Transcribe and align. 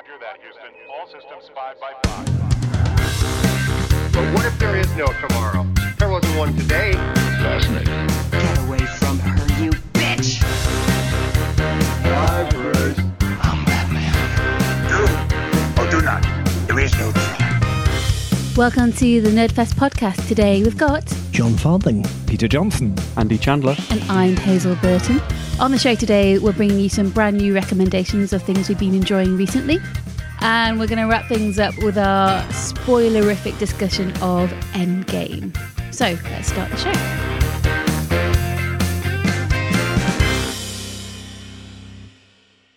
Roger 0.00 0.18
that, 0.20 0.40
Houston. 0.40 0.72
All 0.88 1.06
systems 1.08 1.50
5 1.54 1.78
by 1.78 1.92
5. 2.08 2.26
But 4.14 4.34
what 4.34 4.46
if 4.46 4.58
there 4.58 4.76
is 4.76 4.90
no 4.96 5.06
tomorrow? 5.28 5.66
There 5.98 6.08
wasn't 6.08 6.38
one 6.38 6.56
today. 6.56 6.92
Fascinating. 6.94 8.06
Get 8.30 8.58
away 8.66 8.78
from 8.78 9.18
her, 9.18 9.62
you 9.62 9.72
bitch! 9.92 10.42
I'm 13.42 13.64
Batman. 13.66 14.14
Do 14.88 15.02
or 15.82 15.90
do 15.90 16.00
not. 16.02 16.22
There 16.66 16.78
is 16.80 16.96
no 16.96 17.12
try. 17.12 17.60
Welcome 18.56 18.94
to 18.94 19.20
the 19.20 19.28
Nerdfest 19.28 19.74
podcast. 19.74 20.26
Today 20.28 20.62
we've 20.62 20.78
got, 20.78 21.04
Jon 21.40 21.56
Farthing. 21.56 22.04
Peter 22.26 22.46
Johnson. 22.46 22.94
Andy 23.16 23.38
Chandler. 23.38 23.74
and 23.88 24.02
I'm 24.10 24.36
Hazel 24.36 24.74
Burton. 24.82 25.22
On 25.58 25.70
the 25.70 25.78
show 25.78 25.94
today, 25.94 26.38
we're 26.38 26.52
bringing 26.52 26.78
you 26.78 26.90
some 26.90 27.08
brand 27.08 27.38
new 27.38 27.54
recommendations 27.54 28.34
of 28.34 28.42
things 28.42 28.68
we've 28.68 28.78
been 28.78 28.94
enjoying 28.94 29.38
recently. 29.38 29.78
And 30.42 30.78
we're 30.78 30.86
going 30.86 30.98
to 30.98 31.06
wrap 31.06 31.30
things 31.30 31.58
up 31.58 31.74
with 31.78 31.96
our 31.96 32.42
spoilerific 32.48 33.58
discussion 33.58 34.10
of 34.20 34.50
Endgame. 34.74 35.56
So 35.94 36.14
let's 36.24 36.48
start 36.48 36.70
the 36.72 36.76
show. 36.76 36.92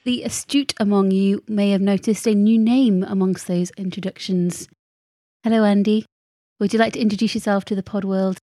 The 0.05 0.23
astute 0.23 0.73
among 0.79 1.11
you 1.11 1.43
may 1.49 1.71
have 1.71 1.81
noticed 1.81 2.25
a 2.27 2.33
new 2.33 2.57
name 2.57 3.03
amongst 3.03 3.47
those 3.47 3.71
introductions. 3.71 4.69
Hello, 5.43 5.65
Andy. 5.65 6.05
Would 6.61 6.71
you 6.71 6.79
like 6.79 6.93
to 6.93 7.01
introduce 7.01 7.35
yourself 7.35 7.65
to 7.65 7.75
the 7.75 7.83
pod 7.83 8.05
world? 8.05 8.39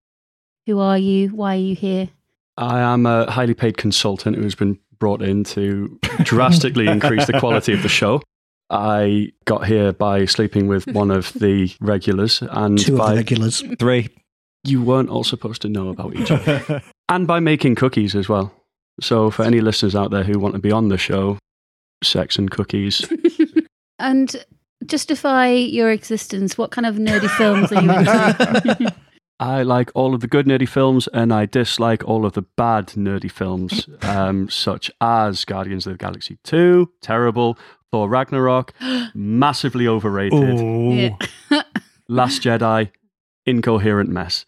Who 0.70 0.79
are 0.79 0.97
you? 0.97 1.30
Why 1.30 1.56
are 1.56 1.59
you 1.59 1.74
here? 1.74 2.09
I 2.56 2.79
am 2.79 3.05
a 3.05 3.29
highly 3.29 3.55
paid 3.55 3.77
consultant 3.77 4.37
who's 4.37 4.55
been 4.55 4.79
brought 5.01 5.20
in 5.20 5.43
to 5.43 5.98
drastically 6.23 6.87
increase 6.87 7.27
the 7.27 7.41
quality 7.41 7.73
of 7.73 7.83
the 7.83 7.88
show. 7.88 8.23
I 8.70 9.33
got 9.46 9.66
here 9.66 9.93
by 9.93 10.27
sleeping 10.27 10.69
with 10.69 10.87
one 10.87 11.10
of 11.10 11.32
the 11.32 11.74
regulars, 11.80 12.41
and 12.43 12.79
Two 12.79 13.02
of 13.02 13.10
the 13.10 13.16
regulars. 13.16 13.65
Three. 13.80 14.10
you 14.63 14.80
weren't 14.80 15.09
all 15.09 15.24
supposed 15.24 15.60
to 15.63 15.68
know 15.68 15.88
about 15.88 16.15
each 16.15 16.30
other, 16.30 16.80
and 17.09 17.26
by 17.26 17.41
making 17.41 17.74
cookies 17.74 18.15
as 18.15 18.29
well. 18.29 18.54
So, 19.01 19.29
for 19.29 19.43
any 19.45 19.60
listeners 19.60 19.96
out 19.96 20.13
there 20.13 20.23
who 20.23 20.38
want 20.38 20.54
to 20.54 20.60
be 20.60 20.71
on 20.71 20.88
the 20.88 20.98
show, 20.98 21.37
sex 22.04 22.38
and 22.38 22.48
cookies. 22.48 23.10
And 23.98 24.35
justify 24.87 25.51
your 25.51 25.91
existence. 25.91 26.57
What 26.57 26.71
kind 26.71 26.87
of 26.87 26.95
nerdy 26.95 27.29
films 27.37 27.71
are 27.71 27.82
you 27.82 27.91
into? 27.91 28.95
I 29.41 29.63
like 29.63 29.91
all 29.95 30.15
of 30.15 30.21
the 30.21 30.27
good 30.29 30.46
nerdy 30.46 30.69
films, 30.69 31.09
and 31.15 31.33
I 31.33 31.46
dislike 31.46 32.05
all 32.05 32.27
of 32.27 32.35
the 32.35 32.43
bad 32.43 32.88
nerdy 32.88 33.30
films, 33.30 33.88
um, 34.02 34.49
such 34.51 34.91
as 35.01 35.45
Guardians 35.47 35.87
of 35.87 35.95
the 35.95 35.97
Galaxy 35.99 36.38
2, 36.45 36.91
terrible, 37.01 37.59
Thor 37.91 38.09
Ragnarok, 38.09 38.73
massively 39.15 39.88
overrated, 39.88 41.16
yeah. 41.51 41.63
Last 42.09 42.43
Jedi, 42.43 42.91
incoherent 43.47 44.10
mess. 44.10 44.45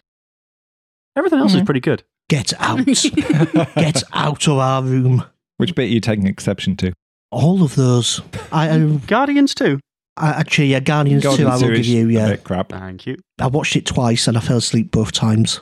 Everything 1.17 1.39
else 1.39 1.55
is 1.55 1.63
Mhm. 1.63 1.67
pretty 1.67 1.81
good. 1.81 2.03
Get 2.29 2.53
out. 2.61 2.85
Get 3.75 4.03
out 4.13 4.47
of 4.49 4.59
our 4.59 4.83
room. 4.83 5.25
Which 5.59 5.75
bit 5.75 5.85
are 5.85 5.93
you 5.95 6.01
taking 6.01 6.27
exception 6.27 6.77
to? 6.77 6.93
All 7.31 7.63
of 7.63 7.75
those. 7.77 8.21
I, 8.51 8.71
I, 8.71 8.79
Guardians 9.07 9.55
2. 9.55 9.79
I 10.17 10.31
actually, 10.31 10.69
yeah, 10.69 10.81
Guardians 10.81 11.23
2, 11.23 11.29
I 11.29 11.33
will 11.33 11.37
give 11.39 11.59
series, 11.61 11.89
you, 11.89 12.09
a 12.09 12.13
yeah. 12.13 12.29
bit 12.29 12.45
crap. 12.45 12.69
Thank 12.71 13.07
you. 13.07 13.17
I 13.41 13.47
watched 13.47 13.77
it 13.77 13.87
twice 13.87 14.29
and 14.29 14.37
I 14.37 14.41
fell 14.41 14.59
asleep 14.59 14.91
both 14.91 15.13
times. 15.13 15.61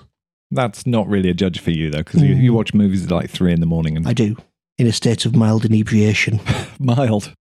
That's 0.51 0.87
not 0.87 1.07
really 1.09 1.31
a 1.31 1.35
judge 1.35 1.61
for 1.61 1.71
you, 1.71 1.91
though, 1.91 1.99
because 1.99 2.23
you, 2.23 2.35
Mm. 2.35 2.43
you 2.43 2.53
watch 2.53 2.75
movies 2.75 3.05
at 3.05 3.11
like 3.13 3.31
three 3.31 3.53
in 3.53 3.61
the 3.61 3.67
morning 3.67 3.97
and 3.97 4.09
I 4.09 4.13
do. 4.13 4.37
In 4.79 4.87
a 4.89 4.93
state 4.93 5.25
of 5.25 5.37
mild 5.37 5.65
inebriation. 5.65 6.41
mild. 6.81 7.33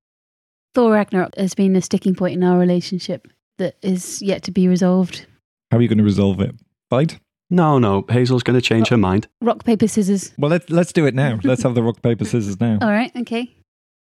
Thor 0.76 0.94
Ragnarok 0.94 1.36
has 1.36 1.56
been 1.56 1.76
a 1.76 1.82
sticking 1.82 2.14
point 2.14 2.36
in 2.36 2.44
our 2.44 2.60
relationship 2.60 3.28
that 3.58 3.76
is 3.82 4.22
yet 4.22 4.44
to 4.44 4.52
be 4.52 4.68
resolved. 4.68 5.26
How 5.72 5.78
are 5.78 5.82
you 5.82 5.88
going 5.88 5.98
to 5.98 6.04
resolve 6.04 6.40
it? 6.42 6.54
Fight? 6.92 7.19
No, 7.50 7.80
no, 7.80 8.06
Hazel's 8.09 8.44
going 8.44 8.59
to 8.59 8.62
change 8.62 8.90
her 8.90 8.98
mind. 8.98 9.28
Rock, 9.42 9.64
paper, 9.64 9.88
scissors. 9.88 10.31
Well, 10.38 10.52
let's 10.52 10.69
let's 10.69 10.94
do 10.94 11.08
it 11.08 11.16
now. 11.16 11.40
Let's 11.44 11.64
have 11.64 11.74
the 11.74 11.81
rock 11.81 12.03
paper 12.03 12.24
scissors 12.25 12.59
now. 12.62 12.78
All 12.81 12.90
right, 12.92 13.12
okay. 13.16 13.56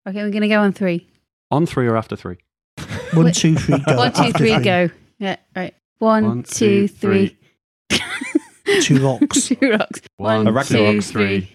Okay, 0.06 0.22
we're 0.24 0.32
going 0.32 0.42
to 0.42 0.50
go 0.50 0.60
on 0.60 0.74
three. 0.74 1.08
On 1.50 1.66
three 1.66 1.88
or 1.88 1.96
after 1.96 2.18
three? 2.18 2.38
One, 3.14 3.26
Wait. 3.26 3.36
two, 3.36 3.56
three, 3.56 3.80
go. 3.80 3.96
One, 3.98 4.14
two, 4.14 4.22
After 4.22 4.38
three, 4.38 4.60
go. 4.60 4.90
Yeah, 5.20 5.36
right. 5.56 5.74
One, 6.00 6.26
One, 6.26 6.44
two, 6.44 6.88
two, 6.88 6.88
three. 6.88 7.38
Two 8.82 9.04
rocks. 9.04 9.48
two 9.48 9.58
rocks. 9.62 10.02
One, 10.18 10.48
A 10.48 10.52
Ragnarok, 10.52 10.96
two, 10.96 11.02
three. 11.02 11.52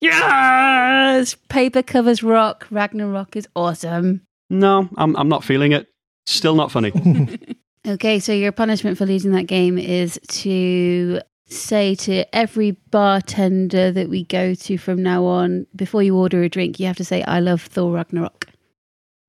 Yes! 0.00 1.36
Paper 1.48 1.82
covers 1.82 2.22
rock. 2.22 2.66
Ragnarok 2.70 3.36
is 3.36 3.46
awesome. 3.54 4.22
No, 4.50 4.88
I'm, 4.96 5.16
I'm 5.16 5.28
not 5.28 5.44
feeling 5.44 5.72
it. 5.72 5.88
Still 6.26 6.54
not 6.54 6.70
funny. 6.72 6.92
Okay, 7.86 8.18
so 8.18 8.32
your 8.32 8.50
punishment 8.50 8.98
for 8.98 9.06
losing 9.06 9.30
that 9.30 9.44
game 9.44 9.78
is 9.78 10.18
to 10.26 11.20
say 11.46 11.94
to 11.94 12.24
every 12.34 12.72
bartender 12.90 13.92
that 13.92 14.08
we 14.08 14.24
go 14.24 14.54
to 14.56 14.76
from 14.76 15.04
now 15.04 15.24
on, 15.24 15.68
before 15.76 16.02
you 16.02 16.16
order 16.16 16.42
a 16.42 16.48
drink, 16.48 16.80
you 16.80 16.86
have 16.86 16.96
to 16.96 17.04
say, 17.04 17.22
I 17.22 17.38
love 17.38 17.62
Thor 17.62 17.92
Ragnarok. 17.94 18.48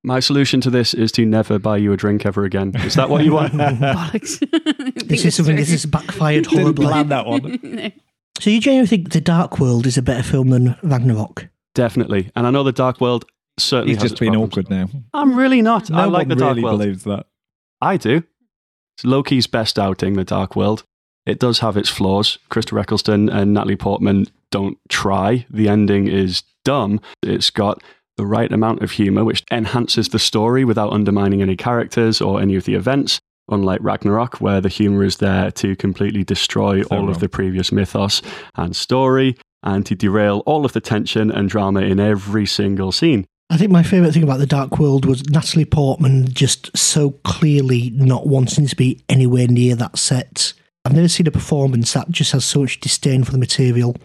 My 0.04 0.20
solution 0.20 0.60
to 0.62 0.70
this 0.70 0.94
is 0.94 1.10
to 1.12 1.26
never 1.26 1.58
buy 1.58 1.76
you 1.76 1.92
a 1.92 1.96
drink 1.96 2.24
ever 2.24 2.44
again. 2.44 2.72
Is 2.76 2.94
that 2.94 3.10
what 3.10 3.24
you 3.24 3.32
want? 3.32 3.52
Bollocks. 3.54 4.38
this 5.08 5.24
is 5.24 5.34
something 5.34 5.56
this 5.56 5.70
has 5.70 5.86
backfired 5.86 6.44
Didn't 6.48 6.60
horribly. 6.60 6.86
plan 6.86 7.08
that 7.08 7.26
one. 7.26 7.58
No. 7.62 7.90
So 8.40 8.50
you 8.50 8.60
genuinely 8.60 8.86
think 8.86 9.10
The 9.10 9.20
Dark 9.20 9.58
World 9.58 9.86
is 9.86 9.98
a 9.98 10.02
better 10.02 10.22
film 10.22 10.50
than 10.50 10.76
Ragnarok? 10.82 11.48
Definitely. 11.74 12.30
And 12.36 12.46
I 12.46 12.50
know 12.50 12.62
the 12.62 12.70
Dark 12.72 13.00
World 13.00 13.24
certainly 13.58 13.94
He's 13.94 13.96
has 14.02 14.02
just 14.04 14.12
its 14.14 14.20
being 14.20 14.32
problems. 14.32 14.52
awkward 14.52 14.70
now. 14.70 14.88
I'm 15.12 15.36
really 15.36 15.60
not. 15.62 15.90
No 15.90 15.98
I 15.98 16.04
like 16.04 16.28
one 16.28 16.28
the 16.28 16.36
Dark 16.36 16.50
really 16.50 16.62
World. 16.62 16.78
believes 16.78 17.04
that. 17.04 17.26
I 17.80 17.96
do. 17.96 18.22
It's 18.96 19.04
Loki's 19.04 19.46
best 19.48 19.78
outing, 19.78 20.14
the 20.14 20.24
Dark 20.24 20.54
World. 20.54 20.84
It 21.26 21.40
does 21.40 21.58
have 21.58 21.76
its 21.76 21.88
flaws. 21.88 22.38
Christopher 22.48 22.78
Eccleston 22.78 23.28
and 23.28 23.52
Natalie 23.52 23.76
Portman 23.76 24.26
don't 24.50 24.78
try. 24.88 25.44
The 25.50 25.68
ending 25.68 26.06
is 26.08 26.42
dumb. 26.64 27.00
It's 27.22 27.50
got 27.50 27.82
the 28.18 28.26
right 28.26 28.52
amount 28.52 28.82
of 28.82 28.90
humor, 28.90 29.24
which 29.24 29.42
enhances 29.50 30.10
the 30.10 30.18
story 30.18 30.64
without 30.64 30.92
undermining 30.92 31.40
any 31.40 31.56
characters 31.56 32.20
or 32.20 32.42
any 32.42 32.56
of 32.56 32.64
the 32.64 32.74
events. 32.74 33.18
Unlike 33.50 33.80
Ragnarok, 33.82 34.42
where 34.42 34.60
the 34.60 34.68
humor 34.68 35.04
is 35.04 35.16
there 35.16 35.50
to 35.52 35.74
completely 35.76 36.22
destroy 36.22 36.82
So 36.82 36.88
all 36.90 36.98
wrong. 36.98 37.08
of 37.08 37.20
the 37.20 37.30
previous 37.30 37.72
mythos 37.72 38.20
and 38.56 38.76
story, 38.76 39.38
and 39.62 39.86
to 39.86 39.94
derail 39.94 40.42
all 40.44 40.66
of 40.66 40.74
the 40.74 40.82
tension 40.82 41.30
and 41.30 41.48
drama 41.48 41.80
in 41.80 41.98
every 41.98 42.44
single 42.44 42.92
scene. 42.92 43.24
I 43.48 43.56
think 43.56 43.70
my 43.70 43.82
favourite 43.82 44.12
thing 44.12 44.22
about 44.22 44.40
The 44.40 44.46
Dark 44.46 44.78
World 44.78 45.06
was 45.06 45.26
Natalie 45.30 45.64
Portman 45.64 46.28
just 46.34 46.76
so 46.76 47.12
clearly 47.24 47.90
not 47.94 48.26
wanting 48.26 48.66
to 48.66 48.76
be 48.76 49.02
anywhere 49.08 49.46
near 49.46 49.74
that 49.76 49.96
set. 49.96 50.52
I've 50.84 50.94
never 50.94 51.08
seen 51.08 51.26
a 51.26 51.30
performance 51.30 51.94
that 51.94 52.10
just 52.10 52.32
has 52.32 52.44
so 52.44 52.60
much 52.60 52.80
disdain 52.80 53.24
for 53.24 53.32
the 53.32 53.38
material. 53.38 53.96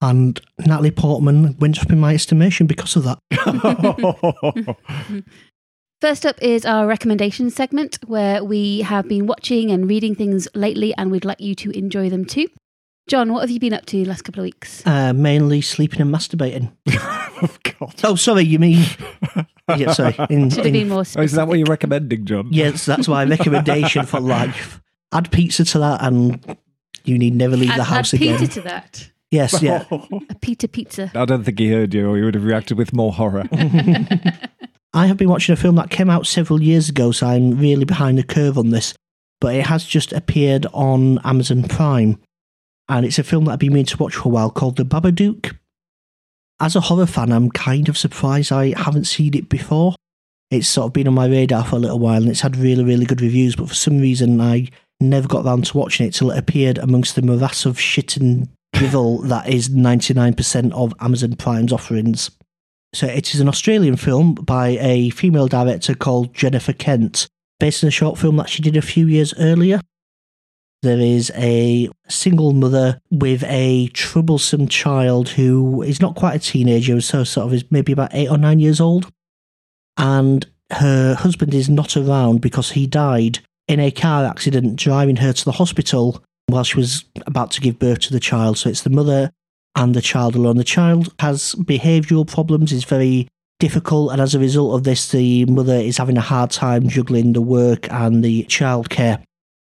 And 0.00 0.40
Natalie 0.64 0.90
Portman 0.92 1.56
went 1.58 1.80
up 1.80 1.90
in 1.90 1.98
my 1.98 2.14
estimation 2.14 2.66
because 2.68 2.94
of 2.96 3.04
that. 3.04 3.18
First 6.00 6.24
up 6.24 6.40
is 6.40 6.64
our 6.64 6.86
recommendation 6.86 7.50
segment, 7.50 7.98
where 8.06 8.44
we 8.44 8.82
have 8.82 9.08
been 9.08 9.26
watching 9.26 9.72
and 9.72 9.88
reading 9.88 10.14
things 10.14 10.46
lately, 10.54 10.94
and 10.96 11.10
we'd 11.10 11.24
like 11.24 11.40
you 11.40 11.56
to 11.56 11.70
enjoy 11.76 12.08
them 12.08 12.24
too. 12.24 12.46
Jon, 13.08 13.32
what 13.32 13.40
have 13.40 13.50
you 13.50 13.58
been 13.58 13.72
up 13.72 13.86
to 13.86 13.96
the 13.96 14.04
last 14.04 14.22
couple 14.22 14.40
of 14.40 14.44
weeks? 14.44 14.86
Uh, 14.86 15.12
mainly 15.12 15.60
sleeping 15.60 16.00
and 16.00 16.14
masturbating. 16.14 16.70
oh, 16.90 17.56
God. 17.80 17.94
Oh, 18.04 18.14
sorry, 18.14 18.44
you 18.44 18.58
mean. 18.60 18.84
Yeah, 19.76 19.92
sorry. 19.92 20.14
In, 20.30 20.50
Should 20.50 20.66
have 20.66 20.72
been 20.72 20.88
more 20.90 21.04
Oh, 21.16 21.22
is 21.22 21.32
that 21.32 21.48
what 21.48 21.58
you're 21.58 21.66
recommending, 21.66 22.24
Jon? 22.26 22.48
yes, 22.52 22.84
that's 22.86 23.08
my 23.08 23.24
recommendation 23.24 24.06
for 24.06 24.20
life. 24.20 24.80
Add 25.12 25.32
pizza 25.32 25.64
to 25.64 25.78
that, 25.80 26.04
and 26.04 26.56
you 27.04 27.18
need 27.18 27.34
never 27.34 27.56
leave 27.56 27.70
Add- 27.70 27.80
the 27.80 27.84
house 27.84 28.14
add 28.14 28.20
again. 28.20 28.38
Peter 28.38 28.52
to 28.52 28.60
that. 28.60 29.10
Yes, 29.30 29.62
yeah. 29.62 29.84
Oh. 29.90 30.20
A 30.30 30.34
Peter 30.36 30.68
pizza. 30.68 31.10
I 31.14 31.24
don't 31.24 31.44
think 31.44 31.58
he 31.58 31.70
heard 31.70 31.92
you, 31.94 32.08
or 32.08 32.16
he 32.16 32.22
would 32.22 32.34
have 32.34 32.44
reacted 32.44 32.78
with 32.78 32.92
more 32.92 33.12
horror. 33.12 33.44
I 34.94 35.06
have 35.06 35.16
been 35.16 35.28
watching 35.28 35.52
a 35.52 35.56
film 35.56 35.76
that 35.76 35.90
came 35.90 36.08
out 36.08 36.26
several 36.26 36.62
years 36.62 36.88
ago, 36.88 37.12
so 37.12 37.26
I'm 37.26 37.58
really 37.58 37.84
behind 37.84 38.18
the 38.18 38.22
curve 38.22 38.56
on 38.56 38.70
this. 38.70 38.94
But 39.40 39.54
it 39.54 39.66
has 39.66 39.84
just 39.84 40.12
appeared 40.12 40.66
on 40.72 41.18
Amazon 41.24 41.64
Prime, 41.64 42.18
and 42.88 43.04
it's 43.04 43.18
a 43.18 43.22
film 43.22 43.44
that 43.44 43.52
I've 43.52 43.58
been 43.58 43.72
meaning 43.72 43.86
to 43.86 43.96
watch 43.98 44.16
for 44.16 44.28
a 44.28 44.32
while 44.32 44.50
called 44.50 44.76
The 44.76 44.84
Babadook. 44.84 45.56
As 46.60 46.74
a 46.74 46.80
horror 46.80 47.06
fan, 47.06 47.30
I'm 47.30 47.50
kind 47.50 47.88
of 47.88 47.98
surprised 47.98 48.50
I 48.50 48.78
haven't 48.78 49.04
seen 49.04 49.34
it 49.36 49.48
before. 49.48 49.94
It's 50.50 50.66
sort 50.66 50.86
of 50.86 50.92
been 50.94 51.06
on 51.06 51.14
my 51.14 51.26
radar 51.26 51.64
for 51.64 51.76
a 51.76 51.80
little 51.80 51.98
while, 51.98 52.22
and 52.22 52.28
it's 52.30 52.40
had 52.40 52.56
really, 52.56 52.82
really 52.82 53.04
good 53.04 53.20
reviews. 53.20 53.54
But 53.54 53.68
for 53.68 53.74
some 53.74 53.98
reason, 53.98 54.40
I 54.40 54.68
never 55.00 55.28
got 55.28 55.44
round 55.44 55.66
to 55.66 55.76
watching 55.76 56.06
it 56.06 56.14
till 56.14 56.30
it 56.30 56.38
appeared 56.38 56.78
amongst 56.78 57.14
the 57.14 57.22
morass 57.22 57.66
of 57.66 57.78
shit 57.78 58.16
and 58.16 58.48
drivel 58.78 59.18
that 59.22 59.48
is 59.48 59.70
99% 59.70 60.72
of 60.72 60.94
Amazon 61.00 61.34
Prime's 61.34 61.72
offerings. 61.72 62.30
So 62.94 63.08
it 63.08 63.34
is 63.34 63.40
an 63.40 63.48
Australian 63.48 63.96
film 63.96 64.34
by 64.34 64.78
a 64.80 65.10
female 65.10 65.48
director 65.48 65.96
called 65.96 66.32
Jennifer 66.32 66.72
Kent, 66.72 67.26
based 67.58 67.82
on 67.82 67.88
a 67.88 67.90
short 67.90 68.18
film 68.18 68.36
that 68.36 68.48
she 68.48 68.62
did 68.62 68.76
a 68.76 68.82
few 68.82 69.08
years 69.08 69.34
earlier. 69.36 69.80
There 70.82 71.00
is 71.00 71.32
a 71.34 71.90
single 72.06 72.52
mother 72.52 73.00
with 73.10 73.42
a 73.48 73.88
troublesome 73.88 74.68
child 74.68 75.30
who 75.30 75.82
is 75.82 76.00
not 76.00 76.14
quite 76.14 76.36
a 76.36 76.38
teenager, 76.38 77.00
so 77.00 77.24
sort 77.24 77.48
of 77.48 77.54
is 77.54 77.64
maybe 77.72 77.90
about 77.90 78.14
eight 78.14 78.30
or 78.30 78.38
nine 78.38 78.60
years 78.60 78.80
old. 78.80 79.10
And 79.96 80.46
her 80.70 81.16
husband 81.16 81.52
is 81.52 81.68
not 81.68 81.96
around 81.96 82.42
because 82.42 82.70
he 82.70 82.86
died 82.86 83.40
in 83.66 83.80
a 83.80 83.90
car 83.90 84.24
accident 84.24 84.76
driving 84.76 85.16
her 85.16 85.32
to 85.32 85.44
the 85.44 85.52
hospital 85.52 86.22
while 86.48 86.64
she 86.64 86.76
was 86.76 87.04
about 87.26 87.50
to 87.52 87.60
give 87.60 87.78
birth 87.78 88.00
to 88.00 88.12
the 88.12 88.20
child. 88.20 88.58
So 88.58 88.68
it's 88.68 88.82
the 88.82 88.90
mother 88.90 89.30
and 89.76 89.94
the 89.94 90.02
child 90.02 90.34
alone. 90.34 90.56
The 90.56 90.64
child 90.64 91.14
has 91.20 91.54
behavioural 91.54 92.26
problems, 92.26 92.72
is 92.72 92.84
very 92.84 93.28
difficult, 93.60 94.12
and 94.12 94.20
as 94.20 94.34
a 94.34 94.38
result 94.38 94.74
of 94.74 94.84
this, 94.84 95.10
the 95.10 95.44
mother 95.46 95.74
is 95.74 95.98
having 95.98 96.16
a 96.16 96.22
hard 96.22 96.50
time 96.50 96.88
juggling 96.88 97.32
the 97.32 97.40
work 97.40 97.90
and 97.90 98.24
the 98.24 98.44
childcare. 98.44 99.22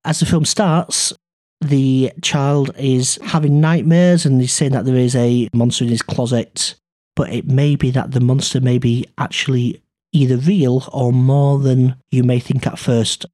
As 0.06 0.20
the 0.20 0.26
film 0.26 0.46
starts, 0.46 1.14
the 1.62 2.12
child 2.22 2.72
is 2.78 3.20
having 3.24 3.60
nightmares 3.60 4.26
and 4.26 4.40
he's 4.40 4.54
saying 4.54 4.72
that 4.72 4.86
there 4.86 4.96
is 4.96 5.16
a 5.16 5.50
monster 5.54 5.84
in 5.84 5.90
his 5.90 6.02
closet, 6.02 6.76
but 7.16 7.34
it 7.34 7.48
may 7.48 7.76
be 7.76 7.92
that 7.92 8.12
the 8.12 8.22
monster 8.22 8.62
may 8.62 8.78
be 8.78 9.06
actually 9.18 9.82
either 10.14 10.38
real 10.38 10.88
or 10.94 11.12
more 11.12 11.60
than 11.60 11.96
you 12.12 12.24
may 12.24 12.40
think 12.40 12.66
at 12.66 12.80
first. 12.80 13.26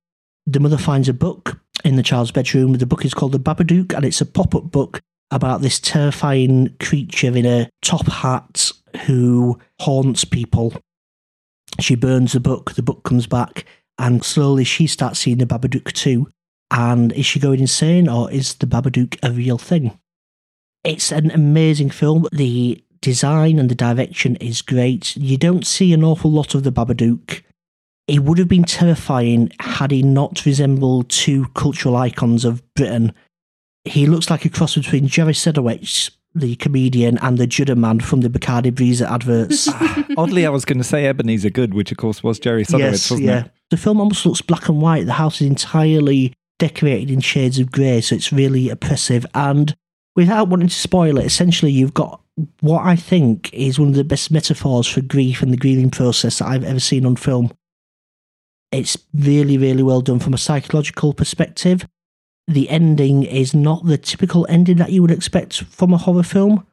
The 0.47 0.59
mother 0.59 0.77
finds 0.77 1.07
a 1.07 1.13
book 1.13 1.59
in 1.83 1.95
the 1.95 2.03
child's 2.03 2.31
bedroom. 2.31 2.73
The 2.73 2.85
book 2.85 3.05
is 3.05 3.13
called 3.13 3.31
The 3.31 3.39
Babadook 3.39 3.93
and 3.93 4.05
it's 4.05 4.21
a 4.21 4.25
pop 4.25 4.55
up 4.55 4.71
book 4.71 5.01
about 5.31 5.61
this 5.61 5.79
terrifying 5.79 6.75
creature 6.79 7.35
in 7.35 7.45
a 7.45 7.69
top 7.81 8.07
hat 8.07 8.71
who 9.05 9.59
haunts 9.81 10.23
people. 10.23 10.73
She 11.79 11.95
burns 11.95 12.33
the 12.33 12.39
book, 12.39 12.73
the 12.73 12.83
book 12.83 13.03
comes 13.03 13.27
back, 13.27 13.65
and 13.97 14.23
slowly 14.23 14.63
she 14.63 14.87
starts 14.87 15.19
seeing 15.19 15.37
the 15.37 15.45
Babadook 15.45 15.91
too. 15.91 16.29
And 16.71 17.11
is 17.13 17.25
she 17.25 17.39
going 17.39 17.59
insane 17.59 18.07
or 18.07 18.31
is 18.31 18.55
the 18.55 18.67
Babadook 18.67 19.17
a 19.23 19.31
real 19.31 19.57
thing? 19.57 19.99
It's 20.83 21.11
an 21.11 21.31
amazing 21.31 21.89
film. 21.89 22.27
The 22.31 22.83
design 23.01 23.59
and 23.59 23.69
the 23.69 23.75
direction 23.75 24.35
is 24.37 24.61
great. 24.61 25.15
You 25.15 25.37
don't 25.37 25.65
see 25.65 25.93
an 25.93 26.03
awful 26.03 26.31
lot 26.31 26.55
of 26.55 26.63
the 26.63 26.71
Babadook. 26.71 27.41
It 28.07 28.23
would 28.23 28.37
have 28.37 28.47
been 28.47 28.63
terrifying 28.63 29.51
had 29.59 29.91
he 29.91 30.03
not 30.03 30.45
resembled 30.45 31.09
two 31.09 31.45
cultural 31.55 31.95
icons 31.95 32.45
of 32.45 32.61
Britain. 32.75 33.13
He 33.83 34.05
looks 34.05 34.29
like 34.29 34.45
a 34.45 34.49
cross 34.49 34.75
between 34.75 35.07
Jerry 35.07 35.33
Sadowitz, 35.33 36.11
the 36.35 36.55
comedian, 36.57 37.17
and 37.19 37.37
the 37.37 37.47
Judder 37.47 37.75
Man 37.75 37.99
from 37.99 38.21
the 38.21 38.29
Bacardi 38.29 38.71
Breezer 38.71 39.09
adverts. 39.09 39.67
Oddly, 40.17 40.45
I 40.45 40.49
was 40.49 40.65
going 40.65 40.77
to 40.77 40.83
say 40.83 41.07
Ebenezer 41.07 41.49
Goode, 41.49 41.73
which 41.73 41.91
of 41.91 41.97
course 41.97 42.21
was 42.21 42.39
Jerry 42.39 42.63
Sadowitz, 42.63 43.09
wasn't 43.11 43.29
it? 43.45 43.51
The 43.71 43.77
film 43.77 43.99
almost 43.99 44.25
looks 44.25 44.41
black 44.41 44.69
and 44.69 44.81
white. 44.81 45.05
The 45.07 45.13
house 45.13 45.41
is 45.41 45.47
entirely 45.47 46.33
decorated 46.59 47.09
in 47.09 47.21
shades 47.21 47.57
of 47.57 47.71
grey, 47.71 48.01
so 48.01 48.15
it's 48.15 48.31
really 48.31 48.69
oppressive. 48.69 49.25
And 49.33 49.75
without 50.15 50.47
wanting 50.49 50.67
to 50.67 50.75
spoil 50.75 51.17
it, 51.17 51.25
essentially, 51.25 51.71
you've 51.71 51.93
got 51.93 52.21
what 52.59 52.85
I 52.85 52.95
think 52.95 53.51
is 53.53 53.79
one 53.79 53.89
of 53.89 53.95
the 53.95 54.03
best 54.03 54.29
metaphors 54.29 54.87
for 54.87 55.01
grief 55.01 55.41
and 55.41 55.51
the 55.51 55.57
grieving 55.57 55.89
process 55.89 56.39
that 56.39 56.47
I've 56.47 56.63
ever 56.63 56.79
seen 56.79 57.05
on 57.05 57.15
film. 57.15 57.51
It's 58.71 58.97
really, 59.13 59.57
really 59.57 59.83
well 59.83 60.01
done 60.01 60.19
from 60.19 60.33
a 60.33 60.37
psychological 60.37 61.13
perspective. 61.13 61.87
The 62.47 62.69
ending 62.69 63.23
is 63.23 63.53
not 63.53 63.85
the 63.85 63.97
typical 63.97 64.45
ending 64.49 64.77
that 64.77 64.91
you 64.91 65.01
would 65.01 65.11
expect 65.11 65.63
from 65.63 65.93
a 65.93 65.97
horror 65.97 66.23
film, 66.23 66.65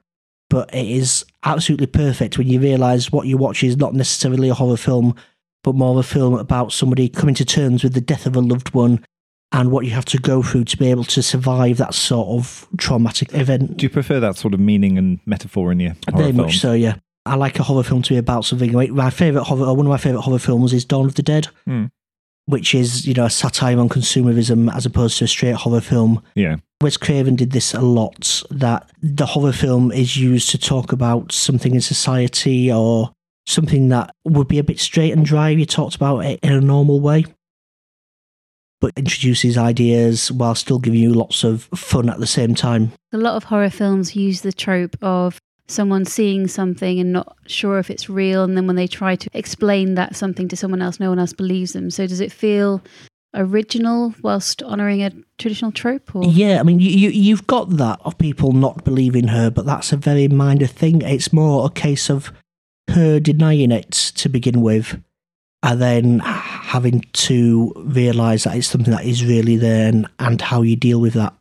but 0.50 0.72
it 0.74 0.86
is 0.86 1.24
absolutely 1.44 1.86
perfect 1.86 2.36
when 2.36 2.48
you 2.48 2.60
realise 2.60 3.10
what 3.10 3.26
you 3.26 3.38
watch 3.38 3.62
is 3.62 3.76
not 3.76 3.94
necessarily 3.94 4.48
a 4.48 4.54
horror 4.54 4.76
film, 4.76 5.14
but 5.64 5.74
more 5.74 5.92
of 5.92 5.96
a 5.98 6.02
film 6.02 6.34
about 6.34 6.72
somebody 6.72 7.08
coming 7.08 7.34
to 7.36 7.44
terms 7.44 7.82
with 7.82 7.94
the 7.94 8.00
death 8.00 8.26
of 8.26 8.36
a 8.36 8.40
loved 8.40 8.74
one 8.74 9.04
and 9.52 9.70
what 9.70 9.84
you 9.84 9.92
have 9.92 10.04
to 10.06 10.18
go 10.18 10.42
through 10.42 10.64
to 10.64 10.76
be 10.76 10.90
able 10.90 11.04
to 11.04 11.22
survive 11.22 11.76
that 11.76 11.94
sort 11.94 12.28
of 12.28 12.66
traumatic 12.78 13.32
event. 13.34 13.76
Do 13.76 13.84
you 13.84 13.90
prefer 13.90 14.18
that 14.20 14.36
sort 14.36 14.54
of 14.54 14.60
meaning 14.60 14.98
and 14.98 15.20
metaphor 15.26 15.70
in 15.70 15.80
your 15.80 15.94
horror 16.10 16.22
Very 16.22 16.32
much 16.32 16.58
so, 16.58 16.72
yeah. 16.72 16.96
I 17.24 17.36
like 17.36 17.58
a 17.58 17.62
horror 17.62 17.82
film 17.84 18.02
to 18.02 18.14
be 18.14 18.16
about 18.18 18.44
something. 18.44 18.72
Like, 18.72 18.90
My 18.90 19.10
favorite 19.10 19.44
horror, 19.44 19.66
or 19.66 19.76
one 19.76 19.86
of 19.86 19.90
my 19.90 19.96
favorite 19.96 20.22
horror 20.22 20.38
films, 20.38 20.72
is 20.72 20.84
Dawn 20.84 21.06
of 21.06 21.14
the 21.14 21.22
Dead, 21.22 21.48
Hmm. 21.66 21.86
which 22.46 22.74
is 22.74 23.06
you 23.06 23.14
know 23.14 23.26
a 23.26 23.30
satire 23.30 23.78
on 23.78 23.88
consumerism 23.88 24.74
as 24.74 24.84
opposed 24.86 25.18
to 25.18 25.24
a 25.24 25.28
straight 25.28 25.54
horror 25.54 25.80
film. 25.80 26.22
Yeah. 26.34 26.56
Wes 26.80 26.96
Craven 26.96 27.36
did 27.36 27.52
this 27.52 27.74
a 27.74 27.80
lot. 27.80 28.42
That 28.50 28.90
the 29.00 29.26
horror 29.26 29.52
film 29.52 29.92
is 29.92 30.16
used 30.16 30.50
to 30.50 30.58
talk 30.58 30.90
about 30.92 31.30
something 31.32 31.74
in 31.74 31.80
society 31.80 32.72
or 32.72 33.12
something 33.46 33.88
that 33.90 34.14
would 34.24 34.48
be 34.48 34.58
a 34.58 34.64
bit 34.64 34.80
straight 34.80 35.12
and 35.12 35.24
dry 35.24 35.50
if 35.50 35.58
you 35.60 35.66
talked 35.66 35.94
about 35.94 36.20
it 36.24 36.40
in 36.42 36.52
a 36.52 36.60
normal 36.60 37.00
way, 37.00 37.24
but 38.80 38.92
introduces 38.96 39.56
ideas 39.56 40.30
while 40.32 40.54
still 40.56 40.78
giving 40.80 41.00
you 41.00 41.12
lots 41.14 41.44
of 41.44 41.64
fun 41.74 42.08
at 42.08 42.18
the 42.18 42.26
same 42.26 42.54
time. 42.54 42.92
A 43.12 43.16
lot 43.18 43.36
of 43.36 43.44
horror 43.44 43.70
films 43.70 44.16
use 44.16 44.40
the 44.40 44.52
trope 44.52 44.96
of 45.02 45.38
someone 45.68 46.04
seeing 46.04 46.48
something 46.48 47.00
and 47.00 47.12
not 47.12 47.36
sure 47.46 47.78
if 47.78 47.90
it's 47.90 48.10
real, 48.10 48.44
and 48.44 48.56
then 48.56 48.66
when 48.66 48.76
they 48.76 48.86
try 48.86 49.16
to 49.16 49.30
explain 49.32 49.94
that 49.94 50.16
something 50.16 50.48
to 50.48 50.56
someone 50.56 50.82
else, 50.82 51.00
no 51.00 51.08
one 51.08 51.18
else 51.18 51.32
believes 51.32 51.72
them. 51.72 51.90
So 51.90 52.06
does 52.06 52.20
it 52.20 52.32
feel 52.32 52.82
original 53.34 54.14
whilst 54.22 54.62
honouring 54.62 55.02
a 55.02 55.10
traditional 55.38 55.72
trope? 55.72 56.14
Or? 56.14 56.24
Yeah, 56.24 56.60
I 56.60 56.62
mean, 56.62 56.80
you, 56.80 56.90
you 56.90 57.08
you've 57.10 57.46
got 57.46 57.70
that 57.78 58.00
of 58.04 58.18
people 58.18 58.52
not 58.52 58.84
believing 58.84 59.28
her, 59.28 59.50
but 59.50 59.64
that's 59.64 59.92
a 59.92 59.96
very 59.96 60.28
minor 60.28 60.66
thing. 60.66 61.02
It's 61.02 61.32
more 61.32 61.66
a 61.66 61.70
case 61.70 62.10
of 62.10 62.32
her 62.90 63.20
denying 63.20 63.72
it 63.72 63.90
to 63.90 64.28
begin 64.28 64.60
with, 64.60 65.00
and 65.62 65.80
then 65.80 66.18
having 66.18 67.04
to 67.12 67.72
realise 67.76 68.44
that 68.44 68.56
it's 68.56 68.66
something 68.66 68.92
that 68.92 69.04
is 69.04 69.24
really 69.24 69.56
there, 69.56 69.88
and, 69.88 70.06
and 70.18 70.40
how 70.40 70.62
you 70.62 70.76
deal 70.76 71.00
with 71.00 71.14
that. 71.14 71.34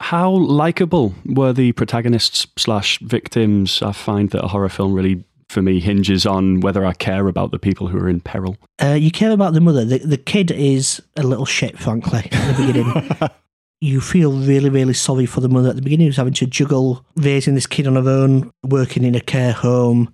How 0.00 0.30
likable 0.30 1.14
were 1.26 1.52
the 1.52 1.72
protagonists 1.72 2.46
slash 2.56 2.98
victims? 3.00 3.82
I 3.82 3.92
find 3.92 4.30
that 4.30 4.44
a 4.44 4.48
horror 4.48 4.68
film 4.68 4.94
really, 4.94 5.24
for 5.48 5.62
me, 5.62 5.78
hinges 5.78 6.26
on 6.26 6.60
whether 6.60 6.84
I 6.84 6.94
care 6.94 7.28
about 7.28 7.50
the 7.50 7.58
people 7.58 7.86
who 7.88 7.98
are 7.98 8.08
in 8.08 8.20
peril. 8.20 8.56
Uh, 8.82 8.94
you 8.94 9.10
care 9.10 9.30
about 9.30 9.52
the 9.52 9.60
mother. 9.60 9.84
The, 9.84 9.98
the 9.98 10.16
kid 10.16 10.50
is 10.50 11.02
a 11.16 11.22
little 11.22 11.44
shit, 11.44 11.78
frankly, 11.78 12.28
at 12.32 12.56
the 12.56 12.66
beginning. 12.66 13.30
you 13.80 14.00
feel 14.00 14.32
really, 14.32 14.70
really 14.70 14.94
sorry 14.94 15.26
for 15.26 15.40
the 15.40 15.48
mother 15.48 15.68
at 15.68 15.76
the 15.76 15.82
beginning 15.82 16.06
who's 16.06 16.16
having 16.16 16.34
to 16.34 16.46
juggle 16.46 17.04
raising 17.16 17.54
this 17.54 17.66
kid 17.66 17.86
on 17.86 17.96
her 17.96 18.10
own, 18.10 18.50
working 18.64 19.04
in 19.04 19.14
a 19.14 19.20
care 19.20 19.52
home, 19.52 20.12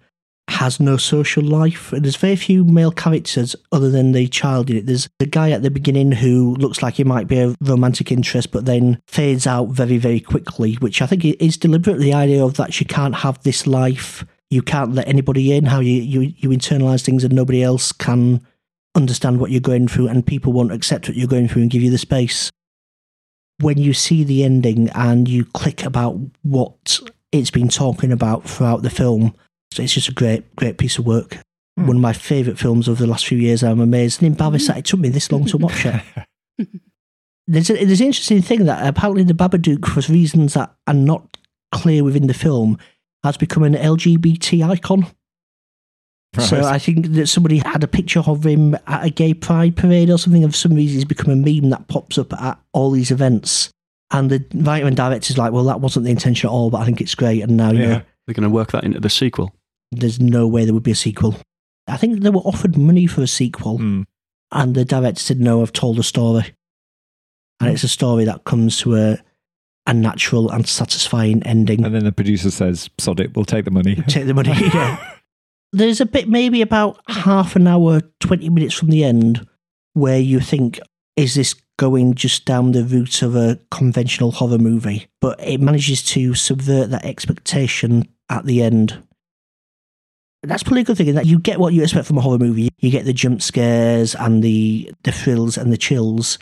has 0.48 0.78
no 0.78 0.96
social 0.96 1.42
life. 1.42 1.90
There's 1.90 2.16
very 2.16 2.36
few 2.36 2.64
male 2.64 2.92
characters 2.92 3.56
other 3.72 3.90
than 3.90 4.12
the 4.12 4.28
child 4.28 4.70
in 4.70 4.76
it. 4.76 4.86
There's 4.86 5.08
the 5.18 5.26
guy 5.26 5.50
at 5.50 5.62
the 5.62 5.70
beginning 5.70 6.12
who 6.12 6.54
looks 6.56 6.82
like 6.82 6.94
he 6.94 7.04
might 7.04 7.26
be 7.26 7.40
a 7.40 7.54
romantic 7.60 8.12
interest, 8.12 8.52
but 8.52 8.64
then 8.64 9.00
fades 9.06 9.46
out 9.46 9.66
very, 9.66 9.98
very 9.98 10.20
quickly, 10.20 10.74
which 10.74 11.02
I 11.02 11.06
think 11.06 11.24
is 11.24 11.56
deliberate. 11.56 11.98
The 11.98 12.14
idea 12.14 12.44
of 12.44 12.54
that 12.54 12.78
you 12.78 12.86
can't 12.86 13.16
have 13.16 13.42
this 13.42 13.66
life, 13.66 14.24
you 14.50 14.62
can't 14.62 14.94
let 14.94 15.08
anybody 15.08 15.52
in, 15.52 15.66
how 15.66 15.80
you, 15.80 16.00
you, 16.00 16.32
you 16.36 16.50
internalize 16.50 17.04
things 17.04 17.24
and 17.24 17.34
nobody 17.34 17.62
else 17.62 17.90
can 17.90 18.46
understand 18.94 19.40
what 19.40 19.50
you're 19.50 19.60
going 19.60 19.88
through 19.88 20.08
and 20.08 20.26
people 20.26 20.52
won't 20.52 20.72
accept 20.72 21.08
what 21.08 21.16
you're 21.16 21.28
going 21.28 21.48
through 21.48 21.62
and 21.62 21.70
give 21.70 21.82
you 21.82 21.90
the 21.90 21.98
space. 21.98 22.50
When 23.60 23.78
you 23.78 23.92
see 23.92 24.22
the 24.22 24.44
ending 24.44 24.90
and 24.90 25.28
you 25.28 25.44
click 25.44 25.84
about 25.84 26.18
what 26.42 27.00
it's 27.32 27.50
been 27.50 27.68
talking 27.68 28.12
about 28.12 28.44
throughout 28.48 28.82
the 28.82 28.90
film, 28.90 29.34
so 29.76 29.82
it's 29.82 29.92
just 29.92 30.08
a 30.08 30.12
great, 30.14 30.56
great 30.56 30.78
piece 30.78 30.98
of 30.98 31.06
work. 31.06 31.36
Hmm. 31.76 31.86
One 31.88 31.96
of 31.96 32.02
my 32.02 32.12
favourite 32.14 32.58
films 32.58 32.88
of 32.88 32.98
the 32.98 33.06
last 33.06 33.26
few 33.26 33.38
years. 33.38 33.62
I'm 33.62 33.80
amazed 33.80 34.22
and 34.22 34.26
embarrassed 34.32 34.68
that 34.68 34.78
it 34.78 34.84
took 34.86 35.00
me 35.00 35.10
this 35.10 35.30
long 35.30 35.44
to 35.46 35.58
watch 35.58 35.84
it. 35.86 36.02
there's, 37.46 37.68
a, 37.70 37.84
there's 37.84 38.00
an 38.00 38.06
interesting 38.06 38.40
thing 38.42 38.64
that 38.64 38.86
apparently 38.86 39.22
the 39.24 39.34
Babadook, 39.34 39.84
for 39.86 40.10
reasons 40.12 40.54
that 40.54 40.74
are 40.86 40.94
not 40.94 41.36
clear 41.72 42.02
within 42.02 42.26
the 42.26 42.34
film, 42.34 42.78
has 43.22 43.36
become 43.36 43.62
an 43.64 43.74
LGBT 43.74 44.66
icon. 44.70 45.06
So 46.38 46.62
I 46.64 46.78
think 46.78 47.06
that 47.12 47.28
somebody 47.28 47.58
had 47.58 47.82
a 47.82 47.88
picture 47.88 48.20
of 48.20 48.44
him 48.44 48.74
at 48.86 49.04
a 49.06 49.10
gay 49.10 49.32
pride 49.32 49.74
parade 49.74 50.10
or 50.10 50.18
something. 50.18 50.44
And 50.44 50.52
for 50.52 50.58
some 50.58 50.74
reason, 50.74 50.96
he's 50.96 51.04
become 51.06 51.32
a 51.32 51.36
meme 51.36 51.70
that 51.70 51.88
pops 51.88 52.18
up 52.18 52.32
at 52.34 52.58
all 52.72 52.90
these 52.90 53.10
events. 53.10 53.70
And 54.10 54.28
the 54.30 54.44
writer 54.54 54.86
and 54.86 54.94
director's 54.96 55.38
like, 55.38 55.52
well, 55.52 55.64
that 55.64 55.80
wasn't 55.80 56.04
the 56.04 56.10
intention 56.10 56.48
at 56.48 56.52
all, 56.52 56.68
but 56.70 56.78
I 56.78 56.84
think 56.84 57.00
it's 57.00 57.14
great. 57.14 57.40
And 57.42 57.56
now, 57.56 57.70
you 57.72 57.80
Yeah. 57.80 57.86
know, 57.88 58.02
They're 58.26 58.34
going 58.34 58.42
to 58.42 58.50
work 58.50 58.72
that 58.72 58.84
into 58.84 59.00
the 59.00 59.08
sequel. 59.08 59.54
There's 59.92 60.20
no 60.20 60.46
way 60.46 60.64
there 60.64 60.74
would 60.74 60.82
be 60.82 60.90
a 60.90 60.94
sequel. 60.96 61.36
I 61.86 61.96
think 61.96 62.20
they 62.20 62.30
were 62.30 62.40
offered 62.40 62.76
money 62.76 63.06
for 63.06 63.22
a 63.22 63.26
sequel, 63.26 63.78
Hmm. 63.78 64.02
and 64.52 64.74
the 64.74 64.84
director 64.84 65.20
said, 65.20 65.40
no, 65.40 65.62
I've 65.62 65.72
told 65.72 65.98
a 65.98 66.02
story. 66.02 66.52
And 67.60 67.70
it's 67.70 67.84
a 67.84 67.88
story 67.88 68.24
that 68.24 68.44
comes 68.44 68.78
to 68.80 68.96
a, 68.96 69.18
a 69.86 69.94
natural 69.94 70.50
and 70.50 70.66
satisfying 70.68 71.42
ending. 71.44 71.84
And 71.84 71.94
then 71.94 72.04
the 72.04 72.12
producer 72.12 72.50
says, 72.50 72.90
sod 72.98 73.20
it, 73.20 73.34
we'll 73.34 73.44
take 73.44 73.64
the 73.64 73.70
money. 73.70 73.94
Take 74.08 74.26
the 74.26 74.34
money. 74.34 74.50
yeah. 74.74 75.12
There's 75.72 76.00
a 76.00 76.06
bit, 76.06 76.28
maybe 76.28 76.60
about 76.60 77.00
half 77.08 77.56
an 77.56 77.66
hour, 77.66 78.00
20 78.20 78.48
minutes 78.50 78.74
from 78.74 78.88
the 78.88 79.04
end, 79.04 79.46
where 79.94 80.18
you 80.18 80.40
think, 80.40 80.80
is 81.16 81.34
this 81.34 81.54
going 81.78 82.14
just 82.14 82.44
down 82.44 82.72
the 82.72 82.84
route 82.84 83.22
of 83.22 83.34
a 83.36 83.58
conventional 83.70 84.32
horror 84.32 84.58
movie? 84.58 85.06
But 85.20 85.40
it 85.42 85.60
manages 85.60 86.02
to 86.04 86.34
subvert 86.34 86.90
that 86.90 87.04
expectation 87.04 88.06
at 88.28 88.44
the 88.44 88.62
end. 88.62 89.02
That's 90.46 90.62
probably 90.62 90.82
a 90.82 90.84
good 90.84 90.96
thing 90.96 91.08
in 91.08 91.14
that 91.16 91.26
you 91.26 91.38
get 91.38 91.58
what 91.58 91.74
you 91.74 91.82
expect 91.82 92.06
from 92.06 92.18
a 92.18 92.20
horror 92.20 92.38
movie. 92.38 92.68
You 92.78 92.90
get 92.90 93.04
the 93.04 93.12
jump 93.12 93.42
scares 93.42 94.14
and 94.14 94.42
the, 94.42 94.92
the 95.02 95.12
thrills 95.12 95.56
and 95.56 95.72
the 95.72 95.76
chills, 95.76 96.38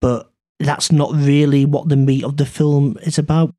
but 0.00 0.30
that's 0.60 0.92
not 0.92 1.12
really 1.12 1.64
what 1.64 1.88
the 1.88 1.96
meat 1.96 2.24
of 2.24 2.36
the 2.36 2.46
film 2.46 2.96
is 3.02 3.18
about. 3.18 3.54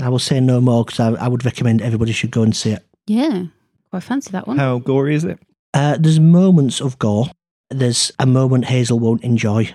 I 0.00 0.08
will 0.08 0.18
say 0.18 0.40
no 0.40 0.60
more 0.60 0.84
because 0.84 1.00
I, 1.00 1.12
I 1.12 1.28
would 1.28 1.44
recommend 1.44 1.82
everybody 1.82 2.12
should 2.12 2.30
go 2.30 2.42
and 2.42 2.54
see 2.54 2.70
it. 2.70 2.84
Yeah, 3.06 3.46
quite 3.90 4.02
fancy 4.02 4.30
that 4.30 4.46
one. 4.46 4.58
How 4.58 4.78
gory 4.78 5.14
is 5.14 5.24
it? 5.24 5.38
Uh, 5.74 5.96
there's 5.98 6.20
moments 6.20 6.80
of 6.80 6.98
gore. 6.98 7.26
There's 7.70 8.12
a 8.18 8.26
moment 8.26 8.66
Hazel 8.66 8.98
won't 8.98 9.24
enjoy. 9.24 9.74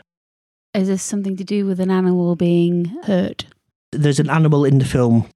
Is 0.74 0.88
this 0.88 1.04
something 1.04 1.36
to 1.38 1.44
do 1.44 1.66
with 1.66 1.80
an 1.80 1.92
animal 1.92 2.36
being 2.36 2.86
hurt? 3.04 3.46
There's 3.92 4.20
an 4.20 4.30
animal 4.30 4.66
in 4.66 4.80
the 4.80 4.86
film, 4.86 5.30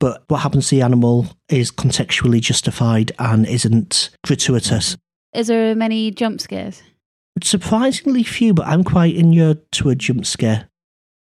but 0.00 0.22
what 0.28 0.38
happens 0.38 0.68
to 0.68 0.76
the 0.76 0.82
animal 0.82 1.26
is 1.48 1.70
contextually 1.70 2.40
justified 2.40 3.12
and 3.18 3.46
isn't 3.46 4.10
gratuitous. 4.26 4.96
Is 5.34 5.48
there 5.48 5.74
many 5.74 6.10
jump 6.10 6.40
scares? 6.40 6.82
Surprisingly 7.42 8.22
few, 8.22 8.52
but 8.54 8.66
I'm 8.66 8.84
quite 8.84 9.14
inured 9.14 9.60
to 9.72 9.90
a 9.90 9.94
jump 9.94 10.26
scare. 10.26 10.68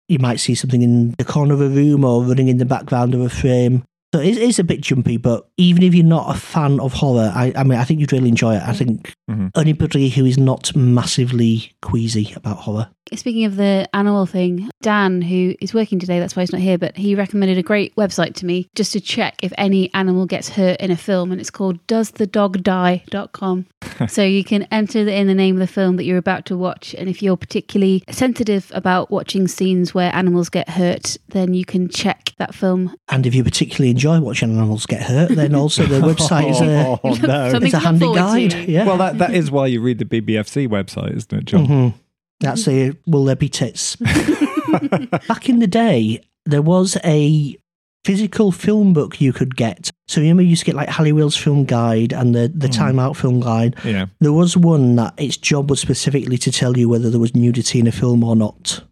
You 0.09 0.19
might 0.19 0.39
see 0.41 0.55
something 0.55 0.81
in 0.81 1.11
the 1.17 1.23
corner 1.23 1.53
of 1.53 1.61
a 1.61 1.69
room 1.69 2.03
or 2.03 2.23
running 2.23 2.49
in 2.49 2.57
the 2.57 2.65
background 2.65 3.13
of 3.13 3.21
a 3.21 3.29
frame. 3.29 3.83
So 4.13 4.19
it 4.19 4.37
is 4.37 4.59
a 4.59 4.63
bit 4.65 4.81
jumpy, 4.81 5.15
but 5.15 5.47
even 5.55 5.83
if 5.83 5.95
you're 5.95 6.03
not 6.05 6.35
a 6.35 6.37
fan 6.37 6.81
of 6.81 6.91
horror, 6.91 7.31
I, 7.33 7.53
I 7.55 7.63
mean, 7.63 7.79
I 7.79 7.85
think 7.85 8.01
you'd 8.01 8.11
really 8.11 8.27
enjoy 8.27 8.55
it. 8.57 8.61
I 8.61 8.73
think 8.73 9.13
Mhm. 9.29 9.51
anybody 9.55 10.09
who 10.09 10.25
is 10.25 10.37
not 10.37 10.75
massively 10.75 11.71
queasy 11.81 12.33
about 12.35 12.57
horror. 12.57 12.89
Speaking 13.13 13.43
of 13.46 13.58
the 13.58 13.89
animal 13.93 14.25
thing, 14.25 14.70
Dan, 14.81 15.22
who 15.22 15.53
is 15.60 15.74
working 15.74 16.00
today, 16.00 16.20
that's 16.20 16.36
why 16.36 16.43
he's 16.43 16.51
not 16.53 16.62
here, 16.62 16.77
but 16.77 16.96
he 16.96 17.13
recommended 17.13 17.58
a 17.58 17.63
great 17.63 17.93
website 17.98 18.36
to 18.36 18.46
me 18.46 18.70
just 18.74 18.93
to 18.93 19.01
check 19.01 19.36
if 19.43 19.51
any 19.58 19.93
animal 19.93 20.25
gets 20.25 20.48
hurt 20.50 20.79
in 20.79 20.91
a 20.91 20.96
film, 20.98 21.31
and 21.31 21.41
it's 21.41 21.50
called 21.50 21.86
doesthedogdie.com. 21.88 23.65
so 24.08 24.24
you 24.24 24.43
can 24.43 24.63
enter 24.72 25.00
in 25.00 25.27
the 25.27 25.34
name 25.34 25.55
of 25.55 25.60
the 25.60 25.67
film 25.67 25.98
that 25.98 26.05
you're 26.05 26.17
about 26.17 26.46
to 26.46 26.58
watch, 26.58 26.93
and 26.98 27.10
if 27.10 27.22
you're 27.22 27.36
particularly 27.38 28.03
sensitive 28.10 28.72
about 28.74 29.12
watching 29.12 29.48
scenes 29.48 29.93
where 29.93 30.13
animals 30.15 30.50
get 30.50 30.70
hurt, 30.70 31.17
then 31.29 31.53
you 31.53 31.65
can 31.65 31.89
check 31.89 32.31
that 32.38 32.55
film. 32.55 32.96
And 33.10 33.25
if 33.25 33.36
you 33.36 33.43
particularly 33.43 33.91
enjoy 33.91 34.20
watching 34.22 34.51
animals 34.51 34.86
get 34.86 35.01
hurt, 35.03 35.29
then 35.36 35.53
also 35.55 35.84
the 35.86 36.00
website 36.00 36.50
is 36.50 36.62
a, 36.62 36.81
Oh, 36.81 37.00
no. 37.03 37.51
Something 37.51 37.67
is 37.67 37.74
a 37.74 37.79
handy 37.79 38.13
guide. 38.13 38.53
Yeah. 38.70 38.86
Well, 38.86 38.98
that, 38.98 39.17
that 39.17 39.34
is 39.34 39.51
why 39.51 39.67
you 39.67 39.81
read 39.81 40.00
the 40.00 40.05
BBFC 40.05 40.67
website, 40.67 41.15
isn't 41.15 41.34
it, 41.34 41.46
Jon? 41.46 41.67
Mhm. 41.67 41.93
That's 42.41 42.67
a 42.67 42.93
will 43.07 43.25
there 43.25 43.36
be 43.36 43.50
tits? 43.50 43.95
Back 45.27 45.50
in 45.50 45.60
the 45.60 45.67
day, 45.67 46.21
there 46.45 46.62
was 46.62 46.98
a 47.03 47.57
physical 48.03 48.51
film 48.51 48.93
book 48.93 49.21
you 49.21 49.31
could 49.33 49.55
get. 49.55 49.91
So 50.07 50.21
you 50.21 50.25
remember 50.25 50.43
you 50.43 50.50
used 50.50 50.62
to 50.62 50.65
get 50.65 50.75
like 50.75 50.89
Halliwell's 50.89 51.38
film 51.38 51.65
guide 51.65 52.13
and 52.13 52.33
the, 52.33 52.51
the 52.53 52.67
hmm. 52.67 52.74
Time 52.74 53.00
Out 53.00 53.15
film 53.15 53.39
guide. 53.39 53.75
Yeah. 53.83 54.07
There 54.19 54.33
was 54.33 54.57
one 54.57 54.95
that 54.95 55.13
its 55.17 55.38
job 55.38 55.69
was 55.69 55.79
specifically 55.79 56.38
to 56.39 56.51
tell 56.51 56.77
you 56.77 56.89
whether 56.89 57.10
there 57.10 57.19
was 57.19 57.36
nudity 57.36 57.79
in 57.79 57.88
a 57.88 57.91
film 57.91 58.24
or 58.24 58.36
not. 58.36 58.83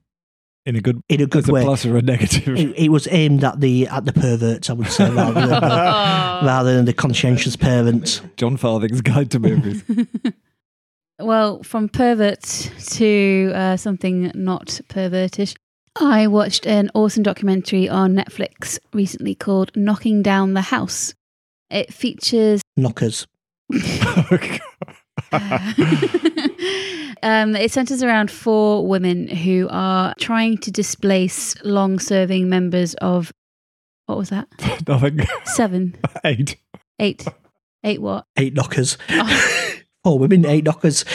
In 0.66 0.76
a 0.76 0.82
good, 0.82 1.02
In 1.10 1.22
a 1.22 1.26
good 1.26 1.46
as 1.46 1.50
a 1.50 1.54
way. 1.54 1.64
plus 1.64 1.86
or 1.86 1.98
a 1.98 2.02
negative. 2.02 2.56
It, 2.56 2.78
it 2.78 2.90
was 2.90 3.08
aimed 3.10 3.44
at 3.44 3.60
the 3.60 3.88
at 3.88 4.06
the 4.06 4.14
perverts, 4.14 4.70
I 4.70 4.74
would 4.74 4.92
say, 4.92 5.10
rather 5.10 5.34
than 5.34 5.50
the, 5.50 5.60
rather 6.46 6.76
than 6.76 6.86
the 6.86 6.94
conscientious 6.94 7.56
parents. 7.58 8.22
Jon 8.38 8.56
Farthing's 8.58 9.02
Guide 9.02 9.32
to 9.32 9.40
Movies. 9.40 9.84
Well, 11.20 11.64
from 11.64 11.90
pervert 11.90 12.42
to 12.92 13.52
uh, 13.54 13.78
something 13.78 14.32
not 14.36 14.80
pervertish, 14.90 15.56
I 16.00 16.28
watched 16.28 16.66
an 16.66 16.90
awesome 16.94 17.24
documentary 17.24 17.90
on 17.90 18.14
Netflix 18.16 18.80
recently 18.94 19.36
called 19.36 19.76
Knocking 19.76 20.22
Down 20.22 20.54
the 20.54 20.62
House. 20.62 21.14
It 21.70 21.94
features 21.94 22.62
Knockers. 22.78 23.28
um, 27.22 27.56
it 27.56 27.72
centers 27.72 28.02
around 28.02 28.32
four 28.32 28.88
women 28.88 29.28
who 29.28 29.68
are 29.70 30.14
trying 30.20 30.58
to 30.60 30.72
displace 30.72 31.62
long 31.64 32.00
serving 32.00 32.48
members 32.50 32.94
of 32.96 33.32
what 34.06 34.18
was 34.18 34.30
that? 34.30 34.48
Nothing. 34.88 35.20
Seven, 35.44 35.98
Eight. 36.24 36.56
eight, 36.98 37.28
eight 37.84 38.02
what? 38.02 38.26
Eight 38.38 38.54
knockers. 38.54 38.98
Oh. 39.10 39.69
Oh, 40.10 40.14
four 40.14 40.18
women, 40.18 40.44
eight 40.44 40.64
knockers. 40.64 41.06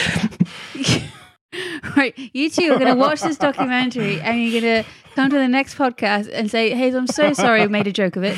right, 1.97 2.17
you 2.31 2.49
two 2.49 2.71
are 2.71 2.79
going 2.79 2.93
to 2.93 2.95
watch 2.95 3.19
this 3.19 3.35
documentary 3.35 4.21
and 4.21 4.41
you're 4.41 4.61
going 4.61 4.83
to 4.83 4.89
come 5.15 5.29
to 5.29 5.35
the 5.35 5.49
next 5.49 5.77
podcast 5.77 6.29
and 6.31 6.49
say, 6.49 6.69
Hey, 6.69 6.95
I'm 6.95 7.05
so 7.05 7.33
sorry 7.33 7.61
I 7.61 7.67
made 7.67 7.87
a 7.87 7.91
joke 7.91 8.15
of 8.15 8.23
it. 8.23 8.37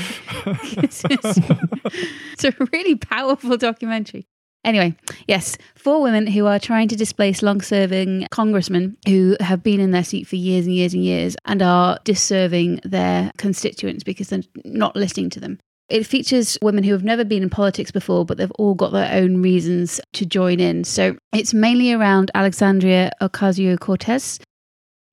it's, 0.82 1.04
it's 2.34 2.44
a 2.44 2.56
really 2.74 2.96
powerful 2.96 3.56
documentary. 3.56 4.26
Anyway, 4.64 4.96
yes, 5.28 5.60
four 5.76 6.02
women 6.02 6.26
who 6.26 6.48
are 6.48 6.58
trying 6.58 6.88
to 6.88 6.96
displace 6.96 7.44
long 7.44 7.62
serving 7.62 8.28
congressmen 8.32 8.98
who 9.08 9.38
have 9.40 9.62
been 9.62 9.80
in 9.80 9.92
their 9.92 10.04
seat 10.04 10.26
for 10.26 10.38
years 10.38 10.66
and 10.66 10.74
years 10.74 10.96
and 10.96 11.04
years 11.04 11.36
and 11.46 11.62
are 11.62 12.00
disserving 12.04 12.80
their 12.84 13.32
constituents 13.38 14.04
because 14.04 14.30
they're 14.30 14.42
not 14.66 14.96
listening 14.96 15.30
to 15.30 15.40
them. 15.40 15.60
It 15.89 16.06
features 16.06 16.58
women 16.62 16.84
who 16.84 16.91
have 16.91 17.03
never 17.03 17.24
been 17.24 17.44
in 17.44 17.50
politics 17.50 17.91
before, 17.91 18.25
but 18.25 18.38
they've 18.38 18.51
all 18.53 18.75
got 18.75 18.91
their 18.91 19.10
own 19.13 19.41
reasons 19.41 20.01
to 20.13 20.25
join 20.25 20.60
in. 20.60 20.84
So 20.84 21.15
it's 21.32 21.53
mainly 21.53 21.94
around 21.94 22.29
Alexandria 22.36 23.12
Ocasio 23.22 23.79
Cortez. 23.79 24.39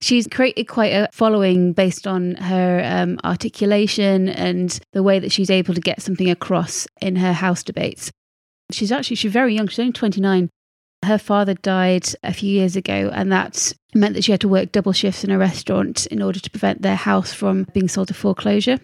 She's 0.01 0.27
created 0.27 0.65
quite 0.65 0.93
a 0.93 1.09
following 1.13 1.73
based 1.73 2.07
on 2.07 2.35
her 2.35 2.83
um, 2.85 3.19
articulation 3.25 4.29
and 4.29 4.79
the 4.93 5.03
way 5.03 5.19
that 5.21 5.33
she's 5.33 5.49
able 5.49 5.75
to 5.75 5.81
get 5.81 6.03
something 6.03 6.29
across 6.29 6.87
in 7.01 7.17
her 7.17 7.33
House 7.33 7.63
debates. 7.63 8.11
She's 8.73 8.91
actually 8.91 9.17
she's 9.17 9.33
very 9.33 9.55
young. 9.55 9.69
She's 9.69 9.79
only 9.79 9.93
29. 9.93 10.51
Her 11.05 11.19
father 11.19 11.55
died 11.55 12.07
a 12.23 12.33
few 12.33 12.51
years 12.51 12.77
ago, 12.77 13.11
and 13.13 13.31
that 13.31 13.73
meant 13.95 14.15
that 14.15 14.25
she 14.25 14.33
had 14.33 14.41
to 14.41 14.49
work 14.49 14.73
double 14.73 14.93
shifts 14.93 15.23
in 15.23 15.31
a 15.31 15.39
restaurant 15.39 16.07
in 16.07 16.21
order 16.21 16.41
to 16.41 16.51
prevent 16.51 16.83
their 16.83 16.97
house 16.97 17.33
from 17.33 17.67
being 17.73 17.89
sold 17.89 18.09
to 18.09 18.15
foreclosure. 18.15 18.79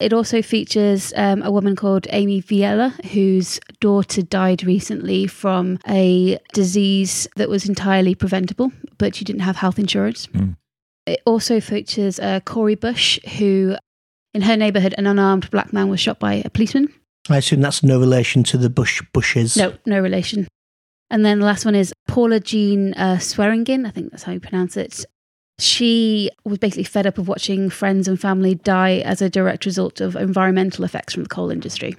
It 0.00 0.14
also 0.14 0.40
features 0.40 1.12
um, 1.14 1.42
a 1.42 1.50
woman 1.50 1.76
called 1.76 2.06
Amy 2.10 2.40
Vilela, 2.40 2.92
whose 3.06 3.60
daughter 3.80 4.22
died 4.22 4.64
recently 4.64 5.26
from 5.26 5.78
a 5.86 6.38
disease 6.54 7.28
that 7.36 7.50
was 7.50 7.68
entirely 7.68 8.14
preventable, 8.14 8.72
but 8.96 9.14
she 9.14 9.26
didn't 9.26 9.42
have 9.42 9.56
health 9.56 9.78
insurance. 9.78 10.26
Mm. 10.28 10.56
It 11.06 11.20
also 11.26 11.60
features 11.60 12.18
uh, 12.18 12.40
Cori 12.40 12.76
Bush, 12.76 13.20
who, 13.36 13.76
in 14.32 14.42
her 14.42 14.56
neighborhood, 14.56 14.94
an 14.96 15.06
unarmed 15.06 15.50
black 15.50 15.70
man 15.72 15.90
was 15.90 16.00
shot 16.00 16.18
by 16.18 16.34
a 16.34 16.48
policeman. 16.48 16.92
I 17.28 17.36
assume 17.36 17.60
that's 17.60 17.82
no 17.82 18.00
relation 18.00 18.42
to 18.44 18.56
the 18.56 18.70
Bush 18.70 19.02
Bushes. 19.12 19.54
No, 19.56 19.74
no 19.84 20.00
relation. 20.00 20.48
And 21.10 21.26
then 21.26 21.40
the 21.40 21.46
last 21.46 21.64
one 21.66 21.74
is 21.74 21.92
Paula 22.08 22.40
Jean 22.40 22.94
uh, 22.94 23.16
Swearengin. 23.16 23.86
I 23.86 23.90
think 23.90 24.10
that's 24.10 24.22
how 24.22 24.32
you 24.32 24.40
pronounce 24.40 24.76
it. 24.76 25.04
She 25.60 26.30
was 26.44 26.58
basically 26.58 26.84
fed 26.84 27.06
up 27.06 27.18
of 27.18 27.28
watching 27.28 27.70
friends 27.70 28.08
and 28.08 28.20
family 28.20 28.54
die 28.54 28.98
as 29.04 29.20
a 29.22 29.30
direct 29.30 29.66
result 29.66 30.00
of 30.00 30.16
environmental 30.16 30.84
effects 30.84 31.14
from 31.14 31.22
the 31.24 31.28
coal 31.28 31.50
industry. 31.50 31.96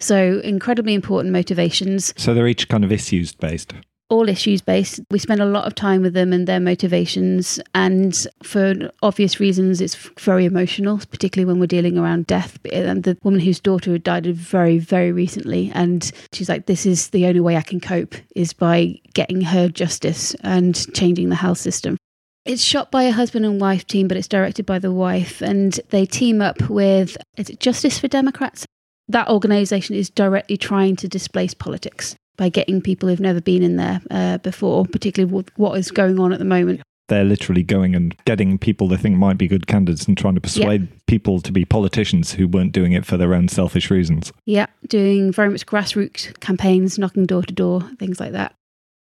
So, 0.00 0.40
incredibly 0.44 0.94
important 0.94 1.32
motivations, 1.32 2.14
So 2.16 2.32
they're 2.34 2.46
each 2.46 2.68
kind 2.68 2.84
of 2.84 2.92
issues 2.92 3.34
based. 3.34 3.72
all 4.10 4.28
issues 4.28 4.62
based. 4.62 5.00
We 5.10 5.18
spend 5.18 5.42
a 5.42 5.44
lot 5.44 5.66
of 5.66 5.74
time 5.74 6.00
with 6.02 6.14
them 6.14 6.32
and 6.32 6.46
their 6.46 6.60
motivations. 6.60 7.60
And 7.74 8.16
for 8.42 8.90
obvious 9.02 9.38
reasons, 9.40 9.80
it's 9.80 9.96
very 10.20 10.44
emotional, 10.46 10.98
particularly 11.10 11.44
when 11.50 11.60
we're 11.60 11.66
dealing 11.66 11.98
around 11.98 12.26
death. 12.26 12.58
And 12.72 13.02
the 13.02 13.18
woman 13.24 13.40
whose 13.40 13.60
daughter 13.60 13.92
had 13.92 14.04
died 14.04 14.26
very, 14.26 14.78
very 14.78 15.10
recently. 15.12 15.70
And 15.74 16.10
she's 16.32 16.48
like, 16.48 16.66
this 16.66 16.86
is 16.86 17.08
the 17.10 17.26
only 17.26 17.40
way 17.40 17.56
I 17.56 17.62
can 17.62 17.80
cope 17.80 18.14
is 18.36 18.52
by 18.54 18.98
getting 19.14 19.40
her 19.42 19.68
justice 19.68 20.34
and 20.42 20.74
changing 20.94 21.28
the 21.28 21.34
health 21.34 21.58
system. 21.58 21.96
It's 22.48 22.62
shot 22.62 22.90
by 22.90 23.02
a 23.02 23.12
husband 23.12 23.44
and 23.44 23.60
wife 23.60 23.86
team, 23.86 24.08
but 24.08 24.16
it's 24.16 24.26
directed 24.26 24.64
by 24.64 24.78
the 24.78 24.90
wife. 24.90 25.42
And 25.42 25.78
they 25.90 26.06
team 26.06 26.40
up 26.40 26.70
with, 26.70 27.14
is 27.36 27.50
it 27.50 27.60
Justice 27.60 27.98
for 27.98 28.08
Democrats? 28.08 28.64
That 29.06 29.28
organization 29.28 29.94
is 29.94 30.08
directly 30.08 30.56
trying 30.56 30.96
to 30.96 31.08
displace 31.08 31.52
politics 31.52 32.16
by 32.38 32.48
getting 32.48 32.80
people 32.80 33.10
who've 33.10 33.20
never 33.20 33.42
been 33.42 33.62
in 33.62 33.76
there 33.76 34.00
uh, 34.10 34.38
before, 34.38 34.86
particularly 34.86 35.30
with 35.30 35.50
what 35.58 35.78
is 35.78 35.90
going 35.90 36.18
on 36.18 36.32
at 36.32 36.38
the 36.38 36.46
moment. 36.46 36.80
They're 37.08 37.22
literally 37.22 37.62
going 37.62 37.94
and 37.94 38.16
getting 38.24 38.56
people 38.56 38.88
they 38.88 38.96
think 38.96 39.18
might 39.18 39.36
be 39.36 39.46
good 39.46 39.66
candidates 39.66 40.06
and 40.06 40.16
trying 40.16 40.34
to 40.36 40.40
persuade 40.40 40.88
people 41.06 41.42
to 41.42 41.52
be 41.52 41.66
politicians 41.66 42.32
who 42.32 42.48
weren't 42.48 42.72
doing 42.72 42.92
it 42.92 43.04
for 43.04 43.18
their 43.18 43.34
own 43.34 43.48
selfish 43.48 43.90
reasons. 43.90 44.32
Yeah, 44.46 44.66
doing 44.86 45.32
very 45.32 45.50
much 45.50 45.66
grassroots 45.66 46.38
campaigns, 46.40 46.98
knocking 46.98 47.26
door 47.26 47.42
to 47.42 47.52
door, 47.52 47.82
things 47.98 48.20
like 48.20 48.32
that. 48.32 48.54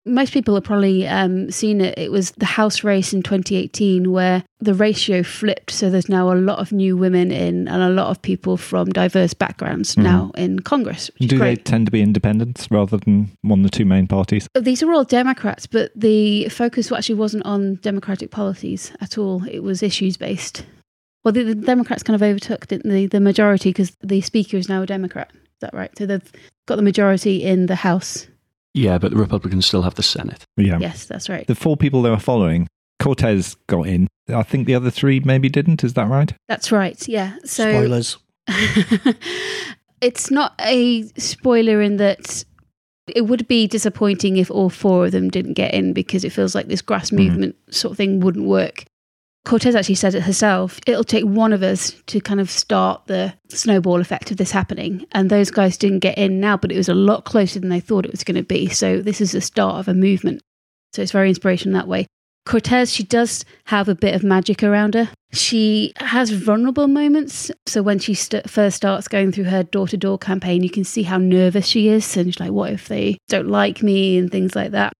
Most 0.04 0.32
people 0.32 0.54
have 0.54 0.64
probably 0.64 1.06
um, 1.06 1.50
seen 1.50 1.80
it. 1.80 1.96
It 1.96 2.10
was 2.10 2.32
the 2.32 2.46
House 2.46 2.82
race 2.82 3.12
in 3.12 3.22
2018 3.22 4.10
where 4.10 4.42
the 4.58 4.74
ratio 4.74 5.22
flipped. 5.22 5.70
So 5.70 5.90
there's 5.90 6.08
now 6.08 6.32
a 6.32 6.34
lot 6.34 6.58
of 6.58 6.72
new 6.72 6.96
women 6.96 7.30
in 7.30 7.68
and 7.68 7.82
a 7.82 7.88
lot 7.88 8.08
of 8.08 8.20
people 8.20 8.56
from 8.56 8.90
diverse 8.90 9.32
backgrounds 9.32 9.96
now 9.96 10.32
in 10.36 10.60
Congress. 10.60 11.10
Which 11.18 11.30
Do 11.30 11.38
they 11.38 11.56
tend 11.56 11.86
to 11.86 11.92
be 11.92 12.02
independents 12.02 12.68
rather 12.70 12.96
than 12.96 13.30
one 13.42 13.60
of 13.60 13.70
the 13.70 13.76
two 13.76 13.84
main 13.84 14.08
parties? 14.08 14.48
These 14.58 14.82
are 14.82 14.92
all 14.92 15.04
Democrats, 15.04 15.66
but 15.66 15.92
the 15.94 16.48
focus 16.48 16.90
actually 16.90 17.16
wasn't 17.16 17.44
on 17.44 17.76
Democratic 17.76 18.30
policies 18.30 18.92
at 19.00 19.18
all. 19.18 19.44
It 19.46 19.60
was 19.60 19.82
issues 19.82 20.16
based. 20.16 20.64
Well, 21.24 21.32
the, 21.32 21.44
the 21.44 21.54
Democrats 21.54 22.02
kind 22.02 22.16
of 22.16 22.22
overtook 22.22 22.66
didn't 22.66 22.90
they, 22.90 23.06
the 23.06 23.20
majority 23.20 23.70
because 23.70 23.96
the 24.00 24.20
Speaker 24.20 24.56
is 24.56 24.68
now 24.68 24.82
a 24.82 24.86
Democrat. 24.86 25.30
Is 25.32 25.60
that 25.60 25.74
right? 25.74 25.96
So 25.96 26.06
they've 26.06 26.32
got 26.66 26.76
the 26.76 26.82
majority 26.82 27.42
in 27.44 27.66
the 27.66 27.76
House. 27.76 28.26
Yeah, 28.74 28.98
but 28.98 29.10
the 29.10 29.18
Republicans 29.18 29.66
still 29.66 29.82
have 29.82 29.94
the 29.96 30.02
Senate. 30.02 30.44
Yeah. 30.56 30.78
Yes, 30.78 31.06
that's 31.06 31.28
right. 31.28 31.46
The 31.46 31.54
four 31.54 31.76
people 31.76 32.02
they 32.02 32.10
were 32.10 32.18
following, 32.18 32.68
Cortez 33.00 33.56
got 33.66 33.86
in. 33.86 34.08
I 34.28 34.42
think 34.42 34.66
the 34.66 34.74
other 34.74 34.90
three 34.90 35.20
maybe 35.20 35.48
didn't. 35.48 35.84
Is 35.84 35.94
that 35.94 36.08
right? 36.08 36.32
That's 36.48 36.72
right. 36.72 37.06
Yeah. 37.06 37.36
So 37.44 37.70
Spoilers. 37.70 38.18
it's 40.00 40.30
not 40.30 40.54
a 40.60 41.02
spoiler 41.18 41.80
in 41.82 41.96
that 41.98 42.44
It 43.14 43.26
would 43.26 43.46
be 43.46 43.66
disappointing 43.66 44.36
if 44.36 44.50
all 44.50 44.70
four 44.70 45.06
of 45.06 45.12
them 45.12 45.28
didn't 45.28 45.54
get 45.54 45.74
in 45.74 45.92
because 45.92 46.24
it 46.24 46.30
feels 46.30 46.54
like 46.54 46.68
this 46.68 46.82
grass 46.82 47.10
mm-hmm. 47.10 47.28
movement 47.28 47.56
sort 47.70 47.92
of 47.92 47.96
thing 47.98 48.20
wouldn't 48.20 48.46
work. 48.46 48.84
Cortez 49.44 49.74
actually 49.74 49.96
said 49.96 50.14
it 50.14 50.22
herself. 50.22 50.78
It'll 50.86 51.02
take 51.02 51.24
one 51.24 51.52
of 51.52 51.62
us 51.62 51.90
to 52.06 52.20
kind 52.20 52.40
of 52.40 52.50
start 52.50 53.02
the 53.06 53.34
snowball 53.48 54.00
effect 54.00 54.30
of 54.30 54.36
this 54.36 54.52
happening. 54.52 55.04
And 55.12 55.30
those 55.30 55.50
guys 55.50 55.76
didn't 55.76 55.98
get 55.98 56.16
in 56.16 56.40
now, 56.40 56.56
but 56.56 56.70
it 56.70 56.76
was 56.76 56.88
a 56.88 56.94
lot 56.94 57.24
closer 57.24 57.58
than 57.58 57.68
they 57.68 57.80
thought 57.80 58.04
it 58.04 58.12
was 58.12 58.24
going 58.24 58.36
to 58.36 58.44
be. 58.44 58.68
So 58.68 59.00
this 59.00 59.20
is 59.20 59.32
the 59.32 59.40
start 59.40 59.76
of 59.76 59.88
a 59.88 59.94
movement. 59.94 60.42
So 60.92 61.02
it's 61.02 61.12
very 61.12 61.28
inspirational 61.28 61.78
that 61.80 61.88
way. 61.88 62.06
Cortez, 62.44 62.92
she 62.92 63.02
does 63.04 63.44
have 63.66 63.88
a 63.88 63.94
bit 63.94 64.14
of 64.14 64.24
magic 64.24 64.62
around 64.62 64.94
her. 64.94 65.10
She 65.32 65.92
has 65.96 66.30
vulnerable 66.30 66.88
moments. 66.88 67.50
So 67.66 67.82
when 67.82 67.98
she 67.98 68.14
st- 68.14 68.50
first 68.50 68.76
starts 68.76 69.08
going 69.08 69.32
through 69.32 69.44
her 69.44 69.62
door 69.62 69.88
to 69.88 69.96
door 69.96 70.18
campaign, 70.18 70.62
you 70.62 70.70
can 70.70 70.84
see 70.84 71.04
how 71.04 71.18
nervous 71.18 71.66
she 71.66 71.88
is. 71.88 72.16
And 72.16 72.26
she's 72.26 72.40
like, 72.40 72.50
what 72.50 72.72
if 72.72 72.88
they 72.88 73.18
don't 73.28 73.48
like 73.48 73.82
me 73.82 74.18
and 74.18 74.30
things 74.30 74.54
like 74.54 74.72
that. 74.72 74.92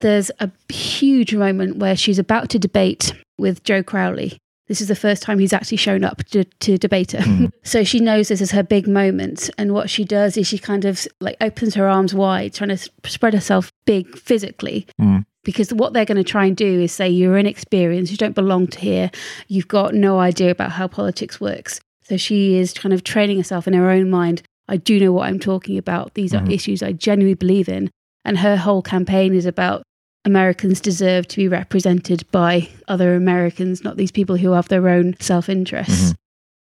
There's 0.00 0.30
a 0.40 0.50
huge 0.72 1.34
moment 1.34 1.78
where 1.78 1.96
she's 1.96 2.18
about 2.18 2.48
to 2.50 2.58
debate 2.58 3.12
with 3.38 3.64
Joe 3.64 3.82
Crowley. 3.82 4.38
This 4.66 4.80
is 4.80 4.88
the 4.88 4.96
first 4.96 5.22
time 5.22 5.38
he's 5.38 5.52
actually 5.52 5.76
shown 5.76 6.04
up 6.04 6.24
to, 6.26 6.44
to 6.44 6.78
debate 6.78 7.12
her. 7.12 7.18
Mm-hmm. 7.18 7.46
so 7.64 7.84
she 7.84 8.00
knows 8.00 8.28
this 8.28 8.40
is 8.40 8.52
her 8.52 8.62
big 8.62 8.88
moment. 8.88 9.50
And 9.58 9.74
what 9.74 9.90
she 9.90 10.04
does 10.04 10.36
is 10.36 10.46
she 10.46 10.58
kind 10.58 10.86
of 10.86 11.06
like 11.20 11.36
opens 11.40 11.74
her 11.74 11.86
arms 11.86 12.14
wide, 12.14 12.54
trying 12.54 12.70
to 12.70 12.90
spread 13.04 13.34
herself 13.34 13.70
big 13.84 14.16
physically. 14.16 14.86
Mm. 15.00 15.26
Because 15.42 15.74
what 15.74 15.92
they're 15.92 16.06
going 16.06 16.16
to 16.16 16.24
try 16.24 16.46
and 16.46 16.56
do 16.56 16.80
is 16.80 16.92
say, 16.92 17.08
you're 17.08 17.36
inexperienced, 17.36 18.10
you 18.10 18.16
don't 18.16 18.34
belong 18.34 18.66
to 18.68 18.80
here, 18.80 19.10
you've 19.48 19.68
got 19.68 19.94
no 19.94 20.18
idea 20.18 20.50
about 20.50 20.72
how 20.72 20.88
politics 20.88 21.38
works. 21.38 21.80
So 22.04 22.16
she 22.16 22.56
is 22.56 22.72
kind 22.72 22.94
of 22.94 23.04
training 23.04 23.36
herself 23.36 23.68
in 23.68 23.74
her 23.74 23.90
own 23.90 24.08
mind. 24.08 24.42
I 24.68 24.78
do 24.78 24.98
know 24.98 25.12
what 25.12 25.28
I'm 25.28 25.38
talking 25.38 25.76
about. 25.76 26.14
These 26.14 26.34
are 26.34 26.40
mm-hmm. 26.40 26.52
issues 26.52 26.82
I 26.82 26.92
genuinely 26.92 27.34
believe 27.34 27.68
in. 27.68 27.90
And 28.24 28.38
her 28.38 28.56
whole 28.56 28.80
campaign 28.80 29.34
is 29.34 29.44
about 29.44 29.82
Americans 30.24 30.80
deserve 30.80 31.28
to 31.28 31.36
be 31.36 31.48
represented 31.48 32.24
by 32.30 32.68
other 32.88 33.14
Americans, 33.14 33.84
not 33.84 33.96
these 33.96 34.12
people 34.12 34.36
who 34.36 34.52
have 34.52 34.68
their 34.68 34.88
own 34.88 35.14
self 35.20 35.48
interests. 35.48 36.14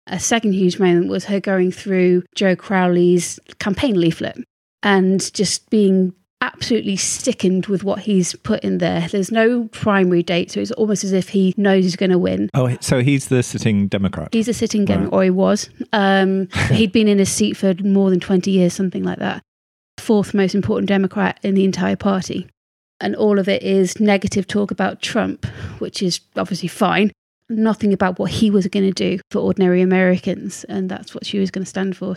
A 0.07 0.19
second 0.19 0.55
huge 0.55 0.79
moment 0.79 1.09
was 1.09 1.27
her 1.27 1.41
going 1.41 1.71
through 1.71 2.23
Joe 2.35 2.57
Crowley's 2.57 3.39
campaign 3.59 4.01
leaflet 4.01 4.39
and 4.83 5.33
just 5.35 5.69
being 5.71 6.15
absolutely 6.41 6.97
sickened 6.97 7.67
with 7.67 7.85
what 7.85 8.01
he's 8.01 8.35
put 8.37 8.61
in 8.65 8.79
there. 8.79 9.07
There's 9.09 9.31
no 9.31 9.65
primary 9.73 10.23
date, 10.23 10.51
so 10.51 10.61
it's 10.61 10.71
almost 10.73 11.05
as 11.05 11.13
if 11.13 11.29
he 11.29 11.55
knows 11.59 11.85
he's 11.85 11.97
going 11.97 12.11
to 12.11 12.19
win. 12.19 12.49
Oh, 12.55 12.75
so 12.81 13.03
he's 13.03 13.29
the 13.29 13.43
sitting 13.43 13.89
Democrat. 13.89 14.31
He's 14.33 14.49
a 14.49 14.55
sitting 14.55 14.87
Right. 14.87 15.07
or 15.13 15.23
he 15.23 15.31
was. 15.31 15.69
Um, 15.93 16.49
he'd 16.71 16.93
been 16.93 17.09
in 17.09 17.19
his 17.19 17.31
seat 17.31 17.59
for 17.59 17.75
more 17.85 18.09
than 18.09 18.21
20 18.21 18.51
years, 18.51 18.73
something 18.73 19.05
like 19.05 19.19
that. 19.19 19.43
Fourth 19.99 20.33
most 20.33 20.55
important 20.55 20.89
Democrat 20.89 21.39
in 21.43 21.55
the 21.55 21.65
entire 21.65 21.97
party. 21.97 22.49
And 23.01 23.17
all 23.17 23.39
of 23.39 23.49
it 23.49 23.63
is 23.63 23.99
negative 24.01 24.47
talk 24.47 24.71
about 24.71 25.01
Trump, 25.03 25.47
which 25.79 26.03
is 26.03 26.21
obviously 26.37 26.69
fine. 26.69 27.11
Nothing 27.49 27.93
about 27.93 28.19
what 28.19 28.31
he 28.31 28.51
was 28.51 28.67
going 28.69 28.87
to 28.87 28.93
do 28.93 29.21
for 29.31 29.39
ordinary 29.41 29.81
Americans. 29.83 30.65
And 30.65 30.89
that's 30.89 31.15
what 31.15 31.27
she 31.27 31.39
was 31.39 31.51
going 31.51 31.65
to 31.65 31.69
stand 31.69 31.97
for. 31.97 32.15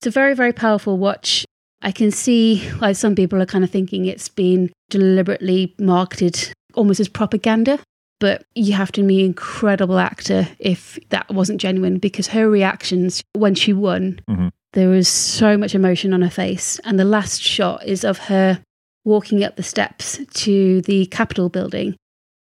It's 0.00 0.06
a 0.06 0.10
very, 0.10 0.34
very 0.34 0.52
powerful 0.52 0.98
watch. 0.98 1.44
I 1.82 1.92
can 1.92 2.10
see 2.10 2.58
why 2.78 2.92
some 2.92 3.14
people 3.14 3.40
are 3.40 3.46
kind 3.46 3.62
of 3.64 3.70
thinking 3.70 4.06
it's 4.06 4.28
been 4.28 4.70
deliberately 4.90 5.74
marketed 5.78 6.52
almost 6.74 7.00
as 7.00 7.08
propaganda 7.08 7.78
but 8.18 8.44
you 8.54 8.72
have 8.72 8.90
to 8.92 9.02
be 9.02 9.20
an 9.20 9.26
incredible 9.26 9.98
actor 9.98 10.48
if 10.58 10.98
that 11.10 11.28
wasn't 11.30 11.60
genuine 11.60 11.98
because 11.98 12.28
her 12.28 12.48
reactions 12.48 13.22
when 13.34 13.54
she 13.54 13.72
won 13.74 14.18
Mhm. 14.28 14.50
there 14.72 14.88
was 14.88 15.06
so 15.08 15.56
much 15.58 15.74
emotion 15.74 16.14
on 16.14 16.22
her 16.22 16.30
face 16.30 16.78
and 16.84 16.98
the 16.98 17.04
last 17.04 17.42
shot 17.42 17.84
is 17.86 18.04
of 18.04 18.16
her 18.18 18.62
walking 19.06 19.44
up 19.44 19.56
the 19.56 19.62
steps 19.62 20.20
to 20.34 20.82
the 20.82 21.06
capitol 21.06 21.48
building 21.48 21.96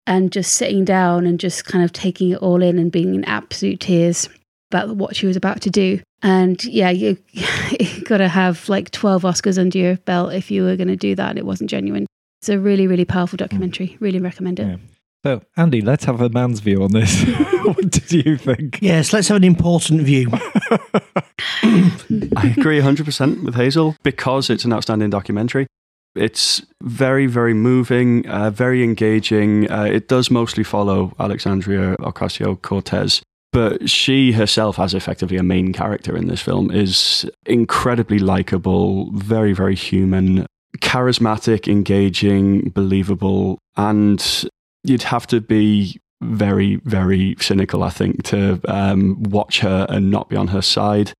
and 0.06 0.32
just 0.32 0.54
sitting 0.54 0.84
down 0.84 1.26
and 1.26 1.38
just 1.38 1.64
kind 1.64 1.84
of 1.84 1.92
taking 1.92 2.30
it 2.30 2.38
all 2.38 2.62
in 2.62 2.78
and 2.78 2.90
being 2.90 3.14
in 3.14 3.24
absolute 3.24 3.80
tears 3.80 4.28
about 4.72 4.96
what 4.96 5.14
she 5.14 5.26
was 5.26 5.36
about 5.36 5.60
to 5.60 5.70
do 5.70 6.00
and 6.22 6.64
yeah 6.64 6.90
you, 6.90 7.16
you 7.32 8.02
got 8.04 8.18
to 8.18 8.28
have 8.28 8.68
like 8.68 8.90
12 8.90 9.22
oscars 9.22 9.58
under 9.58 9.78
your 9.78 9.96
belt 9.98 10.32
if 10.32 10.50
you 10.50 10.64
were 10.64 10.74
going 10.74 10.88
to 10.88 10.96
do 10.96 11.14
that 11.14 11.30
and 11.30 11.38
it 11.38 11.46
wasn't 11.46 11.70
genuine 11.70 12.06
it's 12.40 12.48
a 12.48 12.58
really 12.58 12.86
really 12.86 13.04
powerful 13.04 13.36
documentary 13.36 13.88
mm. 13.88 14.00
really 14.00 14.18
recommend 14.18 14.58
it 14.58 14.66
Yeah. 14.66 14.76
So, 15.24 15.40
Andy, 15.56 15.80
let's 15.80 16.04
have 16.04 16.20
a 16.20 16.28
man's 16.28 16.60
view 16.60 16.82
on 16.82 16.92
this. 16.92 17.24
what 17.64 17.90
did 17.90 18.12
you 18.12 18.36
think? 18.36 18.78
Yes, 18.82 19.14
let's 19.14 19.28
have 19.28 19.38
an 19.38 19.44
important 19.44 20.02
view. 20.02 20.28
I 20.32 22.52
agree 22.54 22.78
100% 22.78 23.42
with 23.42 23.54
Hazel 23.54 23.96
because 24.02 24.50
it's 24.50 24.66
an 24.66 24.74
outstanding 24.74 25.08
documentary. 25.08 25.66
It's 26.14 26.64
very, 26.82 27.26
very 27.26 27.54
moving, 27.54 28.26
uh, 28.28 28.50
very 28.50 28.84
engaging. 28.84 29.70
Uh, 29.70 29.84
it 29.84 30.08
does 30.08 30.30
mostly 30.30 30.64
follow 30.64 31.14
Alexandria 31.18 31.96
Ocasio 31.96 32.60
Cortez, 32.60 33.20
but 33.52 33.88
she 33.88 34.32
herself, 34.32 34.78
as 34.78 34.94
effectively 34.94 35.36
a 35.36 35.42
main 35.42 35.72
character 35.72 36.16
in 36.16 36.28
this 36.28 36.40
film, 36.40 36.70
is 36.70 37.28
incredibly 37.46 38.18
likable, 38.18 39.10
very, 39.12 39.52
very 39.52 39.74
human, 39.74 40.46
charismatic, 40.78 41.66
engaging, 41.70 42.70
believable, 42.70 43.58
and 43.76 44.48
you'd 44.84 45.02
have 45.02 45.26
to 45.28 45.40
be 45.40 46.00
very, 46.20 46.76
very 46.84 47.36
cynical, 47.38 47.82
I 47.82 47.90
think, 47.90 48.22
to 48.24 48.60
um, 48.66 49.22
watch 49.24 49.60
her 49.60 49.86
and 49.88 50.10
not 50.10 50.28
be 50.28 50.36
on 50.36 50.48
her 50.48 50.62
side. 50.62 51.12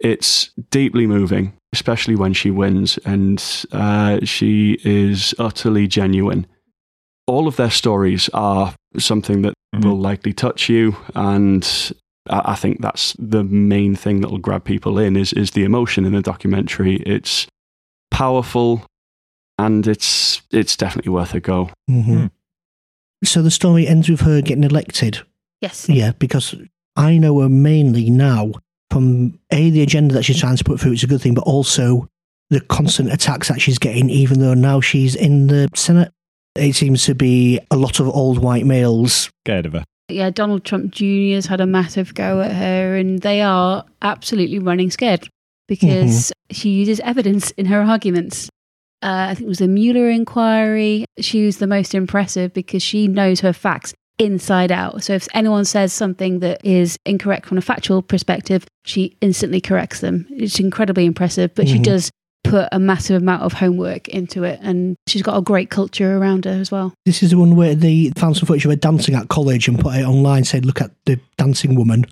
It's 0.00 0.50
deeply 0.70 1.06
moving, 1.06 1.52
especially 1.72 2.16
when 2.16 2.32
she 2.32 2.50
wins, 2.50 2.98
and 3.04 3.42
uh, 3.72 4.20
she 4.24 4.78
is 4.84 5.34
utterly 5.38 5.86
genuine. 5.86 6.46
All 7.26 7.46
of 7.46 7.56
their 7.56 7.70
stories 7.70 8.28
are 8.32 8.74
something 8.98 9.42
that 9.42 9.54
Mhm. 9.76 9.84
will 9.84 9.98
likely 9.98 10.32
touch 10.32 10.68
you, 10.68 10.96
and 11.14 11.64
I 12.28 12.52
I 12.52 12.54
think 12.56 12.80
that's 12.80 13.14
the 13.18 13.44
main 13.44 13.94
thing 13.94 14.20
that 14.20 14.30
will 14.30 14.38
grab 14.38 14.64
people 14.64 14.98
in 14.98 15.16
is 15.16 15.32
is 15.32 15.50
the 15.52 15.64
emotion 15.64 16.04
in 16.06 16.12
the 16.12 16.22
documentary. 16.22 16.96
It's 17.06 17.46
powerful, 18.10 18.84
and 19.58 19.86
it's 19.86 20.42
it's 20.50 20.76
definitely 20.76 21.12
worth 21.12 21.34
a 21.34 21.40
go. 21.40 21.70
hmm 21.88 22.26
So 23.24 23.42
the 23.42 23.50
story 23.50 23.86
ends 23.86 24.08
with 24.08 24.20
her 24.22 24.40
getting 24.42 24.64
elected. 24.64 25.20
yes 25.62 25.88
Yeah, 25.88 26.12
because 26.18 26.56
I 26.96 27.18
know 27.18 27.40
her 27.40 27.48
mainly 27.48 28.10
now 28.10 28.52
from 28.90 29.38
A, 29.50 29.70
the 29.70 29.82
agenda 29.82 30.14
that 30.14 30.24
she's 30.24 30.40
trying 30.40 30.56
to 30.56 30.64
put 30.64 30.80
through, 30.80 30.92
it's 30.92 31.02
a 31.02 31.06
good 31.06 31.20
thing, 31.20 31.34
but 31.34 31.44
also 31.44 32.08
the 32.50 32.60
constant 32.60 33.12
attacks 33.12 33.48
that 33.48 33.60
she's 33.60 33.78
getting, 33.78 34.10
even 34.10 34.40
though 34.40 34.54
now 34.54 34.80
she's 34.80 35.14
in 35.14 35.46
the 35.46 35.68
Senate. 35.74 36.12
It 36.56 36.74
seems 36.74 37.04
to 37.04 37.14
be 37.14 37.60
a 37.70 37.76
lot 37.76 38.00
of 38.00 38.08
old 38.08 38.38
white 38.38 38.66
males. 38.66 39.30
Scared 39.46 39.66
of 39.66 39.72
her. 39.74 39.84
yeah, 40.08 40.30
Donald 40.30 40.64
Trump 40.64 40.90
Jr. 40.90 41.34
has 41.34 41.46
had 41.46 41.60
a 41.60 41.66
massive 41.66 42.12
go 42.14 42.40
at 42.40 42.52
her, 42.52 42.96
and 42.96 43.20
they 43.22 43.40
are 43.40 43.84
absolutely 44.02 44.58
running 44.58 44.90
scared 44.90 45.28
because 45.68 46.32
she 46.50 46.70
uses 46.70 46.98
evidence 47.00 47.52
in 47.52 47.66
her 47.66 47.80
arguments. 47.80 48.48
Uh, 49.02 49.28
I 49.30 49.34
think 49.34 49.46
it 49.46 49.48
was 49.48 49.58
the 49.58 49.68
Mueller 49.68 50.10
inquiry. 50.10 51.04
She 51.20 51.46
was 51.46 51.58
the 51.58 51.68
most 51.68 51.94
impressive 51.94 52.52
because 52.52 52.82
she 52.82 53.06
knows 53.06 53.40
her 53.40 53.52
facts 53.52 53.94
inside 54.20 54.70
out. 54.70 55.02
So 55.02 55.14
if 55.14 55.26
anyone 55.34 55.64
says 55.64 55.92
something 55.92 56.40
that 56.40 56.60
is 56.64 56.96
incorrect 57.06 57.46
from 57.46 57.58
a 57.58 57.62
factual 57.62 58.02
perspective, 58.02 58.66
she 58.84 59.16
instantly 59.20 59.60
corrects 59.60 60.00
them. 60.00 60.26
It's 60.30 60.60
incredibly 60.60 61.06
impressive, 61.06 61.54
but 61.54 61.66
she 61.66 61.78
Mhm. 61.78 61.84
does 61.84 62.10
put 62.44 62.68
a 62.72 62.78
massive 62.78 63.20
amount 63.22 63.42
of 63.42 63.52
homework 63.54 64.08
into 64.08 64.44
it, 64.44 64.58
and 64.62 64.96
she's 65.06 65.22
got 65.22 65.36
a 65.36 65.42
great 65.42 65.70
culture 65.70 66.16
around 66.16 66.44
her 66.44 66.50
as 66.52 66.70
well. 66.70 66.92
This 67.06 67.22
is 67.22 67.30
the 67.30 67.38
one 67.38 67.56
where 67.56 67.74
they 67.74 68.12
found 68.16 68.36
some 68.36 68.46
footage 68.46 68.64
of 68.64 68.70
her 68.70 68.76
dancing 68.76 69.14
at 69.14 69.28
college 69.28 69.68
and 69.68 69.78
put 69.78 69.94
it 69.94 70.04
online, 70.04 70.44
said, 70.44 70.64
look 70.66 70.80
at 70.80 70.90
the 71.06 71.18
dancing 71.38 71.74
woman. 71.74 72.04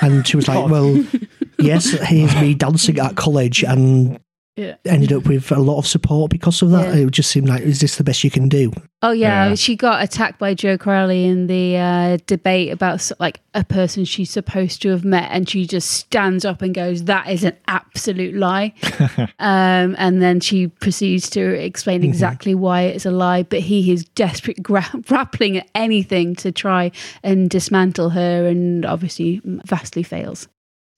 And 0.00 0.26
she 0.26 0.36
was 0.36 0.48
like, 0.48 0.68
well, 0.70 1.04
yes, 1.58 1.90
here's 1.90 2.34
me 2.36 2.54
dancing 2.54 2.98
at 2.98 3.16
college 3.16 3.62
and 3.64 4.18
Yeah. 4.54 4.76
ended 4.84 5.14
up 5.14 5.26
with 5.26 5.50
a 5.50 5.58
lot 5.58 5.78
of 5.78 5.86
support 5.86 6.30
because 6.30 6.60
of 6.60 6.70
that. 6.72 6.94
Yeah. 6.94 7.06
It 7.06 7.10
just 7.10 7.30
seemed 7.30 7.48
like, 7.48 7.62
is 7.62 7.80
this 7.80 7.96
the 7.96 8.04
best 8.04 8.22
you 8.22 8.30
can 8.30 8.50
do? 8.50 8.70
Oh 9.00 9.10
yeah, 9.12 9.48
Yeah. 9.48 9.54
she 9.54 9.76
got 9.76 10.02
attacked 10.04 10.38
by 10.38 10.52
Joe 10.52 10.76
Crowley 10.76 11.24
in 11.24 11.46
the 11.46 11.78
uh, 11.78 12.18
debate 12.26 12.70
about 12.70 13.10
like 13.18 13.40
a 13.54 13.64
person 13.64 14.04
she's 14.04 14.28
supposed 14.30 14.82
to 14.82 14.90
have 14.90 15.04
met, 15.06 15.30
and 15.32 15.48
she 15.48 15.66
just 15.66 15.90
stands 15.90 16.44
up 16.44 16.60
and 16.60 16.74
goes, 16.74 17.04
"That 17.04 17.28
is 17.30 17.44
an 17.44 17.56
absolute 17.66 18.34
lie," 18.34 18.74
um, 19.38 19.96
and 19.98 20.20
then 20.20 20.40
she 20.40 20.68
proceeds 20.68 21.30
to 21.30 21.40
explain 21.40 22.04
exactly 22.04 22.54
why 22.54 22.82
it's 22.82 23.06
a 23.06 23.10
lie. 23.10 23.42
But 23.44 23.60
he 23.60 23.90
is 23.90 24.04
desperate, 24.04 24.62
gra- 24.62 25.00
grappling 25.06 25.56
at 25.58 25.68
anything 25.74 26.34
to 26.36 26.52
try 26.52 26.92
and 27.22 27.48
dismantle 27.48 28.10
her, 28.10 28.46
and 28.46 28.84
obviously 28.84 29.40
vastly 29.44 30.02
fails. 30.02 30.46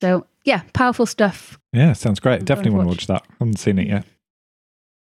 So 0.03 0.27
yeah, 0.44 0.62
powerful 0.72 1.07
stuff. 1.07 1.59
Yeah, 1.72 1.92
sounds 1.94 2.20
great. 2.20 2.44
Definitely 2.44 2.72
want 2.72 2.83
to 2.90 3.07
to 3.07 3.12
watch 3.12 3.22
that. 3.22 3.26
haven't 3.38 3.59
seen 3.59 3.78
it 3.78 3.88
yet. 3.88 4.07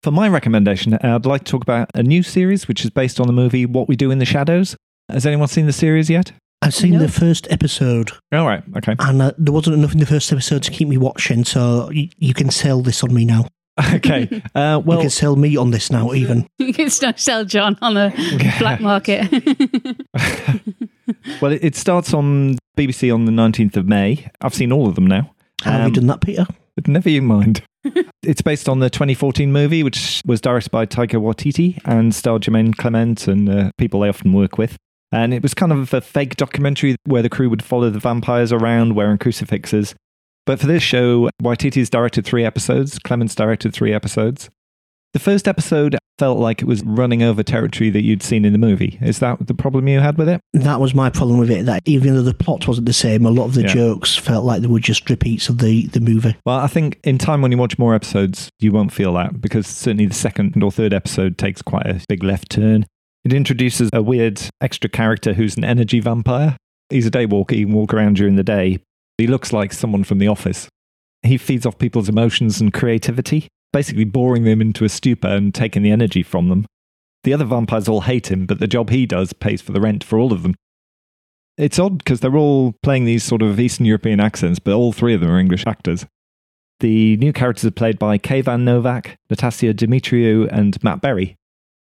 For 0.03 0.11
my 0.11 0.27
recommendation, 0.29 0.93
I'd 0.95 1.25
like 1.25 1.43
to 1.43 1.51
talk 1.51 1.61
about 1.61 1.89
a 1.93 2.01
new 2.03 2.23
series 2.23 2.67
which 2.67 2.83
is 2.83 2.89
based 2.89 3.19
on 3.19 3.27
the 3.27 3.33
movie 3.33 3.65
What 3.65 3.87
We 3.87 3.95
Do 3.95 4.09
in 4.11 4.17
the 4.19 4.25
Shadows. 4.25 4.75
Has 5.09 5.25
anyone 5.25 5.47
seen 5.47 5.65
the 5.67 5.73
series 5.73 6.09
yet? 6.09 6.31
I've 6.63 6.73
seen 6.75 6.93
No. 6.93 6.99
the 6.99 7.07
first 7.09 7.47
episode 7.51 8.11
All 8.31 8.45
right, 8.45 8.63
okay. 8.77 8.95
and 8.99 9.21
uh, 9.21 9.31
there 9.37 9.51
wasn't 9.53 9.75
enough 9.77 9.93
in 9.93 9.99
the 9.99 10.05
first 10.05 10.31
episode 10.31 10.61
to 10.63 10.71
keep 10.71 10.87
me 10.87 10.95
watching, 10.97 11.43
so 11.43 11.89
y- 11.93 12.09
you 12.17 12.33
can 12.35 12.49
sell 12.51 12.81
this 12.81 13.03
on 13.03 13.13
me 13.13 13.25
now. 13.25 13.45
Okay. 13.95 14.43
Uh, 14.55 14.79
we 14.83 14.89
well, 14.89 15.01
can 15.01 15.09
sell 15.09 15.35
me 15.35 15.55
on 15.57 15.71
this 15.71 15.89
now, 15.91 16.13
even. 16.13 16.47
you 16.59 16.71
can 16.73 16.89
sell 16.89 17.45
Jon 17.45 17.77
on 17.81 17.93
the 17.95 18.13
black 18.59 18.79
market. 18.81 19.27
well, 21.41 21.51
it, 21.51 21.63
it 21.63 21.75
starts 21.75 22.13
on 22.13 22.57
BBC 22.77 23.13
on 23.13 23.25
the 23.25 23.31
19th 23.31 23.75
of 23.77 23.87
May. 23.87 24.27
I've 24.41 24.53
seen 24.53 24.71
all 24.71 24.87
of 24.87 24.95
them 24.95 25.07
now. 25.07 25.33
How 25.63 25.71
have 25.71 25.81
Um, 25.81 25.87
you 25.87 25.93
done 25.93 26.07
that, 26.07 26.21
Peter? 26.21 26.45
Never 26.87 27.09
you 27.09 27.21
mind. 27.21 27.61
it's 28.23 28.41
based 28.41 28.67
on 28.67 28.79
the 28.79 28.89
2014 28.89 29.51
movie, 29.51 29.83
which 29.83 30.21
was 30.25 30.41
directed 30.41 30.71
by 30.71 30.85
Taika 30.85 31.19
Waititi 31.21 31.79
and 31.85 32.13
starred 32.15 32.41
Jermaine 32.43 32.75
Clement 32.75 33.27
and 33.27 33.47
uh, 33.49 33.71
people 33.77 33.99
they 33.99 34.09
often 34.09 34.33
work 34.33 34.57
with. 34.57 34.77
And 35.11 35.33
it 35.33 35.43
was 35.43 35.53
kind 35.53 35.71
of 35.71 35.93
a 35.93 36.01
fake 36.01 36.37
documentary 36.37 36.95
where 37.03 37.21
the 37.21 37.29
crew 37.29 37.49
would 37.49 37.63
follow 37.63 37.89
the 37.89 37.99
vampires 37.99 38.51
around 38.51 38.95
wearing 38.95 39.17
crucifixes. 39.17 39.93
But 40.45 40.59
for 40.59 40.67
this 40.67 40.81
show, 40.81 41.29
Waititi's 41.43 41.89
directed 41.89 42.25
three 42.25 42.45
episodes, 42.45 42.97
Clement's 42.97 43.35
directed 43.35 43.73
three 43.73 43.93
episodes. 43.93 44.49
The 45.13 45.19
first 45.19 45.47
episode 45.47 45.97
felt 46.19 46.37
like 46.37 46.61
it 46.61 46.65
was 46.65 46.83
running 46.83 47.23
over 47.23 47.41
territory 47.41 47.89
that 47.89 48.03
you'd 48.03 48.21
seen 48.21 48.45
in 48.45 48.51
the 48.53 48.59
movie. 48.59 48.99
Is 49.01 49.19
that 49.19 49.47
the 49.47 49.53
problem 49.55 49.87
you 49.87 49.99
had 49.99 50.17
with 50.17 50.29
it? 50.29 50.39
That 50.53 50.79
was 50.79 50.93
my 50.93 51.09
problem 51.09 51.39
with 51.39 51.49
it. 51.49 51.65
That 51.65 51.81
even 51.85 52.13
though 52.13 52.21
the 52.21 52.33
plot 52.33 52.67
wasn't 52.67 52.85
the 52.85 52.93
same, 52.93 53.25
a 53.25 53.31
lot 53.31 53.45
of 53.45 53.53
the 53.55 53.61
Yeah. 53.63 53.73
jokes 53.73 54.15
felt 54.15 54.45
like 54.45 54.61
they 54.61 54.67
were 54.67 54.79
just 54.79 55.09
repeats 55.09 55.49
of 55.49 55.57
the, 55.57 55.87
the 55.87 55.99
movie. 55.99 56.35
Well, 56.45 56.59
I 56.59 56.67
think 56.67 56.99
in 57.03 57.17
time 57.17 57.41
when 57.41 57.51
you 57.51 57.57
watch 57.57 57.79
more 57.79 57.95
episodes, 57.95 58.49
you 58.59 58.71
won't 58.71 58.91
feel 58.93 59.13
that 59.13 59.41
because 59.41 59.65
certainly 59.67 60.05
the 60.05 60.13
second 60.13 60.61
or 60.61 60.71
third 60.71 60.93
episode 60.93 61.37
takes 61.37 61.61
quite 61.61 61.87
a 61.87 62.01
big 62.07 62.23
left 62.23 62.51
turn. 62.51 62.85
It 63.25 63.33
introduces 63.33 63.89
a 63.93 64.01
weird 64.01 64.41
extra 64.61 64.89
character 64.89 65.33
who's 65.33 65.55
an 65.57 65.63
energy 65.63 65.99
vampire. 65.99 66.57
He's 66.89 67.05
a 67.05 67.11
day 67.11 67.25
walker, 67.25 67.55
he 67.55 67.63
can 67.65 67.73
walk 67.73 67.93
around 67.93 68.17
during 68.17 68.35
the 68.35 68.43
day. 68.43 68.79
He 69.17 69.27
looks 69.27 69.53
like 69.53 69.73
someone 69.73 70.03
from 70.03 70.17
the 70.19 70.27
office. 70.27 70.67
He 71.23 71.37
feeds 71.37 71.65
off 71.65 71.77
people's 71.77 72.09
emotions 72.09 72.59
and 72.59 72.73
creativity, 72.73 73.47
basically 73.71 74.03
boring 74.03 74.43
them 74.43 74.61
into 74.61 74.85
a 74.85 74.89
stupor 74.89 75.27
and 75.27 75.53
taking 75.53 75.83
the 75.83 75.91
energy 75.91 76.23
from 76.23 76.49
them. 76.49 76.65
The 77.23 77.33
other 77.33 77.45
vampires 77.45 77.87
all 77.87 78.01
hate 78.01 78.31
him, 78.31 78.45
but 78.45 78.59
the 78.59 78.67
job 78.67 78.89
he 78.89 79.05
does 79.05 79.33
pays 79.33 79.61
for 79.61 79.71
the 79.71 79.81
rent 79.81 80.03
for 80.03 80.17
all 80.17 80.33
of 80.33 80.43
them. 80.43 80.55
It's 81.57 81.77
odd 81.77 81.99
because 81.99 82.21
they're 82.21 82.35
all 82.35 82.73
playing 82.81 83.05
these 83.05 83.23
sort 83.23 83.41
of 83.41 83.59
Eastern 83.59 83.85
European 83.85 84.19
accents, 84.19 84.59
but 84.59 84.73
all 84.73 84.91
three 84.91 85.13
of 85.13 85.21
them 85.21 85.29
are 85.29 85.39
English 85.39 85.67
actors. 85.67 86.05
The 86.79 87.17
new 87.17 87.31
characters 87.31 87.65
are 87.65 87.71
played 87.71 87.99
by 87.99 88.17
Kayvan 88.17 88.61
Novak, 88.61 89.17
Natasha 89.29 89.73
Demetriou, 89.73 90.49
and 90.51 90.83
Matt 90.83 91.01
Berry, 91.01 91.37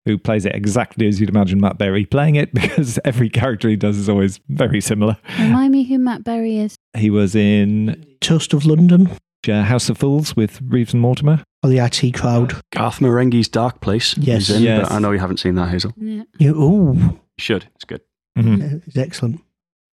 who 0.05 0.19
plays 0.19 0.45
it 0.45 0.57
exactly 0.57 1.07
as 1.07 1.21
you'd 1.21 1.29
imagine 1.29 1.61
Matt 1.61 1.79
Berry 1.79 2.05
playing 2.05 2.35
it 2.35 2.53
because 2.55 2.99
every 3.05 3.31
character 3.31 3.69
he 3.69 3.77
does 3.77 3.97
is 3.97 4.09
always 4.09 4.41
very 4.49 4.81
similar. 4.81 5.17
Remind 5.39 5.71
me 5.71 5.85
who 5.85 5.99
Matt 6.01 6.25
Berry 6.25 6.59
is. 6.59 6.75
He 6.97 7.11
was 7.11 7.37
in 7.37 8.05
Toast 8.21 8.53
of 8.53 8.67
London 8.67 9.09
uh, 9.49 9.63
House 9.65 9.89
of 9.89 9.99
Fools 9.99 10.37
with 10.37 10.61
Reeves 10.63 10.93
and 10.93 11.01
Mortimer. 11.01 11.43
or 11.63 11.71
the 11.71 11.79
IT 11.79 12.13
crowd. 12.15 12.55
Garth 12.73 12.99
Marenghi's 13.01 13.49
Dark 13.49 13.81
Place. 13.81 14.17
Yes. 14.19 14.49
In, 14.51 14.63
Yes. 14.63 14.91
I 14.91 14.99
know 14.99 15.11
you 15.13 15.19
haven't 15.19 15.39
seen 15.39 15.55
that, 15.57 15.69
Hazel. 15.71 15.93
Yeah. 15.97 16.23
You, 16.39 16.55
ooh, 16.63 16.93
You 16.95 17.19
should. 17.39 17.67
It's 17.75 17.85
good. 17.85 18.01
Mhm. 18.39 18.87
it's 18.87 18.97
excellent. 18.97 19.41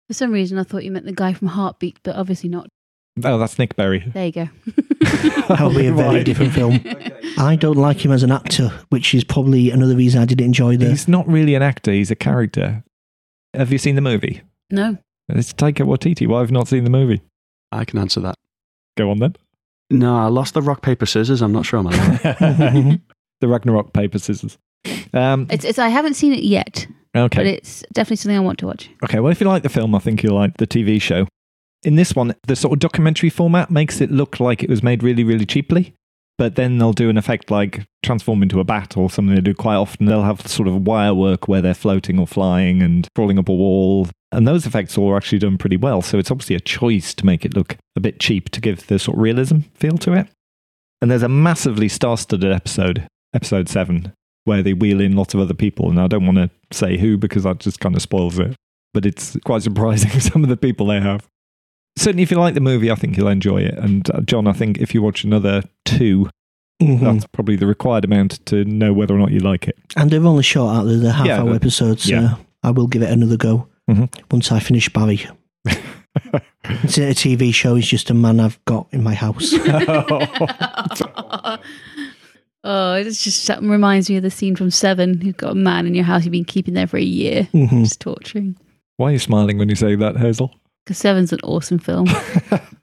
For 0.08 0.14
some 0.14 0.32
reason, 0.32 0.58
I 0.58 0.64
thought 0.64 0.84
you 0.84 0.90
meant 0.90 1.06
the 1.06 1.12
guy 1.12 1.32
from 1.32 1.48
Heartbeat, 1.48 1.98
but 2.02 2.16
obviously 2.16 2.48
not. 2.50 2.66
Oh, 3.24 3.38
that's 3.38 3.58
Nick 3.58 3.76
Berry. 3.76 4.00
There 4.12 4.26
you 4.26 4.32
go. 4.32 4.48
That'll 5.48 5.70
be 5.74 5.86
a 5.86 5.92
very 5.92 6.16
Right. 6.16 6.24
different 6.26 6.52
film. 6.52 6.80
I 7.38 7.56
don't 7.56 7.76
like 7.76 8.04
him 8.04 8.10
as 8.10 8.22
an 8.22 8.32
actor, 8.32 8.72
which 8.88 9.14
is 9.14 9.22
probably 9.22 9.70
another 9.70 9.94
reason 9.94 10.20
I 10.20 10.24
didn't 10.24 10.46
enjoy 10.46 10.76
the. 10.76 10.88
He's 10.88 11.08
not 11.08 11.28
really 11.28 11.54
an 11.54 11.62
actor, 11.62 11.92
he's 11.92 12.10
a 12.10 12.14
character. 12.16 12.82
Have 13.54 13.70
you 13.70 13.78
seen 13.78 13.94
the 13.96 14.00
movie? 14.00 14.42
No. 14.70 14.96
It's 15.28 15.52
Taika 15.52 15.86
Waititi. 15.86 16.26
Why 16.26 16.40
have 16.40 16.50
you 16.50 16.54
not 16.54 16.68
seen 16.68 16.84
the 16.84 16.90
movie? 16.90 17.20
I 17.70 17.84
can 17.84 17.98
answer 17.98 18.20
that. 18.20 18.34
Go 18.96 19.10
on 19.10 19.18
then. 19.18 19.36
No, 19.90 20.16
I 20.16 20.26
lost 20.26 20.54
the 20.54 20.62
rock, 20.62 20.82
paper, 20.82 21.06
scissors. 21.06 21.42
I'm 21.42 21.52
not 21.52 21.66
sure 21.66 21.78
I'm 21.80 21.86
allowed. 21.86 22.20
the 23.40 23.48
Ragnarok 23.48 23.92
paper 23.92 24.18
scissors. 24.18 24.58
Um, 25.12 25.46
It's, 25.50 25.64
it's 25.64 25.78
I 25.78 25.88
haven't 25.88 26.14
seen 26.14 26.32
it 26.32 26.42
yet, 26.44 26.86
Okay. 27.14 27.36
but 27.36 27.40
okay. 27.46 27.54
it's 27.54 27.84
definitely 27.92 28.16
something 28.16 28.36
I 28.36 28.40
want 28.40 28.58
to 28.60 28.66
watch. 28.66 28.88
Okay. 29.04 29.20
Well, 29.20 29.30
if 29.32 29.40
you 29.40 29.46
like 29.48 29.62
the 29.62 29.68
film, 29.68 29.94
I 29.94 29.98
think 29.98 30.22
you'll 30.22 30.34
like 30.34 30.56
the 30.56 30.66
TV 30.66 31.00
show. 31.00 31.26
In 31.82 31.96
this 31.96 32.14
one, 32.14 32.34
the 32.46 32.56
sort 32.56 32.72
of 32.74 32.78
documentary 32.78 33.28
format 33.28 33.70
makes 33.70 34.00
it 34.00 34.10
look 34.10 34.40
like 34.40 34.62
it 34.62 34.70
was 34.70 34.82
made 34.82 35.02
really, 35.02 35.24
really 35.24 35.44
cheaply. 35.44 35.94
But 36.38 36.56
then 36.56 36.78
they'll 36.78 36.92
do 36.92 37.10
an 37.10 37.18
effect 37.18 37.50
like 37.50 37.84
transform 38.02 38.42
into 38.42 38.58
a 38.58 38.64
bat 38.64 38.96
or 38.96 39.10
something 39.10 39.34
they 39.34 39.40
do 39.40 39.54
quite 39.54 39.76
often. 39.76 40.06
They'll 40.06 40.24
have 40.24 40.46
sort 40.46 40.68
of 40.68 40.86
wire 40.86 41.14
work 41.14 41.46
where 41.46 41.60
they're 41.62 41.74
floating 41.74 42.18
or 42.18 42.26
flying 42.26 42.82
and 42.82 43.06
crawling 43.14 43.38
up 43.38 43.48
a 43.48 43.54
wall. 43.54 44.08
And 44.32 44.48
those 44.48 44.66
effects 44.66 44.96
all 44.96 45.10
are 45.10 45.16
actually 45.16 45.38
done 45.38 45.58
pretty 45.58 45.76
well. 45.76 46.02
So 46.02 46.18
it's 46.18 46.30
obviously 46.30 46.56
a 46.56 46.60
choice 46.60 47.14
to 47.14 47.26
make 47.26 47.44
it 47.44 47.54
look 47.54 47.76
a 47.96 48.00
bit 48.00 48.18
cheap 48.18 48.48
to 48.50 48.60
give 48.60 48.86
the 48.86 48.98
sort 48.98 49.18
of 49.18 49.22
realism 49.22 49.60
feel 49.74 49.98
to 49.98 50.14
it. 50.14 50.28
And 51.00 51.10
there's 51.10 51.22
a 51.22 51.28
massively 51.28 51.88
star 51.88 52.16
studded 52.16 52.52
episode, 52.52 53.06
episode 53.34 53.68
seven, 53.68 54.12
where 54.44 54.62
they 54.62 54.72
wheel 54.72 55.00
in 55.00 55.16
lots 55.16 55.34
of 55.34 55.40
other 55.40 55.54
people. 55.54 55.90
And 55.90 56.00
I 56.00 56.06
don't 56.06 56.24
want 56.24 56.38
to 56.38 56.50
say 56.76 56.96
who 56.96 57.18
because 57.18 57.42
that 57.42 57.58
just 57.58 57.80
kind 57.80 57.94
of 57.94 58.02
spoils 58.02 58.38
it. 58.38 58.54
But 58.94 59.06
it's 59.06 59.36
quite 59.44 59.62
surprising 59.62 60.10
some 60.20 60.42
of 60.42 60.48
the 60.48 60.56
people 60.56 60.86
they 60.86 61.00
have. 61.00 61.26
Certainly, 61.96 62.22
if 62.22 62.30
you 62.30 62.38
like 62.38 62.54
the 62.54 62.60
movie, 62.60 62.90
I 62.90 62.94
think 62.94 63.16
you'll 63.16 63.28
enjoy 63.28 63.58
it. 63.62 63.74
And 63.76 64.08
uh, 64.10 64.20
Jon, 64.22 64.46
I 64.46 64.52
think 64.52 64.78
if 64.78 64.94
you 64.94 65.02
watch 65.02 65.24
another 65.24 65.62
two, 65.84 66.28
Mhm. 66.82 67.00
that's 67.00 67.26
probably 67.26 67.54
the 67.56 67.66
required 67.66 68.04
amount 68.04 68.44
to 68.46 68.64
know 68.64 68.92
whether 68.92 69.14
or 69.14 69.18
not 69.18 69.30
you 69.30 69.40
like 69.40 69.68
it. 69.68 69.76
And 69.96 70.10
they're 70.10 70.24
only 70.24 70.42
short 70.42 70.74
out 70.74 70.84
there, 70.84 70.96
the 70.96 71.12
half 71.12 71.26
Yeah, 71.26 71.40
hour 71.40 71.50
the- 71.50 71.54
episodes. 71.56 72.08
yeah. 72.08 72.30
So 72.36 72.38
I 72.64 72.70
will 72.70 72.86
give 72.88 73.02
it 73.02 73.10
another 73.10 73.36
go 73.36 73.68
Mhm. 73.90 74.08
once 74.30 74.50
I 74.50 74.58
finish 74.60 74.88
Barry. 74.88 75.20
It's 76.84 76.96
a 76.98 77.12
TV 77.14 77.52
show, 77.52 77.74
it's 77.76 77.88
just 77.88 78.08
a 78.10 78.14
man 78.14 78.38
I've 78.40 78.58
got 78.66 78.86
in 78.92 79.02
my 79.02 79.14
house. 79.14 79.52
oh, 82.64 82.94
it's 82.94 83.22
just 83.24 83.44
something 83.44 83.68
reminds 83.68 84.08
me 84.08 84.16
of 84.16 84.22
the 84.22 84.30
scene 84.30 84.54
from 84.56 84.70
Seven. 84.70 85.20
You've 85.22 85.36
got 85.36 85.52
a 85.52 85.56
man 85.56 85.86
in 85.86 85.94
your 85.94 86.04
house 86.04 86.24
you've 86.24 86.32
been 86.32 86.44
keeping 86.44 86.74
there 86.74 86.86
for 86.86 86.96
a 86.98 87.02
year, 87.02 87.48
Mhm. 87.52 87.80
just 87.84 88.00
torturing. 88.00 88.56
Why 88.96 89.08
are 89.10 89.12
you 89.12 89.18
smiling 89.18 89.58
when 89.58 89.68
you 89.68 89.74
say 89.74 89.94
that, 89.96 90.16
Hazel? 90.16 90.54
Because 90.84 90.98
Seven's 90.98 91.32
an 91.32 91.40
awesome 91.44 91.78
film. 91.78 92.06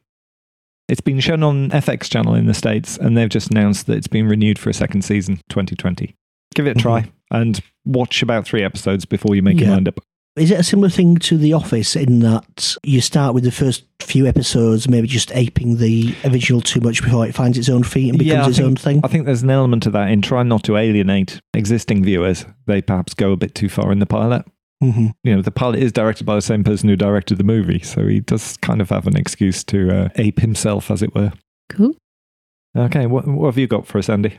It's 0.89 1.01
been 1.01 1.19
shown 1.19 1.43
on 1.43 1.69
FX 1.69 2.09
channel 2.09 2.33
in 2.33 2.47
the 2.47 2.53
States, 2.55 2.97
and 2.97 3.15
they've 3.15 3.29
just 3.29 3.51
announced 3.51 3.85
that 3.85 3.97
it's 3.97 4.07
been 4.07 4.27
renewed 4.27 4.57
for 4.57 4.71
a 4.71 4.73
second 4.73 5.03
season, 5.03 5.35
2020. 5.49 6.15
Give 6.55 6.65
it 6.65 6.77
a 6.77 6.79
try 6.79 7.01
mm-hmm. 7.01 7.09
and 7.35 7.59
watch 7.85 8.23
about 8.23 8.45
three 8.45 8.63
episodes 8.63 9.05
before 9.05 9.35
you 9.35 9.43
make 9.43 9.59
your 9.59 9.69
Yeah. 9.69 9.75
mind 9.75 9.87
up. 9.87 9.99
Is 10.35 10.49
it 10.49 10.59
a 10.59 10.63
similar 10.63 10.89
thing 10.89 11.17
to 11.17 11.37
The 11.37 11.53
Office 11.53 11.95
in 11.95 12.21
that 12.21 12.75
you 12.83 13.01
start 13.01 13.35
with 13.35 13.43
the 13.43 13.51
first 13.51 13.83
few 14.01 14.25
episodes, 14.25 14.89
maybe 14.89 15.07
just 15.07 15.35
aping 15.35 15.77
the 15.77 16.15
original 16.25 16.61
too 16.61 16.81
much 16.81 17.03
before 17.03 17.27
it 17.27 17.35
finds 17.35 17.57
its 17.57 17.69
own 17.69 17.83
feet 17.83 18.09
and 18.09 18.17
becomes 18.17 18.45
I 18.45 18.49
its 18.49 18.57
think, 18.57 18.67
own 18.67 18.75
thing? 18.75 19.01
I 19.03 19.09
think 19.09 19.25
there's 19.27 19.43
an 19.43 19.51
element 19.51 19.85
of 19.85 19.93
that 19.93 20.09
in 20.09 20.23
trying 20.23 20.47
not 20.47 20.63
to 20.63 20.77
alienate 20.77 21.39
existing 21.53 22.03
viewers. 22.03 22.45
They 22.65 22.81
perhaps 22.81 23.13
go 23.13 23.31
a 23.31 23.37
bit 23.37 23.53
too 23.53 23.69
far 23.69 23.91
in 23.91 23.99
the 23.99 24.07
pilot. 24.07 24.43
Hmm 24.81 25.07
You 25.23 25.35
know, 25.35 25.41
the 25.41 25.51
pilot 25.51 25.79
is 25.79 25.91
directed 25.91 26.25
by 26.25 26.35
the 26.35 26.41
same 26.41 26.63
person 26.63 26.89
who 26.89 26.95
directed 26.95 27.37
the 27.37 27.43
movie, 27.43 27.79
so 27.79 28.07
he 28.07 28.19
does 28.19 28.57
kind 28.57 28.81
of 28.81 28.89
have 28.89 29.07
an 29.07 29.17
excuse 29.17 29.63
to 29.65 29.91
uh, 29.95 30.09
ape 30.15 30.39
himself, 30.39 30.89
as 30.91 31.01
it 31.01 31.13
were. 31.15 31.31
cool. 31.69 31.95
Okay, 32.77 33.07
what, 33.07 33.27
what 33.27 33.47
have 33.47 33.57
you 33.57 33.67
got 33.67 33.87
for 33.87 33.97
us, 33.97 34.09
Andy? 34.09 34.37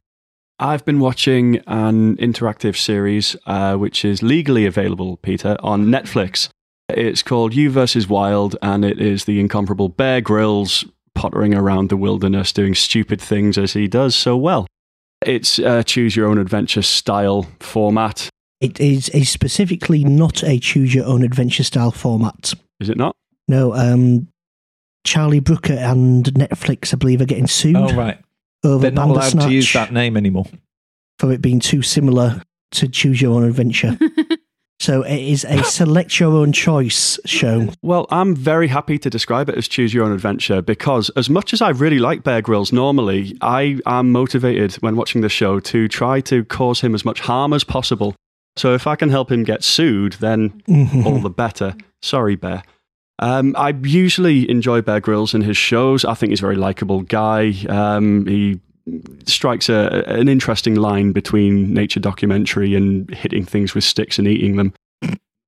I've 0.60 0.84
been 0.84 1.00
watching 1.00 1.56
an 1.66 2.16
interactive 2.18 2.76
series 2.76 3.34
uh, 3.46 3.76
which 3.76 4.04
is 4.04 4.22
legally 4.22 4.66
available, 4.66 5.16
Peter, 5.16 5.56
on 5.60 5.86
Netflix. 5.86 6.48
It's 6.88 7.22
called 7.22 7.54
You 7.54 7.70
versus 7.70 8.08
Wild, 8.08 8.56
and 8.62 8.84
it 8.84 9.00
is 9.00 9.24
the 9.24 9.40
incomparable 9.40 9.88
Bear 9.88 10.20
Grylls 10.20 10.84
pottering 11.14 11.54
around 11.54 11.88
the 11.88 11.96
wilderness 11.96 12.52
doing 12.52 12.74
stupid 12.74 13.20
things 13.20 13.58
as 13.58 13.72
he 13.72 13.88
does 13.88 14.14
so 14.14 14.36
well. 14.36 14.66
It's 15.26 15.58
a 15.58 15.82
choose 15.82 16.14
your 16.14 16.26
own 16.28 16.38
adventure 16.38 16.82
style 16.82 17.46
format, 17.58 18.28
It 18.60 18.78
is 18.78 19.10
a 19.14 19.24
specifically 19.24 20.04
not 20.04 20.42
a 20.44 20.58
choose 20.58 20.94
your 20.94 21.06
own 21.06 21.22
adventure 21.22 21.64
style 21.64 21.90
format. 21.90 22.52
is 22.78 22.88
it 22.90 22.96
not? 22.98 23.16
No, 23.48 23.74
um, 23.74 24.28
Charlie 25.04 25.40
Brooker 25.40 25.72
and 25.72 26.24
Netflix, 26.34 26.92
I 26.92 26.96
believe, 26.98 27.20
are 27.20 27.24
getting 27.26 27.46
sued 27.46 27.76
Oh, 27.76 27.94
right. 27.94 28.18
over 28.62 28.82
They're 28.82 28.90
not 28.90 29.08
allowed 29.08 29.40
to 29.40 29.50
use 29.50 29.72
that 29.72 29.92
name 29.92 30.16
anymore. 30.16 30.44
for 31.18 31.32
it 31.32 31.40
being 31.42 31.58
too 31.60 31.82
similar 31.82 32.42
to 32.72 32.86
choose 32.88 33.20
your 33.20 33.34
own 33.34 33.44
adventure. 33.44 33.98
so 34.78 35.02
it 35.02 35.18
is 35.18 35.44
a 35.44 35.64
select 35.64 36.20
your 36.20 36.32
own 36.34 36.52
choice 36.52 37.18
show. 37.24 37.70
Well, 37.82 38.06
I'm 38.10 38.36
very 38.36 38.68
happy 38.68 38.98
to 38.98 39.08
describe 39.10 39.48
it 39.48 39.56
as 39.56 39.68
choose 39.68 39.92
your 39.94 40.04
own 40.04 40.12
adventure 40.12 40.60
because, 40.62 41.10
as 41.16 41.28
much 41.30 41.52
as 41.54 41.62
I 41.62 41.70
really 41.70 41.98
like 41.98 42.22
Bear 42.22 42.42
Grylls 42.42 42.72
normally, 42.72 43.36
I 43.40 43.78
am 43.86 44.12
motivated 44.12 44.74
when 44.74 44.96
watching 44.96 45.22
the 45.22 45.28
show 45.30 45.60
to 45.60 45.88
try 45.88 46.20
to 46.22 46.44
cause 46.44 46.82
him 46.82 46.94
as 46.94 47.04
much 47.06 47.20
harm 47.20 47.52
as 47.54 47.64
possible. 47.64 48.14
So 48.60 48.74
if 48.74 48.86
I 48.86 48.94
can 48.94 49.08
help 49.08 49.32
him 49.32 49.42
get 49.42 49.64
sued, 49.64 50.12
then 50.20 50.50
Mhm. 50.68 51.06
all 51.06 51.18
the 51.18 51.30
better. 51.30 51.74
Sorry, 52.02 52.36
Bear. 52.36 52.62
Um, 53.18 53.54
I 53.56 53.70
usually 53.82 54.48
enjoy 54.50 54.82
Bear 54.82 55.00
Grylls 55.00 55.32
and 55.32 55.42
his 55.42 55.56
shows. 55.56 56.04
I 56.04 56.12
think 56.12 56.30
he's 56.30 56.40
a 56.40 56.42
very 56.48 56.56
likable 56.56 57.00
guy. 57.00 57.54
Um, 57.70 58.26
he 58.26 58.60
strikes 59.24 59.70
a, 59.70 60.04
an 60.06 60.28
interesting 60.28 60.74
line 60.74 61.12
between 61.12 61.72
nature 61.72 62.00
documentary 62.00 62.74
and 62.74 63.08
hitting 63.14 63.46
things 63.46 63.74
with 63.74 63.84
sticks 63.84 64.18
and 64.18 64.28
eating 64.28 64.56
them. 64.56 64.72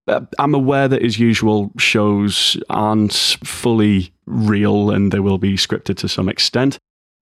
Uh, 0.09 0.20
I'm 0.38 0.55
aware 0.55 0.88
that 0.88 1.03
his 1.03 1.18
usual 1.18 1.70
shows 1.79 2.57
aren't 2.70 3.12
fully 3.44 4.12
real 4.27 4.90
and 4.90 5.12
they 5.12 5.20
will 5.20 5.38
be 5.38 5.55
scripted 5.57 5.96
to 5.98 6.09
some 6.09 6.29
extent. 6.31 6.79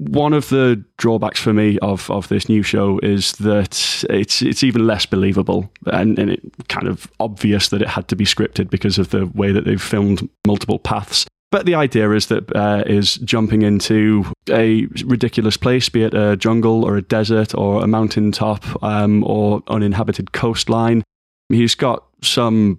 One 0.08 0.32
of 0.32 0.48
the 0.48 0.82
drawbacks 0.96 1.38
for 1.38 1.52
me 1.52 1.78
of, 1.80 2.10
of 2.10 2.28
this 2.28 2.48
new 2.48 2.62
show 2.62 2.98
is 3.02 3.32
that 3.32 4.04
it's 4.08 4.40
it's 4.40 4.62
even 4.62 4.86
less 4.86 5.04
believable 5.04 5.70
and, 5.86 6.18
and 6.18 6.30
it 6.30 6.40
kind 6.68 6.88
of 6.88 7.10
obvious 7.20 7.68
that 7.68 7.82
it 7.82 7.88
had 7.88 8.08
to 8.08 8.16
be 8.16 8.24
scripted 8.24 8.70
because 8.70 8.98
of 8.98 9.10
the 9.10 9.26
way 9.26 9.52
that 9.52 9.66
they've 9.66 9.82
filmed 9.82 10.26
multiple 10.46 10.78
paths. 10.78 11.26
But 11.50 11.66
the 11.66 11.74
idea 11.74 12.10
is 12.12 12.28
that 12.28 12.54
uh, 12.56 12.84
is 12.86 13.16
jumping 13.16 13.60
into 13.60 14.24
a 14.48 14.86
ridiculous 15.04 15.58
place, 15.58 15.88
be 15.90 16.04
it 16.04 16.14
a 16.14 16.36
jungle 16.36 16.84
or 16.84 16.96
a 16.96 17.02
desert 17.02 17.54
or 17.54 17.82
a 17.82 17.86
mountaintop 17.86 18.82
um, 18.82 19.22
or 19.24 19.62
uninhabited 19.68 20.32
coastline. 20.32 21.02
He's 21.50 21.74
got 21.74 22.04
some 22.22 22.78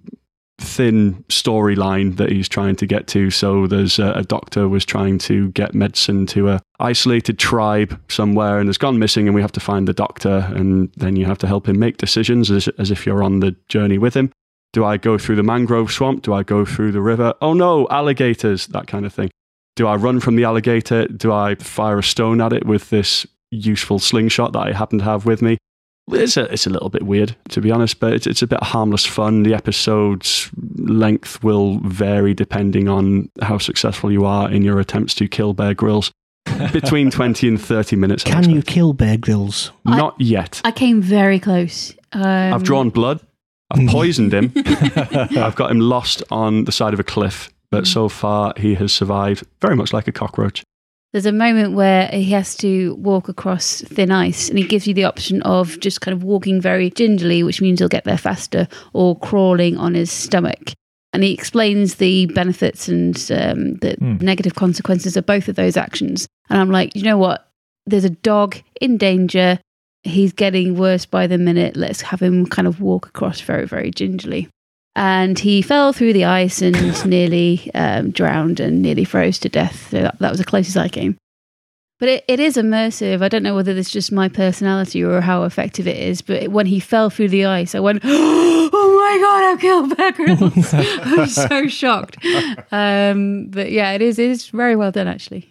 thin 0.58 1.24
storyline 1.28 2.16
that 2.16 2.30
he's 2.30 2.48
trying 2.48 2.76
to 2.76 2.86
get 2.86 3.06
to. 3.08 3.30
So 3.30 3.66
there's 3.66 3.98
a, 3.98 4.12
a, 4.12 4.22
doctor 4.22 4.68
was 4.68 4.84
trying 4.84 5.18
to 5.18 5.50
get 5.52 5.74
medicine 5.74 6.26
to 6.26 6.50
a 6.50 6.60
isolated 6.78 7.38
tribe 7.38 8.00
somewhere 8.08 8.58
and 8.58 8.68
has 8.68 8.78
gone 8.78 8.98
missing, 8.98 9.26
and 9.26 9.34
we 9.34 9.42
have 9.42 9.52
to 9.52 9.60
find 9.60 9.88
the 9.88 9.92
doctor, 9.92 10.50
and 10.54 10.92
then 10.96 11.16
you 11.16 11.26
have 11.26 11.38
to 11.38 11.46
help 11.46 11.68
him 11.68 11.78
make 11.78 11.96
decisions 11.96 12.50
as, 12.50 12.68
as 12.78 12.90
if 12.90 13.06
you're 13.06 13.22
on 13.22 13.40
the 13.40 13.56
journey 13.68 13.98
with 13.98 14.14
him. 14.14 14.30
Do 14.72 14.84
I 14.84 14.96
go 14.96 15.18
through 15.18 15.36
the 15.36 15.42
mangrove 15.42 15.92
swamp? 15.92 16.22
Do 16.22 16.32
I 16.32 16.42
go 16.42 16.64
through 16.64 16.92
the 16.92 17.02
river? 17.02 17.34
Oh 17.42 17.52
no, 17.52 17.86
alligators! 17.90 18.66
That 18.68 18.86
kind 18.86 19.04
of 19.04 19.12
thing. 19.12 19.30
Do 19.76 19.86
I 19.86 19.96
run 19.96 20.20
from 20.20 20.36
the 20.36 20.44
alligator? 20.44 21.06
Do 21.08 21.32
I 21.32 21.56
fire 21.56 21.98
a 21.98 22.02
stone 22.02 22.40
at 22.40 22.52
it 22.52 22.66
with 22.66 22.90
this 22.90 23.26
useful 23.50 23.98
slingshot 23.98 24.52
that 24.52 24.60
I 24.60 24.72
happen 24.72 24.98
to 24.98 25.04
have 25.04 25.26
with 25.26 25.42
me? 25.42 25.58
It's 26.10 26.36
a, 26.36 26.52
it's 26.52 26.66
a 26.66 26.70
little 26.70 26.88
bit 26.88 27.04
weird, 27.04 27.36
to 27.50 27.60
be 27.60 27.70
honest, 27.70 28.00
but 28.00 28.12
it's, 28.12 28.26
it's 28.26 28.42
a 28.42 28.46
bit 28.46 28.58
of 28.60 28.66
harmless 28.66 29.06
fun. 29.06 29.44
The 29.44 29.54
episode's 29.54 30.50
length 30.76 31.42
will 31.44 31.78
vary 31.78 32.34
depending 32.34 32.88
on 32.88 33.30
how 33.40 33.58
successful 33.58 34.10
you 34.10 34.24
are 34.24 34.50
in 34.50 34.62
your 34.62 34.80
attempts 34.80 35.14
to 35.14 35.28
kill 35.28 35.54
Bear 35.54 35.74
Grylls. 35.74 36.10
Between 36.72 37.10
20 37.12 37.48
and 37.48 37.60
30 37.60 37.96
minutes. 37.96 38.24
Can 38.24 38.50
you 38.50 38.62
kill 38.62 38.92
Bear 38.92 39.16
Grylls? 39.16 39.70
Not 39.84 40.20
yet. 40.20 40.60
I 40.64 40.72
came 40.72 41.00
very 41.00 41.38
close. 41.38 41.94
Um, 42.12 42.22
I've 42.24 42.64
drawn 42.64 42.90
blood. 42.90 43.20
I've 43.70 43.88
poisoned 43.88 44.34
him. 44.34 44.52
I've 44.56 45.54
got 45.54 45.70
him 45.70 45.80
lost 45.80 46.22
on 46.30 46.64
the 46.64 46.72
side 46.72 46.94
of 46.94 47.00
a 47.00 47.04
cliff, 47.04 47.48
but 47.70 47.86
so 47.86 48.08
far 48.08 48.52
he 48.56 48.74
has 48.74 48.92
survived 48.92 49.46
very 49.60 49.76
much 49.76 49.92
like 49.92 50.08
a 50.08 50.12
cockroach. 50.12 50.62
There's 51.12 51.26
a 51.26 51.32
moment 51.32 51.74
where 51.74 52.08
he 52.08 52.30
has 52.30 52.56
to 52.56 52.94
walk 52.94 53.28
across 53.28 53.82
thin 53.82 54.10
ice, 54.10 54.48
and 54.48 54.58
he 54.58 54.66
gives 54.66 54.86
you 54.86 54.94
the 54.94 55.04
option 55.04 55.42
of 55.42 55.78
just 55.80 56.00
kind 56.00 56.14
of 56.14 56.24
walking 56.24 56.58
very 56.60 56.88
gingerly, 56.90 57.42
which 57.42 57.60
means 57.60 57.80
he'll 57.80 57.88
get 57.88 58.04
there 58.04 58.16
faster, 58.16 58.66
or 58.94 59.18
crawling 59.18 59.76
on 59.76 59.94
his 59.94 60.10
stomach. 60.10 60.72
And 61.12 61.22
he 61.22 61.34
explains 61.34 61.96
the 61.96 62.24
benefits 62.26 62.88
and 62.88 63.14
um, 63.30 63.74
the 63.76 63.96
Hmm. 64.00 64.16
negative 64.22 64.54
consequences 64.54 65.14
of 65.18 65.26
both 65.26 65.48
of 65.48 65.56
those 65.56 65.76
actions. 65.76 66.26
And 66.48 66.58
I'm 66.58 66.70
like, 66.70 66.96
you 66.96 67.02
know 67.02 67.18
what? 67.18 67.46
There's 67.84 68.04
a 68.04 68.10
dog 68.10 68.56
in 68.80 68.96
danger. 68.96 69.58
He's 70.04 70.32
getting 70.32 70.76
worse 70.78 71.04
by 71.04 71.26
the 71.26 71.36
minute. 71.36 71.76
Let's 71.76 72.00
have 72.00 72.22
him 72.22 72.46
kind 72.46 72.66
of 72.66 72.80
walk 72.80 73.06
across 73.06 73.42
very, 73.42 73.66
very 73.66 73.90
gingerly. 73.90 74.48
And 74.94 75.38
he 75.38 75.62
fell 75.62 75.92
through 75.92 76.12
the 76.12 76.26
ice 76.26 76.60
and 76.60 77.06
nearly 77.06 77.70
um, 77.74 78.10
drowned 78.10 78.60
and 78.60 78.82
nearly 78.82 79.04
froze 79.04 79.38
to 79.38 79.48
death. 79.48 79.88
So 79.90 80.02
that, 80.02 80.18
that 80.18 80.30
was 80.30 80.38
the 80.38 80.44
closest 80.44 80.76
I 80.76 80.88
came. 80.88 81.16
But 82.02 82.08
it, 82.08 82.24
it 82.26 82.40
is 82.40 82.56
immersive. 82.56 83.22
I 83.22 83.28
don't 83.28 83.44
know 83.44 83.54
whether 83.54 83.70
is 83.70 83.88
just 83.88 84.10
my 84.10 84.28
personality 84.28 85.04
or 85.04 85.20
how 85.20 85.44
effective 85.44 85.86
it 85.86 85.96
is. 85.96 86.20
But 86.20 86.48
when 86.48 86.66
he 86.66 86.80
fell 86.80 87.10
through 87.10 87.28
the 87.28 87.44
ice, 87.44 87.76
I 87.76 87.80
went, 87.80 88.00
"Oh 88.04 88.70
my 88.72 89.18
god, 89.22 89.44
I've 89.44 89.60
killed 89.60 89.96
Bear 89.96 90.10
Grylls!" 90.10 90.74
I 90.74 91.14
was 91.16 91.32
so 91.32 91.68
shocked. 91.68 92.16
Um, 92.72 93.46
but 93.50 93.70
yeah, 93.70 93.92
it 93.92 94.02
is. 94.02 94.18
It 94.18 94.30
is 94.30 94.48
very 94.48 94.74
well 94.74 94.90
done, 94.90 95.06
actually. 95.06 95.48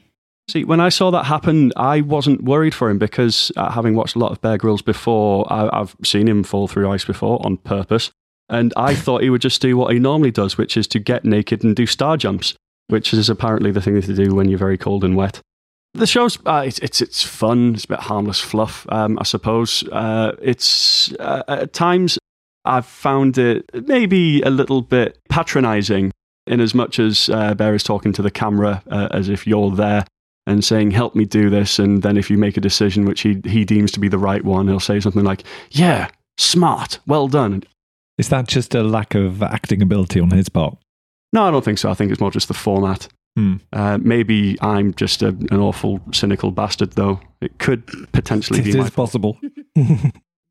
See, 0.49 0.65
when 0.65 0.81
I 0.81 0.89
saw 0.89 1.09
that 1.11 1.23
happen, 1.23 1.71
I 1.77 2.01
wasn't 2.01 2.43
worried 2.43 2.75
for 2.75 2.89
him 2.89 2.97
because 2.97 3.53
uh, 3.55 3.71
having 3.71 3.95
watched 3.95 4.17
a 4.17 4.19
lot 4.19 4.33
of 4.33 4.41
Bear 4.41 4.57
Grylls 4.57 4.81
before, 4.81 5.51
I, 5.51 5.69
I've 5.71 5.95
seen 6.03 6.27
him 6.27 6.43
fall 6.43 6.67
through 6.67 6.91
ice 6.91 7.05
before 7.05 7.39
on 7.45 7.55
purpose. 7.55 8.11
And 8.51 8.73
I 8.75 8.93
thought 8.93 9.23
he 9.23 9.29
would 9.29 9.41
just 9.41 9.61
do 9.61 9.77
what 9.77 9.93
he 9.93 9.99
normally 9.99 10.29
does, 10.29 10.57
which 10.57 10.75
is 10.75 10.85
to 10.87 10.99
get 10.99 11.23
naked 11.23 11.63
and 11.63 11.73
do 11.73 11.85
star 11.85 12.17
jumps, 12.17 12.53
which 12.87 13.13
is 13.13 13.29
apparently 13.29 13.71
the 13.71 13.81
thing 13.81 13.99
to 14.01 14.13
do 14.13 14.35
when 14.35 14.49
you're 14.49 14.59
very 14.59 14.77
cold 14.77 15.05
and 15.05 15.15
wet. 15.15 15.39
The 15.93 16.05
show's 16.05 16.37
uh, 16.45 16.63
it's, 16.65 16.79
it's 16.79 17.01
it's 17.01 17.23
fun. 17.23 17.75
It's 17.75 17.85
a 17.85 17.87
bit 17.89 17.99
harmless 17.99 18.39
fluff, 18.39 18.85
um, 18.89 19.17
I 19.19 19.23
suppose. 19.23 19.83
Uh, 19.91 20.35
it's 20.41 21.13
uh, 21.13 21.43
at 21.47 21.73
times 21.73 22.19
I've 22.63 22.85
found 22.85 23.37
it 23.37 23.69
maybe 23.87 24.41
a 24.41 24.49
little 24.49 24.81
bit 24.81 25.17
patronising, 25.29 26.11
in 26.47 26.59
as 26.59 26.73
much 26.73 26.99
as 26.99 27.29
uh, 27.29 27.53
Bear 27.55 27.73
is 27.73 27.83
talking 27.83 28.13
to 28.13 28.21
the 28.21 28.31
camera 28.31 28.83
uh, 28.89 29.07
as 29.11 29.29
if 29.29 29.47
you're 29.47 29.71
there 29.71 30.05
and 30.45 30.63
saying, 30.63 30.91
"Help 30.91 31.15
me 31.15 31.25
do 31.25 31.49
this," 31.49 31.79
and 31.79 32.03
then 32.03 32.17
if 32.17 32.29
you 32.29 32.37
make 32.37 32.57
a 32.57 32.61
decision 32.61 33.05
which 33.05 33.21
he 33.21 33.41
he 33.45 33.65
deems 33.65 33.91
to 33.91 33.99
be 33.99 34.07
the 34.07 34.17
right 34.17 34.43
one, 34.43 34.67
he'll 34.67 34.79
say 34.79 34.99
something 34.99 35.23
like, 35.23 35.43
"Yeah, 35.71 36.07
smart, 36.37 36.99
well 37.05 37.27
done." 37.27 37.63
Is 38.21 38.29
that 38.29 38.47
just 38.47 38.75
a 38.75 38.83
lack 38.83 39.15
of 39.15 39.41
acting 39.41 39.81
ability 39.81 40.19
on 40.19 40.29
his 40.29 40.47
part? 40.47 40.77
No, 41.33 41.41
I 41.41 41.49
don't 41.49 41.65
think 41.65 41.79
so. 41.79 41.89
I 41.89 41.95
think 41.95 42.11
it's 42.11 42.21
more 42.21 42.29
just 42.29 42.49
the 42.49 42.53
format. 42.53 43.07
Hmm. 43.35 43.55
Uh, 43.73 43.97
maybe 43.99 44.59
I'm 44.61 44.93
just 44.93 45.23
a, 45.23 45.29
an 45.29 45.59
awful, 45.59 45.99
cynical 46.13 46.51
bastard, 46.51 46.91
though. 46.91 47.19
It 47.41 47.57
could 47.57 47.83
potentially 48.11 48.59
It 48.59 48.65
be 48.65 48.77
my 48.77 48.89
possible. 48.89 49.39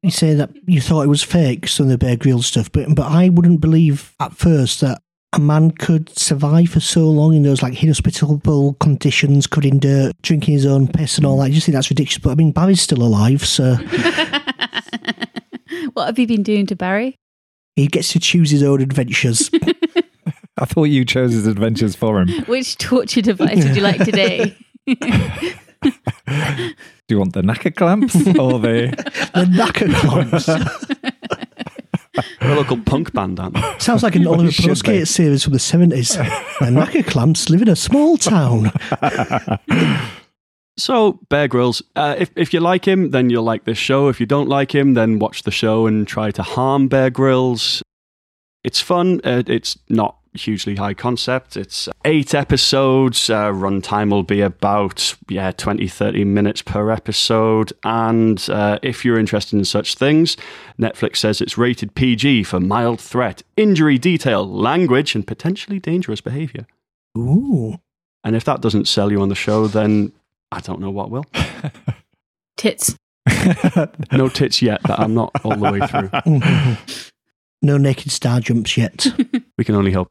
You 0.02 0.10
say 0.10 0.32
that 0.32 0.48
you 0.66 0.80
thought 0.80 1.02
it 1.02 1.08
was 1.08 1.22
fake, 1.22 1.68
some 1.68 1.84
of 1.84 1.90
the 1.90 1.98
Bear 1.98 2.16
Grylls 2.16 2.46
stuff, 2.46 2.72
but 2.72 2.94
but 2.94 3.12
I 3.12 3.28
wouldn't 3.28 3.60
believe 3.60 4.14
at 4.18 4.32
first 4.32 4.80
that 4.80 5.02
a 5.34 5.38
man 5.38 5.72
could 5.72 6.08
survive 6.18 6.70
for 6.70 6.80
so 6.80 7.10
long 7.10 7.34
in 7.34 7.42
those 7.42 7.60
like 7.60 7.82
inhospitable 7.82 8.78
conditions, 8.80 9.46
covered 9.46 9.66
in 9.66 9.78
dirt, 9.78 10.14
drinking 10.22 10.54
his 10.54 10.64
own 10.64 10.88
piss 10.88 11.18
and 11.18 11.26
all 11.26 11.36
that. 11.36 11.44
I 11.44 11.50
just 11.50 11.66
think 11.66 11.74
that's 11.74 11.90
ridiculous. 11.90 12.16
But 12.16 12.30
I 12.30 12.34
mean, 12.34 12.50
Barry's 12.50 12.80
still 12.80 13.02
alive, 13.02 13.44
so 13.44 13.74
what 15.92 16.06
have 16.06 16.18
you 16.18 16.26
been 16.26 16.42
doing 16.42 16.64
to 16.68 16.76
Barry? 16.76 17.18
He 17.76 17.86
gets 17.86 18.12
to 18.12 18.20
choose 18.20 18.50
his 18.50 18.62
own 18.62 18.80
adventures. 18.80 19.50
I 20.58 20.64
thought 20.66 20.84
you 20.84 21.04
chose 21.04 21.32
his 21.32 21.46
adventures 21.46 21.96
for 21.96 22.20
him. 22.20 22.44
Which 22.44 22.76
torture 22.76 23.22
device 23.22 23.64
would 23.64 23.76
you 23.76 23.82
like 23.82 24.04
today? 24.04 24.56
Do 24.86 24.94
you 27.08 27.18
want 27.18 27.32
the 27.32 27.42
knacker 27.42 27.74
clamps 27.74 28.14
or 28.14 28.58
the? 28.58 28.90
the 29.34 29.44
knacker 29.46 29.92
clamps. 29.94 30.48
a 32.40 32.54
local 32.54 32.76
punk 32.82 33.12
band, 33.14 33.40
aren't 33.40 33.54
they? 33.54 33.74
Sounds 33.78 34.02
like 34.02 34.16
an 34.16 34.26
Oliver 34.26 34.50
Should 34.50 34.66
Postgate 34.66 35.08
series 35.08 35.42
from 35.42 35.54
the 35.54 35.58
70s. 35.58 36.18
The 36.58 36.66
knacker 36.66 37.06
clamps 37.06 37.48
live 37.48 37.62
in 37.62 37.68
a 37.68 37.76
small 37.76 38.18
town. 38.18 38.70
So, 40.80 41.20
Bear 41.28 41.46
Grylls, 41.46 41.82
uh, 41.94 42.16
if, 42.18 42.30
if 42.36 42.54
you 42.54 42.60
like 42.60 42.86
him, 42.86 43.10
then 43.10 43.28
you'll 43.28 43.44
like 43.44 43.64
this 43.64 43.78
show. 43.78 44.08
If 44.08 44.18
you 44.18 44.26
don't 44.26 44.48
like 44.48 44.74
him, 44.74 44.94
then 44.94 45.18
watch 45.18 45.42
the 45.42 45.50
show 45.50 45.86
and 45.86 46.08
try 46.08 46.30
to 46.30 46.42
harm 46.42 46.88
Bear 46.88 47.10
Grylls. 47.10 47.82
It's 48.64 48.80
fun. 48.80 49.20
Uh, 49.22 49.42
it's 49.46 49.78
not 49.88 50.16
hugely 50.32 50.76
high 50.76 50.94
concept. 50.94 51.56
It's 51.56 51.88
eight 52.04 52.34
episodes. 52.34 53.28
Uh, 53.28 53.50
runtime 53.50 54.10
will 54.10 54.22
be 54.22 54.40
about, 54.40 55.16
yeah, 55.28 55.52
20, 55.52 55.86
30 55.86 56.24
minutes 56.24 56.62
per 56.62 56.90
episode. 56.90 57.72
And 57.84 58.48
uh, 58.48 58.78
if 58.82 59.04
you're 59.04 59.18
interested 59.18 59.58
in 59.58 59.64
such 59.64 59.96
things, 59.96 60.36
Netflix 60.78 61.16
says 61.16 61.40
it's 61.40 61.58
rated 61.58 61.94
PG 61.94 62.44
for 62.44 62.58
mild 62.58 63.00
threat, 63.00 63.42
injury 63.56 63.98
detail, 63.98 64.48
language, 64.48 65.14
and 65.14 65.26
potentially 65.26 65.78
dangerous 65.78 66.20
behavior. 66.20 66.66
Ooh. 67.18 67.80
And 68.22 68.36
if 68.36 68.44
that 68.44 68.60
doesn't 68.60 68.88
sell 68.88 69.10
you 69.10 69.20
on 69.22 69.30
the 69.30 69.34
show, 69.34 69.66
then 69.66 70.12
I 70.52 70.60
don't 70.60 70.80
know 70.80 70.90
what 70.90 71.10
will. 71.10 71.24
Tits. 72.56 72.96
No 74.12 74.28
tits 74.28 74.60
yet, 74.60 74.80
but 74.82 74.98
I'm 74.98 75.14
not 75.14 75.30
all 75.44 75.56
the 75.56 75.70
way 75.70 75.80
through. 75.86 76.10
no 77.62 77.78
naked 77.78 78.10
star 78.10 78.40
jumps 78.40 78.76
yet. 78.76 79.06
We 79.56 79.64
can 79.64 79.74
only 79.74 79.92
hope. 79.92 80.10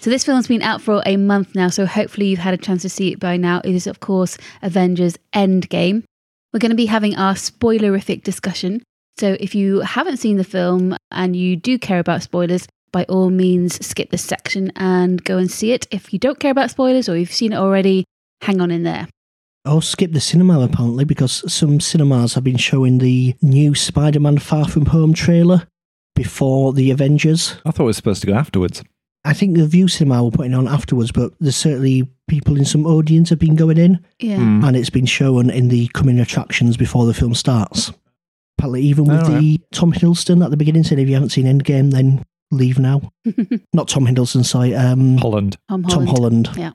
So 0.00 0.10
this 0.10 0.24
film's 0.24 0.48
been 0.48 0.62
out 0.62 0.80
for 0.80 1.02
a 1.04 1.18
month 1.18 1.54
now, 1.54 1.68
so 1.68 1.84
hopefully 1.84 2.28
you've 2.28 2.38
had 2.38 2.54
a 2.54 2.56
chance 2.56 2.82
to 2.82 2.88
see 2.88 3.12
it 3.12 3.20
by 3.20 3.36
now. 3.36 3.60
It 3.62 3.74
is, 3.74 3.86
of 3.86 4.00
course, 4.00 4.38
Avengers 4.62 5.18
Endgame. 5.34 6.02
We're 6.52 6.60
going 6.60 6.70
to 6.70 6.76
be 6.76 6.86
having 6.86 7.14
our 7.16 7.34
spoilerific 7.34 8.22
discussion. 8.22 8.82
So 9.18 9.36
if 9.38 9.54
you 9.54 9.80
haven't 9.80 10.16
seen 10.16 10.38
the 10.38 10.44
film 10.44 10.96
and 11.10 11.36
you 11.36 11.56
do 11.56 11.78
care 11.78 11.98
about 11.98 12.22
spoilers, 12.22 12.66
by 12.92 13.04
all 13.04 13.30
means 13.30 13.84
skip 13.86 14.10
this 14.10 14.24
section 14.24 14.72
and 14.76 15.22
go 15.24 15.38
and 15.38 15.50
see 15.50 15.72
it. 15.72 15.86
If 15.90 16.12
you 16.12 16.18
don't 16.18 16.38
care 16.40 16.50
about 16.50 16.70
spoilers 16.70 17.08
or 17.08 17.16
you've 17.16 17.32
seen 17.32 17.52
it 17.52 17.56
already, 17.56 18.04
hang 18.42 18.60
on 18.60 18.70
in 18.70 18.82
there. 18.82 19.08
Oh, 19.64 19.80
skip 19.80 20.12
the 20.12 20.20
cinema 20.20 20.60
apparently 20.60 21.04
because 21.04 21.50
some 21.52 21.80
cinemas 21.80 22.34
have 22.34 22.44
been 22.44 22.56
showing 22.56 22.98
the 22.98 23.34
new 23.42 23.74
Spider 23.74 24.20
Man 24.20 24.38
Far 24.38 24.66
From 24.68 24.86
Home 24.86 25.12
trailer 25.12 25.66
before 26.14 26.72
the 26.72 26.90
Avengers. 26.90 27.56
I 27.66 27.70
thought 27.70 27.84
it 27.84 27.86
was 27.86 27.96
supposed 27.96 28.20
to 28.22 28.26
go 28.26 28.34
afterwards. 28.34 28.82
I 29.24 29.34
think 29.34 29.56
the 29.56 29.66
Vue 29.66 29.88
Cinema 29.88 30.24
were 30.24 30.30
putting 30.30 30.52
it 30.52 30.56
on 30.56 30.68
afterwards, 30.68 31.12
but 31.12 31.32
there's 31.40 31.56
certainly 31.56 32.08
people 32.28 32.56
in 32.56 32.64
some 32.64 32.86
audience 32.86 33.28
have 33.30 33.38
been 33.38 33.56
going 33.56 33.76
in 33.76 33.98
Yeah. 34.20 34.36
Hmm. 34.38 34.64
and 34.64 34.76
it's 34.76 34.90
been 34.90 35.06
shown 35.06 35.50
in 35.50 35.68
the 35.68 35.88
coming 35.88 36.18
attractions 36.20 36.76
before 36.76 37.04
the 37.04 37.12
film 37.14 37.34
starts. 37.34 37.92
Apparently, 38.56 38.82
even 38.82 39.04
with 39.04 39.20
All 39.24 39.28
right. 39.32 39.40
the 39.40 39.60
Tom 39.72 39.92
Hiddleston 39.92 40.42
at 40.42 40.50
the 40.50 40.56
beginning 40.56 40.82
said, 40.84 40.98
if 40.98 41.08
you 41.08 41.14
haven't 41.14 41.30
seen 41.30 41.46
Endgame, 41.46 41.90
then 41.90 42.22
leave 42.50 42.78
now. 42.78 43.12
Not 43.72 43.88
Tom 43.88 44.06
Hiddleston, 44.06 44.44
sorry. 44.44 44.74
Um, 44.74 45.18
Holland. 45.18 45.56
Tom 45.68 45.82
Tom 45.84 46.06
Holland. 46.06 46.48
Yeah. 46.56 46.72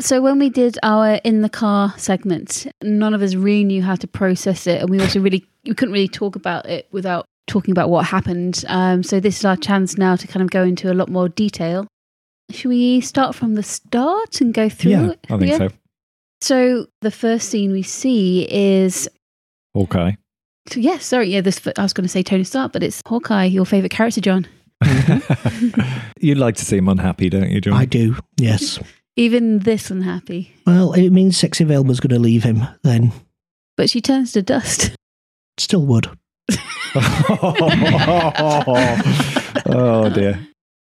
So 0.00 0.22
when 0.22 0.38
we 0.38 0.48
did 0.48 0.78
our 0.84 1.14
in 1.24 1.42
the 1.42 1.48
car 1.48 1.92
segment, 1.96 2.66
none 2.82 3.14
of 3.14 3.22
us 3.22 3.34
really 3.34 3.64
knew 3.64 3.82
how 3.82 3.96
to 3.96 4.06
process 4.06 4.66
it, 4.68 4.80
and 4.80 4.90
we 4.90 5.00
also 5.00 5.18
really 5.20 5.44
we 5.64 5.74
couldn't 5.74 5.92
really 5.92 6.06
talk 6.08 6.36
about 6.36 6.66
it 6.66 6.86
without 6.92 7.24
talking 7.48 7.72
about 7.72 7.90
what 7.90 8.04
happened. 8.06 8.64
Um, 8.68 9.02
so 9.02 9.18
this 9.18 9.38
is 9.38 9.44
our 9.44 9.56
chance 9.56 9.98
now 9.98 10.14
to 10.14 10.26
kind 10.28 10.42
of 10.42 10.50
go 10.50 10.62
into 10.62 10.92
a 10.92 10.94
lot 10.94 11.08
more 11.08 11.28
detail. 11.28 11.86
Should 12.50 12.68
we 12.68 13.00
start 13.00 13.34
from 13.34 13.56
the 13.56 13.62
start 13.64 14.40
and 14.40 14.54
go 14.54 14.68
through 14.68 14.90
Yeah, 14.92 15.10
it? 15.10 15.26
I 15.30 15.38
think 15.38 15.56
so. 15.56 15.68
So 16.40 16.86
the 17.00 17.10
first 17.10 17.48
scene 17.48 17.72
we 17.72 17.82
see 17.82 18.46
is 18.48 19.08
Hawkeye. 19.74 20.12
so 20.68 20.78
yes, 20.78 21.04
sorry, 21.06 21.30
yeah. 21.30 21.40
This 21.40 21.60
I 21.76 21.82
was 21.82 21.92
going 21.92 22.04
to 22.04 22.08
say 22.08 22.22
Tony 22.22 22.44
Stark, 22.44 22.72
but 22.72 22.84
it's 22.84 23.02
Hawkeye, 23.04 23.46
your 23.46 23.66
favorite 23.66 23.90
character, 23.90 24.20
Jon. 24.20 24.46
You'd 26.20 26.38
like 26.38 26.56
to 26.56 26.64
see 26.64 26.76
him 26.78 26.88
unhappy, 26.88 27.28
don't 27.30 27.50
you, 27.50 27.60
Jon? 27.60 27.74
I 27.74 27.84
do, 27.84 28.16
yes. 28.36 28.78
Even 29.16 29.58
this 29.60 29.90
unhappy, 29.90 30.54
Well, 30.66 30.92
it 30.92 31.10
means 31.10 31.36
Sexy 31.36 31.64
Velma's 31.64 31.98
going 32.00 32.14
to 32.14 32.20
leave 32.20 32.44
him 32.44 32.62
then. 32.84 33.12
but 33.76 33.90
she 33.90 34.00
turns 34.00 34.32
to 34.32 34.42
dust. 34.42 34.94
Still 35.58 35.84
would. 35.86 36.08
oh 39.66 40.10
dear. 40.14 40.38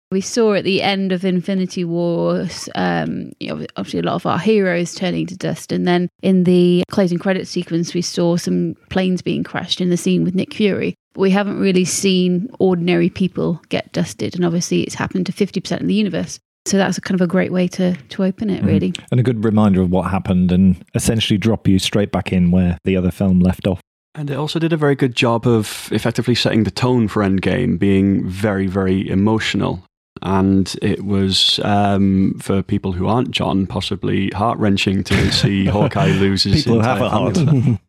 We 0.09 0.21
saw 0.21 0.53
at 0.53 0.63
the 0.63 0.81
end 0.81 1.11
of 1.11 1.25
Infinity 1.25 1.83
Wars, 1.83 2.69
um, 2.75 3.33
you 3.41 3.49
know, 3.49 3.65
obviously 3.75 3.99
a 3.99 4.03
lot 4.03 4.15
of 4.15 4.25
our 4.25 4.39
heroes 4.39 4.95
turning 4.95 5.25
to 5.27 5.35
dust, 5.35 5.73
and 5.73 5.85
then 5.85 6.07
in 6.21 6.45
the 6.45 6.83
closing 6.89 7.17
credit 7.17 7.45
sequence, 7.45 7.93
we 7.93 8.01
saw 8.01 8.37
some 8.37 8.75
planes 8.89 9.21
being 9.21 9.43
crashed 9.43 9.81
in 9.81 9.89
the 9.89 9.97
scene 9.97 10.23
with 10.23 10.33
Nick 10.33 10.53
Fury. 10.53 10.95
But 11.17 11.21
we 11.21 11.31
haven't 11.31 11.59
really 11.59 11.83
seen 11.83 12.47
ordinary 12.59 13.09
people 13.09 13.59
get 13.69 13.91
dusted, 13.91 14.35
and 14.35 14.45
obviously 14.45 14.83
it's 14.83 14.93
happened 14.93 15.25
to 15.25 15.31
fifty 15.31 15.59
percent 15.59 15.81
of 15.81 15.87
the 15.87 15.95
universe. 15.95 16.39
So 16.67 16.77
that's 16.77 16.99
a 16.99 17.01
kind 17.01 17.19
of 17.19 17.25
a 17.25 17.27
great 17.27 17.51
way 17.51 17.67
to 17.69 17.95
to 17.95 18.23
open 18.23 18.51
it, 18.51 18.63
really. 18.63 18.93
And 19.09 19.19
a 19.19 19.23
good 19.23 19.43
reminder 19.43 19.81
of 19.81 19.89
what 19.89 20.11
happened 20.11 20.51
and 20.51 20.85
essentially 20.93 21.39
drop 21.39 21.67
you 21.67 21.79
straight 21.79 22.11
back 22.11 22.31
in 22.31 22.51
where 22.51 22.77
the 22.83 22.95
other 22.95 23.09
film 23.09 23.39
left 23.39 23.65
off. 23.65 23.81
And 24.13 24.29
it 24.29 24.35
also 24.35 24.59
did 24.59 24.73
a 24.73 24.77
very 24.77 24.93
good 24.93 25.15
job 25.15 25.47
of 25.47 25.89
effectively 25.91 26.35
setting 26.35 26.65
the 26.65 26.71
tone 26.71 27.07
for 27.07 27.23
Endgame, 27.23 27.79
being 27.79 28.29
very, 28.29 28.67
very 28.67 29.09
emotional. 29.09 29.83
And 30.21 30.75
it 30.83 31.03
was, 31.03 31.59
um, 31.63 32.35
for 32.39 32.61
people 32.61 32.91
who 32.91 33.07
aren't 33.07 33.31
Jon, 33.31 33.65
possibly 33.65 34.29
heart 34.35 34.59
wrenching 34.59 35.03
to 35.05 35.31
see 35.31 35.65
Hawkeye 35.77 36.11
lose 36.11 36.43
his 36.43 36.63
People 36.63 36.75
who 36.75 36.79
have 36.81 37.01
a 37.01 37.09
heart. 37.09 37.39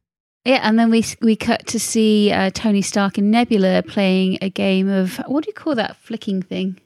Yeah, 0.49 0.61
and 0.63 0.79
then 0.79 0.89
we 0.89 1.05
we 1.21 1.37
cut 1.37 1.67
to 1.67 1.79
see 1.79 2.33
uh, 2.33 2.49
Tony 2.55 2.81
Stark 2.81 3.19
and 3.19 3.31
Nebula 3.31 3.83
playing 3.87 4.39
a 4.41 4.49
game 4.49 4.89
of 4.89 5.19
what 5.27 5.45
do 5.45 5.51
you 5.51 5.53
call 5.53 5.75
that 5.75 5.97
flicking 5.97 6.41
thing? 6.41 6.81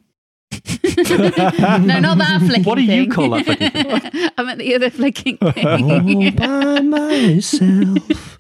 no, 0.50 2.00
not 2.00 2.18
that 2.18 2.40
flicking. 2.40 2.54
Thing. 2.54 2.64
What 2.64 2.74
do 2.74 2.82
you 2.82 3.04
thing. 3.04 3.10
call 3.10 3.30
that 3.30 3.44
flicking 3.44 3.70
thing? 3.70 4.30
I 4.36 4.42
meant 4.42 4.58
the 4.58 4.74
other 4.74 4.90
flicking 4.90 5.36
thing. 5.52 5.64
All 5.64 6.30
by 6.32 6.80
myself. 6.80 8.38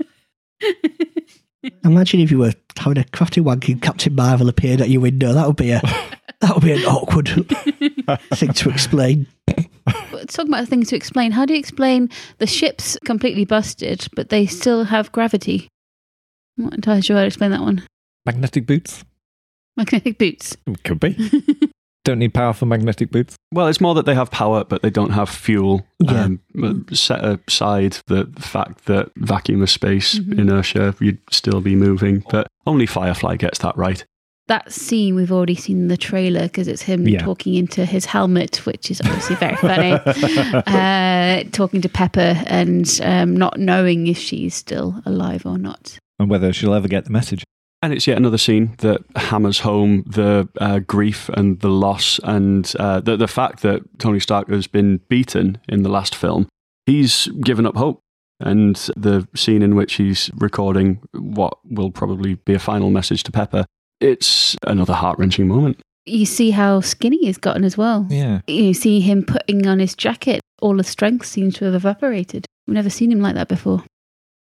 Imagine 1.84 2.18
if 2.18 2.32
you 2.32 2.38
were 2.38 2.54
having 2.76 2.98
a 2.98 3.04
crafty 3.04 3.40
wank 3.40 3.68
and 3.68 3.80
Captain 3.80 4.16
Marvel 4.16 4.48
appeared 4.48 4.80
at 4.80 4.90
your 4.90 5.02
window. 5.02 5.32
That 5.34 5.46
would 5.46 5.54
be 5.54 5.70
a 5.70 5.80
that 6.40 6.52
would 6.52 6.64
be 6.64 6.72
an 6.72 6.82
awkward 6.82 7.28
thing 7.28 8.52
to 8.54 8.70
explain. 8.70 9.28
Talking 10.32 10.52
about 10.52 10.68
things 10.68 10.88
to 10.88 10.96
explain. 10.96 11.32
How 11.32 11.44
do 11.44 11.52
you 11.52 11.58
explain 11.58 12.08
the 12.38 12.46
ship's 12.46 12.96
completely 13.04 13.44
busted, 13.44 14.06
but 14.16 14.28
they 14.30 14.46
still 14.46 14.84
have 14.84 15.12
gravity? 15.12 15.68
I'm 16.58 16.64
not 16.64 16.74
entirely 16.74 17.02
sure 17.02 17.16
how 17.16 17.22
to 17.22 17.26
explain 17.26 17.50
that 17.50 17.60
one. 17.60 17.82
Magnetic 18.26 18.66
boots? 18.66 19.04
Magnetic 19.76 20.18
boots. 20.18 20.56
Could 20.84 21.00
be. 21.00 21.30
don't 22.04 22.18
need 22.18 22.34
powerful 22.34 22.66
magnetic 22.66 23.10
boots. 23.10 23.36
Well, 23.52 23.68
it's 23.68 23.80
more 23.80 23.94
that 23.94 24.06
they 24.06 24.14
have 24.14 24.30
power, 24.30 24.64
but 24.64 24.82
they 24.82 24.90
don't 24.90 25.10
have 25.10 25.28
fuel. 25.28 25.86
Yeah. 26.00 26.24
Um, 26.56 26.86
set 26.92 27.24
aside 27.24 27.98
the 28.06 28.26
fact 28.38 28.86
that 28.86 29.10
vacuum 29.16 29.62
of 29.62 29.70
space, 29.70 30.18
Mhm. 30.18 30.38
inertia, 30.38 30.94
you'd 31.00 31.18
still 31.30 31.60
be 31.60 31.76
moving. 31.76 32.24
But 32.30 32.48
only 32.66 32.86
Firefly 32.86 33.36
gets 33.36 33.58
that 33.60 33.76
right. 33.76 34.04
That 34.48 34.72
scene 34.72 35.14
we've 35.14 35.30
already 35.32 35.54
seen 35.54 35.78
in 35.82 35.88
the 35.88 35.96
trailer 35.96 36.42
because 36.42 36.66
it's 36.68 36.82
him 36.82 37.06
Yeah. 37.06 37.20
talking 37.20 37.54
into 37.54 37.84
his 37.84 38.04
helmet, 38.06 38.66
which 38.66 38.90
is 38.90 39.00
obviously 39.00 39.36
very 39.36 39.56
funny. 39.56 39.92
uh, 40.66 41.44
talking 41.52 41.80
to 41.80 41.88
Pepper 41.88 42.42
and 42.46 43.00
um, 43.04 43.36
not 43.36 43.58
knowing 43.58 44.06
if 44.08 44.18
she's 44.18 44.54
still 44.54 45.00
alive 45.06 45.46
or 45.46 45.58
not. 45.58 45.98
and 46.18 46.28
whether 46.30 46.52
she'll 46.52 46.74
ever 46.74 46.88
get 46.88 47.04
the 47.04 47.10
message. 47.10 47.42
And 47.82 47.92
it's 47.92 48.06
yet 48.06 48.16
another 48.16 48.38
scene 48.38 48.76
that 48.78 49.00
hammers 49.16 49.60
home 49.60 50.04
the 50.06 50.48
uh, 50.60 50.78
grief 50.80 51.28
and 51.30 51.58
the 51.60 51.68
loss 51.70 52.20
and 52.22 52.72
uh, 52.78 53.00
the, 53.00 53.16
the 53.16 53.26
fact 53.26 53.62
that 53.62 53.82
Tony 53.98 54.20
Stark 54.20 54.48
has 54.50 54.68
been 54.68 54.98
beaten 55.08 55.58
in 55.68 55.82
the 55.82 55.88
last 55.88 56.14
film. 56.14 56.46
He's 56.86 57.26
given 57.40 57.66
up 57.66 57.76
hope. 57.76 58.00
And 58.38 58.74
the 58.96 59.26
scene 59.36 59.62
in 59.62 59.76
which 59.76 59.94
he's 59.94 60.28
recording 60.36 61.00
what 61.12 61.58
will 61.64 61.90
probably 61.92 62.34
be 62.34 62.54
a 62.54 62.58
final 62.58 62.90
message 62.90 63.22
to 63.24 63.32
Pepper, 63.32 63.64
it's 64.02 64.56
another 64.66 64.92
heart 64.94 65.18
wrenching 65.18 65.48
moment. 65.48 65.80
You 66.04 66.26
see 66.26 66.50
how 66.50 66.80
skinny 66.80 67.18
he's 67.18 67.38
gotten 67.38 67.64
as 67.64 67.76
well. 67.78 68.06
Yeah. 68.10 68.40
You 68.48 68.74
see 68.74 69.00
him 69.00 69.24
putting 69.24 69.66
on 69.66 69.78
his 69.78 69.94
jacket, 69.94 70.40
all 70.60 70.76
the 70.76 70.82
strength 70.84 71.26
seems 71.26 71.54
to 71.56 71.64
have 71.66 71.74
evaporated. 71.74 72.44
We've 72.66 72.74
never 72.74 72.90
seen 72.90 73.12
him 73.12 73.20
like 73.20 73.34
that 73.36 73.48
before. 73.48 73.84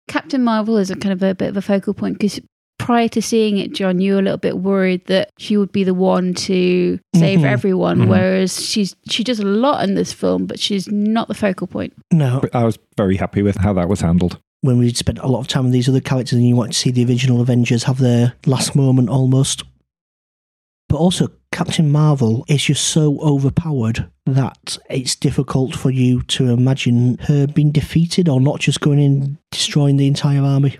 Captain 0.08 0.42
Marvel 0.42 0.76
is 0.76 0.90
a 0.90 0.96
kind 0.96 1.12
of 1.12 1.22
a 1.22 1.34
bit 1.34 1.48
of 1.48 1.56
a 1.56 1.62
focal 1.62 1.94
point 1.94 2.18
because 2.18 2.40
prior 2.78 3.08
to 3.08 3.20
seeing 3.20 3.58
it, 3.58 3.74
Jon, 3.74 4.00
you 4.00 4.14
were 4.14 4.18
a 4.20 4.22
little 4.22 4.38
bit 4.38 4.58
worried 4.58 5.04
that 5.06 5.30
she 5.38 5.56
would 5.56 5.72
be 5.72 5.84
the 5.84 5.92
one 5.94 6.32
to 6.34 6.98
save 7.14 7.40
Mhm. 7.40 7.44
everyone, 7.44 7.98
Mhm. 8.00 8.08
whereas 8.08 8.64
she's 8.64 8.94
she 9.10 9.22
does 9.24 9.40
a 9.40 9.44
lot 9.44 9.86
in 9.86 9.94
this 9.94 10.12
film, 10.12 10.46
but 10.46 10.58
she's 10.58 10.88
not 10.88 11.28
the 11.28 11.34
focal 11.34 11.66
point. 11.66 11.92
No, 12.12 12.42
I 12.54 12.64
was 12.64 12.78
very 12.96 13.16
happy 13.16 13.42
with 13.42 13.56
how 13.58 13.72
that 13.74 13.88
was 13.88 14.00
handled. 14.00 14.38
When 14.60 14.78
we 14.78 14.92
spent 14.92 15.18
a 15.18 15.26
lot 15.26 15.40
of 15.40 15.48
time 15.48 15.64
with 15.64 15.72
these 15.72 15.88
other 15.88 16.00
characters 16.00 16.34
and 16.34 16.46
you 16.48 16.56
want 16.56 16.72
to 16.72 16.78
see 16.78 16.90
the 16.90 17.04
original 17.04 17.40
Avengers 17.40 17.84
have 17.84 17.98
their 17.98 18.34
last 18.46 18.74
moment 18.74 19.08
almost. 19.08 19.62
But 20.88 20.96
also, 20.96 21.28
Captain 21.52 21.90
Marvel 21.92 22.44
is 22.48 22.64
just 22.64 22.84
so 22.88 23.18
overpowered 23.20 24.10
that 24.26 24.78
it's 24.88 25.14
difficult 25.14 25.74
for 25.74 25.90
you 25.90 26.22
to 26.22 26.48
imagine 26.50 27.18
her 27.22 27.46
being 27.46 27.70
defeated 27.72 28.28
or 28.28 28.40
not 28.40 28.60
just 28.60 28.80
going 28.80 28.98
in 28.98 29.12
and 29.22 29.38
destroying 29.50 29.96
the 29.98 30.06
entire 30.06 30.40
army. 30.42 30.78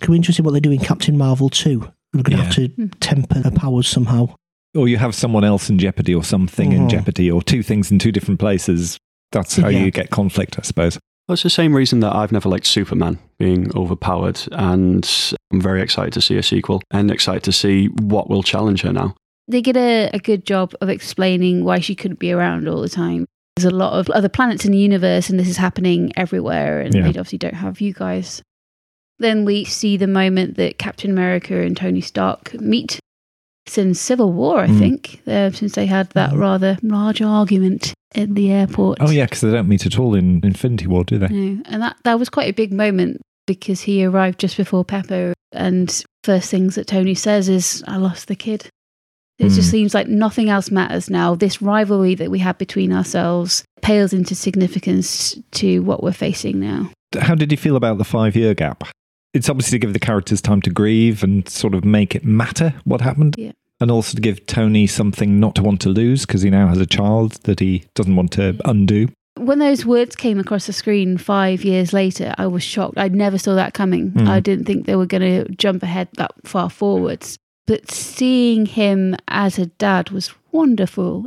Could 0.00 0.10
be 0.10 0.16
interesting 0.16 0.44
what 0.44 0.52
they 0.52 0.60
do 0.60 0.70
in 0.70 0.78
Captain 0.78 1.18
Marvel 1.18 1.48
too. 1.48 1.90
We're 2.14 2.22
going 2.22 2.38
to 2.38 2.44
have 2.44 2.54
Hmm. 2.54 2.86
to 2.86 2.88
temper 3.00 3.40
her 3.40 3.50
powers 3.50 3.88
somehow. 3.88 4.34
Or 4.74 4.88
you 4.88 4.96
have 4.98 5.14
someone 5.14 5.44
else 5.44 5.68
in 5.68 5.78
jeopardy 5.78 6.14
or 6.14 6.22
something 6.22 6.72
in 6.72 6.82
Mhm. 6.82 6.90
jeopardy 6.90 7.30
or 7.30 7.42
two 7.42 7.62
things 7.62 7.90
in 7.90 7.98
two 7.98 8.12
different 8.12 8.38
places. 8.38 8.96
That's 9.32 9.56
how 9.56 9.68
Yeah. 9.68 9.84
you 9.84 9.90
get 9.90 10.10
conflict, 10.10 10.56
I 10.58 10.62
suppose. 10.62 10.98
Well, 11.28 11.34
it's 11.34 11.42
the 11.42 11.50
same 11.50 11.74
reason 11.74 12.00
that 12.00 12.14
I've 12.14 12.30
never 12.30 12.48
liked 12.48 12.66
Superman 12.66 13.18
being 13.38 13.74
overpowered, 13.76 14.40
and 14.52 15.08
I'm 15.52 15.60
very 15.60 15.82
excited 15.82 16.12
to 16.12 16.20
see 16.20 16.36
a 16.36 16.42
sequel 16.42 16.82
and 16.92 17.10
excited 17.10 17.42
to 17.44 17.52
see 17.52 17.86
what 17.86 18.30
will 18.30 18.44
challenge 18.44 18.82
her 18.82 18.92
now. 18.92 19.14
They 19.48 19.60
did 19.60 19.76
a, 19.76 20.08
a 20.14 20.18
good 20.20 20.44
job 20.46 20.72
of 20.80 20.88
explaining 20.88 21.64
why 21.64 21.80
she 21.80 21.94
couldn't 21.96 22.20
be 22.20 22.30
around 22.32 22.68
all 22.68 22.80
the 22.80 22.88
time. 22.88 23.26
There's 23.56 23.64
a 23.64 23.70
lot 23.74 23.98
of 23.98 24.08
other 24.10 24.28
planets 24.28 24.64
in 24.64 24.72
the 24.72 24.78
universe, 24.78 25.28
and 25.28 25.38
this 25.40 25.48
is 25.48 25.56
happening 25.56 26.12
everywhere, 26.16 26.80
and 26.80 26.94
Yeah. 26.94 27.02
they 27.02 27.08
obviously 27.08 27.38
don't 27.38 27.54
have 27.54 27.80
you 27.80 27.92
guys. 27.92 28.42
Then 29.18 29.44
we 29.44 29.64
see 29.64 29.96
the 29.96 30.06
moment 30.06 30.56
that 30.58 30.78
Captain 30.78 31.10
America 31.10 31.60
and 31.60 31.76
Tony 31.76 32.02
Stark 32.02 32.54
meet. 32.60 33.00
Since 33.68 34.00
Civil 34.00 34.32
War, 34.32 34.60
I 34.60 34.68
Mm. 34.68 34.78
think, 34.78 35.20
uh, 35.26 35.50
since 35.50 35.72
they 35.74 35.86
had 35.86 36.08
that 36.10 36.30
Mhm. 36.32 36.38
rather 36.38 36.78
large 36.82 37.20
argument 37.20 37.94
at 38.14 38.34
the 38.34 38.50
airport. 38.50 38.98
Oh, 39.00 39.10
yeah, 39.10 39.24
because 39.24 39.40
they 39.40 39.50
don't 39.50 39.68
meet 39.68 39.84
at 39.86 39.98
all 39.98 40.14
in 40.14 40.40
Infinity 40.44 40.86
War, 40.86 41.04
do 41.04 41.18
they? 41.18 41.26
No, 41.28 41.62
and 41.66 41.82
that, 41.82 41.96
that 42.04 42.18
was 42.18 42.28
quite 42.28 42.48
a 42.48 42.52
big 42.52 42.72
moment 42.72 43.20
because 43.46 43.80
he 43.82 44.04
arrived 44.04 44.38
just 44.38 44.56
before 44.56 44.84
Pepper, 44.84 45.32
and 45.52 46.02
first 46.24 46.50
things 46.50 46.76
that 46.76 46.86
Tony 46.86 47.14
says 47.14 47.48
is, 47.48 47.82
"I 47.88 47.96
lost 47.96 48.28
the 48.28 48.36
kid." 48.36 48.68
It 49.38 49.48
just 49.50 49.68
Hmm. 49.68 49.72
seems 49.72 49.94
like 49.94 50.08
nothing 50.08 50.48
else 50.48 50.70
matters 50.70 51.10
now. 51.10 51.34
This 51.34 51.60
rivalry 51.60 52.14
that 52.14 52.30
we 52.30 52.38
have 52.38 52.56
between 52.58 52.92
ourselves 52.92 53.64
pales 53.82 54.12
into 54.14 54.34
significance 54.34 55.36
to 55.52 55.80
what 55.80 56.02
we're 56.02 56.12
facing 56.12 56.58
now. 56.60 56.90
How 57.20 57.34
did 57.34 57.50
you 57.50 57.58
feel 57.58 57.76
about 57.76 57.98
the 57.98 58.04
five 58.04 58.34
year 58.34 58.54
gap? 58.54 58.84
It's 59.34 59.50
obviously 59.50 59.78
to 59.78 59.86
give 59.86 59.92
the 59.92 59.98
characters 59.98 60.40
time 60.40 60.62
to 60.62 60.70
grieve 60.70 61.22
and 61.22 61.46
sort 61.46 61.74
of 61.74 61.84
make 61.84 62.14
it 62.14 62.24
matter 62.24 62.72
what 62.84 63.02
happened. 63.02 63.34
Yeah. 63.36 63.52
And 63.80 63.90
also 63.90 64.14
to 64.14 64.22
give 64.22 64.46
Tony 64.46 64.86
something 64.86 65.38
not 65.38 65.54
to 65.56 65.62
want 65.62 65.80
to 65.82 65.90
lose 65.90 66.24
because 66.24 66.42
he 66.42 66.50
now 66.50 66.68
has 66.68 66.78
a 66.78 66.86
child 66.86 67.32
that 67.44 67.60
he 67.60 67.84
doesn't 67.94 68.16
want 68.16 68.32
to 68.32 68.58
undo. 68.64 69.08
When 69.38 69.58
those 69.58 69.84
words 69.84 70.16
came 70.16 70.38
across 70.38 70.66
the 70.66 70.72
screen 70.72 71.18
five 71.18 71.62
years 71.62 71.92
later, 71.92 72.34
I 72.38 72.46
was 72.46 72.62
shocked. 72.62 72.96
I 72.96 73.08
never 73.08 73.36
saw 73.36 73.54
that 73.54 73.74
coming. 73.74 74.10
Hmm. 74.10 74.28
I 74.28 74.40
didn't 74.40 74.64
think 74.64 74.86
they 74.86 74.96
were 74.96 75.04
going 75.04 75.44
to 75.44 75.52
jump 75.56 75.82
ahead 75.82 76.08
that 76.14 76.32
far 76.44 76.70
forwards. 76.70 77.38
But 77.66 77.90
seeing 77.90 78.64
him 78.64 79.14
as 79.28 79.58
a 79.58 79.66
dad 79.66 80.10
was 80.10 80.32
wonderful. 80.52 81.26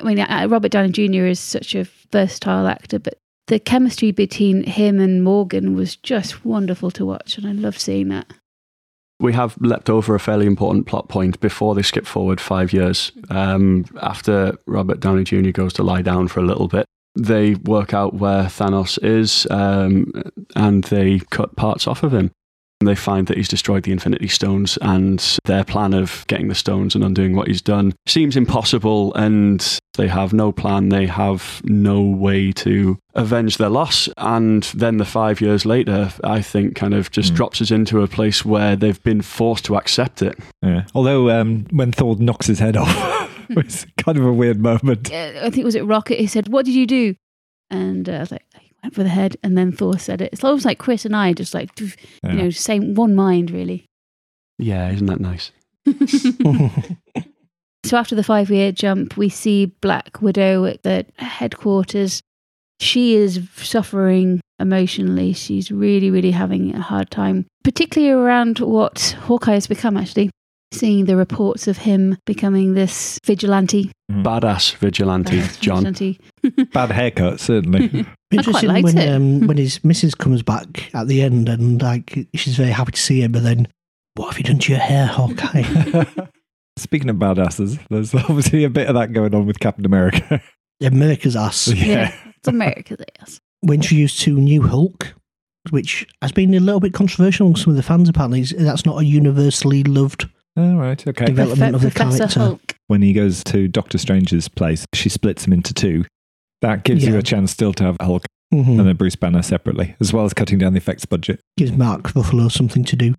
I 0.00 0.04
mean, 0.04 0.18
Robert 0.50 0.72
Downey 0.72 0.90
Jr. 0.90 1.26
is 1.26 1.38
such 1.38 1.76
a 1.76 1.86
versatile 2.10 2.66
actor, 2.66 2.98
but 2.98 3.18
the 3.46 3.60
chemistry 3.60 4.10
between 4.10 4.64
him 4.64 4.98
and 4.98 5.22
Morgan 5.22 5.76
was 5.76 5.96
just 5.96 6.44
wonderful 6.44 6.90
to 6.92 7.04
watch, 7.04 7.36
and 7.38 7.46
I 7.46 7.52
love 7.52 7.78
seeing 7.78 8.08
that. 8.08 8.26
We 9.20 9.32
have 9.32 9.56
leapt 9.60 9.88
over 9.88 10.14
a 10.14 10.20
fairly 10.20 10.46
important 10.46 10.86
plot 10.86 11.08
point 11.08 11.40
before 11.40 11.74
they 11.74 11.82
skip 11.82 12.06
forward 12.06 12.40
five 12.40 12.72
years. 12.72 13.12
Um, 13.30 13.84
after 14.02 14.56
Robert 14.66 15.00
Downey 15.00 15.24
Jr. 15.24 15.50
goes 15.50 15.72
to 15.74 15.82
lie 15.82 16.02
down 16.02 16.28
for 16.28 16.40
a 16.40 16.44
little 16.44 16.68
bit, 16.68 16.86
they 17.16 17.54
work 17.54 17.94
out 17.94 18.14
where 18.14 18.44
Thanos 18.44 19.02
is 19.02 19.46
um, 19.50 20.12
and 20.56 20.84
they 20.84 21.20
cut 21.30 21.56
parts 21.56 21.86
off 21.86 22.02
of 22.02 22.12
him. 22.12 22.32
And 22.84 22.88
they 22.90 22.94
find 22.94 23.26
that 23.28 23.38
he's 23.38 23.48
destroyed 23.48 23.84
the 23.84 23.92
Infinity 23.92 24.28
Stones, 24.28 24.76
and 24.82 25.18
their 25.46 25.64
plan 25.64 25.94
of 25.94 26.22
getting 26.26 26.48
the 26.48 26.54
stones 26.54 26.94
and 26.94 27.02
undoing 27.02 27.34
what 27.34 27.48
he's 27.48 27.62
done 27.62 27.94
seems 28.06 28.36
impossible. 28.36 29.14
And 29.14 29.80
they 29.96 30.06
have 30.08 30.34
no 30.34 30.52
plan, 30.52 30.90
they 30.90 31.06
have 31.06 31.62
no 31.64 32.02
way 32.02 32.52
to 32.52 32.98
avenge 33.14 33.56
their 33.56 33.70
loss. 33.70 34.06
And 34.18 34.64
then 34.74 34.98
the 34.98 35.06
five 35.06 35.40
years 35.40 35.64
later, 35.64 36.12
I 36.22 36.42
think, 36.42 36.76
kind 36.76 36.92
of 36.92 37.10
just 37.10 37.32
Mm. 37.32 37.36
drops 37.36 37.62
us 37.62 37.70
into 37.70 38.02
a 38.02 38.06
place 38.06 38.44
where 38.44 38.76
they've 38.76 39.02
been 39.02 39.22
forced 39.22 39.64
to 39.64 39.76
accept 39.76 40.20
it. 40.20 40.38
Yeah. 40.62 40.84
Although 40.94 41.30
um, 41.30 41.64
when 41.70 41.90
Thor 41.90 42.16
knocks 42.18 42.46
his 42.48 42.58
head 42.58 42.76
off, 42.76 43.30
it's 43.48 43.86
kind 43.96 44.18
of 44.18 44.26
a 44.26 44.32
weird 44.32 44.60
moment. 44.60 45.10
Uh, 45.10 45.32
I 45.42 45.48
think 45.48 45.64
was 45.64 45.74
it 45.74 45.86
Rocket 45.86 46.18
He 46.18 46.26
said, 46.26 46.48
"What 46.48 46.66
did 46.66 46.74
you 46.74 46.86
do?" 46.86 47.14
And 47.70 48.08
uh, 48.10 48.12
I 48.12 48.18
was 48.18 48.30
like, 48.30 48.42
"I 48.53 48.53
went 48.53 48.53
for 48.92 49.02
the 49.02 49.08
head." 49.10 49.36
And 49.42 49.56
then 49.56 49.72
Thor 49.72 49.98
said 49.98 50.20
it. 50.20 50.30
It's 50.32 50.44
almost 50.44 50.64
like 50.64 50.78
Chris 50.78 51.04
and 51.04 51.14
I, 51.16 51.32
just 51.32 51.54
like 51.54 51.78
you 51.80 51.90
Yeah. 52.22 52.32
know, 52.34 52.50
same 52.50 52.94
one 52.94 53.14
mind, 53.14 53.50
really. 53.50 53.86
Yeah, 54.58 54.90
isn't 54.90 55.06
that 55.06 55.20
nice? 55.20 55.50
So 57.84 57.98
after 57.98 58.14
the 58.14 58.24
five 58.24 58.50
year 58.50 58.72
jump, 58.72 59.18
we 59.18 59.28
see 59.28 59.66
Black 59.66 60.22
Widow 60.22 60.64
at 60.64 60.82
the 60.84 61.04
headquarters. 61.18 62.22
She 62.80 63.14
is 63.14 63.46
suffering 63.56 64.40
emotionally. 64.58 65.34
She's 65.34 65.70
really, 65.70 66.10
really 66.10 66.30
having 66.30 66.74
a 66.74 66.80
hard 66.80 67.10
time, 67.10 67.44
particularly 67.62 68.10
around 68.10 68.60
what 68.60 69.14
Hawkeye 69.24 69.52
has 69.52 69.66
become, 69.66 69.98
actually. 69.98 70.30
Seeing 70.74 71.04
the 71.06 71.16
reports 71.16 71.66
of 71.68 71.78
him 71.78 72.18
becoming 72.26 72.74
this 72.74 73.18
vigilante. 73.24 73.90
Badass 74.10 74.74
vigilante, 74.76 75.40
Jon. 75.60 75.84
vigilante. 75.84 76.20
Bad 76.72 76.90
haircut, 76.90 77.40
certainly. 77.40 77.88
quite 77.90 78.06
Interesting 78.32 78.68
liked 78.68 78.84
when 78.84 78.98
it. 78.98 79.08
um, 79.08 79.46
when 79.46 79.56
his 79.56 79.82
missus 79.84 80.14
comes 80.14 80.42
back 80.42 80.90
at 80.94 81.06
the 81.06 81.22
end 81.22 81.48
and 81.48 81.80
like 81.80 82.26
she's 82.34 82.56
very 82.56 82.70
happy 82.70 82.92
to 82.92 83.00
see 83.00 83.22
him, 83.22 83.32
but 83.32 83.42
then 83.42 83.68
what 84.14 84.28
have 84.30 84.38
you 84.38 84.44
done 84.44 84.58
to 84.58 84.72
your 84.72 84.80
hair, 84.80 85.06
Hawkeye? 85.06 86.04
Speaking 86.76 87.08
of 87.08 87.16
badasses, 87.16 87.78
there's 87.88 88.14
obviously 88.14 88.64
a 88.64 88.70
bit 88.70 88.88
of 88.88 88.94
that 88.96 89.12
going 89.12 89.34
on 89.34 89.46
with 89.46 89.60
Captain 89.60 89.86
America. 89.86 90.42
America's 90.82 91.36
ass. 91.36 91.68
yeah. 91.68 92.12
It's 92.36 92.48
America, 92.48 92.96
yes. 93.20 93.40
We 93.62 93.76
introduced 93.76 94.20
to 94.22 94.36
New 94.36 94.62
Hulk, 94.62 95.14
which 95.70 96.06
has 96.20 96.32
been 96.32 96.52
a 96.54 96.60
little 96.60 96.80
bit 96.80 96.92
controversial 96.92 97.46
among 97.46 97.56
some 97.56 97.70
of 97.70 97.76
the 97.76 97.82
fans. 97.82 98.08
Apparently, 98.08 98.42
That's 98.42 98.84
not 98.84 99.00
a 99.00 99.04
universally 99.04 99.82
loved. 99.84 100.28
All 100.56 100.76
right. 100.76 101.04
Okay. 101.06 101.24
Development 101.26 101.74
of 101.74 101.80
the 101.82 101.90
Professor 101.90 102.18
character. 102.18 102.40
Hulk. 102.40 102.74
When 102.86 103.02
he 103.02 103.12
goes 103.12 103.42
to 103.44 103.66
Doctor 103.68 103.98
Strange's 103.98 104.48
place, 104.48 104.86
she 104.94 105.08
splits 105.08 105.46
him 105.46 105.52
into 105.52 105.74
two. 105.74 106.04
That 106.62 106.84
gives 106.84 107.04
you 107.04 107.16
a 107.16 107.22
chance 107.22 107.50
still 107.50 107.72
to 107.74 107.84
have 107.84 107.96
Hulk 108.00 108.24
Mhm. 108.52 108.78
and 108.78 108.86
then 108.88 108.96
Bruce 108.96 109.16
Banner 109.16 109.42
separately, 109.42 109.96
as 110.00 110.12
well 110.12 110.24
as 110.24 110.32
cutting 110.32 110.58
down 110.58 110.72
the 110.74 110.78
effects 110.78 111.04
budget. 111.06 111.40
Gives 111.56 111.72
Mark 111.72 112.12
Ruffalo 112.12 112.50
something 112.50 112.84
to 112.84 112.96
do. 112.96 113.14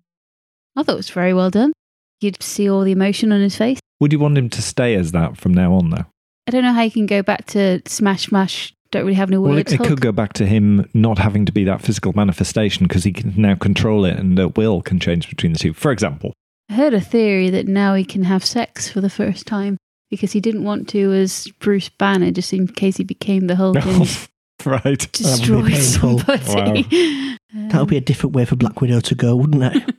I 0.76 0.82
thought 0.82 0.94
it 0.94 0.96
was 0.96 1.10
very 1.10 1.34
well 1.34 1.50
done. 1.50 1.72
You'd 2.20 2.42
see 2.42 2.68
all 2.70 2.82
the 2.82 2.92
emotion 2.92 3.32
on 3.32 3.40
his 3.40 3.56
face. 3.56 3.78
Would 4.00 4.12
you 4.12 4.18
want 4.18 4.38
him 4.38 4.48
to 4.50 4.62
stay 4.62 4.94
as 4.94 5.12
that 5.12 5.36
from 5.36 5.52
now 5.52 5.74
on, 5.74 5.90
though? 5.90 6.06
I 6.48 6.50
don't 6.52 6.62
know 6.62 6.72
how 6.72 6.82
you 6.82 6.90
can 6.90 7.06
go 7.06 7.22
back 7.22 7.46
to 7.48 7.82
Smash 7.86 8.26
Smash. 8.28 8.72
Don't 8.92 9.02
really 9.02 9.14
have 9.14 9.28
any 9.28 9.36
Well, 9.38 9.52
words. 9.52 9.72
it, 9.72 9.80
it 9.80 9.86
could 9.86 10.00
go 10.00 10.12
back 10.12 10.32
to 10.34 10.46
him 10.46 10.88
not 10.94 11.18
having 11.18 11.44
to 11.44 11.52
be 11.52 11.64
that 11.64 11.82
physical 11.82 12.12
manifestation 12.14 12.86
because 12.86 13.04
he 13.04 13.12
can 13.12 13.34
now 13.36 13.56
control 13.56 14.04
it 14.04 14.16
and 14.18 14.38
at 14.38 14.56
will 14.56 14.80
can 14.80 14.98
change 15.00 15.28
between 15.28 15.52
the 15.52 15.58
two. 15.58 15.72
For 15.74 15.90
example, 15.92 16.32
I 16.68 16.74
heard 16.74 16.94
a 16.94 17.00
theory 17.00 17.50
that 17.50 17.68
now 17.68 17.94
he 17.94 18.04
can 18.04 18.24
have 18.24 18.44
sex 18.44 18.88
for 18.88 19.00
the 19.00 19.10
first 19.10 19.46
time 19.46 19.76
because 20.10 20.32
he 20.32 20.40
didn't 20.40 20.64
want 20.64 20.88
to 20.90 21.12
as 21.12 21.48
Bruce 21.60 21.88
Banner, 21.88 22.30
just 22.30 22.52
in 22.52 22.66
case 22.68 22.96
he 22.96 23.04
became 23.04 23.46
the 23.46 23.56
Hulk 23.56 23.76
and 23.84 24.28
right. 24.64 24.98
destroyed 25.12 25.66
painful. 25.72 26.18
somebody. 26.18 27.36
That 27.70 27.80
would 27.80 27.88
be 27.88 27.96
a 27.96 28.02
different 28.02 28.36
way 28.36 28.44
for 28.44 28.54
Black 28.54 28.82
Widow 28.82 29.00
to 29.00 29.14
go, 29.14 29.34
wouldn't 29.34 29.62
it? 29.62 29.94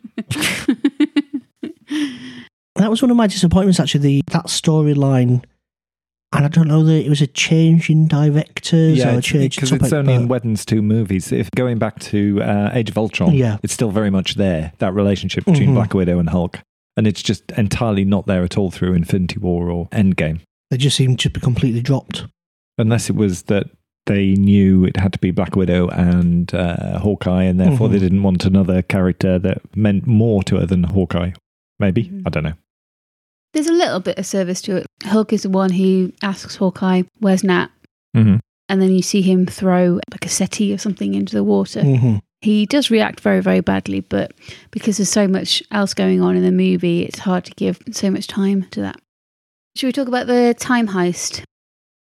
that 2.75 2.89
was 2.91 3.01
one 3.01 3.09
of 3.09 3.17
my 3.17 3.25
disappointments, 3.25 3.79
actually. 3.79 4.01
The 4.01 4.21
that 4.31 4.45
storyline, 4.45 5.43
and 6.33 6.45
I 6.45 6.47
don't 6.49 6.67
know 6.67 6.83
that 6.83 7.05
it 7.05 7.09
was 7.09 7.21
a 7.21 7.27
change 7.27 7.89
in 7.89 8.07
directors 8.07 9.03
or 9.03 9.09
a 9.09 9.21
change 9.21 9.35
in 9.35 9.49
because 9.61 9.71
it's 9.71 9.81
topic, 9.89 9.93
only 9.93 10.13
in 10.13 10.27
but- 10.27 10.35
Whedon's 10.43 10.65
two 10.65 10.81
movies. 10.81 11.31
If 11.31 11.49
going 11.51 11.77
back 11.77 11.99
to 12.01 12.41
uh, 12.41 12.71
Age 12.73 12.89
of 12.89 12.97
Ultron, 12.97 13.33
Yeah. 13.33 13.57
it's 13.63 13.73
still 13.73 13.91
very 13.91 14.09
much 14.09 14.35
there. 14.35 14.73
That 14.79 14.93
relationship 14.93 15.45
between 15.45 15.69
Mhm. 15.69 15.73
Black 15.75 15.93
Widow 15.93 16.19
and 16.19 16.29
Hulk, 16.29 16.59
and 16.97 17.07
it's 17.07 17.21
just 17.23 17.51
entirely 17.57 18.03
not 18.05 18.27
there 18.27 18.43
at 18.43 18.57
all 18.57 18.71
through 18.71 18.93
Infinity 18.93 19.39
War 19.39 19.69
or 19.69 19.87
Endgame, 19.89 20.39
they 20.69 20.77
just 20.77 20.97
seem 20.97 21.15
to 21.17 21.29
be 21.29 21.39
completely 21.39 21.81
dropped. 21.81 22.25
unless 22.79 23.09
it 23.09 23.15
was 23.15 23.41
that 23.43 23.65
they 24.05 24.33
knew 24.35 24.85
it 24.85 24.97
had 24.97 25.11
to 25.11 25.17
be 25.17 25.31
Black 25.31 25.55
Widow 25.55 25.87
and 25.87 26.53
uh, 26.53 26.99
Hawkeye, 26.99 27.41
and 27.43 27.59
therefore 27.59 27.87
Mhm. 27.87 27.91
they 27.93 27.97
didn't 27.99 28.21
want 28.21 28.45
another 28.45 28.83
character 28.83 29.39
that 29.39 29.59
meant 29.75 30.05
more 30.05 30.43
to 30.43 30.57
her 30.57 30.65
than 30.67 30.83
Hawkeye. 30.83 31.31
Maybe 31.79 32.03
Mhm. 32.03 32.21
I 32.27 32.29
don't 32.29 32.43
know. 32.43 32.53
There's 33.57 33.65
a 33.65 33.73
little 33.73 33.99
bit 33.99 34.19
of 34.19 34.25
service 34.27 34.61
to 34.61 34.75
it. 34.75 34.85
Hulk 35.03 35.33
is 35.33 35.41
the 35.41 35.49
one 35.49 35.71
who 35.71 36.13
asks 36.21 36.57
Hawkeye, 36.57 37.01
"Where's 37.21 37.43
Nat?" 37.43 37.69
Mhm. 38.15 38.39
And 38.69 38.79
then 38.79 38.91
you 38.91 39.01
see 39.01 39.23
him 39.23 39.47
throw 39.47 39.99
like 40.11 40.23
a 40.27 40.29
settee 40.29 40.71
or 40.71 40.77
something 40.77 41.15
into 41.15 41.33
the 41.33 41.43
water. 41.43 41.81
hmm 41.83 42.17
He 42.41 42.67
does 42.67 42.91
react 42.91 43.19
very, 43.19 43.41
very 43.41 43.61
badly, 43.61 44.01
but 44.01 44.31
because 44.69 44.97
there's 44.97 45.09
so 45.09 45.27
much 45.27 45.63
else 45.71 45.95
going 45.95 46.21
on 46.21 46.35
in 46.37 46.43
the 46.43 46.51
movie, 46.51 47.01
it's 47.01 47.17
hard 47.17 47.45
to 47.45 47.51
give 47.55 47.79
so 47.89 48.11
much 48.11 48.27
time 48.27 48.67
to 48.69 48.81
that. 48.81 49.01
Should 49.75 49.87
we 49.87 49.91
talk 49.91 50.07
about 50.07 50.27
the 50.27 50.53
time 50.59 50.89
heist? 50.89 51.41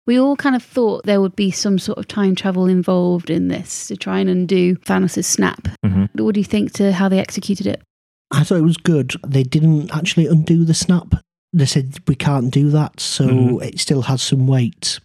We 0.05 0.19
all 0.19 0.35
kind 0.35 0.57
of 0.57 0.65
thought 0.65 1.05
there 1.05 1.21
would 1.21 1.37
be 1.37 1.53
some 1.53 1.79
sort 1.79 1.99
of 1.99 2.09
time 2.09 2.35
travel 2.35 2.67
involved 2.67 3.31
in 3.31 3.47
this 3.47 3.87
to 3.87 3.97
try 3.97 4.19
and 4.19 4.29
undo 4.29 4.75
Thanos' 4.85 5.25
snap. 5.25 5.69
Mhm. 5.85 6.09
What 6.21 6.35
do 6.35 6.41
you 6.41 6.45
think 6.45 6.73
to 6.73 6.91
how 6.91 7.09
they 7.09 7.21
executed 7.21 7.69
it? 7.69 7.83
I 8.33 8.43
thought 8.43 8.59
it 8.59 8.63
was 8.63 8.79
good. 8.79 9.13
They 9.25 9.45
didn't 9.45 9.95
actually 9.95 10.27
undo 10.27 10.65
the 10.65 10.75
snap. 10.75 11.15
They 11.57 11.65
said 11.67 11.97
we 12.07 12.15
can't 12.15 12.51
do 12.51 12.69
that, 12.71 13.01
so 13.01 13.27
Mhm. 13.27 13.63
it 13.65 13.81
still 13.81 14.03
has 14.03 14.21
some 14.21 14.47
weight. 14.47 15.01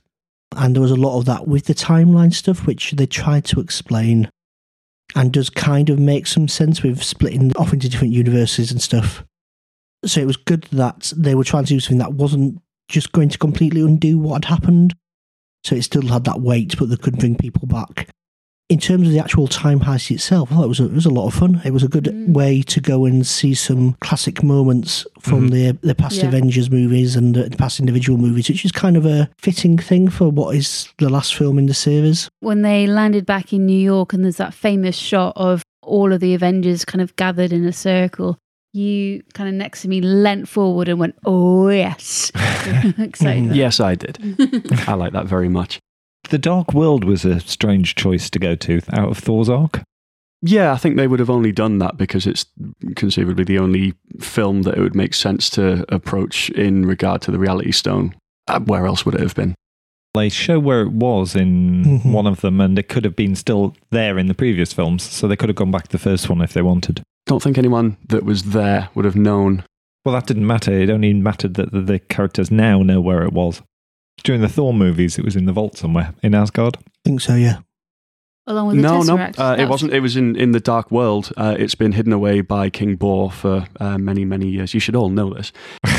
And 0.53 0.75
there 0.75 0.81
was 0.81 0.91
a 0.91 0.95
lot 0.97 1.17
of 1.17 1.23
that 1.25 1.47
with 1.47 1.65
the 1.65 1.73
timeline 1.73 2.33
stuff, 2.33 2.67
which 2.67 2.91
they 2.91 3.05
tried 3.05 3.45
to 3.45 3.61
explain 3.61 4.29
and 5.15 5.31
does 5.31 5.49
kind 5.49 5.89
of 5.89 5.97
make 5.97 6.27
some 6.27 6.49
sense 6.49 6.83
with 6.83 7.01
splitting 7.01 7.55
off 7.55 7.71
into 7.71 7.87
different 7.87 8.13
universes 8.13 8.69
and 8.69 8.81
stuff. 8.81 9.23
So 10.05 10.19
it 10.19 10.27
was 10.27 10.35
good 10.35 10.63
that 10.73 11.13
they 11.15 11.35
were 11.35 11.45
trying 11.45 11.63
to 11.65 11.73
do 11.73 11.79
something 11.79 11.99
that 11.99 12.13
wasn't 12.15 12.61
just 12.89 13.13
going 13.13 13.29
to 13.29 13.37
completely 13.37 13.79
undo 13.81 14.17
what 14.17 14.43
had 14.43 14.53
happened. 14.55 14.93
So 15.63 15.75
it 15.75 15.83
still 15.83 16.07
had 16.07 16.25
that 16.25 16.41
weight, 16.41 16.75
but 16.77 16.89
they 16.89 16.97
could 16.97 17.17
bring 17.17 17.35
people 17.35 17.65
back. 17.67 18.09
In 18.71 18.79
terms 18.79 19.05
of 19.07 19.13
the 19.13 19.19
actual 19.19 19.47
time 19.47 19.81
heist 19.81 20.09
itself, 20.11 20.49
I 20.51 20.55
thought 20.55 20.63
it 20.63 20.67
was 20.69 20.79
a, 20.79 20.85
it 20.85 20.93
was 20.93 21.05
a 21.05 21.09
lot 21.09 21.27
of 21.27 21.33
fun. 21.33 21.61
It 21.65 21.71
was 21.71 21.83
a 21.83 21.89
good 21.89 22.05
Mm. 22.05 22.33
way 22.33 22.61
to 22.61 22.79
go 22.79 23.05
and 23.05 23.27
see 23.27 23.53
some 23.53 23.93
classic 23.99 24.41
moments 24.43 25.05
from 25.19 25.49
the 25.49 25.77
the 25.81 25.93
past 25.93 26.17
Yeah. 26.17 26.27
Avengers 26.27 26.69
movies 26.71 27.15
and 27.17 27.35
the, 27.35 27.43
the 27.49 27.57
past 27.57 27.79
individual 27.81 28.17
movies, 28.17 28.47
which 28.49 28.63
is 28.63 28.71
kind 28.71 28.95
of 28.95 29.05
a 29.05 29.29
fitting 29.37 29.77
thing 29.77 30.07
for 30.09 30.29
what 30.29 30.55
is 30.55 30.87
the 30.99 31.09
last 31.09 31.35
film 31.35 31.59
in 31.59 31.65
the 31.65 31.73
series. 31.73 32.29
When 32.39 32.61
they 32.61 32.87
landed 32.87 33.25
back 33.25 33.51
in 33.51 33.65
New 33.65 33.77
York 33.93 34.13
and 34.13 34.23
there's 34.23 34.37
that 34.37 34.53
famous 34.53 34.95
shot 34.95 35.33
of 35.35 35.63
all 35.83 36.13
of 36.13 36.19
the 36.21 36.33
Avengers 36.33 36.85
kind 36.85 37.01
of 37.01 37.13
gathered 37.17 37.51
in 37.51 37.65
a 37.65 37.73
circle, 37.73 38.37
you 38.73 39.21
kind 39.33 39.49
of 39.49 39.55
next 39.55 39.81
to 39.81 39.89
me 39.89 39.99
leant 39.99 40.47
forward 40.47 40.87
and 40.87 40.97
went, 40.97 41.15
Oh, 41.25 41.67
yes. 41.67 42.31
Excited. 42.97 43.53
Yes, 43.55 43.79
I 43.81 43.95
did. 43.95 44.17
I 44.87 44.93
like 44.93 45.11
that 45.13 45.25
very 45.25 45.49
much. 45.49 45.79
The 46.31 46.37
Dark 46.37 46.73
World 46.73 47.03
was 47.03 47.25
a 47.25 47.39
strange 47.41 47.95
choice 47.95 48.29
to 48.29 48.39
go 48.39 48.55
to 48.55 48.81
out 48.93 49.09
of 49.09 49.17
Thor's 49.17 49.49
arc. 49.49 49.81
Yeah, 50.41 50.71
I 50.73 50.77
think 50.77 50.95
they 50.95 51.05
would 51.07 51.19
have 51.19 51.29
only 51.29 51.51
done 51.51 51.77
that 51.79 51.97
because 51.97 52.25
it's 52.25 52.45
conceivably 52.95 53.43
the 53.43 53.59
only 53.59 53.93
film 54.19 54.63
that 54.63 54.75
it 54.77 54.81
would 54.81 54.95
make 54.95 55.13
sense 55.13 55.49
to 55.51 55.85
approach 55.93 56.49
in 56.51 56.85
regard 56.85 57.21
to 57.23 57.31
the 57.31 57.37
Reality 57.37 57.71
Stone. 57.71 58.15
Uh, 58.47 58.59
where 58.61 58.87
else 58.87 59.05
would 59.05 59.13
it 59.15 59.21
have 59.21 59.35
been? 59.35 59.53
They 60.13 60.29
show 60.29 60.57
where 60.59 60.81
it 60.81 60.91
was 60.93 61.35
in 61.35 61.83
Mhm. 61.83 62.11
one 62.11 62.27
of 62.27 62.41
them, 62.41 62.59
and 62.59 62.79
it 62.79 62.89
could 62.89 63.03
have 63.05 63.15
been 63.15 63.35
still 63.35 63.75
there 63.91 64.17
in 64.17 64.27
the 64.27 64.33
previous 64.33 64.73
films, 64.73 65.03
so 65.03 65.27
they 65.27 65.35
could 65.35 65.49
have 65.49 65.55
gone 65.57 65.69
back 65.71 65.83
to 65.89 65.91
the 65.91 65.97
first 65.99 66.29
one 66.29 66.41
if 66.41 66.53
they 66.53 66.61
wanted. 66.61 67.01
Don't 67.27 67.43
think 67.43 67.57
anyone 67.57 67.97
that 68.07 68.23
was 68.23 68.43
there 68.51 68.89
would 68.95 69.05
have 69.05 69.15
known. 69.15 69.63
Well, 70.03 70.15
that 70.15 70.25
didn't 70.27 70.47
matter. 70.47 70.71
It 70.73 70.89
only 70.89 71.13
mattered 71.13 71.53
that 71.53 71.71
the, 71.71 71.81
the 71.81 71.99
characters 71.99 72.49
now 72.49 72.81
know 72.81 72.99
where 72.99 73.23
it 73.23 73.31
was. 73.33 73.61
During 74.23 74.41
the 74.41 74.49
Thor 74.49 74.73
movies, 74.73 75.17
it 75.17 75.25
was 75.25 75.35
in 75.35 75.45
the 75.45 75.53
vault 75.53 75.77
somewhere 75.77 76.13
in 76.21 76.35
Asgard. 76.35 76.77
I 76.77 76.81
think 77.05 77.21
so, 77.21 77.35
yeah. 77.35 77.59
along 78.45 78.67
with 78.67 78.75
the 78.77 78.81
no, 78.81 79.01
no, 79.01 79.31
uh, 79.37 79.55
it 79.57 79.67
wasn't. 79.67 79.93
It 79.93 80.01
was 80.01 80.15
in, 80.15 80.35
in 80.35 80.51
the 80.51 80.59
Dark 80.59 80.91
World. 80.91 81.31
Uh, 81.37 81.55
it's 81.57 81.75
been 81.75 81.93
hidden 81.93 82.13
away 82.13 82.41
by 82.41 82.69
King 82.69 82.95
Bor 82.95 83.31
for 83.31 83.67
uh, 83.79 83.97
many, 83.97 84.25
many 84.25 84.47
years. 84.47 84.73
You 84.73 84.79
should 84.79 84.95
all 84.95 85.09
know 85.09 85.33
this. 85.33 85.51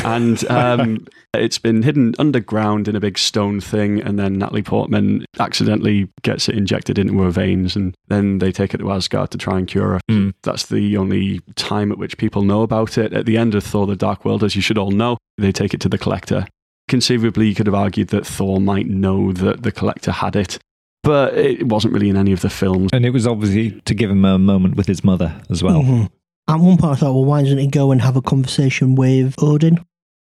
And 0.04 0.44
um, 0.50 1.06
it's 1.34 1.58
been 1.58 1.82
hidden 1.82 2.14
underground 2.18 2.86
in 2.86 2.94
a 2.94 3.00
big 3.00 3.18
stone 3.18 3.60
thing. 3.60 4.00
And 4.00 4.18
then 4.18 4.38
Natalie 4.38 4.62
Portman 4.62 5.24
accidentally 5.40 6.08
gets 6.22 6.48
it 6.48 6.56
injected 6.56 6.98
into 6.98 7.20
her 7.22 7.30
veins. 7.30 7.74
And 7.74 7.96
then 8.08 8.38
they 8.38 8.52
take 8.52 8.74
it 8.74 8.78
to 8.78 8.92
Asgard 8.92 9.32
to 9.32 9.38
try 9.38 9.58
and 9.58 9.66
cure 9.66 9.94
her. 9.94 10.00
Mm. 10.10 10.34
That's 10.44 10.66
the 10.66 10.96
only 10.96 11.40
time 11.56 11.90
at 11.90 11.98
which 11.98 12.18
people 12.18 12.42
know 12.42 12.62
about 12.62 12.98
it. 12.98 13.12
At 13.12 13.26
the 13.26 13.36
end 13.36 13.54
of 13.54 13.64
Thor 13.64 13.86
the 13.86 13.96
Dark 13.96 14.24
World, 14.24 14.44
as 14.44 14.54
you 14.54 14.62
should 14.62 14.78
all 14.78 14.92
know, 14.92 15.18
they 15.38 15.50
take 15.50 15.74
it 15.74 15.80
to 15.80 15.88
the 15.88 15.98
Collector. 15.98 16.46
Conceivably, 16.92 17.48
you 17.48 17.54
could 17.54 17.66
have 17.66 17.74
argued 17.74 18.08
that 18.08 18.26
Thor 18.26 18.60
might 18.60 18.86
know 18.86 19.32
that 19.32 19.62
the 19.62 19.72
Collector 19.72 20.12
had 20.12 20.36
it. 20.36 20.58
But 21.02 21.32
it 21.38 21.66
wasn't 21.66 21.94
really 21.94 22.10
in 22.10 22.18
any 22.18 22.32
of 22.32 22.42
the 22.42 22.50
films. 22.50 22.90
And 22.92 23.06
it 23.06 23.10
was 23.14 23.26
obviously 23.26 23.80
to 23.86 23.94
give 23.94 24.10
him 24.10 24.26
a 24.26 24.38
moment 24.38 24.76
with 24.76 24.88
his 24.88 25.02
mother 25.02 25.40
as 25.48 25.62
well. 25.62 25.80
Mhm. 25.82 26.10
At 26.48 26.60
one 26.60 26.76
point, 26.76 26.92
I 26.92 26.96
thought, 26.96 27.14
well, 27.14 27.24
why 27.24 27.40
doesn't 27.44 27.56
he 27.56 27.66
go 27.66 27.92
and 27.92 28.02
have 28.02 28.14
a 28.16 28.20
conversation 28.20 28.94
with 28.94 29.34
Odin? 29.42 29.80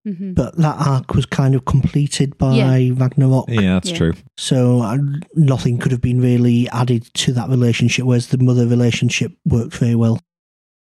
Mhm. 0.08 0.36
But 0.36 0.58
that 0.58 0.76
arc 0.78 1.16
was 1.16 1.26
kind 1.26 1.56
of 1.56 1.66
completed 1.66 2.38
by 2.38 2.58
Yeah. 2.58 2.94
Ragnarok. 2.96 3.50
Yeah, 3.50 3.74
that's 3.74 3.90
Yeah. 3.90 3.98
true. 3.98 4.14
So 4.38 4.82
uh, 4.82 5.00
nothing 5.36 5.80
could 5.80 5.92
have 5.92 6.02
been 6.02 6.22
really 6.22 6.70
added 6.70 7.04
to 7.16 7.34
that 7.34 7.50
relationship, 7.50 8.06
whereas 8.06 8.28
the 8.28 8.38
mother 8.38 8.68
relationship 8.68 9.32
worked 9.44 9.76
very 9.76 9.96
well. 9.96 10.20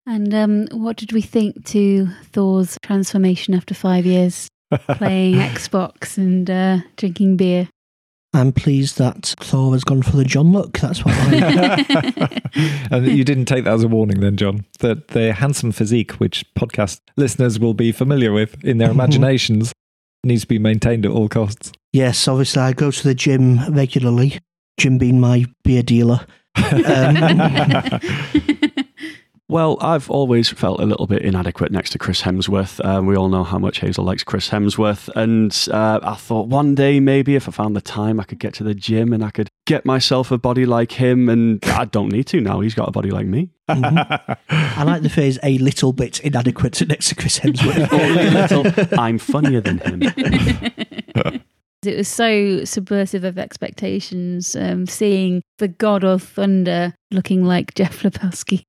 And 0.06 0.32
um, 0.32 0.68
what 0.70 0.96
did 0.96 1.12
we 1.12 1.22
think 1.22 1.64
to 1.66 2.08
Thor's 2.32 2.78
transformation 2.82 3.52
after 3.52 3.74
five 3.74 4.06
years 4.06 4.48
playing 4.96 5.34
Xbox 5.54 6.16
and 6.16 6.48
uh, 6.50 6.78
drinking 6.96 7.36
beer? 7.36 7.68
I'm 8.34 8.52
pleased 8.52 8.96
that 8.96 9.34
Thor 9.40 9.72
has 9.72 9.84
gone 9.84 10.02
for 10.02 10.16
the 10.16 10.24
Jon 10.24 10.52
look. 10.52 10.78
That's 10.78 11.04
what 11.04 11.14
I. 11.14 12.40
and 12.90 13.06
you 13.06 13.24
didn't 13.24 13.44
take 13.44 13.64
that 13.64 13.74
as 13.74 13.84
a 13.84 13.88
warning 13.88 14.20
then, 14.20 14.36
Jon, 14.36 14.64
that 14.78 15.08
the 15.08 15.34
handsome 15.34 15.70
physique, 15.70 16.12
which 16.12 16.44
podcast 16.54 17.00
listeners 17.16 17.60
will 17.60 17.74
be 17.74 17.92
familiar 17.92 18.32
with 18.32 18.62
in 18.64 18.78
their 18.78 18.90
imaginations, 18.90 19.72
needs 20.24 20.42
to 20.42 20.48
be 20.48 20.58
maintained 20.58 21.04
at 21.04 21.12
all 21.12 21.28
costs. 21.28 21.72
yes, 21.92 22.26
obviously, 22.26 22.62
I 22.62 22.72
go 22.72 22.90
to 22.90 23.02
the 23.02 23.14
gym 23.14 23.60
regularly. 23.72 24.38
Jim 24.78 24.96
being 24.96 25.20
my 25.20 25.44
beer 25.62 25.82
dealer. 25.82 26.26
Um, 26.56 27.40
Well, 29.52 29.76
I've 29.82 30.10
always 30.10 30.48
felt 30.48 30.80
a 30.80 30.86
little 30.86 31.06
bit 31.06 31.20
inadequate 31.20 31.70
next 31.72 31.90
to 31.90 31.98
Chris 31.98 32.22
Hemsworth. 32.22 32.82
Um, 32.82 33.04
we 33.04 33.16
all 33.16 33.28
know 33.28 33.44
how 33.44 33.58
much 33.58 33.80
Hazel 33.80 34.02
likes 34.02 34.24
Chris 34.24 34.48
Hemsworth. 34.48 35.10
And 35.14 35.54
uh, 35.70 36.00
I 36.02 36.14
thought 36.14 36.48
one 36.48 36.74
day 36.74 37.00
maybe 37.00 37.36
if 37.36 37.46
I 37.46 37.52
found 37.52 37.76
the 37.76 37.82
time, 37.82 38.18
I 38.18 38.24
could 38.24 38.38
get 38.38 38.54
to 38.54 38.64
the 38.64 38.74
gym 38.74 39.12
and 39.12 39.22
I 39.22 39.28
could 39.28 39.50
get 39.66 39.84
myself 39.84 40.30
a 40.30 40.38
body 40.38 40.64
like 40.64 40.92
him. 40.92 41.28
And 41.28 41.62
I 41.66 41.84
don't 41.84 42.10
need 42.10 42.28
to 42.28 42.40
now. 42.40 42.60
He's 42.60 42.74
got 42.74 42.88
a 42.88 42.92
body 42.92 43.10
like 43.10 43.26
me. 43.26 43.50
mhm. 43.68 44.38
I 44.48 44.84
like 44.84 45.02
the 45.02 45.10
phrase 45.10 45.38
"a 45.42 45.58
little 45.58 45.92
bit 45.92 46.20
inadequate" 46.20 46.88
next 46.88 47.10
to 47.10 47.14
Chris 47.14 47.38
Hemsworth. 47.38 47.92
Only 48.00 48.30
little. 48.30 48.98
I'm 48.98 49.18
funnier 49.18 49.60
than 49.60 49.80
him. 49.80 50.02
It 51.84 51.96
was 51.98 52.08
so 52.08 52.64
subversive 52.64 53.24
of 53.24 53.38
expectations, 53.38 54.56
um, 54.56 54.86
seeing 54.86 55.42
the 55.58 55.68
god 55.68 56.04
of 56.04 56.22
thunder 56.22 56.94
looking 57.10 57.44
like 57.44 57.74
Jeff 57.74 58.02
Lebowski. 58.02 58.64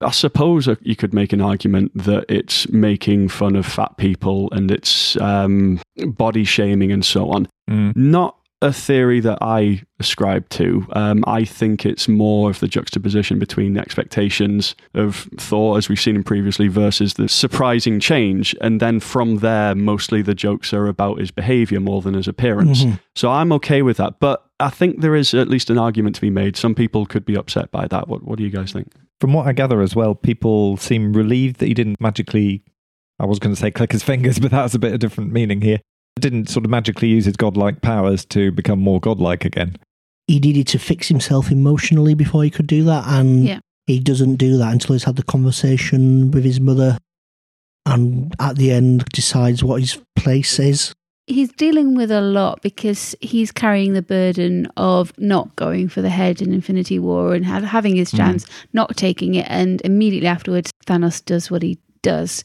I 0.00 0.10
suppose 0.10 0.68
you 0.82 0.96
could 0.96 1.14
make 1.14 1.32
an 1.32 1.40
argument 1.40 1.92
that 1.94 2.24
it's 2.28 2.68
making 2.68 3.28
fun 3.28 3.56
of 3.56 3.64
fat 3.64 3.96
people 3.96 4.48
and 4.52 4.70
it's 4.70 5.16
um, 5.20 5.80
body 6.06 6.44
shaming 6.44 6.92
and 6.92 7.04
so 7.04 7.30
on. 7.30 7.48
Mm. 7.70 7.96
Not 7.96 8.36
a 8.64 8.72
theory 8.72 9.20
that 9.20 9.38
I 9.42 9.82
ascribe 10.00 10.48
to. 10.48 10.86
Um, 10.92 11.22
I 11.26 11.44
think 11.44 11.84
it's 11.84 12.08
more 12.08 12.48
of 12.48 12.60
the 12.60 12.66
juxtaposition 12.66 13.38
between 13.38 13.74
the 13.74 13.80
expectations 13.80 14.74
of 14.94 15.28
Thor, 15.38 15.76
as 15.76 15.90
we've 15.90 16.00
seen 16.00 16.16
him 16.16 16.24
previously, 16.24 16.68
versus 16.68 17.14
the 17.14 17.28
surprising 17.28 18.00
change. 18.00 18.56
And 18.62 18.80
then 18.80 19.00
from 19.00 19.36
there, 19.38 19.74
mostly 19.74 20.22
the 20.22 20.34
jokes 20.34 20.72
are 20.72 20.86
about 20.88 21.18
his 21.18 21.30
behavior 21.30 21.78
more 21.78 22.00
than 22.00 22.14
his 22.14 22.26
appearance. 22.26 22.84
Mhm. 22.84 23.00
So 23.14 23.30
I'm 23.30 23.52
okay 23.52 23.82
with 23.82 23.98
that. 23.98 24.18
But 24.18 24.42
I 24.58 24.70
think 24.70 25.02
there 25.02 25.14
is 25.14 25.34
at 25.34 25.48
least 25.48 25.68
an 25.68 25.76
argument 25.76 26.14
to 26.16 26.22
be 26.22 26.30
made. 26.30 26.56
Some 26.56 26.74
people 26.74 27.04
could 27.04 27.26
be 27.26 27.36
upset 27.36 27.70
by 27.70 27.86
that. 27.88 28.08
What, 28.08 28.24
what 28.24 28.38
do 28.38 28.44
you 28.44 28.50
guys 28.50 28.72
think? 28.72 28.88
From 29.20 29.34
what 29.34 29.46
I 29.46 29.52
gather 29.52 29.82
as 29.82 29.94
well, 29.94 30.14
people 30.14 30.78
seem 30.78 31.12
relieved 31.12 31.58
that 31.60 31.66
he 31.66 31.74
didn't 31.74 32.00
magically, 32.00 32.62
I 33.20 33.26
was 33.26 33.38
going 33.38 33.54
to 33.54 33.60
say 33.60 33.70
click 33.70 33.92
his 33.92 34.02
fingers, 34.02 34.38
but 34.40 34.52
that's 34.52 34.74
a 34.74 34.78
bit 34.78 34.94
of 34.94 35.00
different 35.00 35.32
meaning 35.32 35.60
here. 35.60 35.80
Didn't 36.20 36.48
sort 36.48 36.64
of 36.64 36.70
magically 36.70 37.08
use 37.08 37.24
his 37.24 37.36
godlike 37.36 37.80
powers 37.82 38.24
to 38.26 38.52
become 38.52 38.80
more 38.80 39.00
godlike 39.00 39.44
again. 39.44 39.76
he 40.26 40.38
needed 40.40 40.66
to 40.66 40.78
fix 40.78 41.08
himself 41.08 41.50
emotionally 41.50 42.14
before 42.14 42.42
he 42.42 42.48
could 42.48 42.66
do 42.66 42.82
that, 42.84 43.04
and 43.06 43.44
Yeah. 43.44 43.58
he 43.86 44.00
doesn't 44.00 44.36
do 44.36 44.56
that 44.56 44.72
until 44.72 44.94
he's 44.94 45.04
had 45.04 45.16
the 45.16 45.22
conversation 45.22 46.30
with 46.30 46.44
his 46.44 46.58
mother, 46.58 46.96
and 47.84 48.34
at 48.40 48.56
the 48.56 48.70
end 48.72 49.04
decides 49.12 49.62
what 49.62 49.80
his 49.82 49.98
place 50.16 50.58
is. 50.58 50.94
He's 51.26 51.52
dealing 51.52 51.94
with 51.94 52.10
a 52.10 52.22
lot 52.22 52.62
because 52.62 53.14
he's 53.20 53.52
carrying 53.52 53.92
the 53.92 54.00
burden 54.02 54.66
of 54.78 55.12
not 55.18 55.56
going 55.56 55.88
for 55.90 56.00
the 56.00 56.08
head 56.10 56.40
in 56.40 56.54
Infinity 56.54 56.98
War 56.98 57.34
and 57.34 57.44
ha- 57.44 57.60
having 57.60 57.96
his 57.96 58.10
hmm. 58.10 58.16
chance, 58.16 58.46
not 58.72 58.96
taking 58.96 59.34
it, 59.34 59.46
and 59.50 59.82
immediately 59.82 60.28
afterwards, 60.28 60.70
Thanos 60.86 61.22
does 61.22 61.50
what 61.50 61.62
he 61.62 61.78
does. 62.02 62.42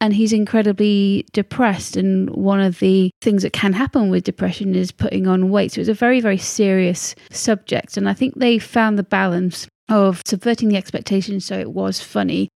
And 0.00 0.14
he's 0.14 0.32
incredibly 0.32 1.26
depressed. 1.32 1.96
And 1.96 2.30
one 2.30 2.60
of 2.60 2.78
the 2.78 3.10
things 3.20 3.42
that 3.42 3.52
can 3.52 3.72
happen 3.72 4.10
with 4.10 4.24
depression 4.24 4.74
is 4.74 4.92
putting 4.92 5.26
on 5.26 5.50
weight. 5.50 5.72
So 5.72 5.80
it's 5.80 5.90
a 5.90 5.94
very, 5.94 6.20
very 6.20 6.38
serious 6.38 7.16
subject. 7.30 7.96
And 7.96 8.08
I 8.08 8.14
think 8.14 8.34
they 8.36 8.58
found 8.60 8.96
the 8.96 9.02
balance 9.02 9.66
of 9.88 10.22
subverting 10.24 10.68
the 10.68 10.76
expectations 10.76 11.44
so 11.46 11.58
it 11.58 11.72
was 11.72 12.00
funny. 12.00 12.48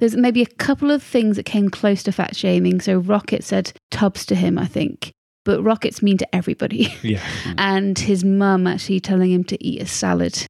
There's 0.00 0.16
maybe 0.16 0.42
a 0.42 0.46
couple 0.46 0.90
of 0.90 1.02
things 1.02 1.36
that 1.36 1.44
came 1.44 1.68
close 1.70 2.02
to 2.02 2.12
fat 2.12 2.34
shaming. 2.36 2.80
So 2.80 2.98
Rocket 2.98 3.44
said 3.44 3.72
tubs 3.90 4.26
to 4.26 4.34
him, 4.34 4.58
I 4.58 4.66
think. 4.66 5.12
But 5.44 5.62
Rocket's 5.62 6.02
mean 6.02 6.18
to 6.18 6.34
everybody. 6.34 6.94
Yeah. 7.02 7.20
and 7.56 7.98
his 7.98 8.24
mum 8.24 8.66
actually 8.66 9.00
telling 9.00 9.30
him 9.32 9.44
to 9.44 9.64
eat 9.64 9.80
a 9.80 9.86
salad. 9.86 10.44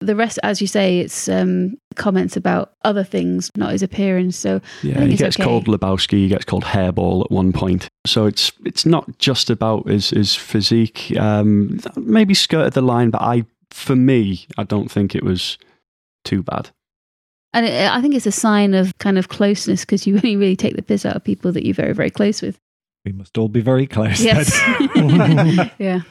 The 0.00 0.14
rest, 0.14 0.38
as 0.44 0.60
you 0.60 0.68
say, 0.68 1.00
it's 1.00 1.28
um, 1.28 1.76
comments 1.96 2.36
about 2.36 2.72
other 2.84 3.02
things, 3.02 3.50
not 3.56 3.72
his 3.72 3.82
appearance. 3.82 4.36
So 4.36 4.60
Yeah, 4.82 5.00
he 5.04 5.16
gets 5.16 5.36
okay. 5.36 5.44
called 5.44 5.66
Lebowski. 5.66 6.18
He 6.18 6.28
gets 6.28 6.44
called 6.44 6.64
Hairball 6.64 7.24
at 7.24 7.32
one 7.32 7.52
point. 7.52 7.88
So 8.06 8.26
it's 8.26 8.52
it's 8.64 8.86
not 8.86 9.18
just 9.18 9.50
about 9.50 9.88
his 9.88 10.10
his 10.10 10.34
physique. 10.34 11.12
Um, 11.18 11.80
maybe 11.96 12.34
skirted 12.34 12.74
the 12.74 12.82
line, 12.82 13.10
but 13.10 13.22
I, 13.22 13.44
for 13.70 13.96
me, 13.96 14.46
I 14.56 14.62
don't 14.62 14.90
think 14.90 15.14
it 15.14 15.24
was 15.24 15.58
too 16.24 16.42
bad. 16.42 16.70
And 17.52 17.66
it, 17.66 17.90
I 17.90 18.00
think 18.00 18.14
it's 18.14 18.26
a 18.26 18.32
sign 18.32 18.74
of 18.74 18.96
kind 18.98 19.18
of 19.18 19.28
closeness 19.28 19.80
because 19.80 20.06
you 20.06 20.14
only 20.24 20.36
really 20.36 20.56
take 20.56 20.76
the 20.76 20.82
piss 20.82 21.04
out 21.04 21.16
of 21.16 21.24
people 21.24 21.50
that 21.52 21.64
you're 21.64 21.74
very, 21.74 21.92
very 21.92 22.10
close 22.10 22.40
with. 22.40 22.58
We 23.04 23.12
must 23.12 23.38
all 23.38 23.48
be 23.48 23.60
very 23.60 23.86
close. 23.86 24.20
Yes. 24.20 24.58
yeah. 25.78 26.02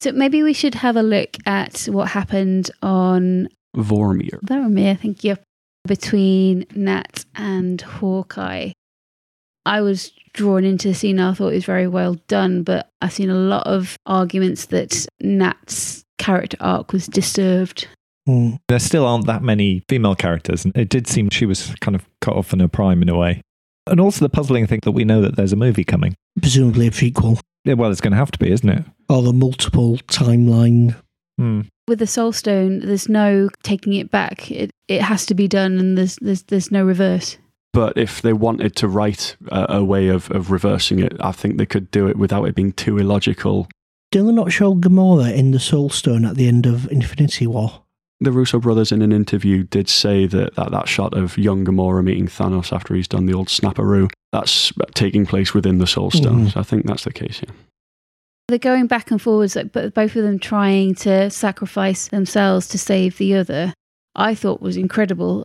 So 0.00 0.12
maybe 0.12 0.42
we 0.42 0.52
should 0.52 0.74
have 0.74 0.96
a 0.96 1.02
look 1.02 1.36
at 1.46 1.82
what 1.90 2.08
happened 2.08 2.70
on 2.82 3.48
Vormir. 3.76 4.40
Varamir, 4.44 4.98
thank 5.00 5.24
you, 5.24 5.36
between 5.86 6.66
Nat 6.74 7.24
and 7.34 7.80
Hawkeye. 7.80 8.72
I 9.64 9.80
was 9.80 10.12
drawn 10.32 10.64
into 10.64 10.88
the 10.88 10.94
scene. 10.94 11.18
I 11.18 11.34
thought 11.34 11.48
it 11.48 11.56
was 11.56 11.64
very 11.64 11.88
well 11.88 12.14
done, 12.28 12.62
but 12.62 12.88
I've 13.00 13.12
seen 13.12 13.30
a 13.30 13.34
lot 13.34 13.66
of 13.66 13.96
arguments 14.06 14.66
that 14.66 15.06
Nat's 15.20 16.04
character 16.18 16.56
arc 16.60 16.92
was 16.92 17.06
disturbed. 17.06 17.88
Hmm. 18.26 18.56
there 18.66 18.80
still 18.80 19.06
aren't 19.06 19.26
that 19.26 19.44
many 19.44 19.84
female 19.88 20.16
characters, 20.16 20.64
and 20.64 20.76
it 20.76 20.88
did 20.88 21.06
seem 21.06 21.30
she 21.30 21.46
was 21.46 21.72
kind 21.80 21.94
of 21.94 22.04
cut 22.20 22.34
off 22.34 22.52
in 22.52 22.58
her 22.58 22.66
prime 22.68 23.00
in 23.00 23.08
a 23.08 23.16
way. 23.16 23.40
And 23.86 24.00
also 24.00 24.24
the 24.24 24.28
puzzling 24.28 24.66
thing 24.66 24.80
that 24.82 24.90
we 24.90 25.04
know 25.04 25.20
that 25.20 25.36
there's 25.36 25.52
a 25.52 25.56
movie 25.56 25.84
coming. 25.84 26.16
Presumably 26.40 26.88
a 26.88 26.90
prequel 26.90 27.34
Yeah, 27.34 27.40
well, 27.74 27.90
it's 27.90 28.00
going 28.00 28.12
to 28.12 28.18
have 28.18 28.30
to 28.32 28.38
be, 28.38 28.50
isn't 28.50 28.68
it? 28.68 28.84
or 29.08 29.22
the 29.22 29.32
multiple 29.32 29.96
timeline. 30.08 30.96
Hmm. 31.38 31.62
With 31.88 31.98
the 32.00 32.06
Soul 32.06 32.32
Stone, 32.32 32.80
there's 32.80 33.08
no 33.08 33.48
taking 33.62 33.92
it 33.92 34.10
back. 34.10 34.50
It 34.50 34.70
it 34.88 35.02
has 35.02 35.26
to 35.26 35.34
be 35.34 35.46
done, 35.46 35.78
and 35.78 35.96
there's 35.96 36.16
there's 36.20 36.42
there's 36.44 36.72
no 36.72 36.84
reverse. 36.84 37.38
But 37.72 37.96
if 37.96 38.22
they 38.22 38.32
wanted 38.32 38.74
to 38.76 38.88
write 38.88 39.36
a, 39.48 39.76
a 39.76 39.84
way 39.84 40.08
of, 40.08 40.30
of 40.30 40.50
reversing 40.50 40.98
it, 40.98 41.14
I 41.20 41.32
think 41.32 41.58
they 41.58 41.66
could 41.66 41.90
do 41.90 42.08
it 42.08 42.16
without 42.16 42.44
it 42.44 42.54
being 42.54 42.72
too 42.72 42.96
illogical. 42.96 43.68
Did 44.10 44.26
they 44.26 44.32
not 44.32 44.50
show 44.50 44.74
Gamora 44.74 45.34
in 45.34 45.50
the 45.50 45.60
Soul 45.60 45.90
Stone 45.90 46.24
at 46.24 46.36
the 46.36 46.48
end 46.48 46.64
of 46.64 46.90
Infinity 46.90 47.46
War? 47.46 47.82
The 48.20 48.32
Russo 48.32 48.58
brothers, 48.58 48.92
in 48.92 49.02
an 49.02 49.12
interview, 49.12 49.64
did 49.64 49.88
say 49.88 50.26
that 50.26 50.54
that, 50.54 50.70
that 50.70 50.88
shot 50.88 51.12
of 51.14 51.36
young 51.36 51.64
Gamora 51.66 52.02
meeting 52.02 52.26
Thanos 52.26 52.72
after 52.72 52.94
he's 52.94 53.06
done 53.08 53.26
the 53.26 53.34
old 53.34 53.48
snapperoo, 53.48 54.10
that's 54.32 54.72
taking 54.94 55.26
place 55.26 55.52
within 55.52 55.78
the 55.78 55.86
Soul 55.86 56.10
Stone. 56.10 56.46
Mhm. 56.46 56.52
So 56.52 56.60
I 56.60 56.62
think 56.62 56.86
that's 56.86 57.04
the 57.04 57.12
case, 57.12 57.40
yeah. 57.42 57.52
They're 58.48 58.58
going 58.58 58.86
back 58.86 59.10
and 59.10 59.20
forwards, 59.20 59.56
like, 59.56 59.72
but 59.72 59.92
both 59.92 60.16
of 60.16 60.22
them 60.22 60.38
trying 60.38 60.94
to 60.96 61.28
sacrifice 61.30 62.08
themselves 62.08 62.68
to 62.68 62.78
save 62.78 63.18
the 63.18 63.34
other. 63.34 63.74
I 64.14 64.34
thought 64.34 64.62
was 64.62 64.76
incredible. 64.76 65.42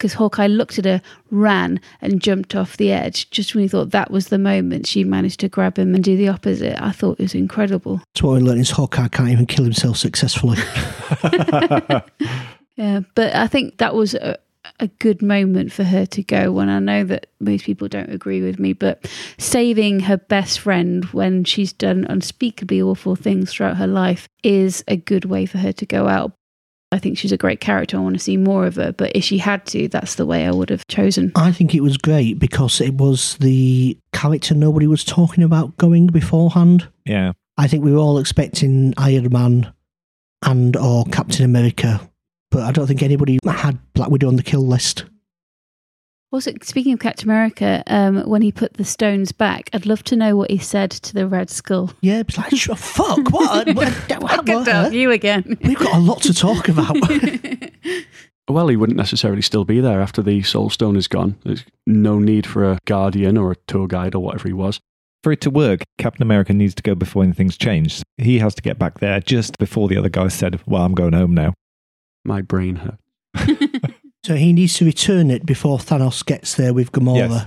Because 0.00 0.14
Hawkeye 0.14 0.46
looked 0.46 0.78
at 0.78 0.86
her, 0.86 1.02
ran, 1.30 1.78
and 2.00 2.22
jumped 2.22 2.56
off 2.56 2.78
the 2.78 2.90
edge. 2.90 3.28
Just 3.30 3.54
when 3.54 3.62
he 3.62 3.68
thought 3.68 3.90
that 3.90 4.10
was 4.10 4.28
the 4.28 4.38
moment, 4.38 4.86
she 4.86 5.04
managed 5.04 5.40
to 5.40 5.48
grab 5.50 5.78
him 5.78 5.94
and 5.94 6.02
do 6.02 6.16
the 6.16 6.28
opposite. 6.28 6.82
I 6.82 6.90
thought 6.90 7.20
it 7.20 7.24
was 7.24 7.34
incredible. 7.34 7.98
That's 8.14 8.22
what 8.22 8.34
we 8.34 8.40
learned 8.40 8.60
is 8.60 8.70
Hawkeye 8.70 9.08
can't 9.08 9.28
even 9.28 9.44
kill 9.44 9.64
himself 9.64 9.98
successfully. 9.98 10.56
Yeah, 12.80 13.00
but 13.14 13.34
I 13.34 13.46
think 13.46 13.76
that 13.76 13.94
was 13.94 14.14
a, 14.14 14.38
a 14.78 14.86
good 14.86 15.20
moment 15.20 15.70
for 15.70 15.84
her 15.84 16.06
to 16.06 16.22
go. 16.22 16.50
When 16.50 16.70
I 16.70 16.78
know 16.78 17.04
that 17.04 17.26
most 17.38 17.66
people 17.66 17.88
don't 17.88 18.10
agree 18.10 18.40
with 18.40 18.58
me, 18.58 18.72
but 18.72 19.06
saving 19.36 20.00
her 20.00 20.16
best 20.16 20.60
friend 20.60 21.04
when 21.06 21.44
she's 21.44 21.74
done 21.74 22.06
unspeakably 22.08 22.80
awful 22.80 23.16
things 23.16 23.52
throughout 23.52 23.76
her 23.76 23.86
life 23.86 24.30
is 24.42 24.82
a 24.88 24.96
good 24.96 25.26
way 25.26 25.44
for 25.44 25.58
her 25.58 25.72
to 25.72 25.84
go 25.84 26.08
out. 26.08 26.32
I 26.92 26.98
think 26.98 27.18
she's 27.18 27.32
a 27.32 27.36
great 27.36 27.60
character. 27.60 27.96
I 27.96 28.00
want 28.00 28.16
to 28.16 28.20
see 28.20 28.36
more 28.36 28.66
of 28.66 28.74
her, 28.76 28.92
but 28.92 29.12
if 29.14 29.22
she 29.22 29.38
had 29.38 29.64
to, 29.66 29.86
that's 29.88 30.16
the 30.16 30.26
way 30.26 30.46
I 30.46 30.50
would 30.50 30.70
have 30.70 30.86
chosen. 30.88 31.30
I 31.36 31.52
think 31.52 31.74
it 31.74 31.82
was 31.82 31.96
great 31.96 32.38
because 32.38 32.80
it 32.80 32.94
was 32.94 33.36
the 33.38 33.96
character 34.12 34.54
nobody 34.54 34.88
was 34.88 35.04
talking 35.04 35.44
about 35.44 35.76
going 35.76 36.08
beforehand. 36.08 36.88
Yeah. 37.04 37.32
I 37.56 37.68
think 37.68 37.84
we 37.84 37.92
were 37.92 37.98
all 37.98 38.18
expecting 38.18 38.94
Iron 38.96 39.28
Man 39.30 39.72
and 40.44 40.76
or 40.76 41.04
Captain 41.04 41.44
America, 41.44 42.00
but 42.50 42.62
I 42.62 42.72
don't 42.72 42.86
think 42.86 43.02
anybody 43.02 43.38
had 43.46 43.78
Black 43.92 44.10
Widow 44.10 44.28
on 44.28 44.36
the 44.36 44.42
kill 44.42 44.66
list. 44.66 45.04
Also, 46.32 46.52
speaking 46.62 46.92
of 46.92 47.00
Captain 47.00 47.28
America, 47.28 47.82
um, 47.88 48.22
when 48.22 48.40
he 48.40 48.52
put 48.52 48.74
the 48.74 48.84
stones 48.84 49.32
back, 49.32 49.68
I'd 49.72 49.84
love 49.84 50.04
to 50.04 50.16
know 50.16 50.36
what 50.36 50.50
he 50.50 50.58
said 50.58 50.92
to 50.92 51.12
the 51.12 51.26
Red 51.26 51.50
Skull. 51.50 51.92
Yeah, 52.02 52.20
it's 52.20 52.38
like, 52.38 52.54
"Sure, 52.54 52.76
fuck, 52.76 53.30
what? 53.30 53.66
what, 53.74 54.22
what, 54.22 54.46
Good 54.46 54.66
dog, 54.66 54.94
you 54.94 55.10
again. 55.10 55.58
We've 55.62 55.78
got 55.78 55.96
a 55.96 55.98
lot 55.98 56.22
to 56.22 56.34
talk 56.34 56.68
about. 56.68 56.96
Well, 58.50 58.66
he 58.66 58.76
wouldn't 58.76 58.96
necessarily 58.96 59.42
still 59.42 59.64
be 59.64 59.80
there 59.80 60.00
after 60.00 60.22
the 60.22 60.42
Soul 60.42 60.70
Stone 60.70 60.96
is 60.96 61.06
gone. 61.06 61.36
There's 61.44 61.64
no 61.86 62.18
need 62.18 62.46
for 62.46 62.64
a 62.64 62.78
guardian 62.84 63.36
or 63.38 63.52
a 63.52 63.56
tour 63.68 63.86
guide 63.86 64.14
or 64.14 64.22
whatever 64.22 64.48
he 64.48 64.52
was. 64.52 64.80
For 65.22 65.30
it 65.30 65.40
to 65.42 65.50
work, 65.50 65.84
Captain 65.98 66.22
America 66.22 66.52
needs 66.52 66.74
to 66.74 66.82
go 66.82 66.94
before 66.96 67.22
anything's 67.22 67.56
changed. 67.56 68.02
He 68.16 68.40
has 68.40 68.54
to 68.56 68.62
get 68.62 68.78
back 68.78 68.98
there 68.98 69.20
just 69.20 69.58
before 69.58 69.86
the 69.86 69.96
other 69.96 70.08
guy 70.08 70.28
said, 70.28 70.60
Well, 70.66 70.82
I'm 70.82 70.94
going 70.94 71.12
home 71.12 71.34
now. 71.34 71.54
My 72.24 72.42
brain 72.42 72.76
hurt. 72.76 72.98
so 74.24 74.34
he 74.36 74.52
needs 74.52 74.74
to 74.78 74.84
return 74.84 75.30
it 75.30 75.46
before 75.46 75.78
Thanos 75.78 76.24
gets 76.24 76.54
there 76.54 76.74
with 76.74 76.92
Gamora. 76.92 77.16
Yes. 77.30 77.46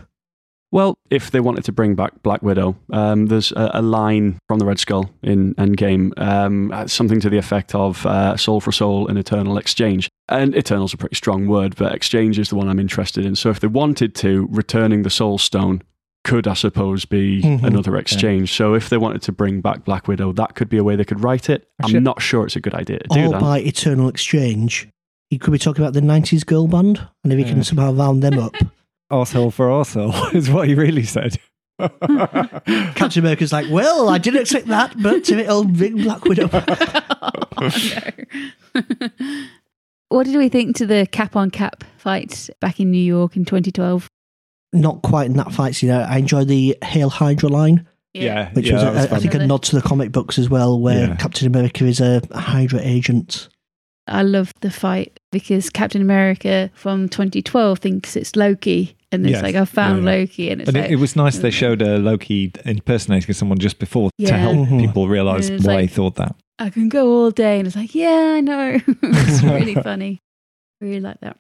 Well, 0.72 0.96
if 1.12 1.30
they 1.30 1.40
wanted 1.40 1.66
to 1.66 1.72
bring 1.72 1.94
back 1.94 2.24
Black 2.24 2.42
Widow, 2.42 2.76
um, 2.92 3.28
there's 3.28 3.52
a, 3.52 3.70
a 3.76 3.82
line 3.84 4.40
from 4.48 4.58
the 4.58 4.66
Red 4.66 4.80
Skull 4.80 5.12
in 5.22 5.54
Endgame, 5.54 6.18
um, 6.20 6.72
uh, 6.72 6.88
something 6.88 7.20
to 7.20 7.30
the 7.30 7.38
effect 7.38 7.76
of 7.76 8.04
uh, 8.08 8.36
soul 8.38 8.60
for 8.60 8.72
soul 8.72 9.06
in 9.06 9.16
eternal 9.18 9.60
exchange. 9.60 10.10
And 10.30 10.56
eternal's 10.56 10.92
a 10.92 10.98
pretty 10.98 11.16
strong 11.16 11.46
word, 11.46 11.76
but 11.76 11.94
exchange 11.94 12.40
is 12.40 12.50
the 12.50 12.56
one 12.56 12.70
I'm 12.70 12.80
interested 12.80 13.24
in. 13.24 13.36
So 13.36 13.52
if 13.52 13.60
they 13.60 13.68
wanted 13.68 14.16
to, 14.16 14.48
returning 14.50 15.04
the 15.04 15.12
Soul 15.12 15.38
Stone 15.38 15.84
could, 16.24 16.48
I 16.48 16.54
suppose, 16.56 17.06
be 17.06 17.44
Mhm. 17.44 17.64
another 17.64 17.96
exchange. 17.98 18.52
So 18.54 18.74
if 18.74 18.90
they 18.90 18.98
wanted 18.98 19.22
to 19.24 19.32
bring 19.32 19.62
back 19.62 19.84
Black 19.86 20.08
Widow, 20.08 20.32
that 20.32 20.56
could 20.56 20.70
be 20.70 20.78
a 20.78 20.84
way 20.84 20.96
they 20.96 21.06
could 21.06 21.22
write 21.22 21.52
it. 21.52 21.68
Actually- 21.84 21.98
I'm 21.98 22.04
not 22.04 22.20
sure 22.20 22.46
it's 22.48 22.56
a 22.56 22.62
good 22.62 22.74
idea 22.74 22.98
to 22.98 23.08
do 23.14 23.30
that. 23.30 23.42
by 23.42 23.60
Eternal 23.60 24.08
Exchange. 24.10 24.88
He 25.30 25.38
could 25.40 25.52
be 25.52 25.58
talking 25.60 25.84
about 25.84 25.94
the 25.94 26.02
90s 26.02 26.46
girl 26.46 26.68
band, 26.68 27.08
and 27.24 27.34
if 27.34 27.38
he 27.40 27.46
Yeah. 27.46 27.52
can 27.52 27.62
mm. 27.62 27.66
somehow 27.66 27.92
round 27.94 28.22
them 28.24 28.38
up. 28.40 28.54
Arsehole 29.12 29.52
for 29.54 29.68
arsehole 29.68 30.34
is 30.36 30.50
what 30.50 30.68
he 30.68 30.76
really 30.76 31.04
said. 31.04 31.38
Captain 31.80 33.20
America's 33.20 33.52
like, 33.52 33.66
well, 33.70 34.10
I 34.10 34.18
didn't 34.18 34.42
expect 34.42 34.68
that, 34.68 34.94
but 35.02 35.28
it'll 35.30 35.66
bring 35.66 35.98
Black 35.98 36.24
Widow. 36.26 36.48
what 40.10 40.26
did 40.26 40.36
we 40.36 40.50
think 40.50 40.76
to 40.78 40.86
the 40.86 41.08
cap 41.12 41.36
on 41.36 41.50
cap 41.50 41.84
fight 41.98 42.50
back 42.60 42.80
in 42.80 42.92
New 42.92 42.98
York 43.04 43.36
in 43.36 43.46
2012? 43.46 44.08
Not 44.72 45.02
quite 45.02 45.26
in 45.28 45.38
that 45.38 45.52
fight 45.52 45.76
scene. 45.76 45.92
I 45.92 46.16
I 46.16 46.18
enjoy 46.18 46.46
the 46.46 46.78
Hail 46.84 47.10
Hydra 47.10 47.50
line, 47.50 47.88
Yeah, 48.14 48.52
which 48.54 48.68
yeah, 48.70 48.74
was, 48.76 48.84
a- 48.84 48.88
was 48.88 49.12
I 49.12 49.20
think, 49.20 49.34
a 49.36 49.46
nod 49.46 49.64
to 49.64 49.76
the 49.76 49.82
comic 49.82 50.12
books 50.12 50.40
as 50.40 50.50
well, 50.50 50.80
where 50.80 51.10
Yeah. 51.10 51.16
Captain 51.16 51.48
America 51.48 51.86
is 51.86 52.00
a 52.00 52.22
Hydra 52.34 52.80
agent. 52.82 53.50
I 54.08 54.22
love 54.24 54.52
the 54.62 54.70
fight 54.72 55.20
because 55.32 55.70
Captain 55.70 56.02
America 56.02 56.70
from 56.74 57.08
2012 57.10 57.80
thinks 57.80 58.16
it's 58.16 58.36
Loki, 58.36 58.98
and 59.12 59.26
it's 59.26 59.34
Yes. 59.34 59.44
like 59.44 59.56
I 59.56 59.64
found 59.66 60.04
Yeah, 60.04 60.12
yeah. 60.12 60.18
Loki, 60.20 60.50
and 60.50 60.62
it's 60.62 60.68
And 60.70 60.78
like 60.78 60.86
it, 60.90 60.94
it 60.94 60.96
was 60.98 61.16
nice 61.16 61.38
they 61.40 61.52
showed 61.52 61.82
a 61.82 61.98
Loki 62.00 62.52
impersonating 62.66 63.34
someone 63.34 63.60
just 63.60 63.80
before 63.80 64.10
to 64.20 64.24
Yeah. 64.26 64.38
help 64.38 64.68
Mhm. 64.68 64.80
people 64.82 65.08
realize 65.08 65.48
And 65.48 65.58
it's 65.60 65.66
why 65.68 65.82
he 65.82 65.88
thought 65.88 66.16
that. 66.16 66.36
I 66.60 66.70
can 66.70 66.90
go 66.90 67.12
all 67.12 67.32
day, 67.32 67.58
and 67.60 67.68
it's 67.68 67.76
like 67.76 67.96
yeah, 67.96 68.34
I 68.38 68.42
know. 68.42 68.80
it's 69.04 69.42
really 69.44 69.76
funny. 69.76 70.20
Really 70.82 71.00
like 71.00 71.20
that. 71.22 71.38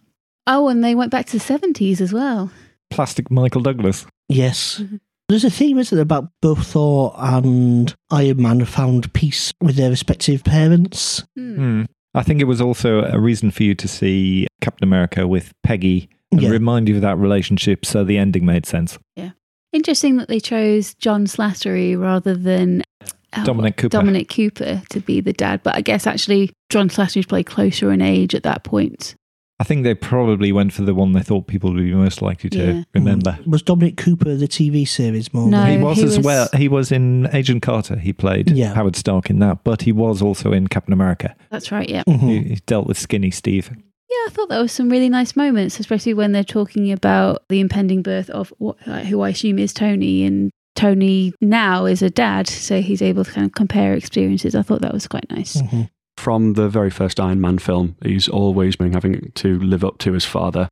Oh, 0.47 0.68
and 0.70 0.84
they 0.84 0.95
went 0.95 1.11
back 1.11 1.26
to 1.28 1.34
the 1.38 1.43
70s 1.43 1.99
as 2.01 2.14
well. 2.14 2.51
Plastic 2.89 3.30
Michael 3.32 3.61
Douglas. 3.61 4.05
Yes. 4.30 4.80
Mhm. 4.82 4.99
There's 5.30 5.43
a 5.45 5.49
theme, 5.49 5.78
isn't 5.80 5.95
there, 5.95 6.03
about 6.03 6.30
both 6.41 6.68
Thor 6.68 7.14
and 7.18 7.93
Iron 8.11 8.41
Man 8.41 8.59
have 8.59 8.70
found 8.70 9.11
peace 9.14 9.51
with 9.61 9.76
their 9.78 9.89
respective 9.89 10.43
parents. 10.43 11.24
Hmm. 11.38 11.84
I 12.16 12.24
think 12.24 12.41
it 12.41 12.45
was 12.45 12.61
also 12.61 13.03
a 13.03 13.20
reason 13.20 13.51
for 13.51 13.64
you 13.64 13.74
to 13.76 13.88
see 13.88 14.47
Captain 14.61 14.88
America 14.88 15.28
with 15.28 15.51
Peggy 15.64 16.09
and 16.32 16.41
Yeah. 16.41 16.49
remind 16.49 16.88
you 16.88 16.95
of 16.95 17.01
that 17.01 17.18
relationship 17.18 17.86
so 17.86 18.03
the 18.03 18.18
ending 18.18 18.45
made 18.45 18.66
sense. 18.66 18.99
Yeah. 19.16 19.32
Interesting 19.72 20.18
that 20.18 20.28
they 20.28 20.39
chose 20.39 20.93
John 20.95 21.26
Slattery 21.26 21.99
rather 21.99 22.36
than 22.36 22.84
oh, 23.01 23.43
Dominic 23.43 23.78
Cooper. 23.78 23.89
Dominic 23.97 24.30
Cooper 24.30 24.82
to 24.89 24.99
be 24.99 25.20
the 25.22 25.34
dad, 25.34 25.61
but 25.64 25.76
I 25.76 25.82
guess 25.82 26.05
actually 26.05 26.51
John 26.70 26.89
Slattery's 26.89 27.26
probably 27.26 27.43
closer 27.43 27.91
in 27.91 28.01
age 28.01 28.36
at 28.36 28.43
that 28.43 28.64
point. 28.64 29.16
I 29.64 29.66
think 29.66 29.86
they 29.86 29.93
probably 29.93 30.51
went 30.51 30.74
for 30.74 30.82
the 30.82 30.93
one 30.93 31.14
they 31.14 31.22
thought 31.22 31.47
people 31.47 31.72
would 31.72 31.82
be 31.82 31.93
most 31.93 32.22
likely 32.22 32.49
to 32.49 32.57
Yeah. 32.57 32.84
remember. 32.93 33.39
Was 33.47 33.61
Dominic 33.61 33.95
Cooper 33.95 34.36
the 34.36 34.45
TV 34.49 34.86
series 34.86 35.34
more? 35.34 35.47
No. 35.49 35.64
he 35.64 35.78
was 35.78 35.97
he 35.99 36.03
as 36.03 36.18
was- 36.18 36.26
well. 36.26 36.49
He 36.53 36.68
was 36.68 36.91
in 36.91 37.30
Agent 37.32 37.61
Carter. 37.61 37.95
He 37.97 38.11
played 38.11 38.51
Yeah. 38.51 38.74
Howard 38.74 38.97
Stark 38.97 39.30
in 39.30 39.39
that, 39.39 39.64
but 39.64 39.84
he 39.84 39.93
was 39.93 40.22
also 40.22 40.51
in 40.51 40.68
Captain 40.68 40.91
America. 40.91 41.34
That's 41.49 41.72
right, 41.72 41.88
yeah. 41.89 42.03
Mhm. 42.09 42.20
He, 42.20 42.39
he 42.49 42.55
dealt 42.66 42.88
with 42.88 42.97
Skinny 42.99 43.32
Steve. 43.32 43.70
Yeah, 43.74 44.28
I 44.28 44.30
thought 44.32 44.49
there 44.49 44.61
was 44.61 44.74
some 44.74 44.89
really 44.89 45.07
nice 45.07 45.34
moments, 45.38 45.80
especially 45.80 46.14
when 46.14 46.34
they're 46.34 46.43
talking 46.43 46.91
about 46.91 47.43
the 47.47 47.61
impending 47.61 48.01
birth 48.01 48.30
of 48.32 48.53
what, 48.57 48.76
like, 48.86 49.05
who 49.05 49.22
I 49.22 49.30
assume 49.30 49.59
is 49.59 49.72
Tony, 49.74 50.26
and 50.26 50.51
Tony 50.76 51.32
now 51.39 51.86
is 51.86 52.01
a 52.01 52.09
dad, 52.09 52.47
so 52.47 52.82
he's 52.82 53.01
able 53.01 53.24
to 53.24 53.32
kind 53.32 53.45
of 53.47 53.53
compare 53.53 53.93
experiences. 53.93 54.55
I 54.55 54.61
thought 54.61 54.82
that 54.82 54.93
was 54.93 55.07
quite 55.07 55.30
nice. 55.32 55.61
Mhm. 55.61 55.89
From 56.24 56.54
the 56.54 56.70
very 56.70 56.90
first 56.90 57.20
Iron 57.20 57.42
Man 57.42 57.58
film, 57.58 57.98
he's 58.02 58.30
always 58.30 58.78
been 58.78 58.94
having 58.94 59.34
to 59.36 59.60
live 59.60 59.84
up 59.84 59.98
to 59.98 60.14
his 60.14 60.24
father. 60.24 60.70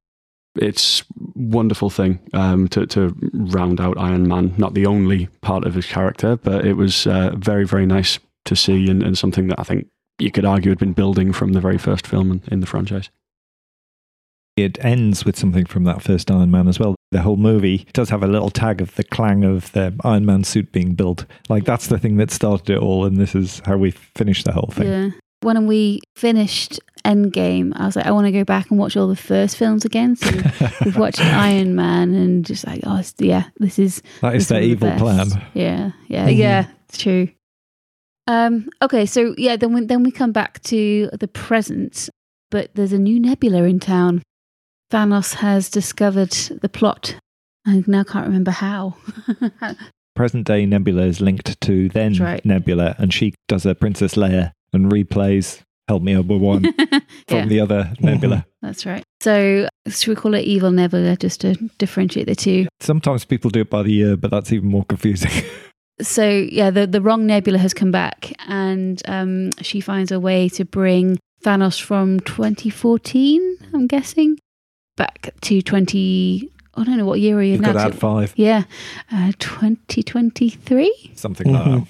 It's 0.56 1.04
wonderful 1.36 1.90
thing 1.90 2.20
um, 2.32 2.70
to, 2.70 2.86
to 2.88 3.14
round 3.34 3.82
out 3.82 3.98
Iron 3.98 4.30
Man. 4.30 4.54
Not 4.58 4.76
the 4.76 4.86
only 4.86 5.28
part 5.42 5.66
of 5.66 5.74
his 5.74 5.86
character, 5.86 6.38
but 6.38 6.66
it 6.66 6.78
was 6.78 7.06
uh, 7.06 7.32
very, 7.36 7.66
very 7.66 7.86
nice 7.86 8.18
to 8.46 8.56
see 8.56 8.90
and, 8.90 9.04
and 9.04 9.18
something 9.18 9.48
that 9.48 9.60
I 9.60 9.64
think 9.64 9.88
you 10.20 10.32
could 10.32 10.46
argue 10.46 10.72
had 10.72 10.80
been 10.80 10.94
building 10.94 11.34
from 11.34 11.52
the 11.52 11.60
very 11.60 11.78
first 11.78 12.08
film 12.08 12.32
in, 12.32 12.42
in 12.50 12.60
the 12.62 12.66
franchise. 12.66 13.10
It 14.56 14.84
ends 14.86 15.26
with 15.26 15.38
something 15.38 15.66
from 15.66 15.84
that 15.84 16.02
first 16.02 16.32
Iron 16.32 16.52
Man 16.52 16.70
as 16.70 16.80
well. 16.80 16.96
The 17.12 17.24
whole 17.24 17.36
movie 17.36 17.88
does 17.92 18.10
have 18.10 18.24
a 18.24 18.28
little 18.28 18.50
tag 18.50 18.80
of 18.80 18.96
the 18.96 19.04
clang 19.04 19.44
of 19.44 19.70
the 19.74 19.94
Iron 20.06 20.26
Man 20.26 20.46
suit 20.46 20.72
being 20.72 20.94
built. 20.94 21.26
Like 21.50 21.66
that's 21.66 21.88
the 21.88 22.00
thing 22.00 22.16
that 22.18 22.32
started 22.32 22.70
it 22.70 22.80
all, 22.80 23.04
and 23.04 23.18
this 23.18 23.36
is 23.36 23.62
how 23.66 23.76
we 23.76 23.92
finish 23.92 24.46
the 24.46 24.54
whole 24.54 24.72
thing. 24.72 24.88
Yeah. 24.88 25.10
When 25.42 25.66
we 25.68 26.02
finished 26.16 26.80
Endgame, 27.04 27.74
I 27.76 27.86
was 27.88 27.96
like, 27.96 28.06
I 28.06 28.12
want 28.12 28.28
to 28.28 28.32
go 28.32 28.44
back 28.44 28.70
and 28.70 28.80
watch 28.80 28.96
all 28.96 29.08
the 29.08 29.16
first 29.16 29.58
films 29.58 29.86
again. 29.86 30.16
So 30.16 30.30
we've 30.86 30.98
watched 30.98 31.20
Iron 31.20 31.76
Man 31.76 32.14
and 32.14 32.46
just 32.46 32.66
like, 32.68 32.82
oh, 32.86 33.02
yeah, 33.18 33.46
this 33.58 33.80
is 33.80 34.04
That 34.22 34.36
is 34.36 34.48
their 34.50 34.62
is 34.62 34.80
the 34.80 34.86
evil 34.86 34.92
plan. 35.00 35.28
Yeah, 35.54 35.92
yeah, 36.08 36.28
Mhm. 36.28 36.38
yeah. 36.38 36.68
It's 36.90 36.98
true. 37.00 37.30
Um, 38.28 38.70
okay, 38.84 39.06
so 39.08 39.34
yeah, 39.38 39.56
then 39.56 39.74
we, 39.74 39.86
then 39.86 40.04
we 40.04 40.12
come 40.12 40.32
back 40.32 40.62
to 40.64 41.10
the 41.20 41.28
present, 41.28 42.08
but 42.52 42.70
there's 42.76 42.94
a 42.94 43.00
new 43.00 43.20
nebula 43.20 43.64
in 43.64 43.80
town. 43.80 44.22
Thanos 44.92 45.36
has 45.36 45.70
discovered 45.70 46.32
the 46.32 46.70
plot. 46.70 47.16
I 47.66 47.84
now 47.88 48.04
can't 48.04 48.28
remember 48.28 48.52
how. 48.52 48.96
Present 50.16 50.46
day 50.46 50.66
Nebula 50.66 51.04
is 51.04 51.22
linked 51.22 51.60
to 51.62 51.88
then 51.90 52.16
right. 52.16 52.44
Nebula, 52.46 52.96
and 53.00 53.14
she 53.14 53.34
does 53.48 53.66
a 53.66 53.74
Princess 53.74 54.16
Leia 54.16 54.52
and 54.74 54.92
replays 54.92 55.62
"Help 55.88 56.04
Me 56.04 56.16
Obi-Wan 56.16 56.64
from 57.28 57.38
yeah, 57.38 57.46
the 57.46 57.60
other 57.60 57.94
Nebula. 58.00 58.46
that's 58.62 58.86
right. 58.86 59.04
So 59.20 59.68
should 59.88 60.08
we 60.08 60.16
call 60.16 60.34
it 60.34 60.42
Evil 60.46 60.72
Nebula 60.72 61.16
just 61.18 61.42
to 61.42 61.56
differentiate 61.78 62.28
the 62.28 62.36
two? 62.36 62.68
Sometimes 62.80 63.26
people 63.26 63.50
do 63.50 63.62
it 63.62 63.70
by 63.70 63.84
the 63.84 63.92
year, 63.92 64.18
but 64.18 64.32
that's 64.32 64.52
even 64.52 64.70
more 64.70 64.86
confusing. 64.86 65.32
so 66.02 66.28
yeah, 66.30 66.70
the 66.72 66.88
the 66.88 67.02
wrong 67.02 67.26
nebula 67.28 67.58
has 67.60 67.74
come 67.74 67.92
back, 67.92 68.34
and 68.48 69.02
um, 69.08 69.52
she 69.62 69.82
finds 69.82 70.12
a 70.12 70.20
way 70.20 70.50
to 70.50 70.66
bring 70.66 71.20
Thanos 71.44 71.82
from 71.82 72.20
2014. 72.22 73.58
I'm 73.74 73.88
guessing 73.88 74.38
back 74.98 75.34
to 75.42 75.62
20. 75.62 76.50
I 76.76 76.84
don't 76.84 76.98
know 76.98 77.06
what 77.06 77.20
year 77.20 77.38
are 77.38 77.44
you 77.44 77.54
You've 77.54 77.62
now? 77.62 77.74
got 77.74 77.80
to 77.80 77.86
add 77.94 78.00
five, 78.00 78.34
yeah, 78.38 78.64
uh, 79.12 79.34
2023 79.40 81.12
something 81.16 81.52
like 81.52 81.66
that. 81.66 81.88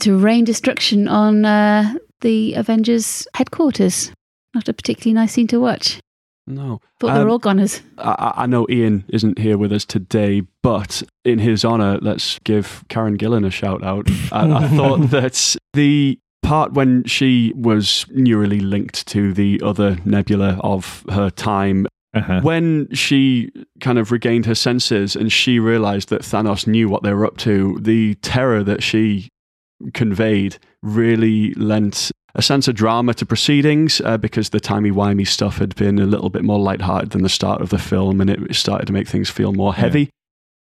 to 0.00 0.18
rain 0.18 0.44
destruction 0.44 1.06
on 1.08 1.44
uh, 1.44 1.94
the 2.20 2.54
Avengers 2.54 3.26
headquarters. 3.34 4.12
Not 4.54 4.68
a 4.68 4.72
particularly 4.72 5.14
nice 5.14 5.32
scene 5.32 5.46
to 5.48 5.58
watch. 5.60 6.00
No. 6.46 6.80
Thought 7.00 7.14
they're 7.14 7.22
Um, 7.22 7.30
all 7.30 7.38
goners. 7.40 7.82
I, 7.98 8.32
I 8.36 8.46
know 8.46 8.66
Ian 8.70 9.04
isn't 9.08 9.38
here 9.38 9.58
with 9.58 9.72
us 9.72 9.84
today, 9.84 10.42
but 10.62 11.02
in 11.24 11.40
his 11.40 11.64
honour, 11.64 11.98
let's 12.00 12.38
give 12.44 12.84
Karen 12.88 13.18
Gillan 13.18 13.44
a 13.44 13.50
shout 13.50 13.82
out. 13.82 14.08
I, 14.32 14.50
I 14.52 14.68
thought 14.68 15.10
that 15.10 15.56
the 15.72 16.18
part 16.42 16.72
when 16.72 17.02
she 17.04 17.52
was 17.56 18.06
neurally 18.14 18.60
linked 18.62 19.06
to 19.08 19.32
the 19.32 19.60
other 19.64 19.98
nebula 20.04 20.60
of 20.62 21.04
her 21.10 21.30
time, 21.30 21.88
Uh-huh. 22.14 22.40
when 22.42 22.88
she 22.94 23.50
kind 23.80 23.98
of 23.98 24.12
regained 24.12 24.46
her 24.46 24.54
senses 24.54 25.16
and 25.16 25.30
she 25.32 25.58
realised 25.58 26.08
that 26.10 26.22
Thanos 26.22 26.66
knew 26.66 26.88
what 26.88 27.02
they 27.02 27.12
were 27.12 27.26
up 27.26 27.36
to, 27.38 27.76
the 27.80 28.14
terror 28.22 28.62
that 28.62 28.82
she 28.84 29.28
conveyed 29.94 30.58
really 30.82 31.52
lent 31.54 32.10
a 32.34 32.42
sense 32.42 32.68
of 32.68 32.74
drama 32.74 33.14
to 33.14 33.24
proceedings 33.24 34.00
uh, 34.04 34.18
because 34.18 34.50
the 34.50 34.60
timey-wimey 34.60 35.26
stuff 35.26 35.56
had 35.56 35.74
been 35.74 35.98
a 35.98 36.04
little 36.04 36.28
bit 36.28 36.44
more 36.44 36.58
lighthearted 36.58 37.10
than 37.10 37.22
the 37.22 37.28
start 37.28 37.62
of 37.62 37.70
the 37.70 37.78
film 37.78 38.20
and 38.20 38.28
it 38.28 38.54
started 38.54 38.86
to 38.86 38.92
make 38.92 39.08
things 39.08 39.30
feel 39.30 39.52
more 39.52 39.74
heavy. 39.74 40.10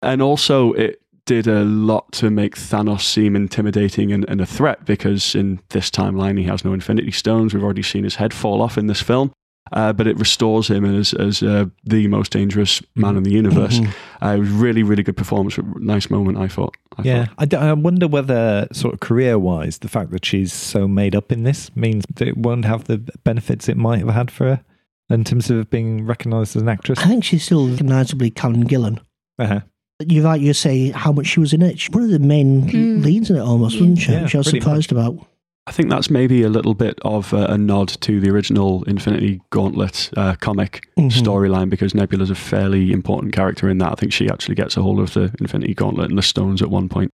And 0.00 0.22
also 0.22 0.72
it 0.74 1.02
did 1.24 1.48
a 1.48 1.64
lot 1.64 2.12
to 2.12 2.30
make 2.30 2.56
Thanos 2.56 3.00
seem 3.00 3.34
intimidating 3.34 4.12
and, 4.12 4.24
and 4.28 4.40
a 4.40 4.46
threat 4.46 4.84
because 4.84 5.34
in 5.34 5.60
this 5.70 5.90
timeline 5.90 6.38
he 6.38 6.44
has 6.44 6.64
no 6.64 6.72
Infinity 6.72 7.10
Stones. 7.10 7.52
We've 7.52 7.64
already 7.64 7.82
seen 7.82 8.04
his 8.04 8.14
head 8.14 8.32
fall 8.32 8.62
off 8.62 8.78
in 8.78 8.86
this 8.86 9.02
film. 9.02 9.32
Uh, 9.72 9.92
but 9.92 10.06
it 10.06 10.16
restores 10.18 10.68
him 10.68 10.84
as 10.84 11.12
as 11.14 11.42
uh, 11.42 11.64
the 11.84 12.06
most 12.06 12.30
dangerous 12.32 12.80
man 12.94 13.16
in 13.16 13.24
the 13.24 13.32
universe. 13.32 13.80
Mhm. 13.80 13.92
Uh, 14.22 14.28
it 14.36 14.38
was 14.38 14.50
really, 14.50 14.82
really 14.84 15.02
good 15.02 15.16
performance. 15.16 15.58
Nice 15.76 16.08
moment, 16.08 16.38
I 16.38 16.46
thought. 16.48 16.76
I 16.96 17.02
Yeah, 17.02 17.24
thought. 17.26 17.34
I, 17.38 17.44
d- 17.46 17.56
I 17.56 17.72
wonder 17.72 18.06
whether, 18.06 18.68
sort 18.72 18.94
of 18.94 19.00
career 19.00 19.38
wise, 19.38 19.78
the 19.78 19.88
fact 19.88 20.12
that 20.12 20.24
she's 20.24 20.52
so 20.52 20.86
made 20.86 21.14
up 21.16 21.32
in 21.32 21.42
this 21.42 21.74
means 21.76 22.04
that 22.14 22.28
it 22.28 22.36
won't 22.38 22.64
have 22.64 22.84
the 22.84 22.98
benefits 23.24 23.68
it 23.68 23.76
might 23.76 23.98
have 23.98 24.10
had 24.10 24.30
for 24.30 24.44
her 24.44 24.64
in 25.10 25.24
terms 25.24 25.50
of 25.50 25.68
being 25.68 26.06
recognised 26.06 26.54
as 26.56 26.62
an 26.62 26.68
actress. 26.68 26.98
I 27.00 27.06
think 27.08 27.24
she's 27.24 27.44
still 27.44 27.68
recognisably 27.68 28.30
Karen 28.30 28.66
Gillan. 28.68 29.00
Uh-huh. 29.38 29.60
You're 30.06 30.24
right, 30.24 30.40
you 30.40 30.52
say 30.52 30.90
how 30.90 31.10
much 31.10 31.26
she 31.26 31.40
was 31.40 31.52
in 31.52 31.62
it. 31.62 31.80
She's 31.80 31.90
one 31.92 32.04
of 32.04 32.10
the 32.10 32.18
main 32.18 32.68
Mm. 32.70 33.04
leads 33.04 33.30
in 33.30 33.36
it 33.36 33.40
almost, 33.40 33.74
Yeah. 33.76 33.80
wasn't 33.80 33.98
she? 33.98 34.12
Yeah, 34.12 34.22
which 34.22 34.34
I 34.34 34.38
was 34.38 34.46
pretty 34.48 34.60
surprised 34.60 34.92
about. 34.92 35.26
I 35.68 35.72
think 35.72 35.90
that's 35.90 36.10
maybe 36.10 36.42
a 36.42 36.48
little 36.48 36.74
bit 36.74 36.98
of 37.02 37.32
a, 37.32 37.46
a 37.46 37.58
nod 37.58 37.88
to 38.02 38.20
the 38.20 38.30
original 38.30 38.84
Infinity 38.84 39.40
Gauntlet 39.50 40.10
uh, 40.16 40.36
comic 40.40 40.86
Mhm. 40.96 41.10
storyline 41.10 41.68
because 41.70 41.92
Nebula's 41.94 42.30
a 42.30 42.36
fairly 42.36 42.92
important 42.92 43.32
character 43.34 43.68
in 43.68 43.78
that. 43.78 43.90
I 43.92 43.94
think 43.96 44.12
she 44.12 44.28
actually 44.28 44.54
gets 44.54 44.76
a 44.76 44.82
hold 44.82 45.00
of 45.00 45.12
the 45.14 45.34
Infinity 45.40 45.74
Gauntlet 45.74 46.08
and 46.08 46.16
the 46.18 46.22
stones 46.22 46.62
at 46.62 46.70
one 46.70 46.88
point. 46.88 47.10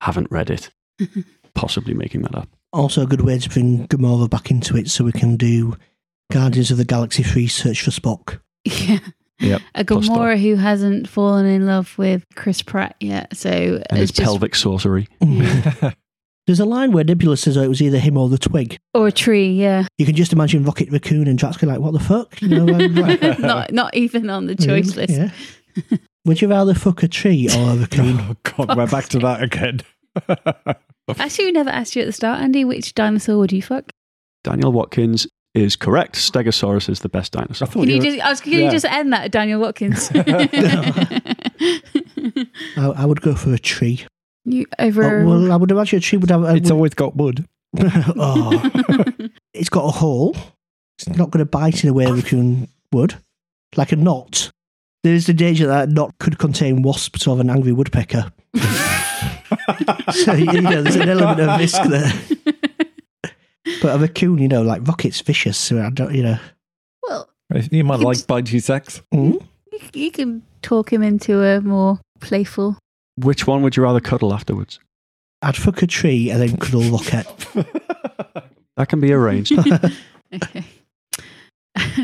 Haven't 0.00 0.30
read 0.30 0.48
it. 0.50 0.70
Possibly 1.54 1.92
making 1.94 2.22
that 2.22 2.34
up. 2.34 2.48
Also, 2.72 3.02
a 3.02 3.06
good 3.06 3.20
way 3.22 3.38
to 3.38 3.48
bring 3.50 3.86
Gamora 3.88 4.30
back 4.30 4.50
into 4.50 4.76
it 4.76 4.88
so 4.88 5.04
we 5.04 5.12
can 5.12 5.36
do 5.36 5.76
Guardians 6.32 6.70
of 6.70 6.78
the 6.78 6.84
Galaxy 6.86 7.22
3 7.22 7.48
Search 7.48 7.82
for 7.82 7.90
Spock. 7.90 8.40
Yeah. 8.64 8.98
Yep. 9.40 9.62
A 9.74 9.84
Gamora 9.84 10.40
who 10.40 10.54
hasn't 10.56 11.08
fallen 11.08 11.46
in 11.46 11.66
love 11.66 11.96
with 11.98 12.24
Chris 12.36 12.62
Pratt 12.62 12.94
yet. 13.00 13.36
So 13.36 13.50
And 13.90 13.98
his 13.98 14.10
it's 14.10 14.18
just, 14.18 14.24
pelvic 14.26 14.54
sorcery. 14.54 15.08
There's 16.50 16.58
a 16.58 16.64
line 16.64 16.90
where 16.90 17.04
Nebula 17.04 17.36
says 17.36 17.56
oh, 17.56 17.62
it 17.62 17.68
was 17.68 17.80
either 17.80 18.00
him 18.00 18.16
or 18.16 18.28
the 18.28 18.36
twig. 18.36 18.76
or 18.92 19.06
a 19.06 19.12
tree, 19.12 19.52
yeah. 19.52 19.86
You 19.98 20.04
can 20.04 20.16
just 20.16 20.32
imagine 20.32 20.64
Rocket 20.64 20.90
Raccoon 20.90 21.28
and 21.28 21.38
Drax 21.38 21.56
going 21.58 21.72
like, 21.72 21.80
what 21.80 21.92
the 21.92 22.00
fuck? 22.00 22.42
You 22.42 22.48
know, 22.48 22.74
um, 22.74 22.92
like- 22.96 23.38
not 23.38 23.72
not 23.72 23.94
even 23.94 24.28
on 24.28 24.46
the 24.46 24.56
choice 24.66 24.96
list. 24.96 25.12
Yeah. 25.12 25.30
Would 26.24 26.42
you 26.42 26.48
rather 26.48 26.74
fuck 26.74 27.04
a 27.04 27.08
tree 27.08 27.48
or 27.56 27.70
a 27.70 27.76
raccoon? 27.76 28.18
oh, 28.30 28.34
God, 28.42 28.76
we're 28.76 28.88
back 28.88 29.04
to 29.10 29.20
that 29.20 29.44
again. 29.44 29.82
Actually, 31.20 31.44
we 31.44 31.52
never 31.52 31.70
asked 31.70 31.94
you 31.94 32.02
at 32.02 32.06
the 32.06 32.12
start, 32.12 32.40
Andy, 32.40 32.64
which 32.64 32.94
dinosaur 32.96 33.38
would 33.38 33.52
you 33.52 33.62
fuck? 33.62 33.88
Daniel 34.42 34.72
Watkins 34.72 35.28
is 35.54 35.76
correct. 35.76 36.16
Stegosaurus 36.16 36.88
is 36.88 36.98
the 36.98 37.08
best 37.08 37.30
dinosaur. 37.30 37.68
I 37.68 37.70
thought 37.70 37.80
Can 37.82 37.90
you 37.90 37.94
you 37.94 38.00
were- 38.00 38.04
just, 38.16 38.26
I 38.26 38.30
was, 38.30 38.40
can 38.40 38.52
yeah. 38.54 38.58
you 38.64 38.70
just 38.72 38.86
end 38.86 39.12
that, 39.12 39.30
Daniel 39.30 39.60
Watkins? 39.60 40.10
I, 42.76 42.92
I 42.96 43.04
would 43.06 43.20
go 43.20 43.36
for 43.36 43.54
a 43.54 43.58
tree. 43.60 44.04
You 44.44 44.66
over. 44.78 45.22
Oh, 45.22 45.26
well, 45.26 45.52
I 45.52 45.56
would 45.56 45.70
imagine 45.70 45.98
a 45.98 46.00
tree 46.00 46.18
would 46.18 46.30
have. 46.30 46.42
A, 46.44 46.54
it's 46.56 46.70
always 46.70 46.94
got 46.94 47.16
wood. 47.16 47.46
oh, 47.78 48.70
it's 49.54 49.68
got 49.68 49.84
a 49.84 49.90
hole. 49.90 50.36
It's 50.98 51.08
not 51.16 51.30
going 51.30 51.44
to 51.44 51.46
bite 51.50 51.82
in 51.84 51.90
a 51.90 51.92
way 51.94 52.04
a 52.04 52.12
raccoon 52.12 52.68
would, 52.92 53.14
like 53.76 53.92
a 53.92 53.96
knot. 53.96 54.50
There 55.02 55.14
is 55.14 55.26
the 55.26 55.32
danger 55.34 55.66
that 55.66 55.88
a 55.88 55.92
knot 55.92 56.14
could 56.18 56.38
contain 56.38 56.82
wasps 56.82 57.26
or 57.26 57.40
an 57.40 57.48
angry 57.48 57.72
woodpecker. 57.72 58.30
so 60.12 60.32
you 60.34 60.60
know, 60.60 60.82
there's 60.82 60.96
an 60.96 61.08
element 61.08 61.40
of 61.40 61.58
risk 61.58 61.82
there. 61.84 62.12
But 63.82 63.96
a 63.96 63.98
raccoon, 63.98 64.38
you 64.38 64.48
know, 64.48 64.62
like 64.62 64.82
Rocket's 64.86 65.20
vicious. 65.20 65.56
So 65.56 65.80
I 65.80 65.90
don't, 65.90 66.14
you 66.14 66.22
know. 66.22 66.38
well, 67.02 67.28
You 67.70 67.84
might 67.84 68.00
It's- 68.00 68.28
like 68.28 68.44
bitey 68.44 68.62
sex. 68.62 69.00
Mm? 69.14 69.40
you, 69.72 69.78
you 69.94 70.10
can 70.10 70.42
talk 70.62 70.92
him 70.92 71.02
into 71.02 71.42
a 71.42 71.60
more 71.60 71.98
playful. 72.20 72.76
Which 73.22 73.46
one 73.46 73.62
would 73.62 73.76
you 73.76 73.82
rather 73.82 74.00
cuddle 74.00 74.32
afterwards? 74.32 74.80
I'd 75.42 75.56
fuck 75.56 75.82
a 75.82 75.86
tree 75.86 76.30
and 76.30 76.40
then 76.40 76.56
cuddle 76.56 76.82
Rocket. 76.82 77.26
That 78.76 78.88
can 78.88 79.00
be 79.00 79.12
arranged. 79.12 79.52
Okay. 80.32 80.64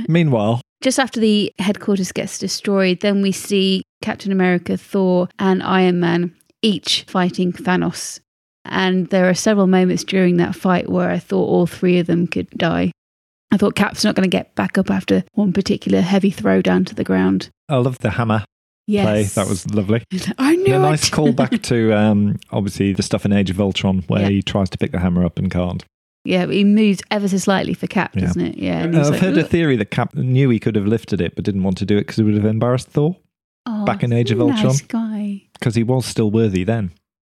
Meanwhile, 0.08 0.60
Just 0.82 0.98
after 0.98 1.20
the 1.20 1.52
headquarters 1.60 2.10
gets 2.10 2.38
destroyed, 2.38 3.00
then 3.00 3.22
we 3.22 3.30
see 3.30 3.82
Captain 4.02 4.32
America, 4.32 4.76
Thor, 4.76 5.28
and 5.38 5.62
Iron 5.62 6.00
Man 6.00 6.34
each 6.62 7.04
fighting 7.04 7.52
Thanos. 7.52 8.18
And 8.64 9.08
there 9.10 9.28
are 9.28 9.34
several 9.34 9.68
moments 9.68 10.02
during 10.02 10.38
that 10.38 10.56
fight 10.56 10.90
where 10.90 11.10
I 11.10 11.20
thought 11.20 11.46
all 11.46 11.66
three 11.66 12.00
of 12.00 12.08
them 12.08 12.26
could 12.26 12.50
die. 12.50 12.90
I 13.52 13.56
thought 13.56 13.76
Cap's 13.76 14.04
not 14.04 14.16
going 14.16 14.28
to 14.28 14.36
get 14.36 14.54
back 14.56 14.76
up 14.76 14.90
after 14.90 15.22
one 15.34 15.52
particular 15.52 16.00
heavy 16.00 16.30
throw 16.30 16.60
down 16.62 16.84
to 16.86 16.96
the 16.96 17.04
ground. 17.04 17.48
I 17.68 17.76
love 17.76 18.00
the 18.00 18.10
hammer 18.10 18.44
Yes. 18.86 19.04
play. 19.04 19.22
That 19.42 19.48
was 19.48 19.68
lovely. 19.74 20.04
I 20.38 20.54
knew 20.56 20.74
a 20.74 20.78
it. 20.78 20.80
nice 20.80 21.10
callback 21.10 21.62
to 21.70 21.92
um, 21.92 22.38
obviously 22.50 22.92
the 22.92 23.02
stuff 23.02 23.24
in 23.24 23.32
Age 23.32 23.50
of 23.50 23.60
Ultron 23.60 24.04
where 24.06 24.22
Yeah. 24.22 24.28
he 24.28 24.42
tries 24.42 24.70
to 24.70 24.78
pick 24.78 24.92
the 24.92 25.00
hammer 25.00 25.24
up 25.24 25.38
and 25.38 25.50
can't. 25.50 25.84
Yeah, 26.24 26.46
he 26.46 26.64
moves 26.64 27.02
ever 27.10 27.28
so 27.28 27.36
slightly 27.38 27.74
for 27.74 27.86
Cap, 27.86 28.14
Yeah. 28.14 28.26
doesn't 28.26 28.42
it? 28.42 28.56
Yeah. 28.58 28.82
and 28.84 28.96
Uh, 28.96 29.00
I've 29.00 29.10
like, 29.10 29.20
heard 29.20 29.38
a 29.38 29.44
theory 29.44 29.76
that 29.76 29.90
Cap 29.90 30.14
knew 30.14 30.48
he 30.50 30.58
could 30.58 30.74
have 30.76 30.86
lifted 30.86 31.20
it 31.20 31.34
but 31.34 31.44
didn't 31.44 31.62
want 31.62 31.78
to 31.78 31.84
do 31.86 31.96
it 31.96 32.02
because 32.02 32.18
it 32.18 32.24
would 32.24 32.34
have 32.34 32.44
embarrassed 32.44 32.88
Thor 32.88 33.16
Oh, 33.68 33.84
back 33.84 34.04
in 34.04 34.12
Age 34.12 34.30
of 34.30 34.38
nice 34.38 34.64
Ultron. 34.64 34.76
guy. 34.88 35.42
because 35.54 35.74
he 35.74 35.82
was 35.82 36.06
still 36.06 36.30
worthy 36.30 36.62
then. 36.62 36.92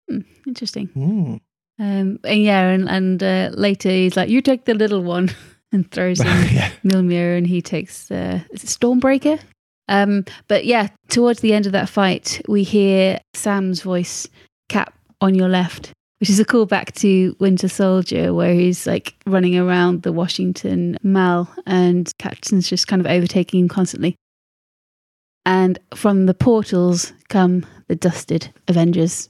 Hmm, 0.09 0.20
interesting. 0.46 0.88
Mm. 0.96 1.40
Um, 1.80 2.18
and 2.24 2.42
yeah, 2.42 2.68
and, 2.68 2.88
and 2.88 3.22
uh, 3.22 3.51
later 3.55 3.88
he's 3.88 4.16
like, 4.16 4.28
"You 4.28 4.40
take 4.42 4.64
the 4.66 4.74
little 4.74 5.03
one," 5.03 5.30
and 5.72 5.90
throws 5.90 6.20
him 6.20 6.26
yeah. 6.55 6.70
Mjolnir, 6.84 7.38
and 7.38 7.46
he 7.46 7.62
takes 7.62 8.11
uh, 8.11 8.40
is 8.53 8.62
it 8.62 8.66
Stormbreaker. 8.68 9.40
Um, 9.91 10.24
but 10.49 10.64
yeah, 10.64 10.88
towards 11.09 11.41
the 11.41 11.53
end 11.53 11.66
of 11.66 11.72
that 11.72 11.88
fight, 11.88 12.41
we 12.49 12.62
hear 12.62 13.20
Sam's 13.34 13.82
voice, 13.82 14.26
"Cap 14.70 14.95
on 15.20 15.34
your 15.34 15.49
left," 15.49 15.93
which 16.20 16.30
is 16.30 16.41
a 16.41 16.45
callback 16.45 16.93
to 17.01 17.36
Winter 17.41 17.68
Soldier, 17.68 18.32
where 18.32 18.55
he's 18.55 18.86
like 18.86 19.14
running 19.26 19.59
around 19.59 20.03
the 20.03 20.12
Washington 20.12 20.97
Mall, 21.03 21.53
and 21.66 22.11
Captain's 22.18 22.68
just 22.68 22.86
kind 22.86 23.01
of 23.01 23.07
overtaking 23.07 23.61
him 23.61 23.68
constantly. 23.68 24.14
And 25.45 25.78
from 25.95 26.26
the 26.26 26.34
portals 26.34 27.12
come 27.28 27.66
the 27.88 27.97
dusted 27.97 28.53
Avengers. 28.68 29.28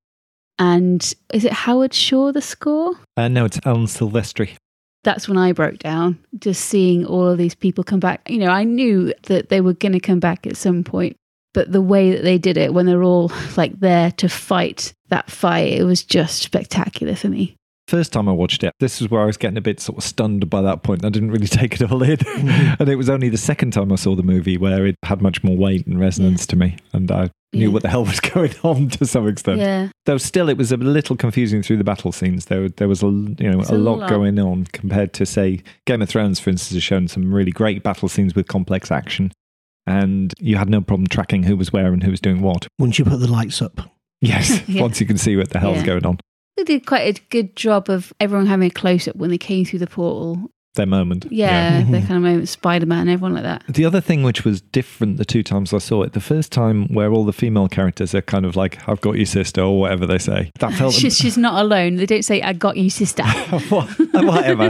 And 0.59 1.01
is 1.33 1.47
it 1.47 1.53
Howard 1.53 1.95
Shore 1.95 2.33
the 2.33 2.43
score? 2.43 2.93
Uh, 3.17 3.29
no, 3.29 3.47
it's 3.47 3.59
Alan 3.65 3.87
Silvestri. 3.87 4.57
That's 5.03 5.29
when 5.29 5.39
I 5.39 5.53
broke 5.53 5.79
down, 5.79 6.19
just 6.39 6.67
seeing 6.67 7.07
all 7.07 7.27
of 7.27 7.39
these 7.39 7.55
people 7.55 7.85
come 7.85 8.01
back. 8.01 8.29
You 8.29 8.39
know, 8.39 8.51
I 8.51 8.65
knew 8.65 9.13
that 9.25 9.49
they 9.49 9.61
were 9.61 9.73
going 9.73 9.93
to 9.93 10.01
come 10.01 10.21
back 10.21 10.47
at 10.47 10.57
some 10.57 10.85
point, 10.85 11.17
but 11.55 11.73
the 11.73 11.81
way 11.81 12.13
that 12.13 12.23
they 12.23 12.39
did 12.39 12.57
it 12.57 12.75
when 12.75 12.87
they're 12.87 13.03
all 13.03 13.33
like 13.57 13.79
there 13.81 14.11
to 14.13 14.29
fight 14.29 14.93
that 15.09 15.31
fight, 15.31 15.73
it 15.73 15.85
was 15.85 16.03
just 16.03 16.43
spectacular 16.43 17.15
for 17.15 17.29
me. 17.29 17.57
First 17.89 18.13
time 18.13 18.29
I 18.29 18.33
watched 18.33 18.63
it, 18.63 18.73
this 18.79 19.03
is 19.03 19.11
where 19.11 19.21
I 19.21 19.25
was 19.25 19.37
getting 19.37 19.57
a 19.57 19.63
bit 19.63 19.81
sort 19.81 19.99
of 19.99 20.05
stunned 20.05 20.49
by 20.49 20.63
that 20.63 20.85
point. 20.85 21.05
I 21.05 21.09
didn't 21.09 21.33
really 21.33 21.47
take 21.49 21.81
it 21.81 21.91
all 21.91 22.03
in. 22.03 22.19
Mm-hmm. 22.19 22.75
and 22.81 22.89
it 22.89 22.97
was 22.97 23.11
only 23.11 23.29
the 23.29 23.37
second 23.37 23.73
time 23.73 23.91
I 23.91 23.97
saw 23.97 24.15
the 24.15 24.23
movie 24.23 24.57
where 24.57 24.87
it 24.87 24.97
had 25.05 25.21
much 25.21 25.43
more 25.43 25.57
weight 25.57 25.87
and 25.87 25.99
resonance 25.99 26.47
to 26.47 26.57
me. 26.57 26.77
And 26.93 27.11
I 27.11 27.31
knew 27.53 27.63
Yeah. 27.67 27.69
what 27.73 27.83
the 27.83 27.89
hell 27.89 28.05
was 28.05 28.21
going 28.35 28.53
on 28.63 28.89
to 28.91 29.05
some 29.07 29.27
extent. 29.29 29.59
Yeah. 29.61 29.89
Though 30.07 30.19
still, 30.19 30.49
it 30.49 30.57
was 30.57 30.71
a 30.73 30.77
little 30.77 31.17
confusing 31.17 31.63
through 31.63 31.79
the 31.79 31.85
battle 31.85 32.13
scenes. 32.13 32.47
There, 32.47 32.69
there 32.69 32.89
was 32.89 33.03
a 33.03 33.07
you 33.07 33.51
know 33.51 33.61
It's 33.61 33.71
a 33.71 33.75
a 33.75 33.79
lot, 33.79 33.99
lot. 34.01 34.11
going 34.11 34.39
on 34.39 34.65
compared 34.73 35.13
to 35.15 35.27
say 35.27 35.63
Game 35.87 36.03
of 36.03 36.09
Thrones, 36.09 36.39
for 36.41 36.51
instance, 36.51 36.75
has 36.75 36.83
shown 36.83 37.09
some 37.09 37.33
really 37.35 37.51
great 37.53 37.83
battle 37.83 38.09
scenes 38.09 38.35
with 38.35 38.47
complex 38.49 38.91
action, 38.91 39.33
and 39.87 40.33
you 40.39 40.57
had 40.57 40.69
no 40.71 40.81
problem 40.81 41.07
tracking 41.09 41.43
who 41.45 41.57
was 41.57 41.73
where 41.73 41.93
and 41.93 42.03
who 42.03 42.11
was 42.11 42.21
doing 42.21 42.41
what. 42.41 42.67
Once 42.79 42.99
you 42.99 43.05
put 43.05 43.19
the 43.21 43.31
lights 43.31 43.61
up. 43.63 43.81
Yes, 44.23 44.61
Yeah. 44.69 44.83
once 44.83 45.01
you 45.01 45.07
can 45.07 45.17
see 45.17 45.35
what 45.35 45.49
the 45.49 45.59
hell's 45.59 45.79
Yeah. 45.79 45.87
going 45.87 46.05
on. 46.05 46.19
They 46.59 46.65
did 46.65 46.85
quite 46.85 47.19
a 47.19 47.23
good 47.31 47.57
job 47.57 47.89
of 47.89 48.13
everyone 48.21 48.45
having 48.49 48.67
a 48.67 48.71
close 48.71 49.09
up 49.09 49.17
when 49.17 49.31
they 49.31 49.39
came 49.39 49.65
through 49.65 49.79
the 49.79 49.87
portal. 49.87 50.51
Their 50.75 50.87
moment. 50.87 51.27
Yeah, 51.31 51.83
their 51.83 52.01
kind 52.01 52.12
of 52.16 52.23
moment, 52.23 52.49
Spider 52.49 52.87
Man, 52.87 53.09
everyone 53.09 53.35
like 53.35 53.43
that. 53.43 53.64
The 53.68 53.85
other 53.85 54.01
thing 54.01 54.23
which 54.23 54.45
was 54.45 54.61
different 54.61 55.16
the 55.16 55.25
two 55.25 55.43
times 55.43 55.75
I 55.75 55.79
saw 55.79 56.03
it, 56.03 56.12
the 56.12 56.21
first 56.21 56.53
time 56.53 56.87
where 56.95 57.11
all 57.12 57.25
the 57.25 57.33
female 57.33 57.68
characters 57.68 58.14
are 58.14 58.23
kind 58.23 58.45
of 58.47 58.55
like, 58.57 58.89
I've 58.89 59.01
got 59.01 59.18
you, 59.18 59.27
sister, 59.27 59.62
or 59.62 59.81
whatever 59.81 60.07
they 60.07 60.18
say. 60.18 60.53
That 60.61 60.73
felt 60.75 60.95
She's, 60.95 61.16
she's 61.18 61.37
not 61.37 61.61
alone. 61.61 61.97
They 61.97 62.07
don't 62.07 62.25
say, 62.25 62.41
I 62.43 62.53
got 62.53 62.77
you, 62.77 62.89
sister. 62.91 63.25
whatever. 64.12 64.66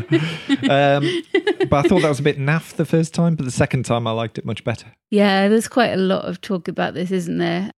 um, 0.71 1.23
but 1.69 1.85
I 1.85 1.89
thought 1.89 2.03
that 2.03 2.09
was 2.09 2.21
a 2.21 2.25
bit 2.25 2.39
naff 2.39 2.75
the 2.77 2.87
first 2.87 3.15
time, 3.15 3.35
but 3.37 3.45
the 3.45 3.51
second 3.51 3.85
time 3.85 4.07
I 4.07 4.13
liked 4.13 4.39
it 4.39 4.45
much 4.45 4.65
better. 4.65 4.87
Yeah, 5.11 5.49
there's 5.49 5.69
quite 5.69 5.91
a 5.93 5.97
lot 5.97 6.25
of 6.25 6.41
talk 6.41 6.69
about 6.69 6.95
this, 6.95 7.11
isn't 7.11 7.39
there? 7.39 7.71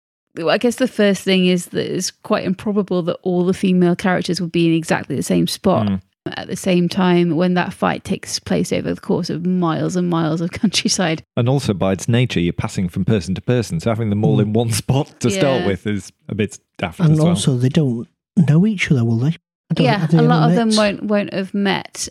I 0.49 0.59
guess 0.59 0.77
the 0.77 0.89
first 0.89 1.25
thing 1.25 1.47
is 1.47 1.67
that 1.67 1.95
it's 1.95 2.11
quite 2.11 2.45
improbable 2.45 3.03
that 3.03 3.19
all 3.23 3.45
the 3.45 3.53
female 3.53 3.95
characters 3.97 4.41
would 4.41 4.53
be 4.53 4.67
in 4.67 4.73
exactly 4.75 5.15
the 5.17 5.23
same 5.23 5.47
spot 5.47 5.87
Mm. 5.89 6.01
At 6.27 6.47
the 6.49 6.57
same 6.57 6.89
time 6.89 7.37
when 7.37 7.55
that 7.55 7.73
fight 7.73 8.05
takes 8.05 8.39
place 8.39 8.73
over 8.73 8.95
the 8.95 9.01
course 9.01 9.31
of 9.31 9.45
miles 9.45 9.97
and 9.97 10.09
miles 10.09 10.41
of 10.41 10.51
countryside. 10.53 11.25
And 11.37 11.49
also 11.49 11.75
by 11.75 11.93
its 11.93 12.09
nature, 12.09 12.41
you're 12.41 12.53
passing 12.53 12.89
from 12.89 13.05
person 13.05 13.35
to 13.35 13.41
person. 13.41 13.81
So 13.81 13.91
having 13.91 14.11
them 14.11 14.25
all 14.25 14.41
in 14.41 14.49
mm. 14.53 14.55
one 14.55 14.71
spot 14.73 15.15
to 15.21 15.31
start 15.31 15.67
with 15.67 15.87
is 15.87 16.13
a 16.29 16.35
bit 16.35 16.59
daft 16.79 17.01
And 17.01 17.13
as 17.13 17.19
well. 17.19 17.29
also, 17.29 17.57
they 17.57 17.69
don't 17.69 18.09
know 18.37 18.67
each 18.67 18.91
other, 18.91 19.05
will 19.05 19.19
they? 19.19 19.37
I 19.71 19.75
don't- 19.75 19.85
Yeah, 19.85 20.07
they 20.07 20.19
a 20.19 20.23
lot 20.23 20.51
ever 20.51 20.53
of 20.53 20.57
them 20.57 20.77
won't 20.77 21.03
won't 21.05 21.33
have 21.33 21.55
met, 21.55 22.09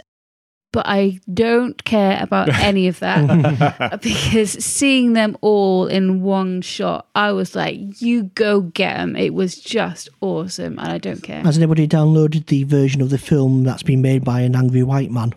but 0.72 0.86
I 0.88 1.19
don't 1.34 1.84
care 1.84 2.17
about 2.22 2.49
any 2.61 2.88
of 2.88 2.99
that 2.99 4.01
because 4.01 4.51
seeing 4.63 5.13
them 5.13 5.38
all 5.41 5.88
in 5.88 6.22
one 6.22 6.61
shot, 6.61 7.07
I 7.15 7.32
was 7.32 7.55
like, 7.55 8.01
"You 8.01 8.24
go 8.24 8.61
get 8.61 8.97
them!" 8.97 9.15
It 9.15 9.34
was 9.34 9.55
just 9.55 10.09
awesome, 10.22 10.80
and 10.80 10.88
I 10.88 10.97
don't 10.97 11.22
care. 11.24 11.41
Has 11.41 11.57
anybody 11.57 11.88
downloaded 11.88 12.47
the 12.47 12.63
version 12.63 13.01
of 13.01 13.09
the 13.09 13.17
film 13.17 13.63
that's 13.63 13.84
been 13.84 14.01
made 14.01 14.24
by 14.24 14.41
an 14.41 14.55
angry 14.55 14.84
white 14.84 15.11
man? 15.11 15.34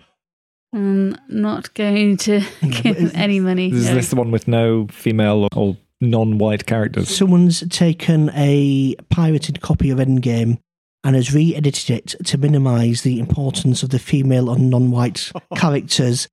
I'm 0.73 1.17
not 1.29 1.73
going 1.75 2.17
to 2.19 2.43
give 2.83 2.97
them 2.97 3.11
any 3.15 3.39
money. 3.39 3.71
Is 3.73 3.87
no. 3.87 3.95
this 3.95 4.11
the 4.11 4.17
one 4.17 4.33
with 4.33 4.49
no 4.49 4.89
female 4.89 5.49
or 5.55 5.77
non 6.01 6.39
white 6.39 6.67
characters? 6.67 7.09
Someone's 7.17 7.67
taken 7.69 8.31
a 8.35 8.97
pirated 9.09 9.61
copy 9.61 9.91
of 9.91 9.99
Endgame 9.99 10.59
and 11.05 11.15
has 11.15 11.35
re-edited 11.35 11.91
it 11.91 12.15
to 12.25 12.39
minimise 12.39 13.03
the 13.03 13.21
importance 13.21 13.83
of 13.83 13.91
the 13.91 13.99
female 13.99 14.51
and 14.51 14.71
non-white 14.71 15.31
characters 15.57 16.27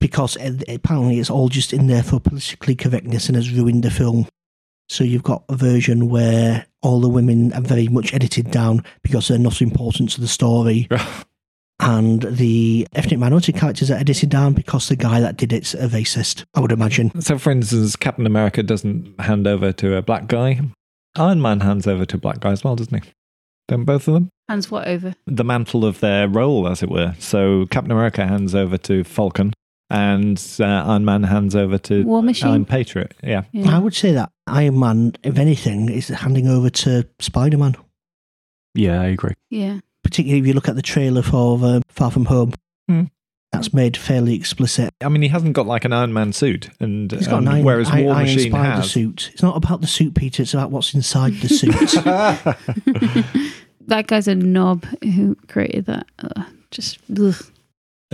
because 0.00 0.36
eh, 0.38 0.52
apparently 0.68 1.18
it's 1.18 1.30
all 1.30 1.48
just 1.48 1.72
in 1.72 1.86
there 1.86 2.02
for 2.02 2.20
politically 2.20 2.74
correctness 2.74 3.28
and 3.28 3.36
has 3.36 3.50
ruined 3.50 3.84
the 3.84 3.90
film. 3.90 4.26
So 4.88 5.04
you've 5.04 5.22
got 5.22 5.44
a 5.48 5.56
version 5.56 6.08
where 6.08 6.66
all 6.82 7.00
the 7.00 7.08
women 7.08 7.52
are 7.52 7.60
very 7.60 7.88
much 7.88 8.12
edited 8.14 8.50
down 8.50 8.84
because 9.02 9.28
they're 9.28 9.38
not 9.38 9.60
important 9.62 10.10
to 10.10 10.20
the 10.20 10.28
story. 10.28 10.88
And 11.80 12.22
the 12.22 12.88
ethnic 12.94 13.20
minority 13.20 13.52
characters 13.52 13.88
are 13.88 13.98
edited 13.98 14.30
down 14.30 14.52
because 14.52 14.88
the 14.88 14.96
guy 14.96 15.20
that 15.20 15.36
did 15.36 15.52
it's 15.52 15.74
a 15.74 15.86
racist, 15.86 16.44
I 16.54 16.60
would 16.60 16.72
imagine. 16.72 17.20
So, 17.20 17.38
for 17.38 17.52
instance, 17.52 17.94
Captain 17.94 18.26
America 18.26 18.64
doesn't 18.64 19.20
hand 19.20 19.46
over 19.46 19.72
to 19.72 19.94
a 19.94 20.02
black 20.02 20.26
guy. 20.26 20.60
Iron 21.16 21.40
Man 21.40 21.60
hands 21.60 21.86
over 21.86 22.04
to 22.04 22.16
a 22.16 22.20
black 22.20 22.40
guy 22.40 22.50
as 22.50 22.64
well, 22.64 22.74
doesn't 22.74 23.04
he? 23.04 23.12
Don't 23.68 23.84
both 23.84 24.08
of 24.08 24.14
them? 24.14 24.30
Hands 24.48 24.70
what 24.70 24.88
over? 24.88 25.14
The 25.26 25.44
mantle 25.44 25.84
of 25.84 26.00
their 26.00 26.26
role, 26.26 26.66
as 26.68 26.82
it 26.82 26.88
were. 26.90 27.14
So, 27.18 27.66
Captain 27.66 27.92
America 27.92 28.26
hands 28.26 28.54
over 28.54 28.78
to 28.78 29.04
Falcon, 29.04 29.52
and 29.90 30.42
uh, 30.58 30.64
Iron 30.64 31.04
Man 31.04 31.22
hands 31.24 31.54
over 31.54 31.76
to 31.78 32.02
War 32.04 32.22
Machine? 32.22 32.48
Iron 32.48 32.64
Patriot. 32.64 33.14
Yeah. 33.22 33.42
Yeah. 33.52 33.76
I 33.76 33.78
would 33.78 33.94
say 33.94 34.12
that 34.12 34.30
Iron 34.46 34.78
Man, 34.78 35.12
if 35.22 35.38
anything, 35.38 35.90
is 35.90 36.08
handing 36.08 36.48
over 36.48 36.70
to 36.70 37.06
Spider 37.18 37.58
Man. 37.58 37.76
Yeah, 38.74 39.00
I 39.02 39.06
agree. 39.06 39.34
Yeah. 39.50 39.80
Particularly 40.02 40.40
if 40.40 40.46
you 40.46 40.54
look 40.54 40.68
at 40.68 40.76
the 40.76 40.82
trailer 40.82 41.22
for 41.22 41.58
uh, 41.62 41.80
Far 41.88 42.10
From 42.10 42.24
Home. 42.26 42.54
Hmm. 42.88 43.04
That's 43.52 43.72
made 43.72 43.96
fairly 43.96 44.34
explicit. 44.34 44.90
I 45.02 45.08
mean, 45.08 45.22
he 45.22 45.28
hasn't 45.28 45.54
got 45.54 45.66
like 45.66 45.86
an 45.86 45.92
Iron 45.94 46.12
Man 46.12 46.34
suit, 46.34 46.68
and 46.80 47.10
He's 47.10 47.26
got 47.26 47.38
um, 47.38 47.48
an 47.48 47.54
iron, 47.54 47.64
whereas 47.64 47.88
I- 47.90 48.02
War 48.02 48.14
iron 48.14 48.26
Machine 48.26 48.50
Spider 48.50 48.70
has. 48.72 48.90
suit. 48.90 49.30
It's 49.32 49.42
not 49.42 49.56
about 49.56 49.80
the 49.80 49.86
suit, 49.86 50.14
Peter. 50.14 50.42
It's 50.42 50.52
about 50.52 50.70
what's 50.70 50.92
inside 50.92 51.32
the 51.34 51.48
suit. 51.48 51.74
That 53.88 54.06
guy's 54.06 54.28
a 54.28 54.34
knob 54.34 54.84
who 55.02 55.34
created 55.48 55.86
that. 55.86 56.06
Ugh, 56.20 56.46
just 56.70 56.98
ugh. 57.20 57.34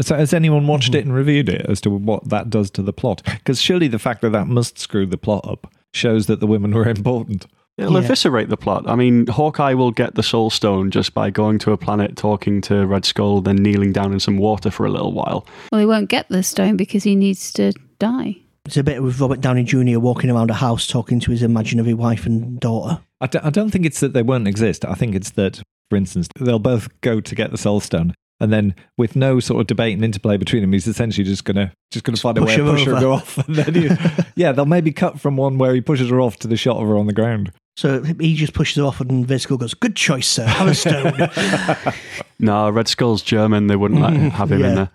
So 0.01 0.17
has 0.17 0.33
anyone 0.35 0.67
watched 0.67 0.91
Mm-hmm. 0.93 0.99
it 0.99 1.05
and 1.07 1.15
reviewed 1.15 1.49
it 1.49 1.67
as 1.69 1.81
to 1.83 1.91
what 1.91 2.29
that 2.31 2.51
does 2.51 2.71
to 2.73 2.83
the 2.83 2.93
plot? 2.93 3.23
Because 3.25 3.61
surely 3.61 3.87
the 3.87 3.99
fact 4.01 4.23
that 4.23 4.31
that 4.33 4.49
must 4.49 4.79
screw 4.79 5.07
the 5.07 5.17
plot 5.17 5.47
up 5.47 5.73
shows 5.93 6.27
that 6.27 6.41
the 6.41 6.47
women 6.49 6.73
were 6.75 6.89
important. 6.99 7.47
It'll 7.79 7.93
Yeah. 7.93 7.99
eviscerate 8.01 8.49
the 8.49 8.57
plot. 8.57 8.89
I 8.89 8.95
mean, 8.97 9.27
Hawkeye 9.29 9.75
will 9.75 9.91
get 9.93 10.15
the 10.17 10.23
Soul 10.23 10.51
Stone 10.51 10.91
just 10.93 11.13
by 11.15 11.31
going 11.31 11.59
to 11.61 11.73
a 11.73 11.77
planet, 11.77 12.17
talking 12.17 12.61
to 12.63 12.87
Red 12.87 13.05
Skull, 13.05 13.41
then 13.41 13.57
kneeling 13.57 13.93
down 13.93 14.13
in 14.13 14.21
some 14.21 14.37
water 14.39 14.71
for 14.71 14.87
a 14.87 14.91
little 14.91 15.13
while. 15.13 15.47
well, 15.73 15.81
he 15.81 15.87
won't 15.87 16.09
get 16.09 16.29
the 16.29 16.43
stone 16.45 16.77
because 16.77 17.03
he 17.05 17.15
needs 17.17 17.53
to 17.55 17.73
die. 17.99 18.37
It's 18.65 18.77
a 18.77 18.83
bit 18.83 19.03
with 19.03 19.21
Robert 19.21 19.41
Downey 19.41 19.63
Jr. 19.65 19.99
walking 19.99 20.31
around 20.31 20.51
a 20.51 20.55
house 20.55 20.87
talking 20.87 21.21
to 21.21 21.31
his 21.31 21.43
imaginary 21.43 21.95
wife 21.95 22.27
and 22.27 22.59
daughter. 22.61 23.01
I 23.21 23.27
don't, 23.27 23.45
I 23.45 23.51
don't 23.51 23.71
think 23.71 23.85
it's 23.87 24.01
that 24.01 24.13
they 24.13 24.23
won't 24.23 24.49
exist. 24.49 24.85
I 24.85 24.95
think 24.95 25.15
it's 25.15 25.31
that, 25.33 25.61
for 25.91 25.97
instance, 25.97 26.29
they'll 26.41 26.59
both 26.59 26.89
go 27.01 27.21
to 27.21 27.35
get 27.35 27.51
the 27.51 27.59
Soul 27.59 27.81
Stone, 27.81 28.15
and 28.41 28.53
then 28.53 28.75
with 28.99 29.17
no 29.17 29.39
sort 29.41 29.61
of 29.61 29.67
debate 29.67 29.95
and 29.95 30.05
interplay 30.05 30.37
between 30.37 30.63
them, 30.63 30.73
he's 30.73 30.87
essentially 30.87 31.25
just 31.25 31.45
gonna 31.45 31.73
just 31.91 32.05
gonna 32.05 32.17
find 32.17 32.39
a 32.39 32.43
way 32.43 32.47
push 32.47 32.57
to 32.57 32.65
her 32.65 32.73
push 32.73 32.85
her 32.85 32.93
over. 32.93 33.01
go 33.01 33.13
off. 33.13 33.39
And 33.47 33.57
then 33.57 33.75
he, 33.75 33.91
yeah, 34.35 34.53
they'll 34.53 34.67
maybe 34.67 34.93
cut 34.93 35.21
from 35.21 35.37
one 35.37 35.59
where 35.59 35.75
he 35.75 35.81
pushes 35.81 36.11
her 36.11 36.21
off 36.21 36.39
to 36.39 36.49
the 36.49 36.57
shot 36.57 36.77
of 36.79 36.89
her 36.89 36.97
on 36.97 37.07
the 37.07 37.13
ground. 37.13 37.53
So 37.77 38.03
he 38.03 38.35
just 38.37 38.55
pushes 38.55 38.77
her 38.77 38.85
off, 38.85 39.01
and 39.01 39.29
Red 39.29 39.41
Skull 39.41 39.57
goes, 39.59 39.75
Good 39.75 39.97
choice, 39.97 40.29
sir. 40.29 40.47
Have 40.47 40.69
a 40.69 40.75
stone. 40.75 41.95
No, 42.41 42.69
Red 42.69 42.89
Skull's 42.89 43.23
German. 43.23 43.69
They 43.69 43.77
wouldn't 43.77 44.01
let 44.01 44.13
him 44.13 44.31
have 44.31 44.51
him 44.53 44.63
in 44.65 44.75
there. 44.75 44.91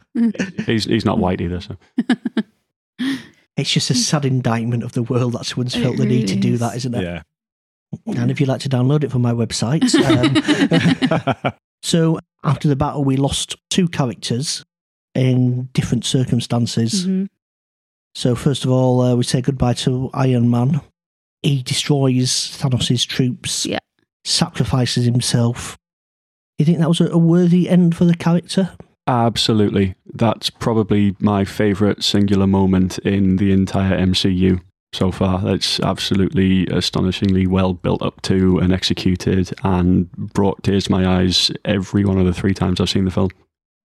He's 0.66 0.86
he's 0.86 1.06
not 1.06 1.18
white 1.20 1.42
either. 1.42 1.62
So 1.62 1.78
it's 3.60 3.72
just 3.72 3.90
a 3.90 3.96
sad 3.96 4.26
indictment 4.26 4.84
of 4.84 4.94
the 4.94 5.04
world 5.04 5.34
that 5.34 5.46
someone's 5.46 5.76
felt 5.76 5.98
the 5.98 6.06
need 6.06 6.28
to 6.28 6.36
really 6.36 6.42
do 6.42 6.58
that, 6.58 6.76
isn't 6.78 6.96
it? 6.96 7.04
Yeah. 7.04 7.22
And 8.06 8.30
if 8.30 8.40
you'd 8.40 8.50
like 8.50 8.62
to 8.62 8.70
download 8.70 9.04
it 9.04 9.12
from 9.12 9.22
my 9.22 9.32
website. 9.34 9.84
Um, 11.50 11.54
so 11.82 12.20
after 12.44 12.68
the 12.68 12.76
battle, 12.76 13.04
we 13.04 13.16
lost 13.18 13.56
two 13.70 13.88
characters 13.88 14.66
in 15.16 15.70
different 15.74 16.06
circumstances. 16.06 17.08
Mhm. 17.08 17.28
So 18.16 18.36
first 18.36 18.66
of 18.66 18.72
all, 18.72 19.02
uh, 19.02 19.16
we 19.16 19.24
say 19.24 19.42
goodbye 19.42 19.74
to 19.74 20.10
Iron 20.14 20.50
Man. 20.50 20.82
He 21.42 21.64
destroys 21.64 22.58
Thanos' 22.58 23.08
troops. 23.08 23.66
Yeah. 23.66 23.80
Sacrifices 24.26 25.06
himself. 25.06 25.78
You 26.58 26.66
think 26.66 26.80
that 26.80 26.90
was 26.90 27.00
a, 27.00 27.08
a 27.10 27.18
worthy 27.18 27.70
end 27.70 27.96
for 27.96 28.06
the 28.06 28.16
character? 28.16 28.72
absolutely, 29.08 29.96
that's 30.14 30.50
probably 30.50 31.16
my 31.20 31.46
favorite 31.46 32.04
singular 32.04 32.48
moment 32.48 32.98
in 33.00 33.38
the 33.38 33.52
entire 33.52 33.98
MCU 33.98 34.62
so 34.94 35.12
far. 35.12 35.42
It's 35.54 35.80
absolutely 35.80 36.66
astonishingly 36.68 37.48
well 37.48 37.74
built 37.74 38.02
up 38.02 38.22
to 38.24 38.58
and 38.60 38.74
executed, 38.74 39.54
and 39.64 40.12
brought 40.12 40.64
tears 40.64 40.86
to 40.86 40.92
my 40.92 41.08
eyes 41.08 41.52
every 41.66 42.06
one 42.06 42.18
of 42.18 42.26
the 42.26 42.34
three 42.34 42.54
times 42.54 42.80
I've 42.82 42.90
seen 42.90 43.06
the 43.06 43.12
film. 43.12 43.30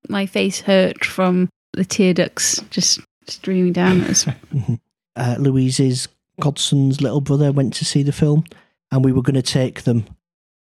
My 0.09 0.27
face 0.27 0.61
hurt 0.61 1.05
from 1.05 1.49
the 1.73 1.85
tear 1.85 2.15
ducts 2.15 2.63
just 2.71 3.01
streaming 3.27 3.73
down. 3.73 4.03
It 4.03 4.09
was 4.09 4.27
Uh, 5.17 5.37
Louise's 5.39 6.09
godson's 6.41 7.01
little 7.01 7.21
brother 7.21 7.53
went 7.53 7.73
to 7.75 7.85
see 7.85 8.03
the 8.03 8.11
film, 8.11 8.45
and 8.91 9.05
we 9.05 9.13
were 9.13 9.23
going 9.23 9.35
to 9.37 9.43
take 9.43 9.83
them, 9.83 10.05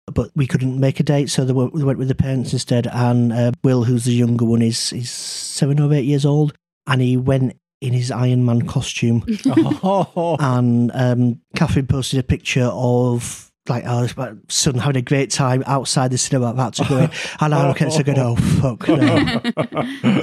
but 0.04 0.30
we 0.36 0.46
couldn't 0.46 0.78
make 0.78 1.00
a 1.00 1.02
date, 1.02 1.30
so 1.30 1.46
they 1.46 1.52
went, 1.54 1.74
they 1.74 1.82
went 1.82 1.98
with 1.98 2.08
the 2.08 2.14
parents 2.14 2.52
instead. 2.52 2.86
And 2.88 3.32
uh, 3.32 3.52
Will, 3.62 3.84
who's 3.84 4.04
the 4.04 4.12
younger 4.12 4.44
one, 4.44 4.60
is 4.60 4.92
is 4.92 5.10
seven 5.54 5.78
or 5.80 5.92
eight 5.94 6.04
years 6.04 6.26
old, 6.26 6.52
and 6.86 7.00
he 7.00 7.16
went 7.16 7.56
in 7.80 7.92
his 7.92 8.10
Iron 8.10 8.44
Man 8.44 8.62
costume. 8.66 9.24
and 9.44 10.90
um, 10.94 11.40
Catherine 11.54 11.86
posted 11.86 12.18
a 12.18 12.22
picture 12.22 12.70
of 12.72 13.50
like 13.66 13.84
our 13.84 14.06
son 14.48 14.74
having 14.74 14.96
a 14.96 15.02
great 15.02 15.30
time 15.30 15.62
outside 15.66 16.10
the 16.10 16.18
cinema 16.18 16.48
about 16.48 16.74
to 16.74 16.84
go 16.84 16.98
in, 16.98 17.10
and 17.40 17.54
I 17.54 17.66
look 17.68 17.80
at 17.80 17.88
it 17.88 18.06
and 18.06 18.16
go, 18.16 18.36
"Oh 18.36 18.36
fuck!" 18.36 18.88
No. 18.88 19.40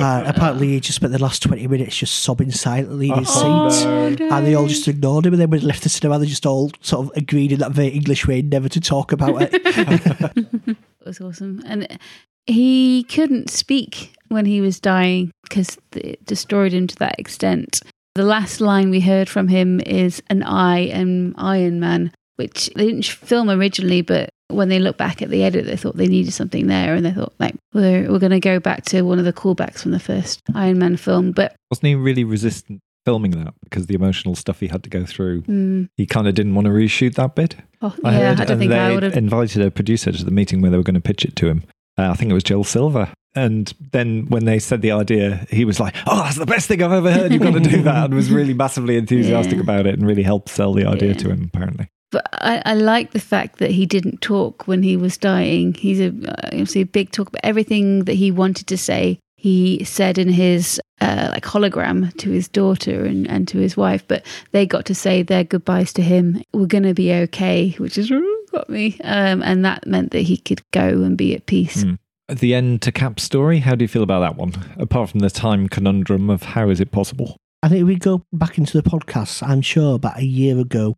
Uh, 0.02 0.24
apparently, 0.26 0.68
he 0.70 0.80
just 0.80 0.96
spent 0.98 1.12
the 1.12 1.22
last 1.22 1.42
twenty 1.44 1.68
minutes 1.68 1.98
just 1.98 2.18
sobbing 2.24 2.52
silently 2.52 3.10
in 3.10 3.20
his 3.20 3.28
Oh, 3.32 3.70
seat. 3.70 4.20
no. 4.20 4.30
And 4.36 4.46
they 4.46 4.54
all 4.56 4.68
just 4.68 4.88
ignored 4.88 5.26
him, 5.26 5.34
and 5.34 5.42
then 5.42 5.50
when 5.50 5.60
he 5.62 5.66
left 5.66 5.84
the 5.84 5.90
cinema, 5.90 6.20
they 6.20 6.26
just 6.28 6.46
all 6.46 6.72
sort 6.82 7.06
of 7.08 7.18
agreed 7.18 7.52
in 7.52 7.60
that 7.60 7.72
very 7.72 7.90
English 7.90 8.28
way 8.28 8.42
never 8.42 8.70
to 8.70 8.80
talk 8.80 9.12
about 9.12 9.42
it. 9.42 9.50
it 9.54 10.78
was 11.06 11.20
awesome. 11.22 11.62
And 11.66 12.00
he 12.48 13.04
couldn't 13.04 13.50
speak 13.50 14.14
when 14.32 14.46
he 14.46 14.62
was 14.62 14.80
dying 14.80 15.32
because 15.44 15.78
it 15.94 16.24
destroyed 16.26 16.72
him 16.74 16.88
to 16.88 16.96
that 16.98 17.20
extent. 17.20 17.82
The 18.16 18.24
last 18.24 18.60
line 18.62 18.90
we 18.90 19.00
heard 19.02 19.30
from 19.30 19.48
him 19.48 19.80
is 19.82 20.22
an 20.30 20.44
I 20.44 20.80
am 20.80 21.34
Iron 21.38 21.80
Man, 21.80 22.12
which 22.36 22.70
they 22.76 22.86
didn't 22.88 23.06
film 23.06 23.50
originally, 23.50 24.02
but 24.02 24.30
when 24.50 24.68
they 24.68 24.80
look 24.80 24.98
back 24.98 25.22
at 25.22 25.30
the 25.30 25.44
edit, 25.44 25.66
they 25.66 25.78
thought 25.78 25.96
they 25.96 26.08
needed 26.08 26.32
something 26.34 26.68
there, 26.68 26.94
and 26.94 27.06
they 27.06 27.12
thought 27.12 27.34
like 27.40 27.56
we're 27.74 28.12
we're 28.12 28.20
going 28.20 28.32
to 28.32 28.40
go 28.42 28.60
back 28.60 28.84
to 28.86 29.04
one 29.04 29.18
of 29.20 29.24
the 29.26 29.32
callbacks 29.32 29.80
from 29.80 29.92
the 29.92 30.00
first 30.00 30.42
Iron 30.56 30.78
Man 30.80 30.98
film. 30.98 31.32
But 31.32 31.56
Wasn't 31.70 31.88
he 31.88 31.96
really 31.96 32.26
resistant 32.26 32.82
filming 33.06 33.32
that 33.32 33.54
because 33.64 33.88
the 33.88 33.96
emotional 33.96 34.36
stuff 34.36 34.60
he 34.60 34.68
had 34.68 34.84
to 34.84 34.90
go 34.90 35.06
through? 35.06 35.44
mm, 35.44 35.88
He 35.96 36.06
kind 36.06 36.28
of 36.28 36.36
didn't 36.36 36.54
want 36.56 36.66
to 36.66 36.72
reshoot 36.72 37.16
that 37.16 37.34
bit. 37.36 37.56
oh, 37.82 37.96
I 38.04 38.12
yeah, 38.12 38.18
heard, 38.18 38.42
I 38.42 38.44
don't 38.44 38.52
and 38.52 38.60
think 38.60 38.72
they 38.72 38.80
I 38.80 38.94
would 38.94 39.04
have. 39.04 39.16
invited 39.16 39.62
a 39.62 39.72
producer 39.72 40.12
to 40.12 40.26
the 40.26 40.32
meeting 40.32 40.62
where 40.62 40.70
they 40.70 40.78
were 40.78 40.84
going 40.84 40.96
to 40.96 41.02
pitch 41.02 41.24
it 41.24 41.38
to 41.38 41.48
him. 41.48 41.64
Uh, 41.98 42.10
I 42.10 42.16
think 42.16 42.30
it 42.30 42.34
was 42.34 42.44
Jill 42.44 42.66
Silver, 42.66 43.08
And 43.36 43.74
then 43.92 44.26
when 44.28 44.46
they 44.46 44.60
said 44.60 44.82
the 44.82 44.92
idea, 44.92 45.48
he 45.50 45.64
was 45.64 45.80
like, 45.80 45.96
"Oh, 46.06 46.18
that's 46.24 46.38
the 46.38 46.46
best 46.46 46.68
thing 46.68 46.84
I've 46.84 46.92
ever 46.92 47.12
heard. 47.12 47.32
You've 47.32 47.42
got 47.42 47.54
to 47.54 47.60
do 47.62 47.82
that," 47.84 48.06
and 48.06 48.14
was 48.14 48.30
really 48.32 48.54
massively 48.54 48.98
enthusiastic 48.98 49.56
Yeah. 49.56 49.62
about 49.62 49.86
it, 49.88 49.94
and 49.98 50.06
really 50.06 50.24
helped 50.24 50.50
sell 50.50 50.74
the 50.74 50.86
idea 50.86 51.10
Yeah. 51.10 51.16
to 51.24 51.30
him. 51.30 51.50
Apparently, 51.54 51.88
But 52.12 52.28
I, 52.34 52.62
I 52.66 52.74
like 52.74 53.12
the 53.12 53.20
fact 53.22 53.60
that 53.60 53.72
he 53.72 53.86
didn't 53.86 54.20
talk 54.22 54.68
when 54.68 54.84
he 54.84 54.98
was 54.98 55.18
dying. 55.18 55.74
He's 55.76 56.02
a 56.02 56.12
obviously 56.46 56.82
a 56.82 56.86
big 56.86 57.12
talk, 57.12 57.32
but 57.32 57.40
everything 57.44 58.04
that 58.04 58.16
he 58.16 58.32
wanted 58.32 58.68
to 58.68 58.78
say, 58.78 59.18
he 59.38 59.82
said 59.86 60.18
in 60.18 60.28
his 60.28 60.82
uh, 61.00 61.30
like 61.32 61.46
hologram 61.46 62.14
to 62.18 62.30
his 62.32 62.50
daughter 62.50 63.06
and, 63.06 63.28
and 63.30 63.48
to 63.48 63.58
his 63.60 63.78
wife. 63.78 64.04
But 64.10 64.26
they 64.52 64.66
got 64.66 64.86
to 64.88 64.94
say 64.94 65.24
their 65.24 65.46
goodbyes 65.46 65.94
to 65.94 66.02
him. 66.02 66.44
We're 66.54 66.66
gonna 66.66 66.94
be 66.94 67.14
okay, 67.14 67.76
which 67.78 67.98
is 67.98 68.12
got 68.52 68.70
me. 68.70 68.98
Um, 69.06 69.42
and 69.42 69.64
that 69.64 69.88
meant 69.88 70.12
that 70.12 70.24
he 70.24 70.36
could 70.36 70.62
go 70.72 71.04
and 71.04 71.18
be 71.18 71.34
at 71.34 71.46
peace. 71.46 71.86
Mm. 71.86 71.98
At 72.32 72.40
the 72.40 72.56
end 72.56 72.82
to 72.84 72.92
Cap 72.92 73.20
story, 73.20 73.60
how 73.60 73.76
do 73.76 73.84
you 73.84 73.88
feel 73.90 74.04
about 74.04 74.22
that 74.22 74.38
one? 74.38 74.54
Apart 74.78 75.10
from 75.10 75.20
the 75.20 75.30
time 75.30 75.68
conundrum 75.68 76.30
of 76.30 76.42
how 76.44 76.70
is 76.70 76.80
it 76.80 76.92
possible? 76.92 77.36
I 77.62 77.68
think 77.68 77.82
if 77.82 77.88
we 77.88 77.96
go 77.96 78.24
back 78.34 78.58
into 78.58 78.82
the 78.82 78.90
podcast, 78.90 79.46
I'm 79.48 79.62
sure 79.62 79.96
about 79.96 80.18
a 80.18 80.26
year 80.26 80.58
ago, 80.58 80.96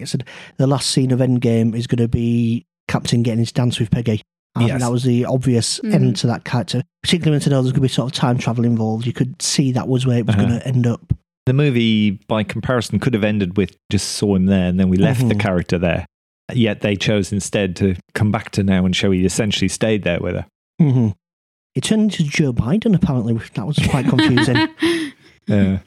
I 0.00 0.04
said 0.04 0.24
the 0.56 0.66
last 0.66 0.90
scene 0.90 1.12
of 1.12 1.20
Endgame 1.20 1.74
is 1.76 1.86
going 1.86 1.98
to 1.98 2.08
be 2.08 2.64
Captain 2.88 3.22
getting 3.22 3.40
his 3.40 3.52
dance 3.52 3.78
with 3.78 3.90
Peggy. 3.90 4.22
I 4.56 4.60
think 4.60 4.70
Yes. 4.70 4.80
that 4.80 4.90
was 4.90 5.04
the 5.04 5.26
obvious 5.26 5.78
Mhm. 5.84 5.94
end 5.94 6.16
to 6.16 6.26
that 6.28 6.44
character. 6.44 6.82
Particularly 7.02 7.34
when 7.36 7.40
to 7.42 7.50
know 7.50 7.62
there's 7.62 7.72
going 7.72 7.76
to 7.76 7.80
be 7.82 7.88
sort 7.88 8.10
of 8.10 8.18
time 8.18 8.38
travel 8.38 8.64
involved, 8.64 9.06
you 9.06 9.12
could 9.12 9.40
see 9.40 9.70
that 9.72 9.86
was 9.86 10.06
where 10.06 10.18
it 10.18 10.26
was 10.26 10.34
Uh-huh. 10.34 10.46
going 10.46 10.58
to 10.60 10.66
end 10.66 10.86
up. 10.86 11.12
The 11.46 11.52
movie, 11.52 12.12
by 12.26 12.42
comparison, 12.42 12.98
could 12.98 13.14
have 13.14 13.22
ended 13.24 13.56
with 13.56 13.76
just 13.92 14.08
saw 14.08 14.34
him 14.34 14.46
there 14.46 14.66
and 14.68 14.80
then 14.80 14.88
we 14.88 14.96
left 14.96 15.28
the 15.28 15.34
Mhm. 15.34 15.40
character 15.40 15.78
there. 15.78 16.06
Yet 16.52 16.80
they 16.80 16.96
chose 16.96 17.32
instead 17.32 17.76
to 17.76 17.94
come 18.14 18.32
back 18.32 18.50
to 18.52 18.62
now 18.64 18.84
and 18.84 18.96
show 18.96 19.10
he 19.12 19.24
essentially 19.24 19.68
stayed 19.68 20.02
there 20.02 20.18
with 20.20 20.34
her. 20.34 20.46
Hmm 20.80 21.08
It 21.74 21.84
turned 21.84 22.02
into 22.02 22.24
Joe 22.24 22.52
Biden, 22.52 22.94
apparently. 22.96 23.34
That 23.54 23.66
was 23.66 23.78
quite 23.90 24.06
confusing. 24.08 24.68
Yeah. 25.46 25.78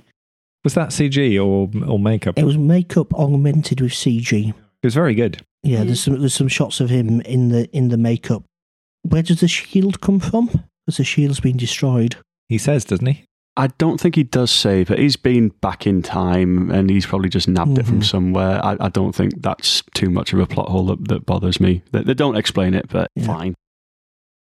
Was 0.66 0.74
that 0.74 0.90
CG 0.90 1.36
or 1.38 1.70
or 1.88 2.00
makeup? 2.00 2.38
it 2.38 2.44
was 2.44 2.58
makeup 2.58 3.14
augmented 3.14 3.80
with 3.82 3.92
CG. 3.94 4.50
It 4.50 4.56
was 4.84 4.94
very 4.94 5.14
good. 5.16 5.42
Yeah, 5.62 5.78
Yeah. 5.80 5.84
there's 5.86 6.02
some 6.02 6.20
there's 6.20 6.34
some 6.34 6.48
shots 6.50 6.80
of 6.82 6.90
him 6.90 7.22
in 7.22 7.50
the 7.50 7.70
in 7.72 7.88
the 7.90 7.98
makeup. 7.98 8.44
Where 9.04 9.22
does 9.24 9.40
the 9.40 9.48
shield 9.48 10.02
come 10.02 10.20
from? 10.20 10.48
Because 10.86 10.98
the 10.98 11.04
shield's 11.06 11.40
been 11.40 11.56
destroyed. 11.58 12.18
He 12.50 12.58
says, 12.58 12.84
doesn't 12.86 13.06
he? 13.06 13.24
I 13.56 13.68
don't 13.78 14.00
think 14.02 14.16
he 14.16 14.24
does 14.24 14.52
say, 14.52 14.84
but 14.84 14.98
he's 15.00 15.16
been 15.16 15.50
back 15.62 15.86
in 15.88 16.02
time 16.02 16.72
and 16.72 16.90
he's 16.90 17.06
probably 17.06 17.30
just 17.30 17.48
nabbed 17.48 17.78
it 17.78 17.86
from 17.86 18.00
Mhm. 18.02 18.06
somewhere. 18.06 18.66
I, 18.66 18.76
I 18.80 18.90
don't 18.90 19.14
think 19.16 19.42
that's 19.42 19.84
too 19.94 20.10
much 20.10 20.34
of 20.34 20.40
a 20.40 20.48
plot 20.48 20.70
hole 20.70 20.88
that, 20.88 21.08
that 21.10 21.26
bothers 21.26 21.60
me. 21.62 21.84
They, 21.92 22.04
they 22.04 22.14
don't 22.16 22.36
explain 22.36 22.74
it, 22.74 22.88
but 22.90 23.08
Yeah. 23.16 23.28
fine. 23.28 23.54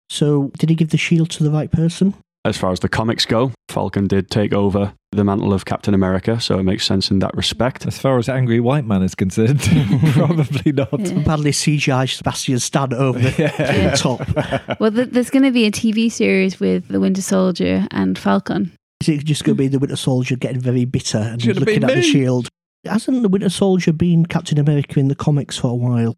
So, 0.10 0.52
did 0.58 0.70
he 0.70 0.76
give 0.76 0.90
the 0.90 0.98
shield 0.98 1.30
to 1.32 1.44
the 1.44 1.52
right 1.52 1.72
person? 1.72 2.14
As 2.46 2.58
far 2.58 2.72
as 2.72 2.80
the 2.80 2.90
comics 2.90 3.26
go, 3.26 3.52
Falcon 3.70 4.06
did 4.06 4.30
take 4.30 4.54
over 4.54 4.94
the 5.12 5.24
mantle 5.24 5.52
of 5.52 5.66
Captain 5.66 5.96
America, 5.96 6.40
so 6.40 6.60
it 6.60 6.64
makes 6.64 6.86
sense 6.86 7.10
in 7.10 7.18
that 7.20 7.36
respect. 7.36 7.88
As 7.88 7.98
far 7.98 8.20
as 8.20 8.30
Angry 8.30 8.60
White 8.60 8.86
Man 8.86 9.02
is 9.02 9.16
concerned, 9.16 9.62
probably 10.14 10.72
not. 10.72 11.00
Yeah. 11.00 11.20
Badly 11.24 11.50
CGI 11.52 12.08
Sebastian 12.16 12.60
Stan 12.60 12.94
over 12.94 13.18
the 13.30 13.34
Yeah. 13.40 13.96
top. 13.96 14.80
well, 14.80 14.92
th- 14.92 15.10
there's 15.10 15.32
going 15.32 15.42
to 15.44 15.52
be 15.52 15.66
a 15.66 15.72
TV 15.72 16.12
series 16.12 16.60
with 16.60 16.88
the 16.88 17.00
Winter 17.00 17.24
Soldier 17.24 17.88
and 17.90 18.16
Falcon. 18.16 18.72
Is 19.02 19.10
it 19.10 19.26
just 19.26 19.44
going 19.44 19.56
to 19.58 19.64
be 19.64 19.68
the 19.68 19.80
Winter 19.80 19.96
Soldier 19.96 20.36
getting 20.36 20.60
very 20.62 20.86
bitter 20.86 21.18
and 21.18 21.42
Should 21.42 21.56
have 21.56 21.66
looking 21.66 21.82
been 21.82 21.90
at 21.90 21.96
the 21.96 22.02
shield? 22.04 22.48
Hasn't 22.86 23.24
the 23.24 23.30
Winter 23.30 23.50
Soldier 23.50 23.92
been 23.92 24.28
Captain 24.28 24.60
America 24.60 25.00
in 25.00 25.08
the 25.08 25.16
comics 25.16 25.58
for 25.58 25.72
a 25.72 25.76
while? 25.76 26.16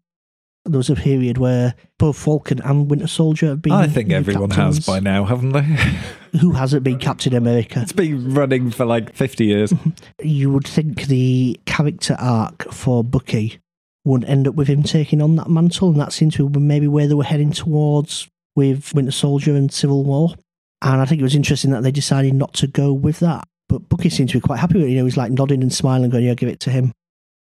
There 0.64 0.76
was 0.78 0.90
a 0.90 0.94
period 0.94 1.38
where 1.38 1.74
both 1.98 2.18
Falcon 2.18 2.60
and 2.62 2.90
Winter 2.90 3.06
Soldier 3.06 3.46
have 3.48 3.62
been. 3.62 3.72
I 3.72 3.86
think 3.86 4.10
everyone 4.10 4.50
has 4.50 4.84
by 4.84 5.00
now, 5.00 5.24
haven't 5.24 5.52
they? 5.52 5.62
Who 6.40 6.52
hasn't 6.52 6.84
been 6.84 6.98
Captain 6.98 7.34
America? 7.34 7.80
it's 7.80 7.92
been 7.92 8.34
running 8.34 8.70
for 8.70 8.84
like 8.84 9.14
50 9.14 9.44
years. 9.44 9.72
You 10.22 10.50
would 10.50 10.66
think 10.66 11.06
the 11.06 11.58
character 11.64 12.16
arc 12.18 12.70
for 12.72 13.02
Bucky 13.02 13.60
would 14.04 14.24
end 14.24 14.48
up 14.48 14.56
with 14.56 14.68
him 14.68 14.82
taking 14.82 15.22
on 15.22 15.36
that 15.36 15.48
mantle, 15.48 15.90
and 15.90 16.00
that 16.00 16.12
seems 16.12 16.34
to 16.34 16.48
be 16.48 16.60
maybe 16.60 16.88
where 16.88 17.06
they 17.06 17.14
were 17.14 17.24
heading 17.24 17.52
towards 17.52 18.28
with 18.56 18.92
Winter 18.94 19.12
Soldier 19.12 19.54
and 19.54 19.72
Civil 19.72 20.04
War. 20.04 20.34
And 20.82 21.00
I 21.00 21.04
think 21.06 21.20
it 21.20 21.24
was 21.24 21.34
interesting 21.36 21.70
that 21.70 21.82
they 21.82 21.90
decided 21.92 22.34
not 22.34 22.52
to 22.54 22.66
go 22.66 22.92
with 22.92 23.20
that. 23.20 23.44
But 23.68 23.88
Bucky 23.88 24.08
seemed 24.10 24.30
to 24.30 24.38
be 24.38 24.40
quite 24.40 24.58
happy 24.58 24.74
with 24.78 24.84
it. 24.84 24.90
You 24.90 24.98
know, 24.98 25.04
he's 25.04 25.16
like 25.16 25.30
nodding 25.32 25.62
and 25.62 25.72
smiling, 25.72 26.10
going, 26.10 26.24
"Yeah, 26.24 26.34
give 26.34 26.48
it 26.48 26.60
to 26.60 26.70
him." 26.70 26.92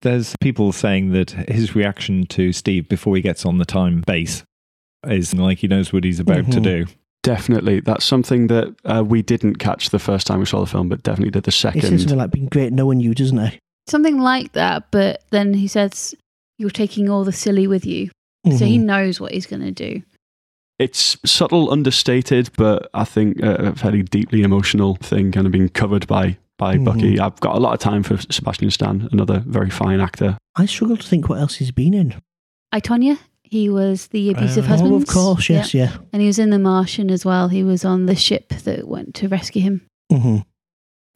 There's 0.03 0.35
people 0.41 0.71
saying 0.71 1.11
that 1.13 1.31
his 1.49 1.75
reaction 1.75 2.25
to 2.27 2.53
Steve 2.53 2.87
before 2.87 3.15
he 3.15 3.21
gets 3.21 3.45
on 3.45 3.57
the 3.57 3.65
time 3.65 4.03
base 4.05 4.43
is 5.07 5.33
like 5.33 5.59
he 5.59 5.67
knows 5.67 5.91
what 5.91 6.03
he's 6.03 6.19
about 6.19 6.51
to 6.51 6.59
Mhm. 6.59 6.63
do. 6.63 6.85
Definitely. 7.23 7.79
That's 7.79 8.03
something 8.05 8.47
that 8.47 8.75
uh, 8.83 9.03
we 9.05 9.21
didn't 9.21 9.55
catch 9.55 9.89
the 9.89 9.99
first 9.99 10.27
time 10.27 10.39
we 10.39 10.45
saw 10.45 10.59
the 10.59 10.65
film, 10.69 10.89
but 10.89 11.03
definitely 11.03 11.31
did 11.31 11.43
the 11.43 11.51
He 11.51 11.51
says 11.51 11.73
second. 11.81 11.99
something 11.99 12.17
like, 12.17 12.31
"Been 12.31 12.47
great 12.47 12.73
knowing 12.73 12.99
you," 12.99 13.13
doesn't 13.15 13.37
he? 13.37 13.57
Something 13.89 14.19
like 14.19 14.51
that, 14.53 14.91
but 14.91 15.23
then 15.31 15.53
he 15.55 15.67
says, 15.67 16.13
You're 16.59 16.69
taking 16.69 17.09
all 17.09 17.23
the 17.23 17.31
silly 17.31 17.65
with 17.65 17.85
you. 17.85 18.09
So 18.57 18.65
he 18.65 18.77
Mhm. 18.77 18.83
knows 18.83 19.19
what 19.19 19.31
he's 19.33 19.45
going 19.47 19.63
to 19.63 19.71
do. 19.71 20.03
It's 20.79 21.17
subtle, 21.25 21.71
understated, 21.71 22.49
but 22.57 22.89
I 22.93 23.05
think 23.05 23.41
a 23.41 23.67
a 23.69 23.75
fairly 23.75 24.03
deeply 24.03 24.43
emotional 24.43 24.95
thing 24.97 25.31
kind 25.31 25.45
of 25.47 25.51
being 25.53 25.69
covered 25.69 26.05
by, 26.07 26.37
by 26.63 26.77
Mhm. 26.77 26.85
Bucky. 26.85 27.19
I've 27.19 27.39
got 27.41 27.55
a 27.55 27.59
lot 27.59 27.73
of 27.73 27.79
time 27.79 28.03
for 28.03 28.17
Sebastian 28.31 28.71
Stan, 28.71 29.09
another 29.11 29.43
very 29.45 29.69
fine 29.69 29.99
actor. 29.99 30.37
I 30.55 30.65
struggle 30.65 30.95
to 30.97 31.03
think 31.07 31.27
what 31.29 31.39
else 31.39 31.55
he's 31.55 31.71
been 31.71 31.93
in. 31.93 32.15
I, 32.71 32.79
Tonya, 32.79 33.17
he 33.43 33.69
was 33.69 34.07
the 34.07 34.29
abusive 34.31 34.65
Oh, 34.65 34.67
husband. 34.67 34.93
Oh, 34.93 34.97
of 34.97 35.05
course, 35.07 35.49
yes, 35.49 35.73
yeah. 35.73 35.91
And 36.13 36.21
he 36.21 36.27
was 36.27 36.39
in 36.39 36.49
The 36.51 36.59
Martian 36.59 37.11
as 37.11 37.25
well. 37.25 37.49
He 37.49 37.63
was 37.63 37.83
on 37.83 38.05
the 38.05 38.15
ship 38.15 38.49
that 38.63 38.87
went 38.87 39.13
to 39.15 39.27
rescue 39.27 39.61
him. 39.61 39.81
hmm 40.11 40.37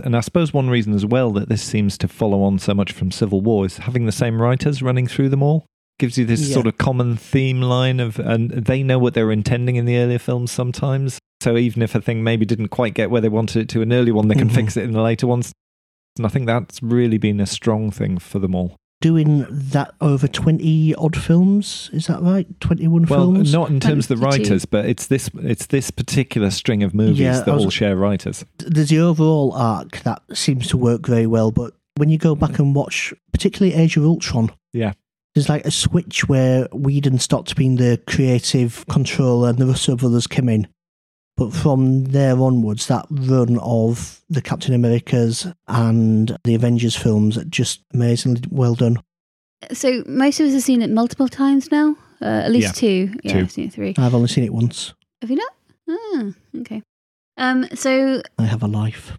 And 0.04 0.16
I 0.16 0.20
suppose 0.20 0.54
one 0.54 0.70
reason 0.70 0.94
as 0.94 1.06
well 1.06 1.32
that 1.32 1.50
this 1.50 1.64
seems 1.64 1.98
to 2.00 2.08
follow 2.08 2.44
on 2.44 2.60
so 2.60 2.74
much 2.74 2.92
from 2.92 3.10
Civil 3.12 3.42
War 3.42 3.66
is 3.66 3.78
having 3.78 4.06
the 4.06 4.12
same 4.12 4.42
writers 4.42 4.82
running 4.84 5.08
through 5.08 5.30
them 5.30 5.42
all. 5.42 5.66
Gives 5.98 6.18
you 6.18 6.26
this 6.26 6.48
Yeah. 6.48 6.54
sort 6.54 6.68
of 6.68 6.78
common 6.78 7.16
theme 7.16 7.62
line 7.62 8.00
of, 8.00 8.20
and 8.20 8.52
they 8.52 8.84
know 8.84 9.00
what 9.00 9.14
they're 9.16 9.32
intending 9.32 9.76
in 9.78 9.86
the 9.86 9.98
earlier 9.98 10.20
films 10.20 10.52
sometimes. 10.52 11.18
So 11.42 11.56
even 11.58 11.82
if 11.84 11.94
a 11.96 12.02
thing 12.02 12.24
maybe 12.24 12.46
didn't 12.46 12.70
quite 12.70 12.94
get 12.94 13.12
where 13.12 13.22
they 13.22 13.30
wanted 13.30 13.62
it 13.62 13.70
to 13.70 13.82
an 13.82 13.94
early 13.94 14.12
one, 14.12 14.28
they 14.28 14.36
can 14.36 14.50
Mhm. 14.50 14.56
fix 14.56 14.78
it 14.78 14.84
in 14.84 14.92
the 14.94 15.02
later 15.02 15.28
ones. 15.28 15.54
And 16.18 16.26
I 16.26 16.30
think 16.30 16.48
that's 16.48 16.82
really 16.82 17.18
been 17.18 17.40
a 17.40 17.46
strong 17.46 17.92
thing 17.92 18.18
for 18.18 18.40
them 18.40 18.56
all. 18.56 18.76
Doing 19.02 19.46
that 19.52 19.94
over 20.02 20.28
20 20.28 20.96
odd 20.96 21.16
films, 21.16 21.92
is 21.94 22.08
that 22.08 22.24
right? 22.24 22.48
21 22.60 23.06
Well, 23.06 23.32
films? 23.34 23.54
not 23.54 23.70
in 23.70 23.80
terms 23.80 24.10
of 24.10 24.18
the 24.20 24.26
writers, 24.26 24.66
but 24.66 24.86
it's 24.86 25.06
this 25.06 25.30
it's 25.44 25.68
this 25.68 25.92
particular 25.92 26.50
string 26.50 26.82
of 26.82 26.96
movies 26.96 27.20
Yeah, 27.20 27.34
that 27.42 27.48
I 27.48 27.54
was- 27.54 27.66
all 27.66 27.70
share 27.70 27.96
writers. 27.96 28.44
there's 28.58 28.90
the 28.90 28.98
overall 29.00 29.52
arc 29.54 30.00
that 30.02 30.24
seems 30.34 30.66
to 30.70 30.78
work 30.78 31.06
very 31.06 31.28
well, 31.28 31.52
but 31.52 31.76
when 31.98 32.10
you 32.10 32.18
go 32.18 32.34
back 32.34 32.58
and 32.58 32.74
watch, 32.74 33.14
particularly 33.32 33.76
Age 33.76 33.96
of 33.98 34.04
Ultron, 34.04 34.50
Yeah. 34.74 34.94
there's 35.36 35.50
like 35.50 35.66
a 35.68 35.72
switch 35.72 36.28
where 36.28 36.68
Whedon 36.74 37.20
stopped 37.20 37.56
being 37.56 37.76
the 37.76 38.02
creative 38.08 38.84
controller 38.90 39.50
and 39.50 39.60
the 39.60 39.68
Russo 39.68 39.96
brothers 39.96 40.26
came 40.26 40.50
in. 40.50 40.66
But 41.38 41.54
from 41.54 42.06
there 42.06 42.38
onwards, 42.42 42.88
that 42.88 43.06
run 43.12 43.60
of 43.60 44.20
the 44.28 44.42
Captain 44.42 44.74
Americas 44.74 45.48
and 45.68 46.36
the 46.44 46.56
Avengers 46.56 46.96
films, 46.96 47.38
just 47.50 47.84
amazingly 47.94 48.42
well 48.50 48.74
done. 48.76 48.98
So 49.72 50.04
most 50.08 50.40
of 50.40 50.48
us 50.48 50.54
have 50.54 50.64
seen 50.64 50.82
it 50.82 50.90
multiple 50.90 51.28
times 51.28 51.72
now. 51.72 51.96
Uh, 52.22 52.26
at 52.46 52.52
least 52.52 52.68
Yeah. 52.68 52.72
two. 52.74 53.14
Yeah, 53.24 53.34
Two. 53.34 53.40
I've 53.40 53.52
seen 53.52 53.66
it 53.68 53.74
three. 53.74 53.94
I've 53.98 54.16
only 54.16 54.28
seen 54.28 54.44
it 54.44 54.54
once. 54.54 54.94
Have 55.22 55.30
you 55.30 55.38
not? 55.38 55.54
Ah, 55.90 56.60
okay. 56.62 56.82
Um, 57.38 57.68
so 57.76 58.22
I 58.40 58.44
have 58.46 58.64
a 58.64 58.68
life. 58.68 59.18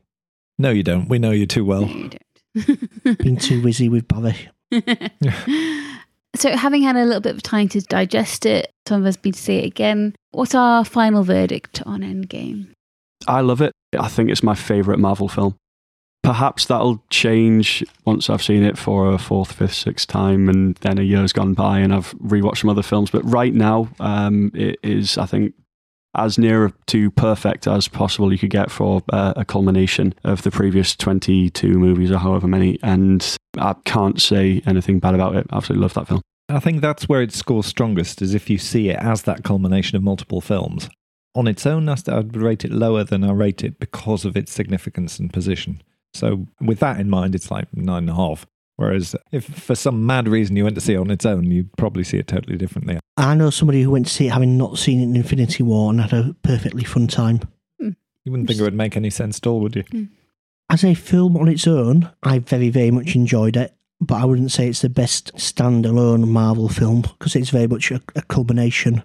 No, 0.59 0.71
you 0.71 0.83
don't. 0.83 1.09
We 1.09 1.21
know 1.21 1.31
you 1.31 1.47
too 1.47 1.64
well. 1.64 1.87
No, 1.87 1.95
you 1.95 2.11
don't. 2.11 3.19
Been 3.19 3.37
too 3.37 3.62
busy 3.62 3.89
with 3.89 4.09
Barry. 4.09 4.49
so, 6.39 6.57
having 6.57 6.82
had 6.82 6.97
a 6.97 7.05
little 7.05 7.20
bit 7.20 7.34
of 7.34 7.43
time 7.43 7.68
to 7.70 7.80
digest 7.80 8.47
it, 8.47 8.70
some 8.86 9.03
of 9.03 9.07
us 9.07 9.18
need 9.24 9.34
to 9.34 9.41
see 9.41 9.59
it 9.59 9.66
again. 9.66 10.14
What's 10.30 10.55
our 10.55 10.84
final 10.84 11.22
verdict 11.22 11.82
on 11.84 12.01
Endgame? 12.01 12.68
I 13.26 13.41
love 13.41 13.61
it. 13.61 13.72
I 13.99 14.09
think 14.09 14.30
it's 14.30 14.43
my 14.43 14.55
favourite 14.55 15.01
Marvel 15.01 15.28
film. 15.28 15.57
Perhaps 16.22 16.66
that'll 16.66 17.03
change 17.11 17.84
once 18.05 18.28
I've 18.28 18.43
seen 18.43 18.62
it 18.62 18.76
for 18.76 19.12
a 19.12 19.18
fourth, 19.18 19.53
fifth, 19.53 19.74
sixth 19.74 20.09
time, 20.09 20.49
and 20.49 20.76
then 20.76 20.99
a 20.99 21.03
year's 21.03 21.32
gone 21.32 21.55
by 21.55 21.78
and 21.78 21.93
I've 21.93 22.12
rewatched 22.18 22.59
some 22.59 22.70
other 22.70 22.82
films. 22.82 23.11
But 23.11 23.22
right 23.22 23.55
now, 23.55 23.89
um, 23.99 24.51
it 24.55 24.78
is, 24.82 25.16
I 25.16 25.26
think, 25.26 25.55
as 26.19 26.39
near 26.39 26.73
to 26.87 27.11
perfect 27.12 27.66
as 27.66 27.89
possible 27.89 28.33
you 28.33 28.39
could 28.39 28.51
get 28.51 28.71
for 28.71 29.03
uh, 29.12 29.35
a 29.37 29.45
culmination 29.45 30.14
of 30.25 30.43
the 30.43 30.51
previous 30.51 30.97
22 30.97 31.79
movies 31.79 32.11
or 32.11 32.19
however 32.19 32.47
many. 32.47 32.79
And 32.83 33.37
I 33.57 33.75
can't 33.85 34.21
say 34.21 34.62
anything 34.66 34.99
bad 34.99 35.14
about 35.14 35.37
it. 35.37 35.47
Absolutely 35.53 35.83
love 35.83 35.95
that 35.95 36.09
film. 36.09 36.21
I 36.49 36.61
think 36.61 36.81
that's 36.81 37.09
where 37.09 37.23
it 37.23 37.33
scores 37.33 37.66
strongest, 37.66 38.23
is 38.23 38.35
if 38.35 38.49
you 38.49 38.59
see 38.59 38.89
it 38.89 38.97
as 38.97 39.23
that 39.23 39.45
culmination 39.45 39.97
of 39.97 40.03
multiple 40.03 40.41
films. 40.41 40.89
On 41.35 41.47
its 41.47 41.66
own, 41.66 41.89
I'd 41.89 42.37
rate 42.37 42.64
it 42.64 42.73
lower 42.73 43.05
than 43.05 43.23
I 43.23 43.33
rate 43.33 43.62
it 43.62 43.79
because 43.79 44.25
of 44.25 44.37
its 44.37 44.51
significance 44.51 45.19
and 45.19 45.33
position. 45.33 45.83
So, 46.14 46.47
with 46.61 46.81
that 46.81 46.99
in 46.99 47.11
mind, 47.11 47.35
it's 47.35 47.51
like 47.51 47.69
nine 47.77 48.05
and 48.05 48.11
a 48.11 48.14
half. 48.14 48.47
Whereas 48.79 49.16
if 49.33 49.45
for 49.45 49.74
some 49.74 50.07
mad 50.07 50.29
reason 50.29 50.55
you 50.55 50.62
went 50.62 50.76
to 50.76 50.81
see 50.81 50.95
it 50.95 50.99
on 50.99 51.11
its 51.11 51.26
own, 51.26 51.51
you'd 51.51 51.76
probably 51.76 52.05
see 52.05 52.18
it 52.18 52.29
totally 52.29 52.57
differently. 52.57 53.01
I 53.16 53.35
know 53.35 53.51
somebody 53.51 53.83
who 53.83 53.91
went 53.91 54.07
to 54.07 54.12
see 54.12 54.29
it 54.29 54.33
having 54.33 54.57
not 54.57 54.79
seen 54.79 55.01
it 55.01 55.03
in 55.03 55.16
Infinity 55.16 55.64
War 55.64 55.91
and 55.91 56.01
had 56.01 56.12
a 56.12 56.37
perfectly 56.45 56.85
fun 56.85 57.09
time. 57.09 57.41
Hmm. 57.81 57.91
You 58.24 58.31
wouldn't 58.31 58.47
think 58.47 58.61
it 58.61 58.62
would 58.62 58.74
make 58.74 58.97
any 58.97 59.11
sense 59.11 59.39
at 59.39 59.49
all, 59.49 59.59
would 59.61 59.74
you? 59.74 59.83
Hmm. 59.91 60.05
As 60.70 60.85
a 60.85 60.95
film 60.95 61.37
on 61.37 61.49
its 61.49 61.66
own, 61.66 62.09
I 62.22 62.39
very, 62.39 62.68
very 62.70 62.93
much 62.93 63.16
enjoyed 63.16 63.57
it, 63.57 63.74
but 64.01 64.22
I 64.22 64.24
wouldn't 64.24 64.53
say 64.53 64.68
it's 64.68 64.83
the 64.83 64.89
best 64.89 65.35
standalone 65.35 66.29
Marvel 66.29 66.68
film 66.68 67.01
because 67.03 67.35
it's 67.35 67.51
very 67.51 67.66
much 67.66 67.91
a, 67.91 68.01
a 68.14 68.22
culmination. 68.22 69.03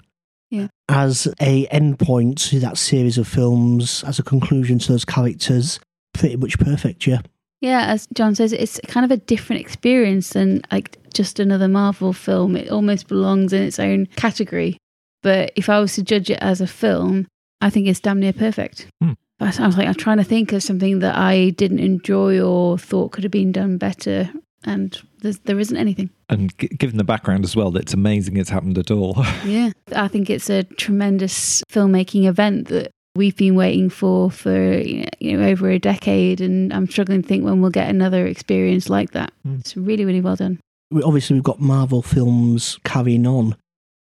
Yeah. 0.52 0.68
As 0.88 1.28
a 1.42 1.66
endpoint 1.68 2.48
to 2.50 2.60
that 2.60 2.78
series 2.78 3.18
of 3.18 3.28
films, 3.28 4.04
as 4.04 4.20
a 4.20 4.24
conclusion 4.24 4.78
to 4.78 4.92
those 4.92 5.04
characters, 5.04 5.80
pretty 6.14 6.36
much 6.36 6.60
perfect, 6.60 7.08
yeah. 7.08 7.22
Yeah, 7.64 7.86
as 7.86 8.08
Jon 8.14 8.36
says, 8.36 8.52
it's 8.52 8.82
kind 8.90 9.06
of 9.06 9.12
a 9.12 9.16
different 9.16 9.62
experience 9.62 10.32
than 10.32 10.64
like 10.70 10.98
just 11.14 11.40
another 11.40 11.70
Marvel 11.70 12.12
film. 12.12 12.58
It 12.58 12.70
almost 12.70 13.08
belongs 13.08 13.54
in 13.54 13.64
its 13.64 13.80
own 13.80 14.08
category. 14.18 14.78
But 15.22 15.54
if 15.56 15.70
I 15.70 15.80
was 15.80 15.96
to 15.96 16.04
judge 16.04 16.30
it 16.30 16.40
as 16.42 16.60
a 16.60 16.68
film, 16.68 17.26
I 17.62 17.70
think 17.70 17.88
it's 17.88 18.02
damn 18.02 18.20
near 18.20 18.34
perfect. 18.34 18.88
Hmm. 19.02 19.14
But 19.40 19.62
I 19.62 19.66
was 19.66 19.78
like, 19.78 19.88
I'm 19.88 19.94
trying 19.94 20.18
to 20.18 20.26
think 20.26 20.52
of 20.52 20.62
something 20.62 21.00
that 21.00 21.16
I 21.18 21.52
didn't 21.52 21.80
enjoy 21.80 22.42
or 22.42 22.78
thought 22.78 23.14
could 23.14 23.24
have 23.24 23.32
been 23.32 23.54
done 23.54 23.78
better, 23.78 24.30
and 24.66 25.02
there's, 25.22 25.40
there 25.40 25.58
isn't 25.58 25.78
anything. 25.78 26.10
And 26.28 26.56
g- 26.58 26.68
given 26.68 26.98
the 26.98 27.06
background 27.06 27.46
as 27.46 27.56
well, 27.56 27.72
that 27.72 27.84
it's 27.84 27.94
amazing 27.94 28.36
it's 28.36 28.50
happened 28.50 28.78
at 28.78 28.92
all. 28.92 29.26
Yeah, 29.46 29.72
I 29.96 30.10
think 30.10 30.30
it's 30.30 30.50
a 30.50 30.64
tremendous 30.64 31.64
filmmaking 31.72 32.26
event 32.26 32.68
that 32.68 32.92
we've 33.16 33.36
been 33.36 33.56
waiting 33.56 33.90
for 33.90 34.32
for 34.32 34.74
you 34.80 35.38
know 35.38 35.46
over 35.48 35.70
a 35.70 35.80
decade, 35.80 36.42
and 36.42 36.74
I'm 36.74 36.88
struggling 36.88 37.22
to 37.22 37.28
think 37.28 37.44
when 37.44 37.62
we'll 37.62 37.72
get 37.72 37.90
another 37.90 38.26
experience 38.28 38.90
like 38.90 39.12
that. 39.12 39.32
Hmm. 39.44 39.56
It's 39.60 39.76
really, 39.78 40.06
really 40.06 40.22
well 40.22 40.36
done. 40.36 40.60
We- 40.92 41.04
Obviously, 41.04 41.36
we've 41.36 41.44
got 41.44 41.60
Marvel 41.60 42.02
films 42.02 42.80
carrying 42.84 43.26
on, 43.28 43.56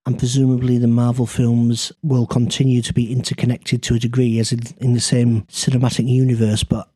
and 0.06 0.18
presumably 0.18 0.78
the 0.78 0.86
Marvel 0.88 1.26
films 1.26 1.92
will 2.02 2.26
continue 2.26 2.82
to 2.82 2.92
be 2.92 3.10
interconnected 3.12 3.82
to 3.84 3.94
a 3.94 3.98
degree 3.98 4.38
as 4.38 4.52
in, 4.52 4.60
in 4.78 4.94
the 4.94 5.00
same 5.00 5.42
cinematic 5.42 6.08
universe, 6.08 6.64
but 6.64 6.88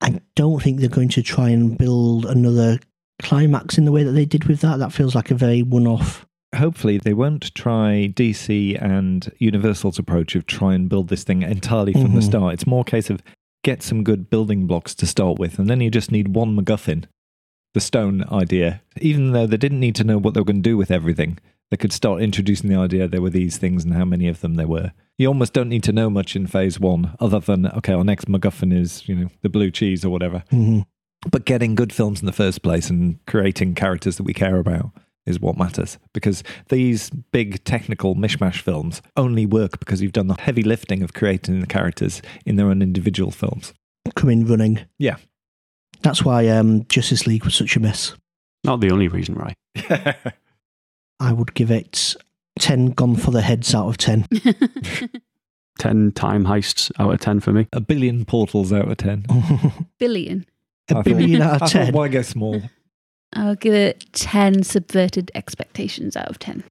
I 0.00 0.20
don't 0.34 0.62
think 0.62 0.80
they're 0.80 0.88
going 0.88 1.08
to 1.10 1.22
try 1.22 1.48
and 1.50 1.78
build 1.78 2.26
another 2.26 2.78
climax 3.22 3.78
in 3.78 3.86
the 3.86 3.92
way 3.92 4.02
that 4.02 4.12
they 4.12 4.26
did 4.26 4.44
with 4.44 4.60
that. 4.60 4.78
That 4.78 4.92
feels 4.92 5.14
like 5.14 5.30
a 5.30 5.34
very 5.34 5.62
one 5.62 5.86
off. 5.86 6.26
Hopefully, 6.56 6.98
they 6.98 7.14
won't 7.14 7.54
try 7.54 8.12
DC 8.14 8.76
and 8.80 9.30
Universal's 9.38 9.98
approach 9.98 10.34
of 10.34 10.46
try 10.46 10.74
and 10.74 10.88
build 10.88 11.08
this 11.08 11.24
thing 11.24 11.42
entirely 11.42 11.92
from 11.92 12.14
the 12.14 12.20
Mhm. 12.20 12.24
start. 12.24 12.54
It's 12.54 12.66
more 12.66 12.82
a 12.82 12.84
case 12.84 13.10
of 13.10 13.22
get 13.64 13.82
some 13.82 14.04
good 14.04 14.30
building 14.30 14.66
blocks 14.66 14.94
to 14.96 15.06
start 15.06 15.38
with, 15.38 15.58
and 15.58 15.68
then 15.68 15.80
you 15.80 15.90
just 15.90 16.12
need 16.12 16.28
one 16.34 16.54
MacGuffin, 16.56 17.04
the 17.74 17.80
stone 17.80 18.24
idea. 18.30 18.80
Even 19.00 19.32
though 19.32 19.46
they 19.46 19.56
didn't 19.56 19.80
need 19.80 19.94
to 19.96 20.04
know 20.04 20.18
what 20.18 20.34
they 20.34 20.40
were 20.40 20.44
going 20.44 20.62
to 20.62 20.70
do 20.70 20.76
with 20.76 20.90
everything, 20.90 21.38
they 21.70 21.76
could 21.76 21.92
start 21.92 22.22
introducing 22.22 22.70
the 22.70 22.76
idea 22.78 23.08
there 23.08 23.20
were 23.22 23.30
these 23.30 23.56
things 23.58 23.84
and 23.84 23.92
how 23.94 24.04
many 24.04 24.28
of 24.28 24.40
them 24.40 24.54
there 24.54 24.68
were. 24.68 24.92
You 25.18 25.28
almost 25.28 25.52
don't 25.52 25.68
need 25.68 25.82
to 25.84 25.92
know 25.92 26.08
much 26.10 26.36
in 26.36 26.46
phase 26.46 26.78
one, 26.78 27.10
other 27.18 27.40
than 27.40 27.66
okay, 27.66 27.92
our 27.92 28.04
next 28.04 28.26
MacGuffin 28.28 28.72
is 28.72 29.08
you 29.08 29.14
know 29.14 29.28
the 29.42 29.48
blue 29.48 29.70
cheese 29.70 30.04
or 30.04 30.10
whatever. 30.10 30.44
Mhm. 30.52 30.84
But 31.30 31.44
getting 31.44 31.74
good 31.74 31.92
films 31.92 32.20
in 32.20 32.26
the 32.26 32.32
first 32.32 32.62
place 32.62 32.88
and 32.88 33.18
creating 33.26 33.74
characters 33.74 34.16
that 34.16 34.22
we 34.22 34.32
care 34.34 34.58
about 34.58 34.92
is 35.26 35.40
what 35.40 35.58
matters. 35.58 35.98
Because 36.12 36.42
these 36.68 37.10
big 37.10 37.62
technical 37.64 38.14
mishmash 38.14 38.60
films 38.60 39.02
only 39.16 39.44
work 39.46 39.78
because 39.78 40.00
you've 40.00 40.12
done 40.12 40.28
the 40.28 40.40
heavy 40.40 40.62
lifting 40.62 41.02
of 41.02 41.12
creating 41.12 41.60
the 41.60 41.66
characters 41.66 42.22
in 42.44 42.56
their 42.56 42.66
own 42.68 42.80
individual 42.82 43.30
films. 43.30 43.72
Come 44.14 44.30
in 44.30 44.46
running. 44.46 44.80
Yeah. 44.98 45.16
That's 46.02 46.24
why 46.24 46.48
um, 46.48 46.84
Justice 46.88 47.26
League 47.26 47.44
was 47.44 47.54
such 47.54 47.76
a 47.76 47.80
mess. 47.80 48.14
Not 48.64 48.80
the 48.80 48.90
only 48.90 49.08
reason, 49.08 49.34
right? 49.34 49.56
I 51.20 51.32
would 51.32 51.54
give 51.54 51.70
it 51.70 52.14
10 52.58 52.90
gone 52.90 53.16
for 53.16 53.30
the 53.30 53.42
heads 53.42 53.74
out 53.74 53.88
of 53.88 53.96
10. 53.98 54.26
10 55.78 56.12
time 56.12 56.44
heists 56.44 56.90
out 56.98 57.12
of 57.12 57.20
10 57.20 57.40
for 57.40 57.52
me. 57.52 57.66
A 57.72 57.80
billion 57.80 58.24
portals 58.24 58.72
out 58.72 58.90
of 58.90 58.96
10. 58.96 59.26
Billion. 59.98 60.46
a 60.88 60.92
I 60.92 60.94
thought- 60.94 61.04
billion 61.04 61.42
out 61.42 61.54
of 61.54 61.58
thought, 61.60 61.70
10. 61.70 61.92
why 61.94 62.08
go 62.08 62.22
small? 62.22 62.62
I'll 63.36 63.54
give 63.54 63.74
it 63.74 64.06
10 64.12 64.62
subverted 64.62 65.30
expectations 65.34 66.16
out 66.16 66.28
of 66.28 66.38
10. 66.38 66.64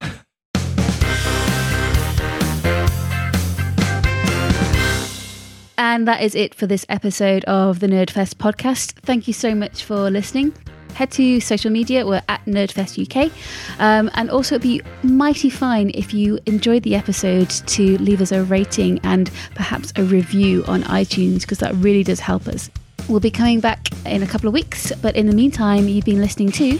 And 5.78 6.08
that 6.08 6.22
is 6.22 6.34
it 6.34 6.54
for 6.54 6.66
this 6.66 6.84
episode 6.88 7.44
of 7.44 7.80
the 7.80 7.86
Nerdfest 7.86 8.34
podcast. 8.34 8.92
Thank 9.02 9.28
you 9.28 9.32
so 9.32 9.54
much 9.54 9.84
for 9.84 10.10
listening. 10.10 10.52
Head 10.94 11.10
to 11.12 11.40
social 11.40 11.70
media, 11.70 12.04
we're 12.06 12.22
at 12.28 12.44
Nerdfest 12.46 12.98
UK. 12.98 13.30
Um, 13.78 14.10
and 14.14 14.30
also, 14.30 14.56
it'd 14.56 14.62
be 14.62 14.80
mighty 15.02 15.50
fine 15.50 15.90
if 15.94 16.14
you 16.14 16.38
enjoyed 16.46 16.82
the 16.82 16.94
episode 16.94 17.50
to 17.50 17.98
leave 17.98 18.22
us 18.22 18.32
a 18.32 18.42
rating 18.42 18.98
and 19.04 19.30
perhaps 19.54 19.92
a 19.96 20.02
review 20.02 20.64
on 20.66 20.82
iTunes, 20.84 21.42
because 21.42 21.58
that 21.58 21.74
really 21.74 22.02
does 22.02 22.20
help 22.20 22.48
us. 22.48 22.70
We'll 23.08 23.20
be 23.20 23.30
coming 23.30 23.60
back 23.60 23.88
in 24.04 24.22
a 24.22 24.26
couple 24.26 24.48
of 24.48 24.54
weeks, 24.54 24.92
but 25.00 25.14
in 25.16 25.26
the 25.26 25.34
meantime, 25.34 25.86
you've 25.88 26.04
been 26.04 26.20
listening 26.20 26.50
to 26.52 26.78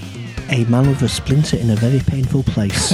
A 0.51 0.65
man 0.65 0.89
with 0.89 1.03
a 1.03 1.09
splinter 1.09 1.57
in 1.57 1.71
a 1.71 1.77
very 1.77 2.01
painful 2.01 2.43
place. 2.43 2.93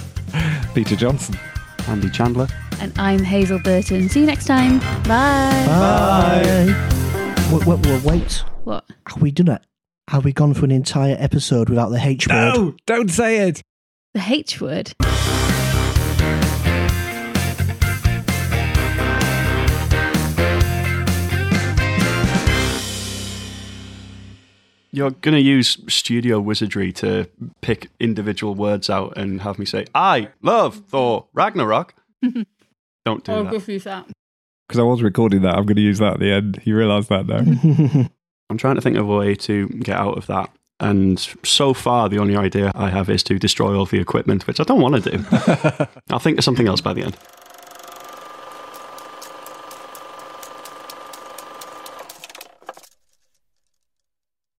Peter 0.74 0.96
Johnson. 0.96 1.38
Andy 1.86 2.08
Chandler. 2.10 2.48
and 2.80 2.92
I'm 2.98 3.20
Hazel 3.22 3.58
Burton. 3.58 4.08
See 4.08 4.20
you 4.20 4.26
next 4.26 4.46
time. 4.46 4.78
Bye. 5.04 5.64
Bye. 5.66 6.92
Wait, 7.52 7.66
wait, 7.66 7.86
wait, 7.86 8.02
wait. 8.02 8.44
What? 8.64 8.84
Have 9.06 9.22
we 9.22 9.30
done 9.30 9.48
it? 9.48 9.62
Have 10.08 10.24
we 10.24 10.32
gone 10.32 10.54
for 10.54 10.64
an 10.64 10.70
entire 10.70 11.16
episode 11.18 11.68
without 11.68 11.90
the 11.90 12.00
H 12.04 12.26
word? 12.28 12.54
No, 12.54 12.74
don't 12.86 13.10
say 13.10 13.48
it. 13.48 13.62
The 14.14 14.22
H 14.26 14.60
word? 14.60 14.94
You're 24.96 25.10
going 25.10 25.34
to 25.34 25.42
use 25.42 25.76
studio 25.88 26.40
wizardry 26.40 26.90
to 26.94 27.28
pick 27.60 27.90
individual 28.00 28.54
words 28.54 28.88
out 28.88 29.18
and 29.18 29.42
have 29.42 29.58
me 29.58 29.66
say, 29.66 29.84
I 29.94 30.30
love 30.40 30.84
Thor 30.88 31.26
Ragnarok. 31.34 31.92
Don't 33.04 33.22
do 33.22 33.44
that. 33.44 33.68
use 33.68 33.84
that. 33.84 34.06
Because 34.66 34.80
I 34.80 34.84
was 34.84 35.02
recording 35.02 35.42
that. 35.42 35.54
I'm 35.54 35.66
going 35.66 35.76
to 35.76 35.82
use 35.82 35.98
that 35.98 36.14
at 36.14 36.20
the 36.20 36.32
end. 36.32 36.62
You 36.64 36.78
realise 36.78 37.08
that 37.08 37.26
now? 37.26 38.08
I'm 38.50 38.56
trying 38.56 38.76
to 38.76 38.80
think 38.80 38.96
of 38.96 39.06
a 39.06 39.14
way 39.14 39.34
to 39.34 39.68
get 39.68 39.98
out 39.98 40.16
of 40.16 40.26
that. 40.28 40.50
And 40.80 41.20
so 41.44 41.74
far, 41.74 42.08
the 42.08 42.18
only 42.18 42.34
idea 42.34 42.72
I 42.74 42.88
have 42.88 43.10
is 43.10 43.22
to 43.24 43.38
destroy 43.38 43.76
all 43.76 43.84
the 43.84 44.00
equipment, 44.00 44.46
which 44.46 44.60
I 44.60 44.64
don't 44.64 44.80
want 44.80 45.04
to 45.04 45.10
do. 45.10 45.24
I'll 46.10 46.20
think 46.20 46.38
of 46.38 46.44
something 46.44 46.68
else 46.68 46.80
by 46.80 46.94
the 46.94 47.02
end. 47.02 47.18